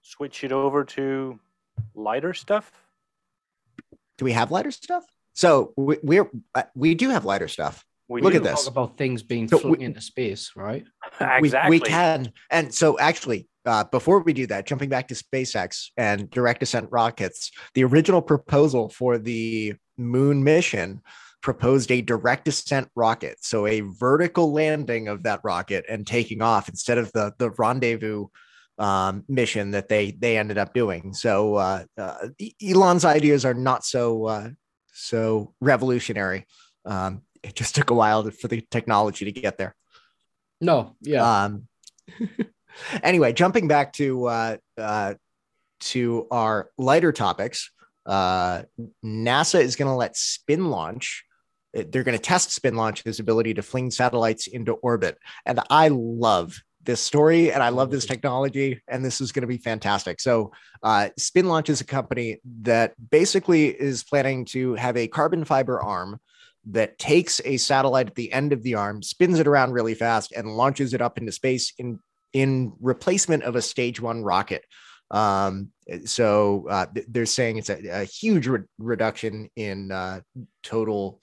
switch 0.02 0.44
it 0.44 0.52
over 0.52 0.84
to 0.84 1.38
lighter 1.94 2.34
stuff. 2.34 2.70
Do 4.18 4.24
we 4.24 4.32
have 4.32 4.50
lighter 4.50 4.70
stuff? 4.70 5.04
So 5.34 5.72
we, 5.76 5.98
we're 6.02 6.30
uh, 6.54 6.62
we 6.74 6.94
do 6.94 7.10
have 7.10 7.24
lighter 7.24 7.48
stuff. 7.48 7.84
We 8.08 8.20
Look 8.20 8.34
at 8.34 8.42
this. 8.42 8.64
Talk 8.64 8.72
about 8.72 8.98
things 8.98 9.22
being 9.22 9.48
so 9.48 9.58
flung 9.58 9.80
into 9.80 10.00
space, 10.00 10.52
right? 10.54 10.84
exactly. 11.20 11.70
We, 11.70 11.80
we, 11.80 11.80
can. 11.80 12.32
And 12.50 12.72
so 12.72 12.98
actually, 12.98 13.48
uh, 13.64 13.84
before 13.84 14.20
we 14.20 14.34
do 14.34 14.46
that, 14.48 14.66
jumping 14.66 14.90
back 14.90 15.08
to 15.08 15.14
SpaceX 15.14 15.86
and 15.96 16.30
direct 16.30 16.62
ascent 16.62 16.88
rockets, 16.90 17.50
the 17.72 17.84
original 17.84 18.20
proposal 18.20 18.90
for 18.90 19.16
the 19.16 19.74
moon 19.96 20.44
mission 20.44 21.00
proposed 21.40 21.90
a 21.90 22.02
direct 22.02 22.46
ascent 22.46 22.88
rocket, 22.94 23.38
so 23.42 23.66
a 23.66 23.80
vertical 23.80 24.52
landing 24.52 25.08
of 25.08 25.22
that 25.22 25.40
rocket 25.42 25.84
and 25.88 26.06
taking 26.06 26.42
off 26.42 26.68
instead 26.68 26.98
of 26.98 27.10
the 27.12 27.32
the 27.38 27.50
rendezvous 27.52 28.26
um, 28.78 29.24
mission 29.28 29.72
that 29.72 29.88
they 29.88 30.10
they 30.12 30.36
ended 30.36 30.58
up 30.58 30.74
doing. 30.74 31.14
So 31.14 31.56
uh, 31.56 31.84
uh, 31.96 32.28
Elon's 32.64 33.04
ideas 33.04 33.44
are 33.44 33.54
not 33.54 33.84
so 33.84 34.26
uh, 34.26 34.48
so 34.92 35.54
revolutionary. 35.60 36.46
Um, 36.84 37.22
it 37.42 37.54
just 37.54 37.74
took 37.74 37.90
a 37.90 37.94
while 37.94 38.28
for 38.30 38.48
the 38.48 38.62
technology 38.70 39.26
to 39.26 39.32
get 39.32 39.58
there. 39.58 39.74
No, 40.60 40.96
yeah. 41.00 41.44
Um, 41.44 41.68
anyway, 43.02 43.32
jumping 43.32 43.68
back 43.68 43.92
to 43.94 44.26
uh, 44.26 44.56
uh, 44.76 45.14
to 45.80 46.26
our 46.30 46.70
lighter 46.78 47.12
topics, 47.12 47.70
uh, 48.06 48.62
NASA 49.04 49.60
is 49.60 49.76
going 49.76 49.90
to 49.90 49.96
let 49.96 50.14
SpinLaunch 50.14 51.22
they're 51.74 52.04
going 52.04 52.16
to 52.16 52.22
test 52.22 52.50
SpinLaunch's 52.50 53.18
ability 53.18 53.54
to 53.54 53.62
fling 53.62 53.90
satellites 53.90 54.46
into 54.46 54.74
orbit. 54.74 55.18
And 55.44 55.60
I 55.70 55.88
love 55.88 56.62
this 56.84 57.00
story 57.00 57.52
and 57.52 57.62
I 57.62 57.70
love 57.70 57.90
this 57.90 58.06
technology, 58.06 58.80
and 58.88 59.04
this 59.04 59.20
is 59.20 59.32
going 59.32 59.42
to 59.42 59.48
be 59.48 59.58
fantastic. 59.58 60.20
So, 60.20 60.52
uh, 60.82 61.08
SpinLaunch 61.18 61.68
is 61.68 61.80
a 61.80 61.84
company 61.84 62.40
that 62.62 62.94
basically 63.10 63.68
is 63.68 64.04
planning 64.04 64.44
to 64.46 64.74
have 64.74 64.96
a 64.96 65.08
carbon 65.08 65.44
fiber 65.44 65.82
arm 65.82 66.20
that 66.66 66.98
takes 66.98 67.40
a 67.44 67.56
satellite 67.56 68.08
at 68.08 68.14
the 68.14 68.32
end 68.32 68.52
of 68.52 68.62
the 68.62 68.74
arm, 68.74 69.02
spins 69.02 69.38
it 69.38 69.46
around 69.46 69.72
really 69.72 69.94
fast, 69.94 70.32
and 70.32 70.56
launches 70.56 70.94
it 70.94 71.02
up 71.02 71.18
into 71.18 71.32
space 71.32 71.72
in 71.78 71.98
in 72.32 72.72
replacement 72.80 73.44
of 73.44 73.56
a 73.56 73.62
stage 73.62 74.00
one 74.00 74.22
rocket. 74.22 74.64
Um, 75.10 75.70
so 76.04 76.66
uh, 76.68 76.86
they're 77.08 77.26
saying 77.26 77.58
it's 77.58 77.70
a, 77.70 78.02
a 78.02 78.04
huge 78.04 78.48
re- 78.48 78.62
reduction 78.78 79.48
in 79.54 79.92
uh, 79.92 80.20
total 80.62 81.20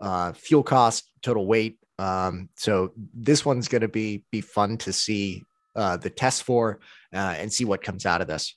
uh, 0.00 0.32
fuel 0.32 0.62
cost, 0.62 1.10
total 1.22 1.46
weight. 1.46 1.78
Um, 1.98 2.48
so 2.56 2.92
this 3.14 3.44
one's 3.44 3.68
going 3.68 3.82
to 3.82 3.88
be 3.88 4.24
be 4.30 4.40
fun 4.40 4.78
to 4.78 4.92
see 4.92 5.44
uh, 5.76 5.96
the 5.96 6.10
test 6.10 6.42
for 6.42 6.80
uh, 7.12 7.34
and 7.38 7.52
see 7.52 7.64
what 7.64 7.82
comes 7.82 8.06
out 8.06 8.20
of 8.20 8.26
this. 8.26 8.56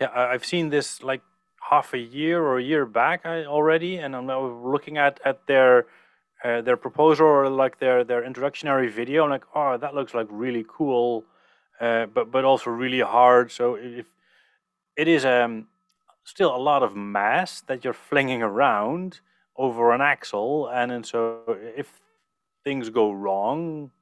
Yeah, 0.00 0.10
I've 0.14 0.44
seen 0.44 0.68
this 0.68 1.02
like 1.02 1.22
half 1.70 1.94
a 1.94 1.98
year 1.98 2.42
or 2.42 2.58
a 2.58 2.62
year 2.62 2.84
back 2.86 3.24
already, 3.24 3.96
and 3.98 4.14
I'm 4.14 4.26
now 4.26 4.46
looking 4.46 4.98
at 4.98 5.20
at 5.24 5.46
their 5.46 5.86
uh, 6.44 6.60
their 6.60 6.76
proposal 6.76 7.26
or 7.26 7.48
like 7.48 7.78
their 7.78 8.04
their 8.04 8.24
introductory 8.24 8.88
video. 8.88 9.24
I'm 9.24 9.30
like, 9.30 9.44
oh, 9.54 9.78
that 9.78 9.94
looks 9.94 10.12
like 10.12 10.26
really 10.30 10.64
cool, 10.68 11.24
uh, 11.80 12.06
but 12.06 12.30
but 12.30 12.44
also 12.44 12.70
really 12.70 13.00
hard. 13.00 13.50
So 13.50 13.74
if 13.76 14.06
it 14.96 15.08
is 15.08 15.24
um 15.24 15.68
still 16.24 16.54
a 16.54 16.58
lot 16.58 16.82
of 16.82 16.94
mass 16.94 17.62
that 17.62 17.84
you're 17.84 17.94
flinging 17.94 18.42
around, 18.42 19.20
over 19.56 19.92
an 19.92 20.02
axle, 20.02 20.68
and 20.68 20.90
then 20.90 21.04
so 21.04 21.40
if 21.76 22.00
things 22.66 22.90
go 22.90 23.12
wrong, 23.12 23.92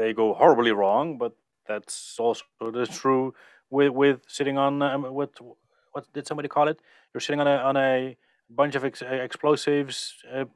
they 0.00 0.14
go 0.14 0.32
horribly 0.40 0.72
wrong. 0.72 1.18
But 1.18 1.32
that's 1.68 2.16
also 2.18 2.44
the 2.78 2.86
true 2.86 3.34
with 3.70 3.92
with 4.02 4.18
sitting 4.26 4.56
on 4.58 4.82
um, 4.82 5.02
what 5.18 5.30
what 5.92 6.04
did 6.14 6.26
somebody 6.26 6.48
call 6.48 6.68
it? 6.72 6.78
You're 7.12 7.20
sitting 7.26 7.40
on 7.40 7.46
a 7.46 7.56
on 7.70 7.76
a 7.76 8.16
bunch 8.60 8.74
of 8.78 8.84
ex- 8.84 9.02
explosives, 9.28 9.96
uh, 10.34 10.46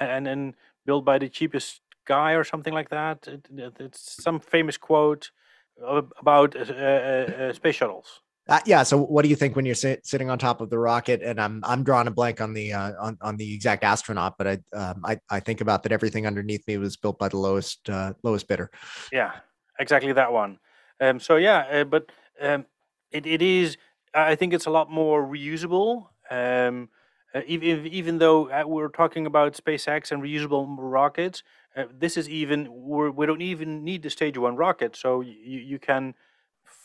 and 0.00 0.26
then 0.26 0.54
built 0.86 1.04
by 1.04 1.18
the 1.18 1.28
cheapest 1.28 1.80
guy 2.04 2.32
or 2.32 2.44
something 2.44 2.74
like 2.74 2.90
that. 2.90 3.28
It, 3.28 3.48
it, 3.56 3.74
it's 3.86 4.22
some 4.22 4.40
famous 4.40 4.76
quote 4.76 5.30
about 6.20 6.56
uh, 6.56 6.60
uh, 6.60 7.48
uh, 7.48 7.52
space 7.52 7.76
shuttles. 7.76 8.20
Uh, 8.46 8.60
yeah. 8.66 8.82
So, 8.82 8.98
what 8.98 9.22
do 9.22 9.28
you 9.28 9.36
think 9.36 9.56
when 9.56 9.64
you're 9.64 9.74
sit, 9.74 10.06
sitting 10.06 10.28
on 10.28 10.38
top 10.38 10.60
of 10.60 10.68
the 10.68 10.78
rocket? 10.78 11.22
And 11.22 11.40
I'm 11.40 11.62
I'm 11.64 11.82
drawing 11.82 12.06
a 12.08 12.10
blank 12.10 12.40
on 12.40 12.52
the 12.52 12.74
uh, 12.74 12.92
on 13.00 13.16
on 13.22 13.36
the 13.36 13.54
exact 13.54 13.84
astronaut, 13.84 14.36
but 14.36 14.46
I 14.46 14.58
um, 14.76 15.00
I 15.04 15.18
I 15.30 15.40
think 15.40 15.60
about 15.60 15.82
that 15.84 15.92
everything 15.92 16.26
underneath 16.26 16.66
me 16.66 16.76
was 16.76 16.96
built 16.96 17.18
by 17.18 17.28
the 17.28 17.38
lowest 17.38 17.88
uh, 17.88 18.12
lowest 18.22 18.46
bidder. 18.46 18.70
Yeah, 19.10 19.32
exactly 19.78 20.12
that 20.12 20.32
one. 20.32 20.58
Um. 21.00 21.20
So 21.20 21.36
yeah, 21.36 21.66
uh, 21.70 21.84
but 21.84 22.12
um, 22.40 22.66
it 23.10 23.26
it 23.26 23.40
is. 23.40 23.78
I 24.12 24.34
think 24.34 24.52
it's 24.52 24.66
a 24.66 24.70
lot 24.70 24.90
more 24.90 25.24
reusable. 25.26 26.08
Um. 26.30 26.90
Uh, 27.34 27.40
even 27.46 27.86
even 27.86 28.18
though 28.18 28.48
uh, 28.50 28.62
we're 28.64 28.88
talking 28.88 29.26
about 29.26 29.54
SpaceX 29.54 30.12
and 30.12 30.22
reusable 30.22 30.66
rockets, 30.78 31.42
this 31.98 32.16
is 32.16 32.28
even 32.28 32.68
we're, 32.70 33.10
we 33.10 33.26
don't 33.26 33.42
even 33.42 33.82
need 33.82 34.02
the 34.02 34.10
stage 34.10 34.38
one 34.38 34.54
rocket. 34.54 34.94
So 34.94 35.20
you 35.20 35.58
you 35.58 35.78
can 35.80 36.14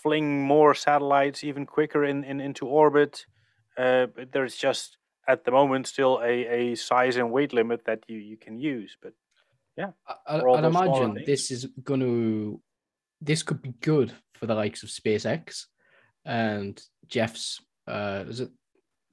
fling 0.01 0.41
more 0.41 0.73
satellites 0.73 1.43
even 1.43 1.65
quicker 1.65 2.05
in, 2.05 2.23
in 2.23 2.39
into 2.39 2.65
orbit. 2.65 3.25
Uh, 3.77 4.07
but 4.07 4.31
there's 4.31 4.55
just 4.55 4.97
at 5.27 5.45
the 5.45 5.51
moment 5.51 5.87
still 5.87 6.19
a, 6.23 6.45
a 6.47 6.75
size 6.75 7.15
and 7.17 7.31
weight 7.31 7.53
limit 7.53 7.85
that 7.85 8.03
you, 8.07 8.17
you 8.17 8.37
can 8.37 8.57
use. 8.57 8.97
But 9.01 9.13
yeah, 9.77 9.91
I, 10.27 10.43
would 10.43 10.65
imagine 10.65 11.23
this 11.25 11.51
is 11.51 11.67
going 11.83 12.01
to 12.01 12.61
this 13.21 13.43
could 13.43 13.61
be 13.61 13.73
good 13.81 14.11
for 14.33 14.45
the 14.45 14.55
likes 14.55 14.83
of 14.83 14.89
SpaceX 14.89 15.65
and 16.25 16.81
Jeff's. 17.07 17.61
Uh, 17.87 18.25
is 18.27 18.39
it 18.41 18.51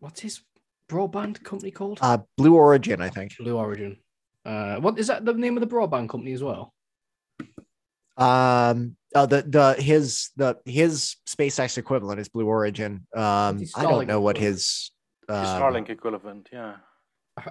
what's 0.01 0.21
his 0.21 0.41
broadband 0.89 1.43
company 1.43 1.71
called? 1.71 1.99
Uh, 2.01 2.19
Blue 2.37 2.55
Origin, 2.55 3.01
I 3.01 3.09
think. 3.09 3.37
Blue 3.39 3.57
Origin. 3.57 3.99
Uh, 4.45 4.77
what 4.77 4.99
is 4.99 5.09
that 5.09 5.25
the 5.25 5.35
name 5.35 5.57
of 5.57 5.61
the 5.61 5.75
broadband 5.75 6.09
company 6.09 6.33
as 6.33 6.43
well? 6.43 6.73
Um, 8.17 8.97
uh, 9.17 9.27
the 9.27 9.43
the 9.43 9.83
his 9.83 10.31
the 10.37 10.57
his 10.65 11.17
SpaceX 11.27 11.79
equivalent 11.79 12.21
is 12.21 12.29
Blue 12.29 12.47
Origin. 12.47 13.07
Um, 13.17 13.63
I 13.75 13.83
don't 13.83 14.07
know 14.07 14.21
what 14.21 14.37
his 14.37 14.91
um, 15.29 15.45
Starlink 15.45 15.89
equivalent. 15.89 16.49
Yeah, 16.53 16.77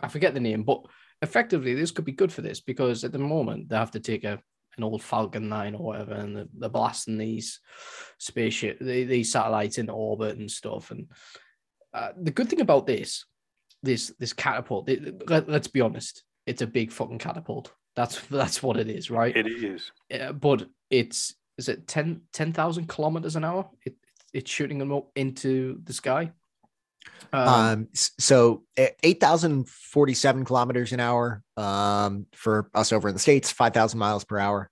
I 0.01 0.07
forget 0.07 0.33
the 0.33 0.39
name, 0.39 0.63
but 0.63 0.81
effectively 1.21 1.73
this 1.73 1.91
could 1.91 2.05
be 2.05 2.11
good 2.11 2.31
for 2.31 2.41
this 2.41 2.61
because 2.61 3.03
at 3.03 3.11
the 3.11 3.19
moment 3.19 3.69
they 3.69 3.77
have 3.77 3.91
to 3.91 3.99
take 3.99 4.23
a 4.23 4.39
an 4.77 4.83
old 4.83 5.01
Falcon 5.01 5.47
9 5.47 5.75
or 5.75 5.85
whatever, 5.85 6.13
and 6.13 6.35
they're, 6.35 6.47
they're 6.53 6.69
blasting 6.69 7.17
these 7.17 7.61
spaceship, 8.17 8.77
these 8.79 9.31
satellites 9.31 9.77
into 9.77 9.93
orbit 9.93 10.37
and 10.37 10.51
stuff. 10.51 10.91
And 10.91 11.07
uh, 11.93 12.09
the 12.21 12.31
good 12.31 12.49
thing 12.49 12.61
about 12.61 12.85
this, 12.85 13.25
this 13.83 14.13
this 14.19 14.33
catapult, 14.33 14.89
it, 14.89 15.29
let, 15.29 15.49
us 15.49 15.67
be 15.67 15.81
honest, 15.81 16.23
it's 16.45 16.61
a 16.61 16.67
big 16.67 16.91
fucking 16.91 17.19
catapult. 17.19 17.71
That's 17.95 18.19
that's 18.29 18.61
what 18.61 18.77
it 18.77 18.89
is, 18.89 19.09
right? 19.09 19.35
It 19.35 19.47
is. 19.47 19.91
Yeah, 20.09 20.31
but 20.31 20.67
it's 20.89 21.35
is 21.57 21.69
it 21.69 21.87
10 21.87 22.21
10,000 22.33 22.87
kilometers 22.87 23.35
an 23.35 23.43
hour? 23.43 23.69
It, 23.85 23.95
it's 24.33 24.51
shooting 24.51 24.77
them 24.77 24.91
up 24.91 25.09
into 25.15 25.79
the 25.83 25.93
sky. 25.93 26.31
Um, 27.31 27.47
um 27.47 27.87
so 27.93 28.63
8,047 28.77 30.45
kilometers 30.45 30.91
an 30.91 30.99
hour 30.99 31.43
um, 31.55 32.25
for 32.33 32.69
us 32.73 32.91
over 32.91 33.07
in 33.07 33.13
the 33.13 33.19
States, 33.19 33.51
5,000 33.51 33.97
miles 33.97 34.25
per 34.25 34.37
hour 34.37 34.69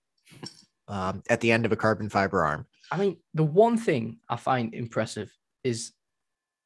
um, 0.88 1.22
at 1.30 1.40
the 1.40 1.52
end 1.52 1.64
of 1.64 1.72
a 1.72 1.76
carbon 1.76 2.08
fiber 2.08 2.44
arm. 2.44 2.66
I 2.90 2.98
mean, 2.98 3.16
the 3.32 3.44
one 3.44 3.78
thing 3.78 4.18
I 4.28 4.36
find 4.36 4.74
impressive 4.74 5.32
is 5.62 5.92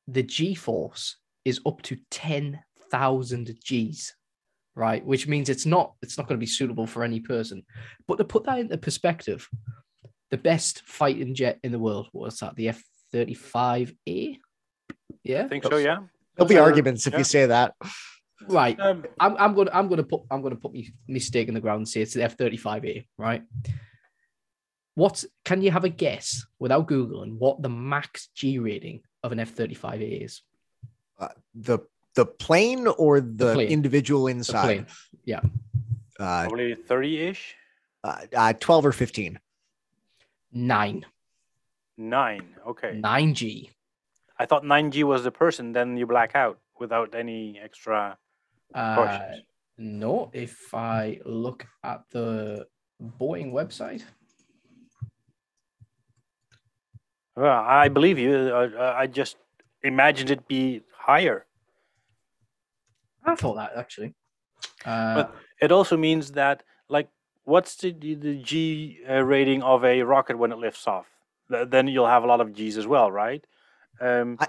the 0.08 0.22
G 0.22 0.54
force 0.54 1.16
is 1.44 1.60
up 1.64 1.82
to 1.82 1.96
10,000 2.10 3.56
G's 3.62 4.14
right? 4.78 5.04
Which 5.04 5.26
means 5.26 5.48
it's 5.48 5.66
not 5.66 5.94
it's 6.02 6.16
not 6.16 6.28
going 6.28 6.38
to 6.38 6.40
be 6.40 6.46
suitable 6.46 6.86
for 6.86 7.02
any 7.02 7.20
person. 7.20 7.64
But 8.06 8.16
to 8.18 8.24
put 8.24 8.44
that 8.44 8.60
into 8.60 8.78
perspective, 8.78 9.46
the 10.30 10.36
best 10.38 10.82
fighting 10.86 11.34
jet 11.34 11.58
in 11.62 11.72
the 11.72 11.78
world 11.78 12.08
was 12.12 12.38
that 12.40 12.54
the 12.56 12.68
F 12.68 12.82
thirty 13.12 13.34
five 13.34 13.92
A. 14.08 14.38
Yeah, 15.24 15.44
I 15.44 15.48
think 15.48 15.64
so. 15.64 15.76
Yeah. 15.76 15.98
There'll 16.36 16.48
be 16.48 16.54
Those 16.54 16.60
are- 16.60 16.64
arguments 16.64 17.06
if 17.06 17.12
yeah. 17.14 17.18
you 17.18 17.24
say 17.24 17.46
that. 17.46 17.74
right. 18.48 18.78
Um, 18.78 19.04
I'm, 19.18 19.36
I'm 19.38 19.54
gonna 19.54 19.70
I'm 19.72 19.88
gonna 19.88 20.04
put 20.04 20.22
I'm 20.30 20.42
gonna 20.42 20.56
put 20.56 20.72
me, 20.72 20.92
me 21.08 21.18
stake 21.18 21.48
in 21.48 21.54
the 21.54 21.60
ground 21.60 21.78
and 21.78 21.88
say 21.88 22.00
it's 22.02 22.14
the 22.14 22.22
F 22.22 22.36
thirty 22.36 22.56
five 22.56 22.84
A, 22.84 23.06
right? 23.18 23.42
What 24.94 25.24
can 25.44 25.62
you 25.62 25.70
have 25.70 25.84
a 25.84 25.88
guess 25.88 26.44
without 26.58 26.88
googling 26.88 27.38
what 27.38 27.62
the 27.62 27.68
max 27.68 28.28
G 28.34 28.58
rating 28.58 29.00
of 29.22 29.32
an 29.32 29.40
F 29.40 29.50
thirty 29.50 29.74
five 29.74 30.00
A 30.00 30.06
is? 30.24 30.42
Uh, 31.18 31.28
the 31.54 31.78
the 32.14 32.26
plane 32.26 32.86
or 32.86 33.20
the, 33.20 33.54
plane. 33.54 33.68
individual 33.68 34.24
The 34.24 34.30
inside? 34.32 34.62
plane. 34.64 34.86
Yeah, 35.24 35.40
Uh, 36.18 36.42
probably 36.48 36.74
thirty-ish. 36.74 37.54
uh, 38.02 38.26
uh, 38.36 38.52
twelve 38.54 38.84
or 38.86 38.92
fifteen. 38.92 39.38
Nine 40.52 41.04
Nine. 41.96 42.54
Okay. 42.66 42.92
nine 42.94 43.34
G. 43.34 43.70
I 44.38 44.46
thought 44.46 44.64
nine 44.64 44.90
G 44.92 45.02
was 45.02 45.24
the 45.24 45.32
person. 45.32 45.72
Then 45.72 45.96
you 45.96 46.06
black 46.06 46.36
out 46.36 46.60
without 46.78 47.14
any 47.14 47.58
extra 47.58 48.16
Uh, 48.72 49.18
no, 49.78 50.30
if 50.32 50.72
I 50.74 51.20
look 51.24 51.66
at 51.82 52.02
the 52.10 52.66
Boeing 53.18 53.52
website, 53.52 54.04
Well, 57.36 57.62
I 57.64 57.88
believe 57.88 58.18
you. 58.18 58.34
Uh, 58.34 58.94
I 58.96 59.06
just 59.06 59.36
imagined 59.82 60.30
it 60.30 60.48
be 60.48 60.82
higher. 60.92 61.46
I 63.24 63.34
thought 63.36 63.54
that 63.56 63.72
actually. 63.76 64.14
Uh, 64.84 65.26
It 65.60 65.70
also 65.72 65.96
means 65.96 66.32
that, 66.32 66.62
like, 66.88 67.08
what's 67.48 67.76
the 67.76 67.92
the, 67.92 68.14
the 68.14 68.34
G 68.36 68.98
uh, 69.08 69.24
rating 69.24 69.62
of 69.62 69.84
a 69.84 70.02
rocket 70.02 70.38
when 70.38 70.52
it 70.52 70.58
lifts 70.58 70.86
off? 70.86 71.06
Then 71.48 71.88
you'll 71.88 72.06
have 72.06 72.24
a 72.24 72.26
lot 72.26 72.42
of 72.42 72.52
G's 72.52 72.76
as 72.76 72.86
well, 72.86 73.10
right? 73.10 73.42
Um, 74.00 74.36
I, 74.38 74.48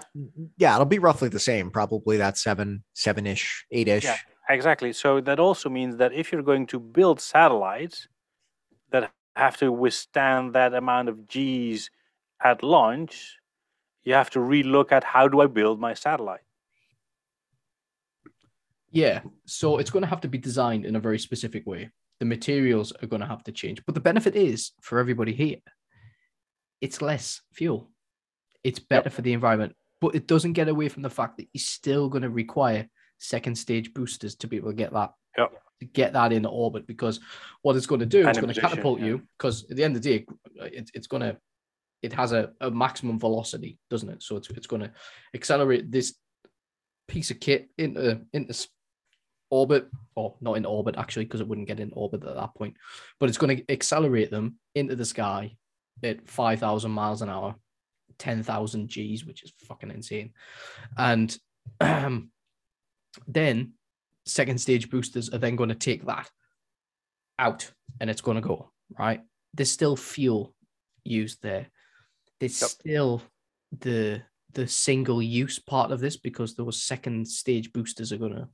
yeah, 0.58 0.74
it'll 0.74 0.84
be 0.84 0.98
roughly 0.98 1.30
the 1.30 1.40
same. 1.40 1.70
Probably 1.70 2.18
that 2.18 2.36
seven, 2.36 2.84
seven 2.92 3.26
ish, 3.26 3.64
eight 3.70 3.88
ish. 3.88 4.04
Yeah. 4.04 4.18
exactly. 4.50 4.92
So 4.92 5.20
that 5.22 5.40
also 5.40 5.70
means 5.70 5.96
that 5.96 6.12
if 6.12 6.30
you're 6.30 6.42
going 6.42 6.66
to 6.66 6.78
build 6.78 7.20
satellites 7.20 8.06
that 8.90 9.10
have 9.34 9.56
to 9.56 9.72
withstand 9.72 10.52
that 10.52 10.74
amount 10.74 11.08
of 11.08 11.26
G's 11.26 11.90
at 12.44 12.62
launch, 12.62 13.38
you 14.04 14.12
have 14.12 14.30
to 14.30 14.40
relook 14.40 14.92
at 14.92 15.04
how 15.04 15.26
do 15.26 15.40
I 15.40 15.46
build 15.46 15.80
my 15.80 15.94
satellite. 15.94 16.40
Yeah, 18.92 19.20
so 19.46 19.78
it's 19.78 19.90
going 19.90 20.02
to 20.02 20.08
have 20.08 20.20
to 20.20 20.28
be 20.28 20.38
designed 20.38 20.84
in 20.84 20.96
a 20.96 21.00
very 21.00 21.18
specific 21.18 21.66
way. 21.66 21.90
The 22.20 22.26
materials 22.26 22.92
are 23.02 23.06
going 23.06 23.20
to 23.20 23.26
have 23.26 23.42
to 23.44 23.52
change. 23.52 23.82
But 23.84 23.94
the 23.94 24.00
benefit 24.00 24.36
is 24.36 24.72
for 24.80 24.98
everybody 24.98 25.32
here, 25.32 25.56
it's 26.80 27.02
less 27.02 27.40
fuel. 27.52 27.90
It's 28.62 28.78
better 28.78 29.10
for 29.10 29.22
the 29.22 29.32
environment, 29.32 29.74
but 30.00 30.14
it 30.14 30.26
doesn't 30.26 30.52
get 30.52 30.68
away 30.68 30.88
from 30.88 31.02
the 31.02 31.10
fact 31.10 31.38
that 31.38 31.48
you're 31.52 31.60
still 31.60 32.08
going 32.08 32.22
to 32.22 32.30
require 32.30 32.88
second 33.18 33.56
stage 33.56 33.92
boosters 33.94 34.34
to 34.36 34.46
be 34.46 34.56
able 34.56 34.70
to 34.70 34.76
get 34.76 34.92
that 34.92 35.12
Yep. 35.38 35.52
to 35.78 35.86
get 35.86 36.12
that 36.14 36.32
in 36.32 36.44
orbit 36.44 36.86
because 36.88 37.20
what 37.62 37.76
it's 37.76 37.86
going 37.86 38.00
to 38.00 38.06
do 38.06 38.26
it's 38.26 38.40
going 38.40 38.52
to 38.52 38.60
catapult 38.60 38.98
yeah. 38.98 39.06
you 39.06 39.22
because 39.38 39.70
at 39.70 39.76
the 39.76 39.84
end 39.84 39.94
of 39.94 40.02
the 40.02 40.18
day 40.18 40.26
it, 40.56 40.90
it's 40.92 41.06
going 41.06 41.22
to 41.22 41.36
it 42.02 42.12
has 42.12 42.32
a, 42.32 42.50
a 42.60 42.70
maximum 42.70 43.18
velocity 43.18 43.78
doesn't 43.90 44.08
it 44.08 44.22
so 44.22 44.36
it's, 44.36 44.50
it's 44.50 44.66
going 44.66 44.82
to 44.82 44.90
accelerate 45.34 45.90
this 45.90 46.16
piece 47.06 47.30
of 47.30 47.38
kit 47.38 47.68
into 47.78 48.20
into 48.32 48.52
orbit 49.50 49.88
or 50.14 50.34
not 50.40 50.56
in 50.56 50.64
orbit 50.64 50.94
actually 50.96 51.24
because 51.24 51.40
it 51.40 51.48
wouldn't 51.48 51.68
get 51.68 51.80
in 51.80 51.92
orbit 51.94 52.24
at 52.24 52.34
that 52.36 52.54
point 52.54 52.76
but 53.18 53.28
it's 53.28 53.38
going 53.38 53.56
to 53.56 53.72
accelerate 53.72 54.30
them 54.30 54.56
into 54.74 54.96
the 54.96 55.04
sky 55.04 55.56
at 56.02 56.28
5000 56.28 56.90
miles 56.90 57.22
an 57.22 57.28
hour 57.28 57.54
10,000 58.18 58.88
G's 58.88 59.24
which 59.24 59.42
is 59.42 59.52
fucking 59.66 59.90
insane. 59.90 60.32
And 60.96 61.36
um, 61.80 62.30
then 63.26 63.72
second 64.26 64.60
stage 64.60 64.90
boosters 64.90 65.30
are 65.30 65.38
then 65.38 65.56
going 65.56 65.70
to 65.70 65.74
take 65.74 66.06
that 66.06 66.30
out 67.38 67.70
and 68.00 68.10
it's 68.10 68.20
going 68.20 68.36
to 68.36 68.46
go 68.46 68.70
right? 68.98 69.20
There's 69.54 69.70
still 69.70 69.96
fuel 69.96 70.54
used 71.04 71.42
there. 71.42 71.66
There's 72.38 72.60
Yep. 72.60 72.70
still 72.70 73.22
the 73.80 74.22
the 74.52 74.66
single 74.66 75.22
use 75.22 75.60
part 75.60 75.92
of 75.92 76.00
this 76.00 76.16
because 76.16 76.54
those 76.54 76.82
second 76.82 77.26
stage 77.26 77.72
boosters 77.72 78.12
are 78.12 78.16
going 78.18 78.34
to 78.34 78.48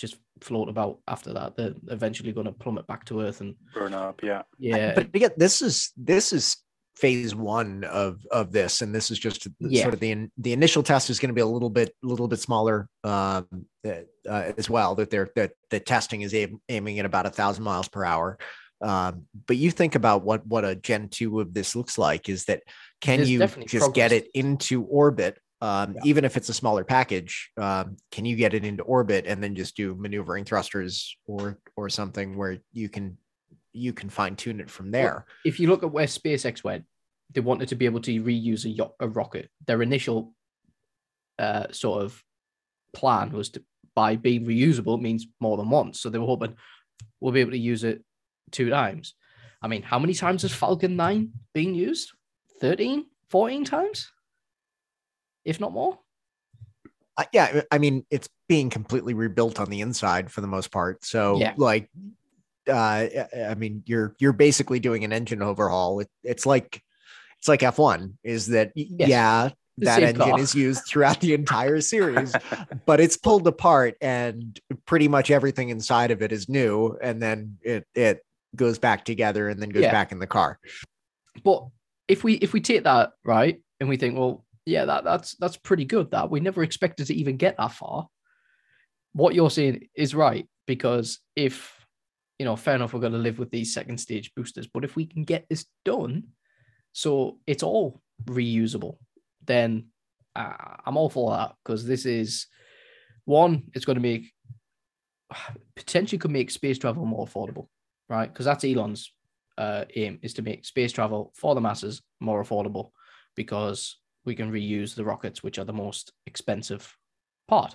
just 0.00 0.16
float 0.40 0.68
about 0.68 0.98
after 1.06 1.32
that 1.34 1.56
they're 1.56 1.74
eventually 1.88 2.32
going 2.32 2.46
to 2.46 2.52
plummet 2.52 2.86
back 2.86 3.04
to 3.04 3.20
earth 3.20 3.40
and 3.42 3.54
Burn 3.74 3.92
up, 3.94 4.22
yeah. 4.22 4.42
yeah 4.58 4.94
But 4.94 5.08
again, 5.14 5.30
this 5.36 5.60
is 5.60 5.92
this 5.96 6.32
is 6.32 6.56
phase 6.96 7.34
one 7.34 7.84
of 7.84 8.26
of 8.30 8.52
this, 8.52 8.82
and 8.82 8.94
this 8.94 9.10
is 9.10 9.18
just 9.18 9.44
the- 9.44 9.70
Yeah. 9.70 9.82
sort 9.82 9.94
of 9.94 10.00
the 10.00 10.28
the 10.38 10.52
initial 10.52 10.82
test 10.82 11.10
is 11.10 11.18
going 11.18 11.28
to 11.28 11.34
be 11.34 11.40
a 11.40 11.46
little 11.46 11.70
bit 11.70 11.94
a 12.02 12.06
little 12.06 12.28
bit 12.28 12.40
smaller 12.40 12.88
um, 13.04 13.46
uh, 13.86 14.02
uh, 14.28 14.52
as 14.58 14.68
well. 14.68 14.94
That 14.94 15.10
they're 15.10 15.30
that 15.36 15.52
the 15.70 15.80
testing 15.80 16.22
is 16.22 16.34
aim, 16.34 16.60
aiming 16.68 16.98
at 16.98 17.06
about 17.06 17.26
a 17.26 17.30
thousand 17.30 17.64
miles 17.64 17.88
per 17.88 18.04
hour. 18.04 18.38
Um, 18.82 19.26
but 19.46 19.56
you 19.58 19.70
think 19.70 19.94
about 19.94 20.24
what 20.24 20.46
what 20.46 20.64
a 20.64 20.74
Gen 20.74 21.08
two 21.08 21.40
of 21.40 21.52
this 21.52 21.76
looks 21.76 21.98
like 21.98 22.28
is 22.28 22.46
that 22.46 22.62
can 23.00 23.18
There's 23.18 23.30
you 23.30 23.38
definitely 23.38 23.66
just 23.78 23.94
get 23.94 24.12
it 24.12 24.28
into 24.34 24.82
orbit? 24.84 25.38
Um, 25.62 25.94
Yeah. 25.94 26.00
even 26.04 26.24
if 26.24 26.36
it's 26.36 26.48
a 26.48 26.54
smaller 26.54 26.84
package, 26.84 27.50
um, 27.58 27.96
can 28.10 28.24
you 28.24 28.34
get 28.36 28.54
it 28.54 28.64
into 28.64 28.82
orbit 28.82 29.26
and 29.26 29.42
then 29.42 29.54
just 29.54 29.76
do 29.76 29.94
maneuvering 29.94 30.44
thrusters 30.44 31.16
or 31.26 31.58
or 31.76 31.88
something 31.90 32.36
where 32.38 32.58
you 32.72 32.88
can 32.88 33.18
you 33.72 33.92
can 33.92 34.08
fine 34.10 34.36
tune 34.36 34.60
it 34.60 34.70
from 34.70 34.90
there? 34.90 35.26
if 35.44 35.60
you 35.60 35.68
look 35.68 35.82
at 35.82 35.92
where 35.92 36.06
SpaceX 36.06 36.64
went, 36.64 36.84
they 37.32 37.40
wanted 37.40 37.68
to 37.68 37.76
be 37.76 37.84
able 37.84 38.00
to 38.00 38.22
reuse 38.22 38.64
a, 38.66 38.90
a 39.04 39.08
rocket. 39.08 39.50
Their 39.66 39.82
initial 39.82 40.34
uh, 41.38 41.66
sort 41.70 42.02
of 42.02 42.24
plan 42.92 43.30
was 43.30 43.50
to, 43.50 43.62
by 43.94 44.16
being 44.16 44.44
reusable, 44.46 44.98
it 44.98 45.02
means 45.02 45.26
more 45.40 45.56
than 45.56 45.70
once. 45.70 46.00
So 46.00 46.10
they 46.10 46.18
were 46.18 46.26
hoping 46.26 46.56
we'll 47.20 47.32
be 47.32 47.40
able 47.40 47.52
to 47.52 47.58
use 47.58 47.84
it 47.84 48.02
two 48.50 48.70
times. 48.70 49.14
I 49.62 49.68
mean, 49.68 49.82
how 49.82 49.98
many 49.98 50.14
times 50.14 50.42
has 50.42 50.52
Falcon 50.52 50.96
9 50.96 51.30
been 51.54 51.74
used? 51.74 52.12
13, 52.60 53.06
14 53.28 53.64
times? 53.64 54.10
If 55.50 55.58
not 55.58 55.72
more? 55.72 55.98
Uh, 57.16 57.24
yeah, 57.32 57.62
I 57.72 57.78
mean, 57.78 58.06
it's 58.08 58.28
being 58.48 58.70
completely 58.70 59.14
rebuilt 59.14 59.58
on 59.58 59.68
the 59.68 59.80
inside 59.80 60.30
for 60.30 60.40
the 60.42 60.46
most 60.46 60.70
part. 60.70 61.04
So, 61.04 61.38
Yeah. 61.38 61.54
like, 61.56 61.90
uh, 62.68 63.06
I 63.36 63.54
mean, 63.56 63.82
you're 63.84 64.14
you're 64.20 64.32
basically 64.32 64.78
doing 64.78 65.02
an 65.02 65.12
engine 65.12 65.42
overhaul. 65.42 65.98
It, 66.00 66.08
it's 66.22 66.46
like 66.46 66.80
it's 67.38 67.48
like 67.48 67.60
F1. 67.62 68.12
Is 68.22 68.46
that 68.46 68.70
Yes. 68.76 69.08
yeah? 69.08 69.50
That 69.78 70.02
engine 70.04 70.14
car. 70.20 70.38
is 70.38 70.54
used 70.54 70.84
throughout 70.86 71.20
the 71.20 71.34
entire 71.34 71.80
series, 71.94 72.36
but 72.86 73.00
it's 73.00 73.16
pulled 73.16 73.46
apart, 73.48 73.96
and 74.00 74.60
pretty 74.86 75.08
much 75.08 75.32
everything 75.32 75.70
inside 75.70 76.12
of 76.12 76.22
it 76.22 76.30
is 76.30 76.48
new, 76.48 76.96
and 77.02 77.20
then 77.20 77.56
it 77.62 77.88
it 77.96 78.24
goes 78.54 78.78
back 78.78 79.04
together, 79.04 79.48
and 79.48 79.60
then 79.60 79.70
goes 79.70 79.82
Yeah. 79.82 79.90
back 79.90 80.12
in 80.12 80.20
the 80.20 80.26
car. 80.28 80.60
But 81.42 81.66
if 82.06 82.22
we 82.22 82.34
if 82.34 82.52
we 82.52 82.60
take 82.60 82.84
that 82.84 83.14
right 83.24 83.60
and 83.80 83.88
we 83.88 83.96
think, 83.96 84.16
well, 84.18 84.44
yeah, 84.66 84.84
that 84.84 85.04
that's 85.04 85.34
that's 85.36 85.56
pretty 85.56 85.84
good. 85.84 86.10
That 86.10 86.30
we 86.30 86.40
never 86.40 86.62
expected 86.62 87.06
to 87.06 87.14
even 87.14 87.36
get 87.36 87.56
that 87.56 87.72
far. 87.72 88.08
What 89.12 89.34
you're 89.34 89.50
saying 89.50 89.88
is 89.94 90.14
right 90.14 90.48
because 90.66 91.18
if 91.34 91.80
you 92.38 92.46
know, 92.46 92.56
fair 92.56 92.74
enough, 92.74 92.94
we're 92.94 93.00
going 93.00 93.12
to 93.12 93.18
live 93.18 93.38
with 93.38 93.50
these 93.50 93.74
second 93.74 93.98
stage 93.98 94.32
boosters, 94.34 94.66
but 94.66 94.82
if 94.82 94.96
we 94.96 95.04
can 95.04 95.24
get 95.24 95.46
this 95.50 95.66
done, 95.84 96.24
so 96.92 97.38
it's 97.46 97.62
all 97.62 98.00
reusable, 98.24 98.96
then 99.44 99.88
uh, 100.34 100.54
I'm 100.86 100.96
all 100.96 101.10
for 101.10 101.36
that 101.36 101.54
because 101.62 101.84
this 101.84 102.06
is 102.06 102.46
one. 103.26 103.64
It's 103.74 103.84
going 103.84 103.96
to 103.96 104.02
make 104.02 104.32
potentially 105.76 106.18
could 106.18 106.30
make 106.30 106.50
space 106.50 106.78
travel 106.78 107.04
more 107.04 107.26
affordable, 107.26 107.66
right? 108.08 108.32
Because 108.32 108.46
that's 108.46 108.64
Elon's 108.64 109.12
uh, 109.58 109.84
aim 109.94 110.18
is 110.22 110.32
to 110.34 110.42
make 110.42 110.64
space 110.64 110.92
travel 110.92 111.32
for 111.36 111.54
the 111.54 111.60
masses 111.60 112.00
more 112.20 112.42
affordable 112.42 112.92
because 113.36 113.99
we 114.24 114.34
can 114.34 114.52
reuse 114.52 114.94
the 114.94 115.04
rockets, 115.04 115.42
which 115.42 115.58
are 115.58 115.64
the 115.64 115.72
most 115.72 116.12
expensive 116.26 116.96
part. 117.48 117.74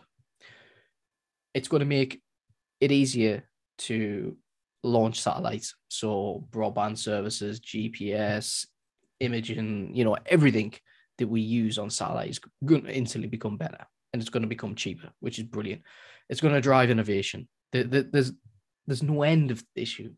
It's 1.53 1.67
going 1.67 1.79
to 1.79 1.85
make 1.85 2.21
it 2.81 2.91
easier 2.91 3.43
to 3.79 4.35
launch 4.83 5.19
satellites. 5.21 5.75
So, 5.87 6.47
broadband 6.51 6.97
services, 6.97 7.59
GPS, 7.59 8.67
imaging, 9.19 9.95
you 9.95 10.03
know, 10.03 10.17
everything 10.25 10.73
that 11.17 11.27
we 11.27 11.41
use 11.41 11.77
on 11.79 11.89
satellites 11.89 12.39
going 12.65 12.83
to 12.83 12.93
instantly 12.93 13.29
become 13.29 13.57
better 13.57 13.85
and 14.13 14.21
it's 14.21 14.29
going 14.29 14.43
to 14.43 14.49
become 14.49 14.75
cheaper, 14.75 15.09
which 15.21 15.39
is 15.39 15.45
brilliant. 15.45 15.81
It's 16.29 16.41
going 16.41 16.53
to 16.53 16.61
drive 16.61 16.89
innovation. 16.89 17.47
There- 17.71 17.83
there- 17.85 18.03
There's, 18.03 18.31
there's 18.85 19.03
no 19.03 19.23
end 19.23 19.51
of 19.51 19.63
the 19.75 19.81
issue. 19.81 20.13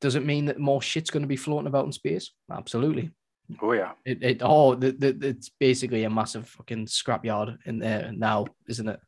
Does 0.00 0.14
it 0.14 0.24
mean 0.26 0.46
that 0.46 0.58
more 0.58 0.82
shit's 0.82 1.10
going 1.10 1.22
to 1.22 1.26
be 1.28 1.36
floating 1.36 1.66
about 1.66 1.86
in 1.86 1.92
space? 1.92 2.32
Absolutely. 2.52 3.10
Oh 3.60 3.72
yeah. 3.72 3.92
It, 4.04 4.22
it 4.22 4.38
oh, 4.42 4.74
the, 4.74 4.92
the, 4.92 5.28
it's 5.28 5.50
basically 5.60 6.04
a 6.04 6.10
massive 6.10 6.48
fucking 6.48 6.86
scrapyard 6.86 7.58
in 7.66 7.78
there 7.78 8.12
now, 8.14 8.46
isn't 8.68 8.88
it? 8.88 9.00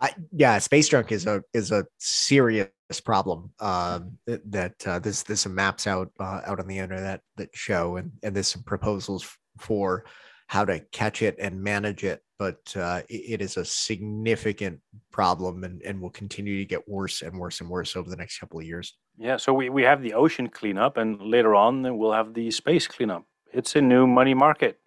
I, 0.00 0.14
yeah, 0.32 0.58
space 0.58 0.88
junk 0.88 1.10
is 1.10 1.26
a 1.26 1.42
is 1.54 1.72
a 1.72 1.86
serious 1.98 2.68
problem 3.04 3.50
um, 3.60 4.18
that, 4.26 4.50
that 4.52 4.86
uh, 4.86 4.98
this 4.98 5.22
this 5.22 5.40
some 5.40 5.54
maps 5.54 5.86
out 5.86 6.10
uh, 6.20 6.42
out 6.44 6.60
on 6.60 6.66
the 6.66 6.78
internet 6.78 7.20
that 7.36 7.48
show 7.54 7.96
and 7.96 8.12
and 8.22 8.36
there's 8.36 8.48
some 8.48 8.62
proposals 8.62 9.26
for 9.58 10.04
how 10.46 10.64
to 10.64 10.80
catch 10.92 11.22
it 11.22 11.36
and 11.38 11.60
manage 11.62 12.04
it 12.04 12.22
but 12.38 12.76
uh, 12.76 13.00
it, 13.08 13.40
is 13.40 13.56
a 13.56 13.64
significant 13.64 14.78
problem 15.10 15.64
and, 15.64 15.82
and 15.82 16.00
will 16.00 16.10
continue 16.10 16.58
to 16.58 16.64
get 16.64 16.86
worse 16.86 17.22
and 17.22 17.38
worse 17.38 17.60
and 17.60 17.70
worse 17.70 17.96
over 17.96 18.10
the 18.10 18.16
next 18.16 18.38
couple 18.38 18.58
of 18.58 18.66
years 18.66 18.96
Yeah, 19.18 19.36
so 19.38 19.54
we, 19.54 19.70
we 19.70 19.82
have 19.84 20.02
the 20.02 20.12
ocean 20.12 20.48
cleanup, 20.48 20.98
and 20.98 21.20
later 21.20 21.54
on 21.54 21.82
then 21.82 21.96
we'll 21.96 22.12
have 22.12 22.34
the 22.34 22.50
space 22.50 22.86
cleanup. 22.86 23.24
It's 23.52 23.74
a 23.76 23.80
new 23.80 24.06
money 24.06 24.34
market. 24.34 24.78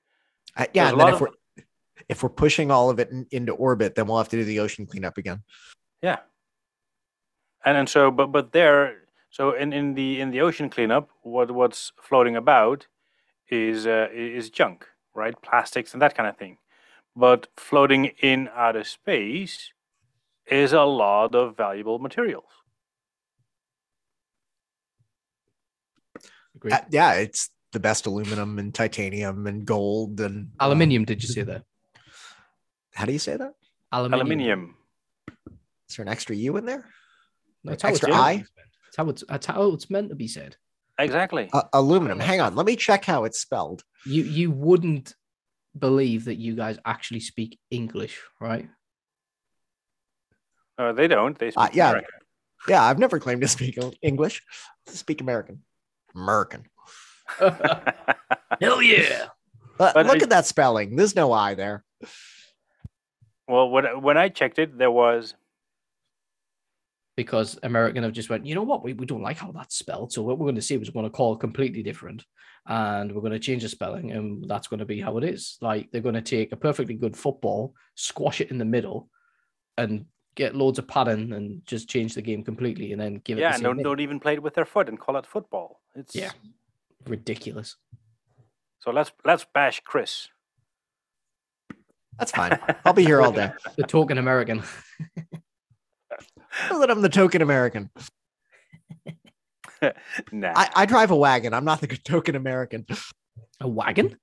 Uh, 0.55 0.65
yeah 0.73 0.83
There's 0.83 0.91
and 0.93 1.01
then 1.01 1.07
if 1.09 1.13
of- 1.15 1.21
we're 1.21 1.63
if 2.07 2.23
we're 2.23 2.29
pushing 2.29 2.71
all 2.71 2.89
of 2.89 2.99
it 2.99 3.09
in, 3.11 3.25
into 3.31 3.53
orbit 3.53 3.95
then 3.95 4.07
we'll 4.07 4.17
have 4.17 4.29
to 4.29 4.37
do 4.37 4.43
the 4.43 4.59
ocean 4.59 4.85
cleanup 4.85 5.17
again 5.17 5.41
Yeah, 6.01 6.19
and 7.65 7.77
and 7.77 7.89
so 7.89 8.11
but 8.11 8.27
but 8.27 8.51
there 8.51 8.95
so 9.31 9.53
in, 9.53 9.73
in 9.73 9.93
the 9.93 10.21
in 10.21 10.31
the 10.31 10.41
ocean 10.41 10.69
cleanup, 10.69 11.09
what 11.21 11.51
what's 11.51 11.91
floating 12.01 12.35
about 12.35 12.87
is 13.49 13.85
uh, 13.85 14.07
is 14.13 14.49
junk, 14.49 14.87
right? 15.13 15.39
Plastics 15.41 15.93
and 15.93 16.01
that 16.01 16.15
kind 16.15 16.29
of 16.29 16.37
thing. 16.37 16.57
But 17.15 17.47
floating 17.57 18.05
in 18.21 18.49
outer 18.55 18.83
space 18.83 19.71
is 20.47 20.73
a 20.73 20.83
lot 20.83 21.35
of 21.35 21.57
valuable 21.57 21.99
materials. 21.99 22.45
Agreed. 26.55 26.73
Uh, 26.73 26.81
yeah 26.89 27.13
it's 27.13 27.49
the 27.71 27.79
best 27.79 28.05
aluminum 28.05 28.59
and 28.59 28.73
titanium 28.73 29.47
and 29.47 29.65
gold 29.65 30.19
and 30.19 30.49
uh, 30.59 30.65
Aluminium, 30.65 31.05
did 31.05 31.21
you 31.21 31.29
say 31.29 31.43
that? 31.43 31.63
how 32.93 33.05
do 33.05 33.13
you 33.13 33.19
say 33.19 33.37
that 33.37 33.53
Aluminium. 33.91 34.27
Aluminium. 34.27 34.75
is 35.87 35.95
there 35.95 36.03
an 36.03 36.09
extra 36.11 36.35
u 36.35 36.57
in 36.57 36.65
there 36.65 36.85
That's 37.63 37.83
how 37.83 37.89
Extra 37.89 38.09
it's 38.09 38.17
I? 38.17 38.35
That's 38.37 38.97
how 38.97 39.09
it's 39.09 39.23
that's 39.27 39.45
how 39.45 39.73
it's 39.73 39.89
meant 39.89 40.09
to 40.09 40.15
be 40.15 40.27
said. 40.27 40.55
Exactly. 40.99 41.49
Uh, 41.53 41.63
aluminum. 41.73 42.19
Hang 42.19 42.41
on, 42.41 42.55
let 42.55 42.65
me 42.65 42.75
check 42.75 43.05
how 43.05 43.23
it's 43.23 43.39
spelled. 43.39 43.83
You 44.05 44.23
you 44.23 44.51
wouldn't 44.51 45.15
believe 45.77 46.25
that 46.25 46.35
you 46.35 46.55
guys 46.55 46.77
actually 46.85 47.21
speak 47.21 47.57
English, 47.71 48.19
right? 48.41 48.67
Uh, 50.77 50.91
they 50.93 51.07
don't. 51.07 51.37
They 51.37 51.51
speak 51.51 51.63
Uh, 51.63 51.69
yeah. 51.73 51.89
American. 51.89 52.09
Yeah, 52.67 52.83
I've 52.83 52.99
never 52.99 53.19
claimed 53.19 53.41
to 53.41 53.47
speak 53.47 53.77
English. 54.01 54.43
I 54.87 54.91
speak 54.91 55.21
American. 55.21 55.63
American. 56.15 56.65
Hell 57.39 58.81
yeah! 58.81 59.27
But 59.77 59.93
But 59.93 60.05
look 60.07 60.19
I- 60.19 60.23
at 60.23 60.29
that 60.29 60.45
spelling. 60.45 60.95
There's 60.95 61.15
no 61.15 61.31
I 61.31 61.53
there. 61.53 61.83
well, 63.47 63.69
when 63.69 64.01
when 64.01 64.17
I 64.17 64.29
checked 64.29 64.59
it, 64.59 64.77
there 64.77 64.91
was 64.91 65.35
Because 67.19 67.59
American 67.63 68.03
have 68.03 68.13
just 68.13 68.29
went, 68.29 68.45
you 68.45 68.55
know 68.55 68.63
what? 68.63 68.81
We, 68.81 68.93
we 68.93 69.05
don't 69.05 69.21
like 69.21 69.37
how 69.37 69.51
that's 69.51 69.75
spelled. 69.75 70.13
So 70.13 70.21
what 70.21 70.37
we're 70.37 70.45
going 70.45 70.55
to 70.55 70.61
see 70.61 70.75
is 70.75 70.87
we're 70.87 71.01
going 71.01 71.11
to 71.11 71.17
call 71.17 71.33
it 71.33 71.41
completely 71.41 71.83
different, 71.83 72.23
and 72.65 73.11
we're 73.11 73.19
going 73.19 73.33
to 73.33 73.39
change 73.39 73.63
the 73.63 73.67
spelling, 73.67 74.11
and 74.11 74.47
that's 74.49 74.69
going 74.69 74.79
to 74.79 74.85
be 74.85 75.01
how 75.01 75.17
it 75.17 75.25
is. 75.25 75.57
Like 75.59 75.91
they're 75.91 75.99
going 75.99 76.15
to 76.15 76.21
take 76.21 76.53
a 76.53 76.55
perfectly 76.55 76.95
good 76.95 77.17
football, 77.17 77.73
squash 77.95 78.39
it 78.39 78.51
in 78.51 78.57
the 78.57 78.63
middle, 78.63 79.09
and 79.77 80.05
get 80.35 80.55
loads 80.55 80.79
of 80.79 80.87
padding 80.87 81.33
and 81.33 81.61
just 81.65 81.89
change 81.89 82.13
the 82.15 82.21
game 82.21 82.41
completely, 82.41 82.93
and 82.93 83.01
then 83.01 83.15
give 83.25 83.37
it. 83.37 83.41
yeah, 83.41 83.53
and 83.55 83.63
don't, 83.63 83.83
don't 83.83 83.99
even 83.99 84.17
play 84.17 84.35
it 84.35 84.41
with 84.41 84.53
their 84.53 84.63
foot 84.63 84.87
and 84.87 84.97
call 84.97 85.17
it 85.17 85.25
football. 85.25 85.81
It's 85.93 86.15
Yeah. 86.15 86.31
ridiculous. 87.05 87.75
So 88.79 88.91
let's 88.91 89.11
let's 89.25 89.45
bash 89.53 89.81
Chris. 89.83 90.29
That's 92.17 92.31
fine. 92.31 92.57
I'll 92.85 92.93
be 92.93 93.03
here 93.03 93.21
all 93.21 93.33
day. 93.33 93.51
The 93.75 93.83
talking 93.83 94.17
American. 94.17 94.63
That 96.69 96.89
I'm 96.89 97.01
the 97.01 97.09
token 97.09 97.41
American. 97.41 97.89
nah. 100.31 100.53
I, 100.55 100.69
I 100.75 100.85
drive 100.85 101.11
a 101.11 101.15
wagon. 101.15 101.53
I'm 101.53 101.65
not 101.65 101.81
the 101.81 101.87
token 102.03 102.35
American. 102.35 102.85
A 103.61 103.67
wagon? 103.67 104.17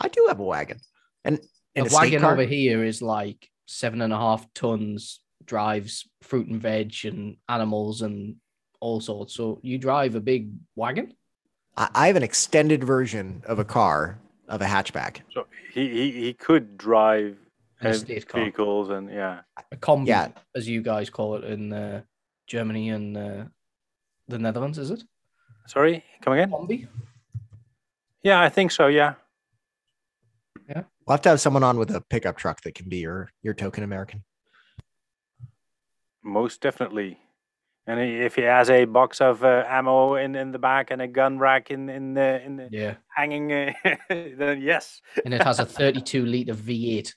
I 0.00 0.08
do 0.08 0.26
have 0.28 0.40
a 0.40 0.44
wagon. 0.44 0.80
And, 1.24 1.40
and 1.74 1.86
a 1.86 1.90
a, 1.90 1.94
wagon 1.94 2.24
over 2.24 2.42
here 2.42 2.84
is 2.84 3.02
like 3.02 3.48
seven 3.66 4.00
and 4.02 4.12
a 4.12 4.16
half 4.16 4.52
tons, 4.54 5.20
drives 5.44 6.08
fruit 6.22 6.48
and 6.48 6.60
veg 6.60 6.94
and 7.04 7.36
animals 7.48 8.02
and 8.02 8.36
all 8.80 9.00
sorts. 9.00 9.34
So 9.34 9.60
you 9.62 9.78
drive 9.78 10.14
a 10.14 10.20
big 10.20 10.50
wagon? 10.74 11.14
I, 11.76 11.88
I 11.94 12.06
have 12.08 12.16
an 12.16 12.22
extended 12.22 12.84
version 12.84 13.42
of 13.46 13.58
a 13.58 13.64
car 13.64 14.18
of 14.48 14.60
a 14.60 14.66
hatchback. 14.66 15.20
so 15.32 15.46
he, 15.72 15.88
he 15.88 16.10
he 16.10 16.32
could 16.32 16.76
drive 16.76 17.36
An 17.80 17.86
uh, 17.86 17.90
estate 17.90 18.28
car. 18.28 18.40
vehicles 18.42 18.90
and 18.90 19.10
yeah. 19.10 19.40
A 19.72 19.76
combi, 19.76 20.06
Yeah. 20.08 20.28
as 20.54 20.68
you 20.68 20.82
guys 20.82 21.08
call 21.10 21.36
it 21.36 21.44
in 21.44 21.72
uh, 21.72 22.02
Germany 22.46 22.90
and 22.90 23.16
uh, 23.16 23.44
the 24.28 24.38
Netherlands, 24.38 24.78
is 24.78 24.90
it? 24.90 25.02
Sorry, 25.66 26.04
come 26.22 26.32
again? 26.34 26.50
Combi? 26.50 26.86
Yeah, 28.22 28.40
I 28.40 28.48
think 28.48 28.70
so. 28.70 28.86
Yeah. 28.88 29.14
Yeah. 30.68 30.82
We'll 31.06 31.14
have 31.14 31.22
to 31.22 31.28
have 31.30 31.40
someone 31.40 31.64
on 31.64 31.78
with 31.78 31.90
a 31.90 32.00
pickup 32.00 32.36
truck 32.36 32.60
that 32.62 32.74
can 32.74 32.88
be 32.88 32.98
your 32.98 33.30
your 33.42 33.54
token 33.54 33.82
American. 33.82 34.24
Most 36.22 36.60
definitely. 36.60 37.18
And 37.86 37.98
if 37.98 38.36
he 38.36 38.42
has 38.42 38.68
a 38.70 38.84
box 38.84 39.20
of 39.20 39.42
uh, 39.42 39.64
ammo 39.66 40.14
in, 40.14 40.36
in 40.36 40.52
the 40.52 40.58
back 40.58 40.90
and 40.90 41.00
a 41.02 41.08
gun 41.08 41.38
rack 41.38 41.70
in 41.70 41.88
in 41.88 42.14
the 42.14 42.42
in 42.44 42.56
the 42.56 42.68
Yeah. 42.70 42.94
hanging, 43.16 43.50
uh, 43.52 43.72
then 44.08 44.60
yes. 44.60 45.00
And 45.24 45.32
it 45.34 45.42
has 45.42 45.58
a 45.58 45.64
32 45.64 46.24
litre 46.26 46.54
V8. 46.54 47.14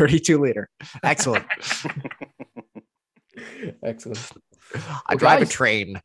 32 0.00 0.40
liter. 0.40 0.68
Excellent. 1.02 1.44
Excellent. 3.84 4.30
I 4.74 4.78
Well, 5.10 5.18
drive 5.18 5.42
a 5.42 5.46
train. 5.46 6.00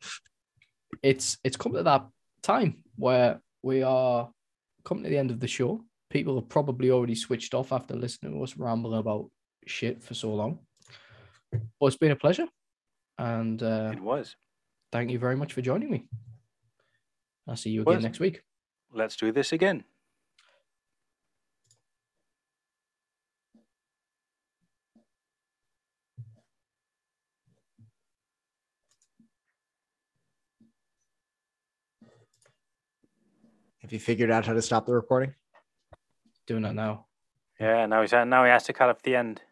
it's 1.02 1.38
it's 1.44 1.56
come 1.56 1.72
to 1.72 1.82
that 1.82 2.06
time 2.42 2.82
where 2.96 3.40
we 3.62 3.82
are 3.82 4.28
coming 4.84 5.04
to 5.04 5.10
the 5.10 5.16
end 5.16 5.30
of 5.30 5.40
the 5.40 5.48
show. 5.48 5.82
People 6.10 6.38
have 6.38 6.48
probably 6.50 6.90
already 6.90 7.14
switched 7.14 7.54
off 7.54 7.72
after 7.72 7.96
listening 7.96 8.34
to 8.34 8.42
us 8.42 8.56
ramble 8.58 8.94
about 8.94 9.30
shit 9.66 10.02
for 10.02 10.12
so 10.14 10.34
long. 10.34 10.58
But 11.80 11.86
it's 11.86 11.96
been 11.96 12.12
a 12.12 12.16
pleasure. 12.16 12.46
And 13.18 13.62
uh, 13.62 13.92
It 13.94 14.00
was. 14.02 14.36
thank 14.92 15.10
you 15.10 15.18
very 15.18 15.36
much 15.36 15.54
for 15.54 15.62
joining 15.62 15.90
me. 15.90 16.04
I'll 17.48 17.56
see 17.56 17.70
you 17.70 17.80
again 17.82 17.94
Was. 17.96 18.04
next 18.04 18.20
week. 18.20 18.42
Let's 18.92 19.16
do 19.16 19.32
this 19.32 19.52
again. 19.52 19.84
Have 33.86 33.92
you 33.92 34.00
figured 34.00 34.32
out 34.32 34.44
how 34.44 34.52
to 34.52 34.60
stop 34.60 34.84
the 34.84 34.92
recording? 34.92 35.32
Doing 36.48 36.62
that 36.62 36.74
now. 36.74 37.06
Yeah. 37.60 37.86
Now 37.86 38.00
he's 38.00 38.12
uh, 38.12 38.24
now 38.24 38.42
he 38.42 38.50
has 38.50 38.64
to 38.64 38.72
cut 38.72 38.88
off 38.88 39.00
the 39.02 39.14
end. 39.14 39.42